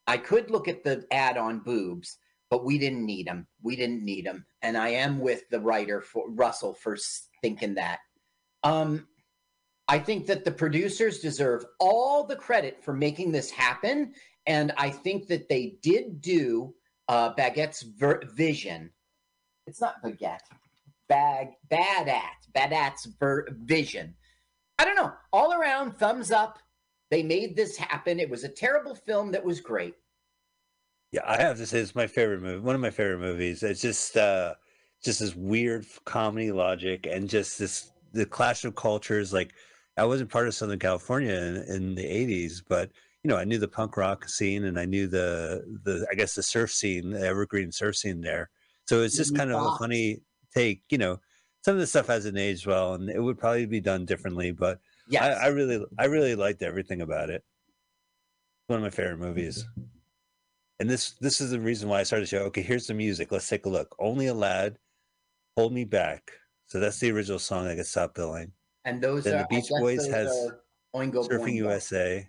I 0.06 0.16
could 0.16 0.51
look 0.51 0.69
at 0.69 0.85
the 0.85 1.05
ad 1.10 1.36
on 1.36 1.59
boobs, 1.59 2.16
but 2.50 2.64
we 2.64 2.78
didn't 2.78 3.04
need 3.04 3.26
them. 3.26 3.46
We 3.62 3.76
didn't 3.76 4.04
need 4.04 4.26
them. 4.26 4.46
And 4.62 4.76
I 4.76 4.90
am 4.90 5.18
with 5.20 5.48
the 5.50 5.60
writer 5.60 6.00
for 6.00 6.30
Russell 6.30 6.74
for 6.74 6.96
thinking 7.42 7.74
that. 7.74 8.00
Um 8.62 9.06
I 9.90 9.98
think 9.98 10.26
that 10.26 10.44
the 10.44 10.50
producers 10.50 11.20
deserve 11.20 11.64
all 11.80 12.24
the 12.24 12.36
credit 12.36 12.82
for 12.84 12.92
making 12.92 13.32
this 13.32 13.50
happen 13.50 14.12
and 14.46 14.72
I 14.76 14.90
think 14.90 15.28
that 15.28 15.48
they 15.48 15.78
did 15.82 16.20
do 16.20 16.74
uh 17.08 17.34
Baguette's 17.34 17.82
ver- 17.82 18.22
vision. 18.34 18.90
It's 19.66 19.80
not 19.80 20.02
Baguette. 20.02 20.40
Bag 21.08 21.48
bad 21.70 22.08
at 22.08 22.46
Badat's 22.54 23.06
ver- 23.18 23.48
vision. 23.50 24.14
I 24.78 24.84
don't 24.84 24.96
know. 24.96 25.12
All 25.32 25.52
around 25.52 25.96
thumbs 25.98 26.30
up. 26.30 26.58
They 27.10 27.22
made 27.22 27.56
this 27.56 27.76
happen. 27.76 28.20
It 28.20 28.30
was 28.30 28.44
a 28.44 28.48
terrible 28.48 28.94
film 28.94 29.32
that 29.32 29.44
was 29.44 29.60
great. 29.60 29.94
Yeah, 31.12 31.22
I 31.24 31.40
have 31.40 31.56
to 31.56 31.66
say 31.66 31.78
it's 31.80 31.94
my 31.94 32.06
favorite 32.06 32.43
movie. 32.43 32.60
One 32.60 32.74
of 32.74 32.80
my 32.80 32.90
favorite 32.90 33.20
movies. 33.20 33.62
It's 33.62 33.80
just 33.80 34.16
uh 34.16 34.55
just 35.02 35.20
this 35.20 35.35
weird 35.35 35.86
comedy 36.05 36.52
logic 36.52 37.06
and 37.06 37.28
just 37.28 37.59
this 37.59 37.90
the 38.12 38.26
clash 38.26 38.64
of 38.64 38.74
cultures. 38.74 39.32
Like 39.32 39.52
I 39.97 40.05
wasn't 40.05 40.30
part 40.30 40.47
of 40.48 40.55
Southern 40.55 40.78
California 40.78 41.35
in, 41.35 41.56
in 41.56 41.94
the 41.94 42.05
eighties, 42.05 42.62
but 42.66 42.90
you 43.22 43.28
know, 43.28 43.36
I 43.36 43.44
knew 43.44 43.59
the 43.59 43.68
punk 43.68 43.97
rock 43.97 44.28
scene 44.28 44.64
and 44.64 44.78
I 44.78 44.85
knew 44.85 45.06
the 45.06 45.64
the 45.85 46.06
I 46.10 46.14
guess 46.14 46.35
the 46.35 46.43
surf 46.43 46.70
scene, 46.72 47.10
the 47.10 47.26
evergreen 47.26 47.72
surf 47.72 47.97
scene 47.97 48.20
there. 48.20 48.51
So 48.86 49.02
it's 49.02 49.16
just 49.16 49.32
Mhm. 49.32 49.36
kind 49.39 49.51
of 49.52 49.60
a 49.62 49.78
funny 49.78 50.22
take, 50.55 50.82
you 50.90 50.98
know. 50.98 51.20
Some 51.62 51.74
of 51.74 51.80
the 51.80 51.86
stuff 51.86 52.06
hasn't 52.06 52.39
aged 52.39 52.66
well 52.66 52.94
and 52.94 53.10
it 53.10 53.20
would 53.20 53.39
probably 53.39 53.66
be 53.66 53.80
done 53.80 54.05
differently, 54.06 54.52
but 54.52 54.80
yeah, 55.09 55.24
I, 55.24 55.44
I 55.44 55.47
really 55.48 55.85
I 55.98 56.05
really 56.05 56.35
liked 56.35 56.62
everything 56.62 57.01
about 57.01 57.30
it. 57.30 57.44
One 58.66 58.78
of 58.78 58.82
my 58.82 58.90
favorite 58.90 59.18
movies. 59.18 59.64
And 60.80 60.88
this 60.88 61.12
this 61.20 61.40
is 61.40 61.50
the 61.50 61.60
reason 61.60 61.88
why 61.88 62.00
I 62.00 62.02
started 62.05 62.26
the 62.26 62.30
show. 62.30 62.42
Okay, 62.44 62.62
here's 62.62 62.86
the 62.86 62.94
music. 62.94 63.32
Let's 63.32 63.48
take 63.48 63.66
a 63.66 63.68
look. 63.68 63.94
Only 63.98 64.28
a 64.28 64.34
lad, 64.34 64.78
hold 65.56 65.72
me 65.72 65.84
back. 65.84 66.30
So 66.66 66.78
that's 66.78 67.00
the 67.00 67.10
original 67.10 67.38
song 67.38 67.64
that 67.64 67.76
gets 67.76 67.90
stopped 67.90 68.14
billing. 68.14 68.52
and 68.84 69.02
those 69.02 69.24
then 69.24 69.34
are 69.34 69.46
the 69.50 69.56
Beach 69.56 69.68
Boys 69.70 70.06
has 70.06 70.28
Oingo 70.94 71.26
Surfing 71.28 71.40
Boingo. 71.40 71.55
USA. 71.55 72.28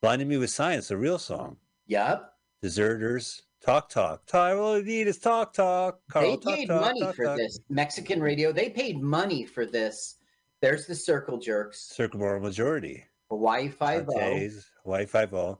Blinding 0.00 0.28
Me 0.28 0.36
with 0.36 0.50
Science, 0.50 0.88
the 0.88 0.96
real 0.96 1.18
song. 1.18 1.56
Yep. 1.86 2.32
Deserters, 2.62 3.42
Talk 3.60 3.88
Talk. 3.88 4.22
I 4.32 4.80
need 4.84 5.08
is 5.08 5.18
talk 5.18 5.52
talk. 5.52 6.00
Carl, 6.10 6.30
they 6.30 6.36
talk, 6.36 6.54
paid 6.54 6.68
talk, 6.68 6.80
money 6.80 7.00
talk, 7.00 7.16
for 7.16 7.36
this. 7.36 7.58
Mexican 7.68 8.20
radio, 8.20 8.52
they 8.52 8.70
paid 8.70 9.00
money 9.02 9.44
for 9.44 9.66
this. 9.66 10.16
There's 10.60 10.86
the 10.86 10.94
Circle 10.94 11.38
Jerks. 11.38 11.80
Circle 11.80 12.20
Moral 12.20 12.40
Majority. 12.40 13.04
Hawaii 13.30 13.68
Five 13.68 14.08
O. 14.08 14.48
Hawaii 14.84 15.06
Five 15.06 15.34
O. 15.34 15.58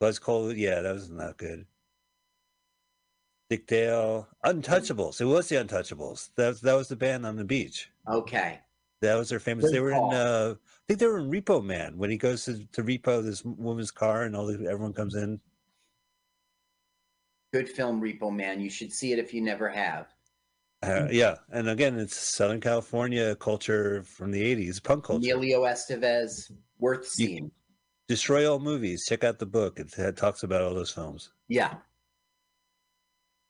Buzz 0.00 0.18
Cola, 0.18 0.54
yeah, 0.54 0.80
that 0.80 0.94
was 0.94 1.10
not 1.10 1.36
good. 1.36 1.66
Dick 3.50 3.66
Dale, 3.66 4.28
Untouchables. 4.44 5.20
It 5.20 5.24
was 5.24 5.48
the 5.48 5.56
Untouchables. 5.56 6.30
That 6.36 6.48
was, 6.48 6.60
that 6.60 6.74
was 6.74 6.88
the 6.88 6.96
band 6.96 7.24
on 7.24 7.36
the 7.36 7.44
beach. 7.44 7.90
Okay. 8.06 8.60
That 9.00 9.14
was 9.16 9.30
their 9.30 9.40
famous. 9.40 9.66
Good 9.66 9.74
they 9.74 9.80
were 9.80 9.92
call. 9.92 10.10
in. 10.10 10.16
Uh, 10.16 10.54
I 10.58 10.80
think 10.86 11.00
they 11.00 11.06
were 11.06 11.18
in 11.18 11.30
Repo 11.30 11.64
Man 11.64 11.96
when 11.96 12.10
he 12.10 12.16
goes 12.16 12.44
to, 12.44 12.64
to 12.72 12.82
repo 12.82 13.22
this 13.22 13.44
woman's 13.44 13.90
car 13.90 14.24
and 14.24 14.36
all 14.36 14.46
the, 14.46 14.54
everyone 14.68 14.92
comes 14.92 15.14
in. 15.14 15.40
Good 17.52 17.68
film, 17.68 18.00
Repo 18.02 18.34
Man. 18.34 18.60
You 18.60 18.68
should 18.68 18.92
see 18.92 19.12
it 19.12 19.18
if 19.18 19.32
you 19.32 19.40
never 19.40 19.68
have. 19.68 20.08
Uh, 20.82 21.08
yeah, 21.10 21.36
and 21.50 21.70
again, 21.70 21.98
it's 21.98 22.16
Southern 22.16 22.60
California 22.60 23.34
culture 23.36 24.02
from 24.04 24.30
the 24.30 24.42
'80s, 24.42 24.82
punk 24.82 25.04
culture. 25.04 25.34
Emilio 25.34 25.62
Estevez, 25.62 26.50
worth 26.78 27.04
You- 27.18 27.26
seeing. 27.26 27.50
Destroy 28.08 28.50
all 28.50 28.58
movies. 28.58 29.04
Check 29.06 29.22
out 29.22 29.38
the 29.38 29.46
book. 29.46 29.78
It, 29.78 29.96
it 29.98 30.16
talks 30.16 30.42
about 30.42 30.62
all 30.62 30.74
those 30.74 30.90
films. 30.90 31.30
Yeah. 31.48 31.74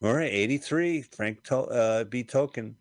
All 0.02 0.12
right, 0.14 0.30
'83. 0.30 1.02
Frank 1.02 1.42
to, 1.44 1.58
uh, 1.58 2.04
B. 2.04 2.24
Token, 2.24 2.76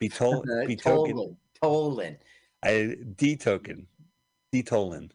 B. 0.00 0.08
Tol, 0.08 0.40
Uh, 0.40 0.66
B. 0.66 0.76
Token. 0.76 1.16
Tolan. 1.16 1.36
Tolan. 1.62 2.16
I 2.64 2.96
D. 3.16 3.36
Token, 3.36 3.86
D. 4.50 4.62
Tolan. 4.62 5.10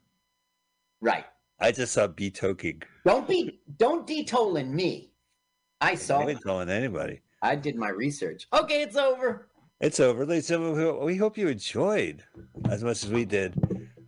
Right. 1.02 1.26
I 1.60 1.72
just 1.72 1.94
saw 1.94 2.08
B. 2.08 2.32
Toking. 2.32 2.84
Don't 3.06 3.28
be 3.28 3.60
don't 3.78 4.06
de-Tolan 4.06 4.70
me. 4.70 5.12
I 5.82 5.96
saw 5.96 6.20
I 6.20 6.30
ain't 6.30 6.42
telling 6.42 6.70
anybody. 6.70 7.22
I 7.42 7.56
did 7.56 7.76
my 7.76 7.90
research. 7.90 8.48
Okay, 8.54 8.82
it's 8.82 8.96
over. 8.96 9.48
It's 9.80 10.00
over. 10.00 10.26
Ladies 10.26 10.50
and 10.52 10.64
gentlemen, 10.64 11.06
we 11.06 11.16
hope 11.16 11.38
you 11.38 11.48
enjoyed 11.48 12.24
as 12.70 12.84
much 12.84 13.04
as 13.04 13.12
we 13.12 13.26
did, 13.26 13.54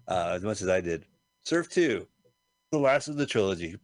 uh, 0.08 0.32
as 0.36 0.44
much 0.44 0.62
as 0.62 0.68
I 0.70 0.82
did. 0.82 1.06
Surf 1.45 1.70
2, 1.70 2.07
the 2.72 2.78
last 2.78 3.07
of 3.07 3.18
the 3.18 3.26
trilogy. 3.26 3.76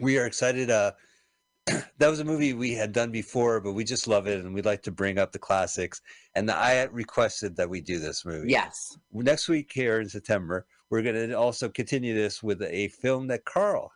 We 0.00 0.18
are 0.18 0.26
excited 0.26 0.70
uh, 0.70 0.92
that 1.66 2.08
was 2.08 2.20
a 2.20 2.24
movie 2.24 2.52
we 2.52 2.74
had 2.74 2.92
done 2.92 3.10
before, 3.10 3.60
but 3.60 3.72
we 3.72 3.84
just 3.84 4.06
love 4.06 4.26
it 4.26 4.38
and 4.44 4.54
we'd 4.54 4.64
like 4.66 4.82
to 4.82 4.90
bring 4.90 5.18
up 5.18 5.32
the 5.32 5.38
classics. 5.38 6.00
And 6.34 6.48
the, 6.48 6.56
I 6.56 6.84
requested 6.84 7.56
that 7.56 7.68
we 7.68 7.80
do 7.80 7.98
this 7.98 8.24
movie. 8.24 8.50
Yes. 8.50 8.96
Next 9.12 9.48
week 9.48 9.70
here 9.72 10.00
in 10.00 10.08
September, 10.08 10.66
we're 10.90 11.02
going 11.02 11.28
to 11.28 11.34
also 11.34 11.68
continue 11.68 12.14
this 12.14 12.42
with 12.42 12.62
a 12.62 12.88
film 12.88 13.26
that 13.28 13.44
Carl 13.44 13.92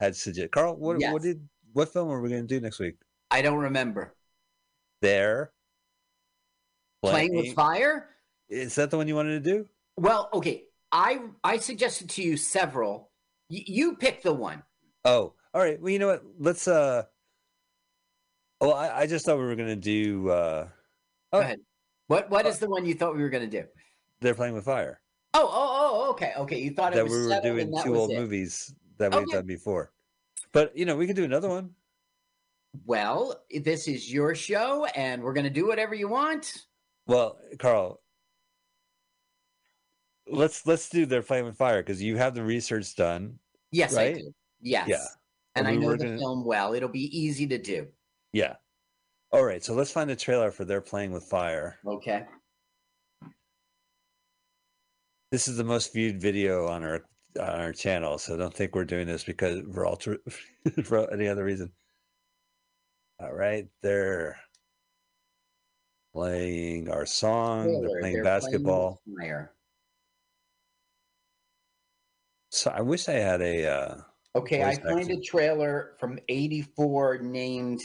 had 0.00 0.16
suggested. 0.16 0.52
Carl, 0.52 0.76
what, 0.76 1.00
Yes. 1.00 1.12
what 1.12 1.22
did 1.22 1.46
what 1.72 1.92
film 1.92 2.10
are 2.10 2.20
we 2.20 2.30
going 2.30 2.46
to 2.46 2.54
do 2.54 2.60
next 2.60 2.80
week? 2.80 2.96
I 3.30 3.42
don't 3.42 3.58
remember. 3.58 4.14
There. 5.02 5.52
Playing 7.02 7.36
with 7.36 7.54
fire? 7.54 8.08
Is 8.48 8.74
that 8.74 8.90
the 8.90 8.96
one 8.96 9.06
you 9.08 9.14
wanted 9.14 9.42
to 9.42 9.50
do? 9.50 9.68
Well, 9.96 10.28
okay. 10.34 10.64
I 10.92 11.20
I 11.44 11.58
suggested 11.58 12.10
to 12.10 12.22
you 12.22 12.36
several. 12.36 13.10
Y- 13.50 13.64
you 13.66 13.96
pick 13.96 14.22
the 14.22 14.32
one. 14.32 14.62
Oh, 15.04 15.34
all 15.54 15.60
right. 15.60 15.80
Well, 15.80 15.90
you 15.90 15.98
know 15.98 16.08
what? 16.08 16.22
Let's. 16.38 16.66
uh 16.68 17.04
Well, 18.60 18.74
I, 18.74 19.00
I 19.00 19.06
just 19.06 19.24
thought 19.24 19.38
we 19.38 19.44
were 19.44 19.56
going 19.56 19.68
to 19.68 19.76
do. 19.76 20.28
uh 20.30 20.64
Go 21.32 21.38
Oh. 21.38 21.40
ahead. 21.40 21.60
What 22.08 22.28
what 22.30 22.46
Uh, 22.46 22.48
is 22.48 22.58
the 22.58 22.68
one 22.68 22.84
you 22.84 22.94
thought 22.94 23.14
we 23.16 23.22
were 23.22 23.30
going 23.30 23.48
to 23.48 23.60
do? 23.62 23.66
They're 24.20 24.34
playing 24.34 24.54
with 24.54 24.64
fire. 24.64 25.00
Oh, 25.32 25.46
oh, 25.48 26.06
oh, 26.08 26.10
okay, 26.10 26.32
okay. 26.38 26.58
You 26.58 26.72
thought 26.72 26.92
it 26.92 26.96
that 26.96 27.04
was 27.04 27.12
we 27.12 27.26
were 27.28 27.40
doing 27.40 27.72
two 27.84 27.96
old 27.96 28.10
it. 28.10 28.18
movies 28.18 28.74
that 28.98 29.14
we've 29.14 29.28
done 29.28 29.46
before. 29.46 29.92
But 30.52 30.76
you 30.76 30.84
know, 30.84 30.96
we 30.96 31.06
could 31.06 31.14
do 31.16 31.24
another 31.24 31.48
one. 31.48 31.70
Well, 32.84 33.40
this 33.62 33.86
is 33.88 34.12
your 34.12 34.34
show, 34.34 34.84
and 34.86 35.22
we're 35.22 35.32
going 35.32 35.44
to 35.44 35.50
do 35.50 35.66
whatever 35.66 35.94
you 35.94 36.08
want. 36.08 36.66
Well, 37.06 37.38
Carl, 37.58 38.00
let's 40.30 40.66
let's 40.66 40.88
do 40.88 41.06
their 41.06 41.22
flame 41.22 41.46
and 41.46 41.56
fire 41.56 41.82
because 41.82 42.02
you 42.02 42.16
have 42.16 42.34
the 42.34 42.42
research 42.42 42.94
done. 42.96 43.38
Yes, 43.72 43.96
I 43.96 44.04
Right? 44.06 44.16
do. 44.16 44.34
Yes. 44.60 44.88
Yeah. 44.88 45.04
And 45.56 45.66
I 45.68 45.74
know 45.74 45.92
the 45.96 46.04
gonna- 46.04 46.18
film 46.18 46.44
well. 46.44 46.74
It'll 46.74 46.88
be 46.88 47.16
easy 47.18 47.46
to 47.48 47.58
do. 47.58 47.86
Yeah. 48.32 48.56
All 49.32 49.44
right, 49.44 49.62
so 49.62 49.74
let's 49.74 49.92
find 49.92 50.10
the 50.10 50.16
trailer 50.16 50.50
for 50.50 50.64
They're 50.64 50.80
Playing 50.80 51.12
with 51.12 51.22
Fire. 51.24 51.78
Okay. 51.86 52.26
This 55.30 55.46
is 55.46 55.56
the 55.56 55.64
most 55.64 55.92
viewed 55.92 56.20
video 56.20 56.66
on 56.66 56.82
our 56.82 57.04
on 57.38 57.60
our 57.60 57.72
channel, 57.72 58.18
so 58.18 58.36
don't 58.36 58.52
think 58.52 58.74
we're 58.74 58.84
doing 58.84 59.06
this 59.06 59.22
because 59.22 59.62
for 59.72 59.86
ultra 59.86 60.16
for 60.84 61.08
any 61.12 61.28
other 61.28 61.44
reason. 61.44 61.70
All 63.20 63.32
right, 63.32 63.68
they're 63.82 64.36
playing 66.12 66.88
our 66.88 67.06
song. 67.06 67.64
Trailer, 67.66 67.88
They're 67.88 68.00
playing 68.00 68.14
they're 68.16 68.24
basketball. 68.24 69.00
fire. 69.20 69.52
So 72.50 72.70
I 72.70 72.80
wish 72.82 73.08
I 73.08 73.12
had 73.14 73.40
a. 73.40 73.66
Uh, 73.66 73.94
Okay, 74.36 74.62
I 74.62 74.76
find 74.76 75.00
acting. 75.00 75.18
a 75.18 75.20
trailer 75.20 75.94
from 75.98 76.16
84 76.28 77.18
named 77.18 77.80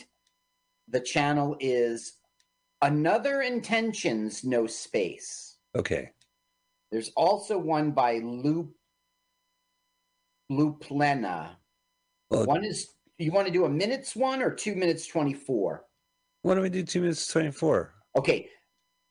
the 0.89 0.99
channel 0.99 1.57
is 1.59 2.17
Another 2.83 3.41
Intentions 3.41 4.43
No 4.43 4.67
Space. 4.67 5.57
okay, 5.75 6.11
There's 6.91 7.09
also 7.17 7.57
one 7.57 7.89
by 7.93 8.19
Loop 8.19 8.75
Luplena. 10.51 11.55
well, 12.29 12.45
One 12.45 12.63
is 12.63 12.89
you 13.17 13.31
want 13.31 13.47
to 13.47 13.53
do 13.53 13.65
a 13.65 13.69
minutes 13.69 14.15
one 14.15 14.43
or 14.43 14.51
two 14.53 14.75
minutes 14.75 15.07
24? 15.07 15.83
why 16.43 16.53
don't 16.53 16.61
we 16.61 16.69
do 16.69 16.83
two 16.83 17.01
minutes 17.01 17.27
twenty 17.27 17.49
four? 17.49 17.95
Okay. 18.15 18.47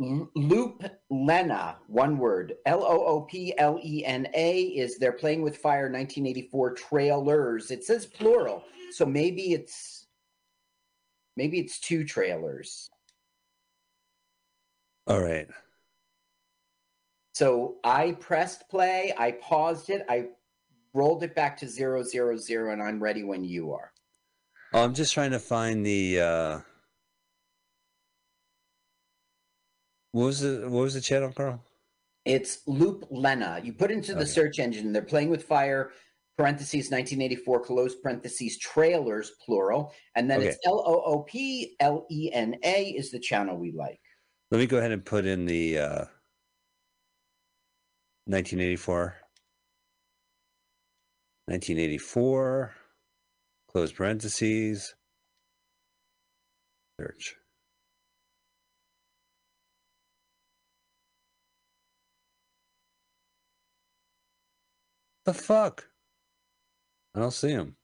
Loop 0.00 0.84
Lena, 1.08 1.76
one 1.86 2.18
word. 2.18 2.54
L 2.66 2.82
O 2.82 3.04
O 3.06 3.20
P 3.22 3.54
L 3.58 3.78
E 3.82 4.04
N 4.04 4.26
A 4.34 4.62
is 4.62 4.98
they're 4.98 5.12
playing 5.12 5.42
with 5.42 5.56
fire 5.56 5.84
1984 5.84 6.74
trailers. 6.74 7.70
It 7.70 7.84
says 7.84 8.04
plural. 8.04 8.64
So 8.92 9.06
maybe 9.06 9.52
it's 9.52 10.06
maybe 11.36 11.60
it's 11.60 11.78
two 11.78 12.04
trailers. 12.04 12.90
All 15.06 15.20
right. 15.20 15.46
So 17.34 17.76
I 17.84 18.12
pressed 18.12 18.68
play, 18.68 19.12
I 19.18 19.32
paused 19.32 19.90
it, 19.90 20.04
I 20.08 20.28
rolled 20.92 21.22
it 21.22 21.34
back 21.34 21.56
to 21.58 21.68
zero 21.68 22.02
zero 22.02 22.36
zero, 22.36 22.72
and 22.72 22.82
I'm 22.82 23.02
ready 23.02 23.22
when 23.22 23.44
you 23.44 23.72
are. 23.72 23.92
I'm 24.72 24.94
just 24.94 25.14
trying 25.14 25.30
to 25.32 25.38
find 25.40 25.86
the. 25.86 26.20
uh 26.20 26.60
What 30.14 30.26
was 30.26 30.40
the 30.42 30.68
What 30.70 30.82
was 30.82 30.94
the 30.94 31.00
channel, 31.00 31.32
Carl? 31.32 31.60
It's 32.24 32.60
Loop 32.68 33.08
Lena. 33.10 33.60
You 33.64 33.72
put 33.72 33.90
into 33.90 34.14
the 34.14 34.20
Okay. 34.20 34.30
search 34.30 34.60
engine, 34.60 34.92
they're 34.92 35.02
playing 35.02 35.28
with 35.28 35.42
fire, 35.42 35.90
parentheses 36.38 36.88
1984, 36.88 37.64
close 37.64 37.96
parentheses, 37.96 38.56
trailers, 38.58 39.32
plural. 39.44 39.92
And 40.14 40.30
then 40.30 40.40
it's 40.40 40.56
L 40.64 40.84
O 40.86 41.02
O 41.04 41.22
P 41.24 41.74
L 41.80 42.06
E 42.12 42.30
N 42.32 42.54
A 42.62 42.90
is 42.90 43.10
the 43.10 43.18
channel 43.18 43.56
we 43.58 43.72
like. 43.72 44.00
Let 44.52 44.58
me 44.58 44.66
go 44.66 44.78
ahead 44.78 44.92
and 44.92 45.04
put 45.04 45.26
in 45.26 45.46
the 45.46 45.78
uh 45.78 46.04
1984. 48.26 49.16
1984. 51.46 52.72
Close 53.68 53.90
parentheses. 53.90 54.94
Search. 57.00 57.34
The 65.24 65.34
fuck? 65.34 65.88
I 67.14 67.20
don't 67.20 67.30
see 67.32 67.50
him. 67.50 67.76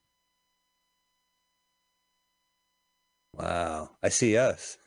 Wow. 3.34 3.90
I 4.02 4.08
see 4.10 4.36
us. 4.36 4.76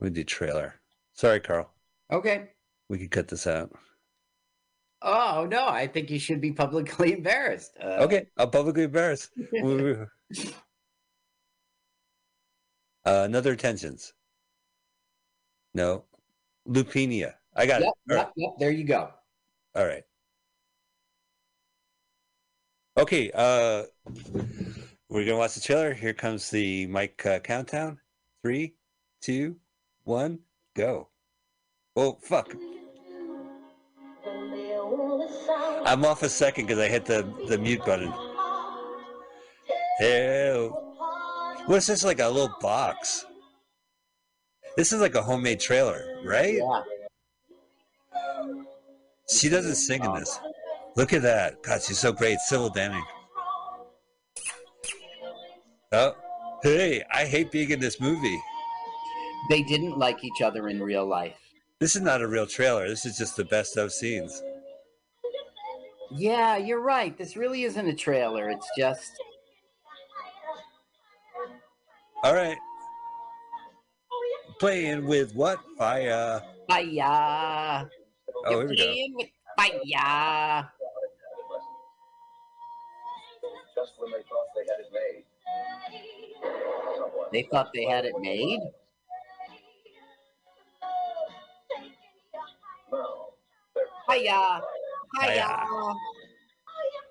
we 0.00 0.10
do 0.10 0.24
trailer. 0.24 0.74
Sorry, 1.14 1.40
Carl. 1.40 1.70
Okay. 2.12 2.48
We 2.88 2.98
could 2.98 3.10
cut 3.10 3.28
this 3.28 3.46
out. 3.46 3.70
Oh, 5.02 5.46
no, 5.50 5.66
I 5.68 5.86
think 5.86 6.10
you 6.10 6.18
should 6.18 6.40
be 6.40 6.52
publicly 6.52 7.12
embarrassed. 7.18 7.72
Uh, 7.80 7.98
Okay, 8.00 8.26
I'll 8.36 8.48
publicly 8.48 8.84
embarrass. 8.84 9.28
We- 9.52 9.62
we- 9.62 9.96
uh, 13.04 13.22
another 13.24 13.54
tensions. 13.56 14.12
No. 15.74 16.04
Lupinia. 16.68 17.34
I 17.56 17.66
got 17.66 17.80
Yep, 17.80 17.92
it. 18.08 18.12
All 18.12 18.16
right. 18.16 18.26
yep, 18.26 18.32
yep, 18.36 18.50
there 18.58 18.70
you 18.70 18.84
go. 18.84 19.10
All 19.74 19.86
right. 19.86 20.02
Okay, 22.98 23.30
uh 23.34 23.84
we're 25.08 25.24
gonna 25.24 25.36
watch 25.38 25.54
the 25.54 25.60
trailer. 25.60 25.92
Here 25.94 26.12
comes 26.14 26.50
the 26.50 26.86
mic 26.86 27.24
uh, 27.26 27.38
countdown. 27.40 27.98
Three, 28.42 28.74
two, 29.20 29.56
one, 30.04 30.40
go. 30.74 31.08
Oh 31.94 32.18
fuck. 32.22 32.54
I'm 35.84 36.04
off 36.04 36.22
a 36.22 36.28
second 36.28 36.66
because 36.66 36.80
I 36.80 36.88
hit 36.88 37.04
the, 37.06 37.22
the 37.48 37.56
mute 37.58 37.84
button. 37.84 38.12
Ew. 40.00 40.76
What's 41.66 41.86
this 41.86 42.04
like 42.04 42.18
a 42.20 42.28
little 42.28 42.54
box? 42.60 43.24
This 44.76 44.92
is 44.92 45.00
like 45.00 45.14
a 45.14 45.22
homemade 45.22 45.60
trailer, 45.60 46.04
right? 46.24 46.54
Yeah. 46.54 46.82
She 49.28 49.48
doesn't 49.48 49.74
sing 49.74 50.04
in 50.04 50.12
this. 50.14 50.38
Look 50.96 51.12
at 51.12 51.22
that. 51.22 51.62
God, 51.62 51.82
she's 51.82 51.98
so 51.98 52.12
great. 52.12 52.38
Sybil 52.40 52.70
Danning. 52.70 53.04
Oh, 55.92 56.14
hey, 56.62 57.02
I 57.12 57.24
hate 57.24 57.50
being 57.50 57.70
in 57.70 57.80
this 57.80 58.00
movie. 58.00 58.38
They 59.48 59.62
didn't 59.62 59.98
like 59.98 60.24
each 60.24 60.42
other 60.42 60.68
in 60.68 60.82
real 60.82 61.06
life. 61.06 61.36
This 61.78 61.94
is 61.94 62.02
not 62.02 62.22
a 62.22 62.26
real 62.26 62.46
trailer. 62.46 62.88
This 62.88 63.04
is 63.04 63.16
just 63.16 63.36
the 63.36 63.44
best 63.44 63.76
of 63.76 63.92
scenes. 63.92 64.42
Yeah, 66.10 66.56
you're 66.56 66.80
right. 66.80 67.16
This 67.16 67.36
really 67.36 67.64
isn't 67.64 67.86
a 67.86 67.94
trailer. 67.94 68.48
It's 68.48 68.68
just 68.78 69.12
All 72.22 72.34
right. 72.34 72.56
Playing 74.58 75.06
with 75.06 75.34
what? 75.34 75.60
Fire. 75.78 76.42
fire. 76.68 77.88
Oh, 78.46 78.60
here 78.60 78.68
we 78.68 78.76
go. 78.76 78.84
playing 78.84 79.14
with 79.16 79.28
fire. 79.56 80.70
Just 83.74 83.92
when 83.98 84.10
they 84.12 84.22
thought 84.28 84.46
they 84.54 84.64
had 84.68 84.80
it 84.80 84.90
made. 84.92 85.24
They 87.32 87.42
thought 87.50 87.70
they 87.74 87.84
had 87.84 88.04
it 88.04 88.14
made. 88.20 88.60
They're 92.90 93.02
Fire. 94.06 94.60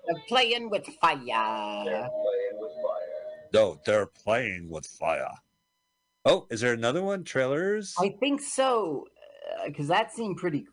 They're 0.06 0.22
playing 0.28 0.70
with 0.70 0.86
fire. 1.00 1.84
they're 1.84 2.08
playing 2.08 2.54
with 2.60 2.70
fire. 2.82 3.50
No, 3.52 3.80
they're 3.84 4.06
playing 4.06 4.70
with 4.70 4.86
fire. 4.86 5.30
Oh, 6.24 6.46
is 6.50 6.60
there 6.60 6.72
another 6.72 7.02
one? 7.02 7.22
Trailers? 7.24 7.94
I 7.98 8.14
think 8.20 8.40
so, 8.40 9.04
uh, 9.60 9.66
because 9.66 9.88
that 9.88 10.12
seemed 10.12 10.38
pretty. 10.38 10.66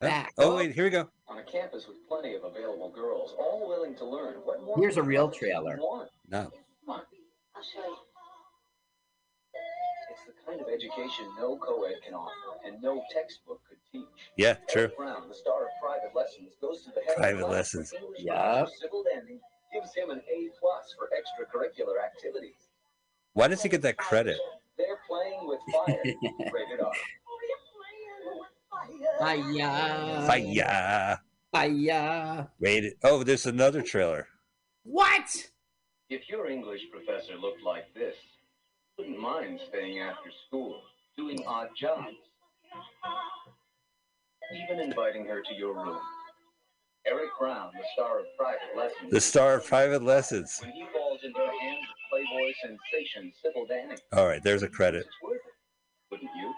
Back. 0.00 0.32
Oh, 0.38 0.52
oh 0.52 0.56
wait, 0.56 0.72
here 0.74 0.84
we 0.84 0.90
go. 0.90 1.08
On 1.28 1.38
a 1.38 1.42
campus 1.42 1.86
with 1.86 1.96
plenty 2.08 2.34
of 2.34 2.44
available 2.44 2.90
girls, 2.90 3.34
all 3.38 3.68
willing 3.68 3.94
to 3.96 4.04
learn. 4.04 4.36
What 4.44 4.62
more 4.62 4.76
Here's 4.78 4.96
a 4.96 5.02
real 5.02 5.30
you 5.32 5.38
trailer. 5.38 5.76
want? 5.76 6.08
No. 6.28 6.50
I'll 6.88 7.62
show 7.62 7.84
you. 7.84 7.96
It's 10.10 10.24
the 10.26 10.32
kind 10.46 10.60
of 10.60 10.68
education 10.68 11.26
no 11.38 11.56
co-ed 11.58 11.96
can 12.04 12.14
offer, 12.14 12.32
and 12.64 12.80
no 12.82 13.02
textbook 13.12 13.60
could 13.68 13.76
teach. 13.92 14.08
Yeah, 14.36 14.54
true. 14.70 14.82
Eric 14.84 14.96
Brown, 14.96 15.28
the 15.28 15.34
star 15.34 15.64
of 15.64 15.68
Private 15.82 16.16
Lessons, 16.16 16.54
goes 16.60 16.82
to 16.84 16.90
the 16.90 17.02
head 17.06 17.16
Private 17.16 17.40
class 17.42 17.52
Lessons. 17.74 17.90
for 17.90 17.96
English 17.98 18.22
Yup. 18.22 18.68
Sybil 18.80 19.04
Danning 19.04 19.38
gives 19.72 19.94
him 19.94 20.08
an 20.10 20.20
A 20.32 20.48
plus 20.58 20.94
for 20.98 21.10
extracurricular 21.12 22.02
activities. 22.02 22.56
Why 23.34 23.48
does 23.48 23.62
he 23.62 23.68
get 23.68 23.82
that 23.82 23.98
credit? 23.98 24.38
They're 24.78 24.98
playing 25.06 25.46
with 25.46 25.60
fire. 25.72 26.02
Rated 26.52 26.80
R. 26.80 26.92
Hiya. 29.18 30.24
Fire. 30.26 31.20
Hiya. 31.54 32.50
Wait. 32.60 32.94
Oh, 33.02 33.22
there's 33.22 33.46
another 33.46 33.82
trailer. 33.82 34.26
What? 34.84 35.28
If 36.08 36.28
your 36.28 36.48
English 36.48 36.80
professor 36.92 37.36
looked 37.36 37.62
like 37.62 37.92
this, 37.94 38.14
you 38.98 39.04
wouldn't 39.04 39.20
mind 39.20 39.60
staying 39.68 40.00
after 40.00 40.30
school, 40.46 40.80
doing 41.16 41.42
odd 41.46 41.68
jobs, 41.78 42.08
even 44.64 44.80
inviting 44.80 45.26
her 45.26 45.42
to 45.42 45.54
your 45.54 45.74
room. 45.74 45.98
Eric 47.06 47.30
Brown, 47.38 47.70
the 47.74 47.84
star 47.94 48.20
of 48.20 48.26
Private 48.36 48.76
Lessons. 48.76 49.10
The 49.10 49.20
star 49.20 49.54
of 49.54 49.66
Private 49.66 50.02
Lessons. 50.02 50.58
When 50.60 50.72
he 50.72 50.84
falls 50.92 51.20
into 51.24 51.38
the 51.38 51.60
hands 51.60 51.78
of 51.80 52.10
Playboy 52.10 52.52
sensation 52.62 53.32
Sybil 53.42 53.66
Danning, 53.66 53.98
All 54.12 54.26
right, 54.26 54.42
there's 54.42 54.62
a 54.62 54.68
credit. 54.68 55.06
it's 55.06 55.22
worth 55.22 55.36
it, 55.36 55.54
wouldn't 56.10 56.30
you? 56.36 56.52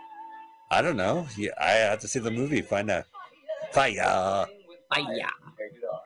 I 0.73 0.81
don't 0.81 0.97
know. 0.97 1.27
Yeah, 1.37 1.51
I 1.61 1.73
have 1.73 2.01
to 2.01 2.09
see 2.09 2.19
the 2.19 2.31
movie. 2.31 2.63
Find 2.63 2.91
out. 2.91 3.05
Fire. 3.73 3.93
Playing 3.93 4.47
with 4.67 4.79
fire. 4.89 5.05
Hiya. 5.05 5.29
Rated 5.59 5.85
R. 5.93 6.01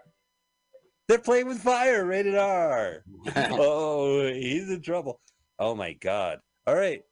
They're 1.06 1.18
playing 1.18 1.46
with 1.46 1.60
fire. 1.60 2.04
Rated 2.04 2.34
R. 2.34 3.04
oh, 3.36 4.26
he's 4.26 4.68
in 4.68 4.82
trouble. 4.82 5.20
Oh 5.60 5.76
my 5.76 5.92
god. 5.92 6.40
All 6.66 6.74
right. 6.74 7.02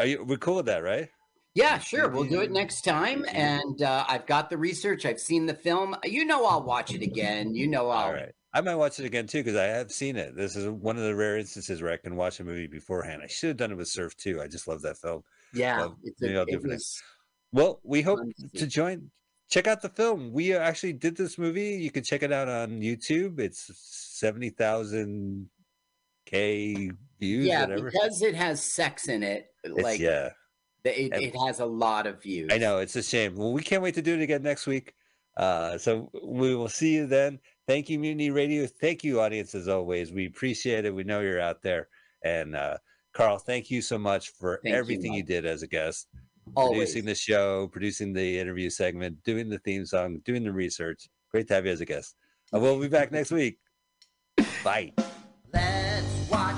Are 0.00 0.06
you? 0.06 0.24
We're 0.24 0.36
cool 0.38 0.56
with 0.56 0.66
that, 0.66 0.82
right? 0.82 1.08
Yeah, 1.54 1.78
sure. 1.78 2.08
We'll 2.08 2.24
do 2.24 2.40
it 2.40 2.50
next 2.50 2.82
time. 2.82 3.24
And 3.32 3.82
uh, 3.82 4.04
I've 4.08 4.26
got 4.26 4.50
the 4.50 4.58
research. 4.58 5.06
I've 5.06 5.20
seen 5.20 5.46
the 5.46 5.54
film. 5.54 5.94
You 6.02 6.24
know, 6.24 6.44
I'll 6.44 6.64
watch 6.64 6.92
it 6.92 7.02
again. 7.02 7.54
You 7.54 7.68
know, 7.68 7.88
I'll. 7.88 8.06
All 8.06 8.12
right. 8.12 8.32
I 8.52 8.62
might 8.62 8.74
watch 8.74 8.98
it 8.98 9.06
again 9.06 9.28
too 9.28 9.44
because 9.44 9.56
I 9.56 9.66
have 9.66 9.92
seen 9.92 10.16
it. 10.16 10.34
This 10.34 10.56
is 10.56 10.68
one 10.68 10.96
of 10.96 11.04
the 11.04 11.14
rare 11.14 11.38
instances 11.38 11.80
where 11.82 11.92
I 11.92 11.98
can 11.98 12.16
watch 12.16 12.40
a 12.40 12.44
movie 12.44 12.66
beforehand. 12.66 13.22
I 13.22 13.28
should 13.28 13.50
have 13.50 13.56
done 13.58 13.70
it 13.70 13.76
with 13.76 13.86
Surf 13.86 14.16
too. 14.16 14.42
I 14.42 14.48
just 14.48 14.66
love 14.66 14.82
that 14.82 14.98
film. 14.98 15.22
Yeah, 15.52 15.78
Well, 15.78 15.98
it's 16.04 16.22
a, 16.22 16.40
it 16.42 16.48
it 16.48 16.60
for 16.62 16.68
next- 16.68 16.80
was, 16.82 17.02
Well, 17.52 17.80
we 17.82 18.02
hope 18.02 18.20
to 18.56 18.66
join. 18.66 19.10
Check 19.48 19.66
out 19.66 19.82
the 19.82 19.88
film. 19.88 20.32
We 20.32 20.54
actually 20.54 20.92
did 20.92 21.16
this 21.16 21.36
movie. 21.36 21.70
You 21.74 21.90
can 21.90 22.04
check 22.04 22.22
it 22.22 22.32
out 22.32 22.48
on 22.48 22.80
YouTube. 22.80 23.40
It's 23.40 23.70
seventy 23.76 24.50
thousand 24.50 25.48
k 26.26 26.90
views. 27.18 27.46
yeah, 27.46 27.62
whatever. 27.62 27.90
because 27.90 28.22
it 28.22 28.34
has 28.34 28.62
sex 28.62 29.08
in 29.08 29.22
it. 29.22 29.52
It's- 29.64 29.82
Like, 29.82 29.98
yeah, 30.00 30.30
the- 30.84 30.98
it, 31.06 31.12
it 31.14 31.36
has 31.46 31.60
a 31.60 31.66
lot 31.66 32.06
of 32.06 32.22
views. 32.22 32.50
I 32.52 32.58
know 32.58 32.78
it's 32.78 32.96
a 32.96 33.02
shame. 33.02 33.34
Well, 33.36 33.52
we 33.52 33.62
can't 33.62 33.82
wait 33.82 33.94
to 33.94 34.02
do 34.02 34.14
it 34.14 34.20
again 34.22 34.42
next 34.42 34.66
week. 34.66 34.94
Uh, 35.36 35.78
so 35.78 36.10
we 36.24 36.54
will 36.54 36.68
see 36.68 36.94
you 36.94 37.06
then. 37.06 37.38
Thank 37.66 37.88
you, 37.88 37.98
Mutiny 37.98 38.30
Radio. 38.30 38.66
Thank 38.66 39.04
you, 39.04 39.20
audience, 39.20 39.54
as 39.54 39.68
always. 39.68 40.12
We 40.12 40.26
appreciate 40.26 40.84
it. 40.84 40.94
We 40.94 41.04
know 41.04 41.20
you're 41.20 41.40
out 41.40 41.62
there. 41.62 41.88
And 42.24 42.54
uh, 42.56 42.78
Carl, 43.12 43.38
thank 43.38 43.70
you 43.70 43.82
so 43.82 43.98
much 43.98 44.30
for 44.30 44.60
Thank 44.62 44.74
everything 44.74 45.12
you 45.12 45.20
Mike. 45.20 45.26
did 45.26 45.44
as 45.46 45.62
a 45.62 45.66
guest, 45.66 46.06
Always. 46.54 46.78
producing 46.78 47.04
the 47.06 47.14
show, 47.14 47.68
producing 47.68 48.12
the 48.12 48.38
interview 48.38 48.70
segment, 48.70 49.22
doing 49.24 49.48
the 49.48 49.58
theme 49.58 49.84
song, 49.84 50.20
doing 50.24 50.44
the 50.44 50.52
research. 50.52 51.08
Great 51.30 51.48
to 51.48 51.54
have 51.54 51.66
you 51.66 51.72
as 51.72 51.80
a 51.80 51.84
guest. 51.86 52.14
Uh, 52.54 52.60
we'll 52.60 52.80
be 52.80 52.88
back 52.88 53.10
next 53.12 53.30
week. 53.32 53.58
Bye. 54.64 54.92
Let's 55.52 56.30
watch 56.30 56.56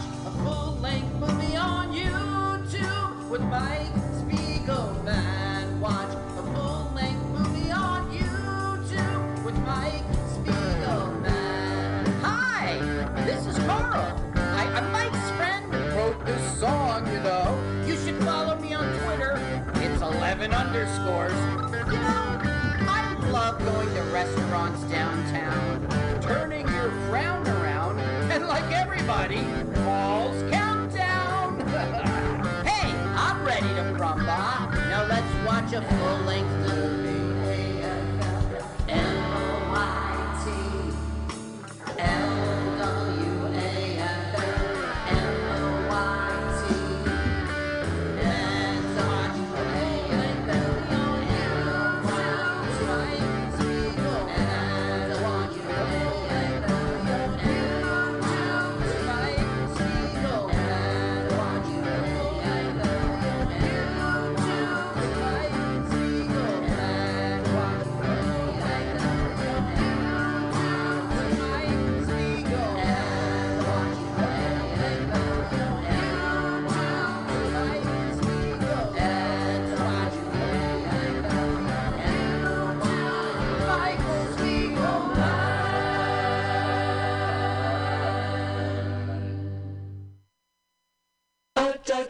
a 35.74 35.80
full-length 35.80 36.50
movie. 36.50 36.61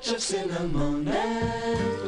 Touch 0.03 0.15
of 0.15 0.23
cinnamon 0.23 2.02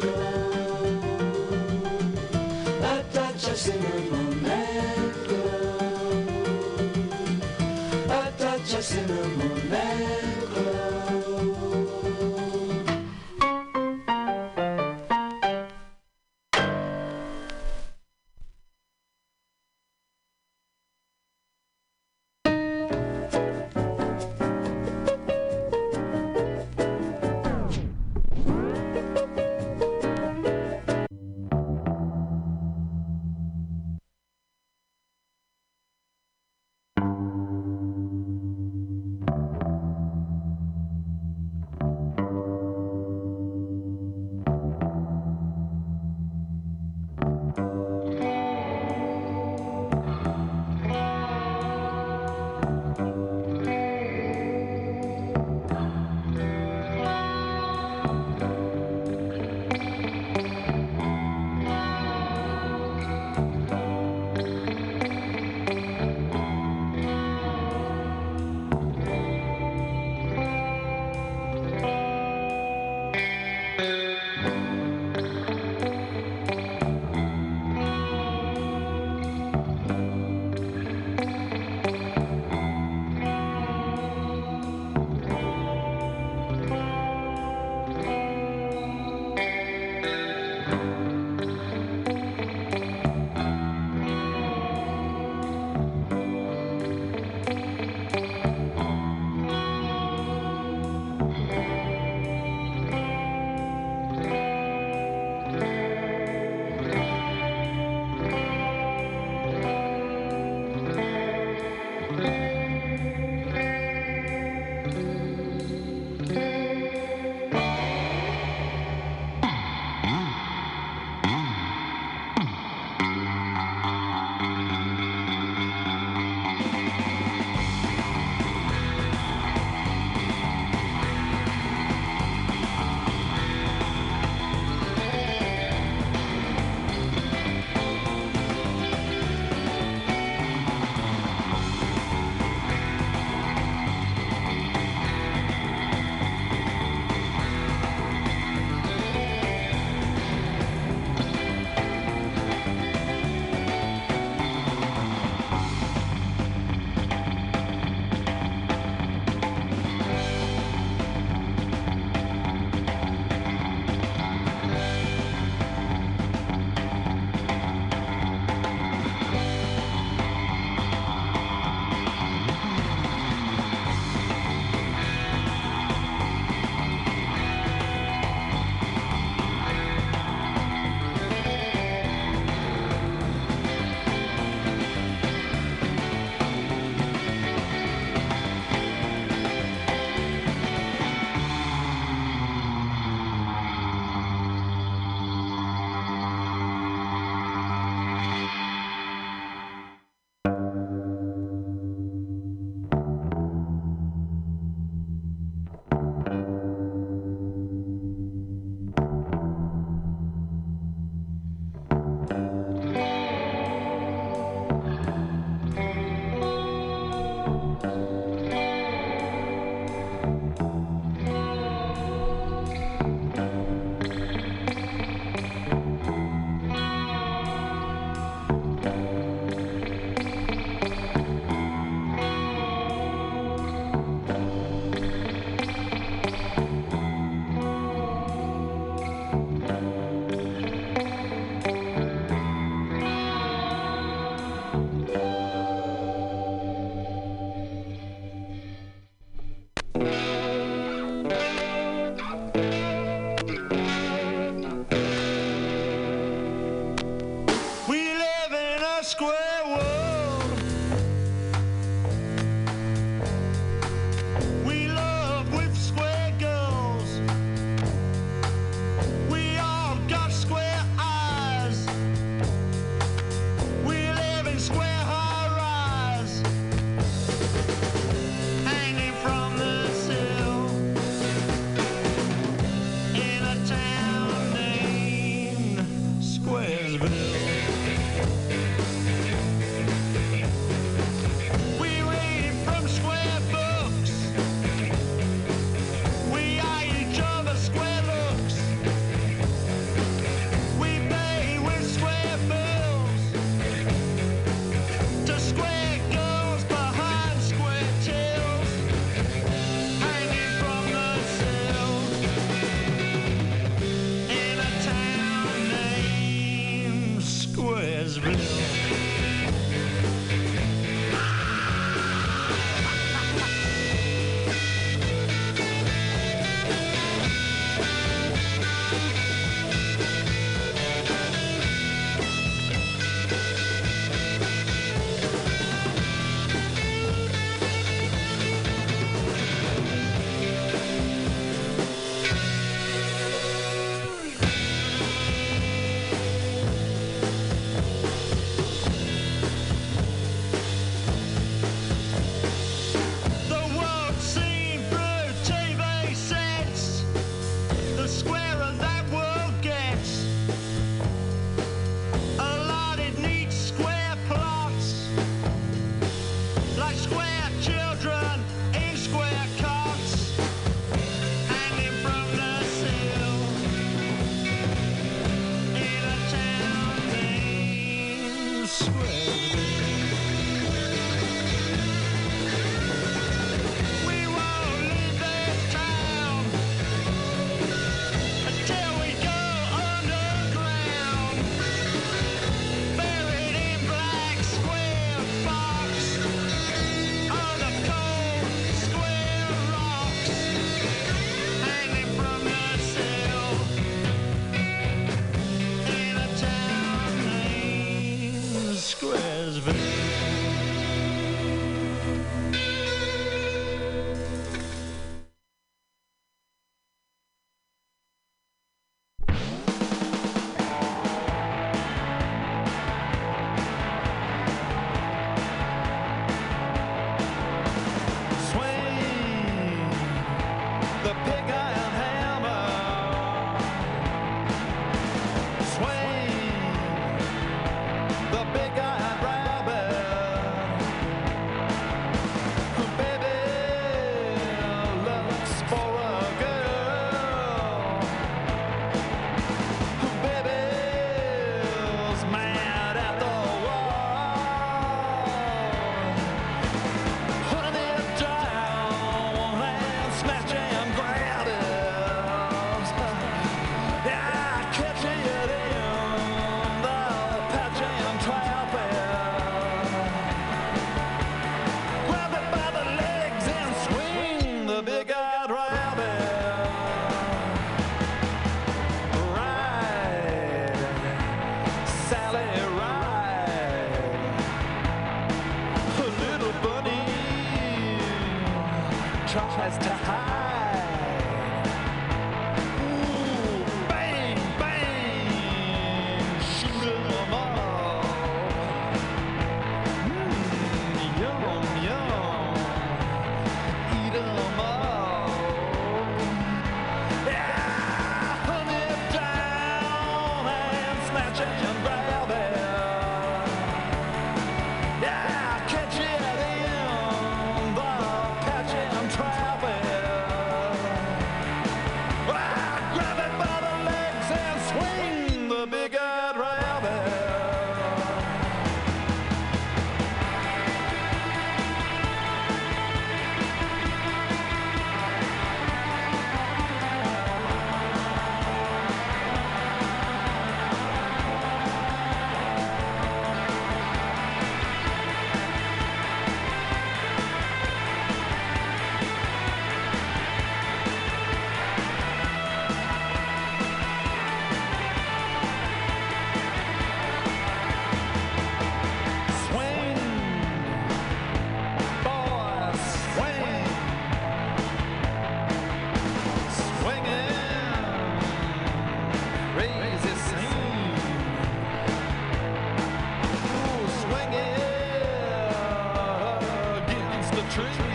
country. 577.55 577.94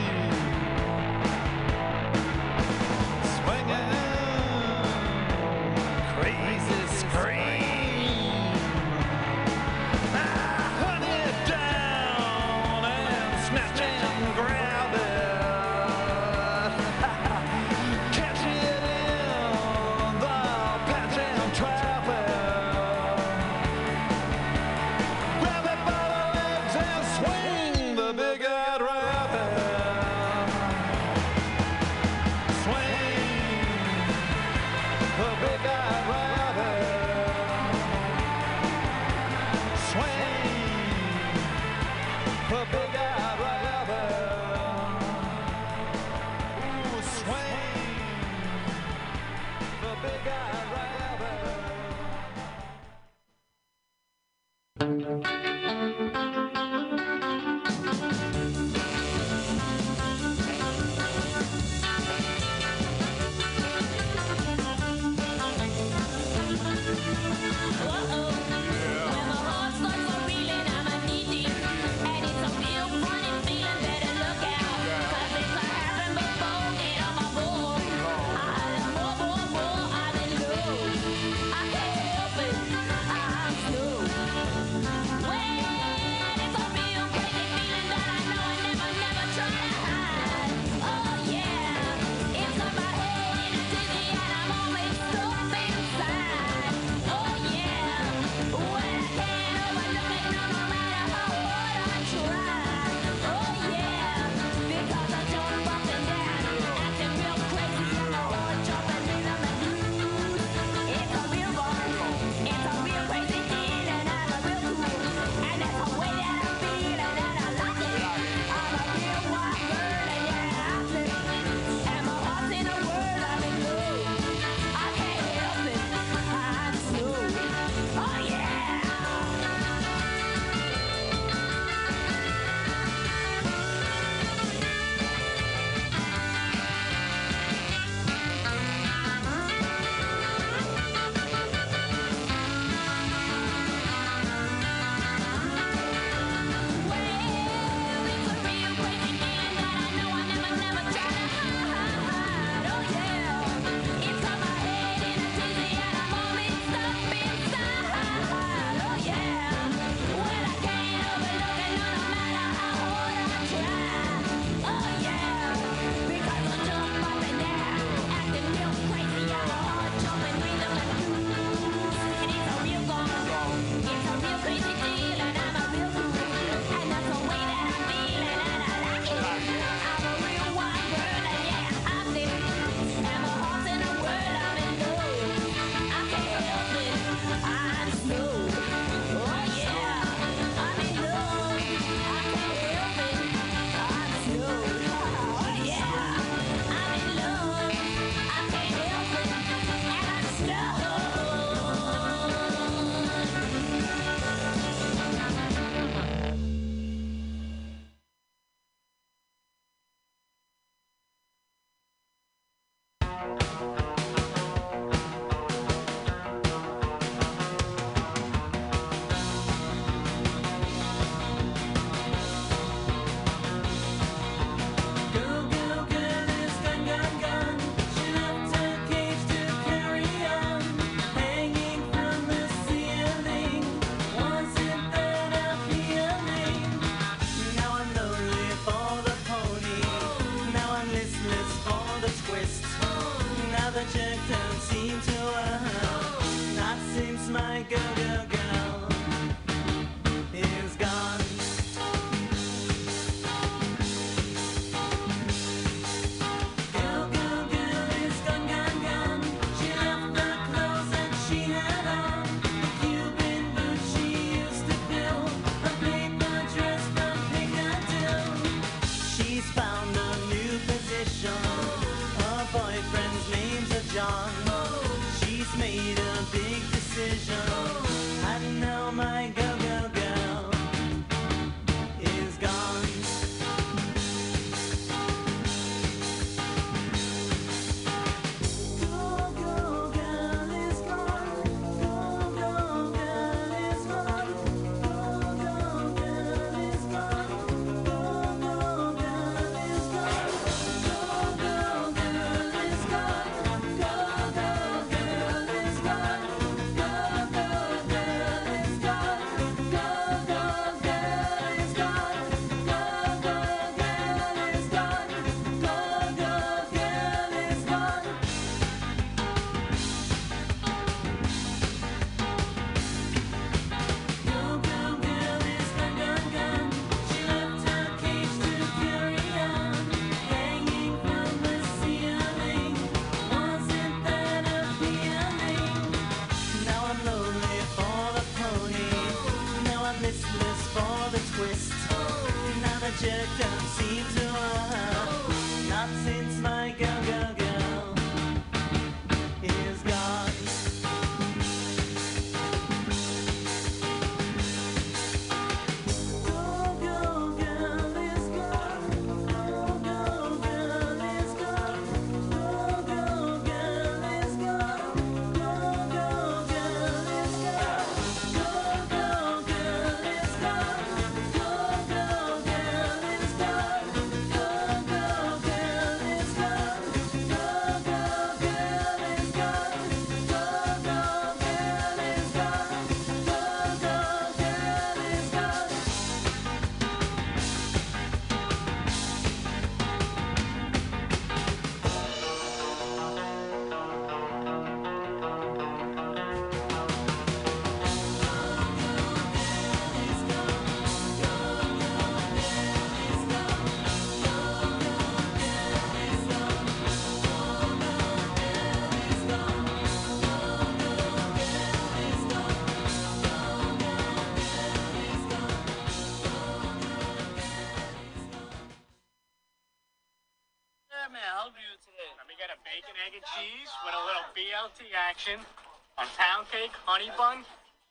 Honey 427.00 427.12
bun, 427.18 427.38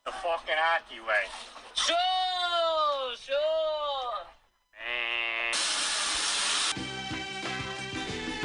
the 0.04 0.12
fucking 0.12 0.54
Aki 0.76 1.00
way. 1.00 1.24
Sure, 1.74 3.16
sure. 3.16 3.36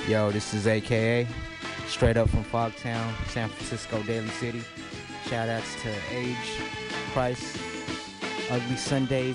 Yo, 0.07 0.31
this 0.31 0.53
is 0.53 0.67
AKA, 0.67 1.27
straight 1.87 2.17
up 2.17 2.29
from 2.29 2.43
Fogtown, 2.45 3.13
San 3.29 3.49
Francisco, 3.49 4.01
Daly 4.03 4.27
City. 4.29 4.61
Shout 5.27 5.49
outs 5.49 5.81
to 5.81 5.89
Age, 6.11 6.37
Price, 7.13 7.57
Ugly 8.49 8.77
Sundays, 8.77 9.31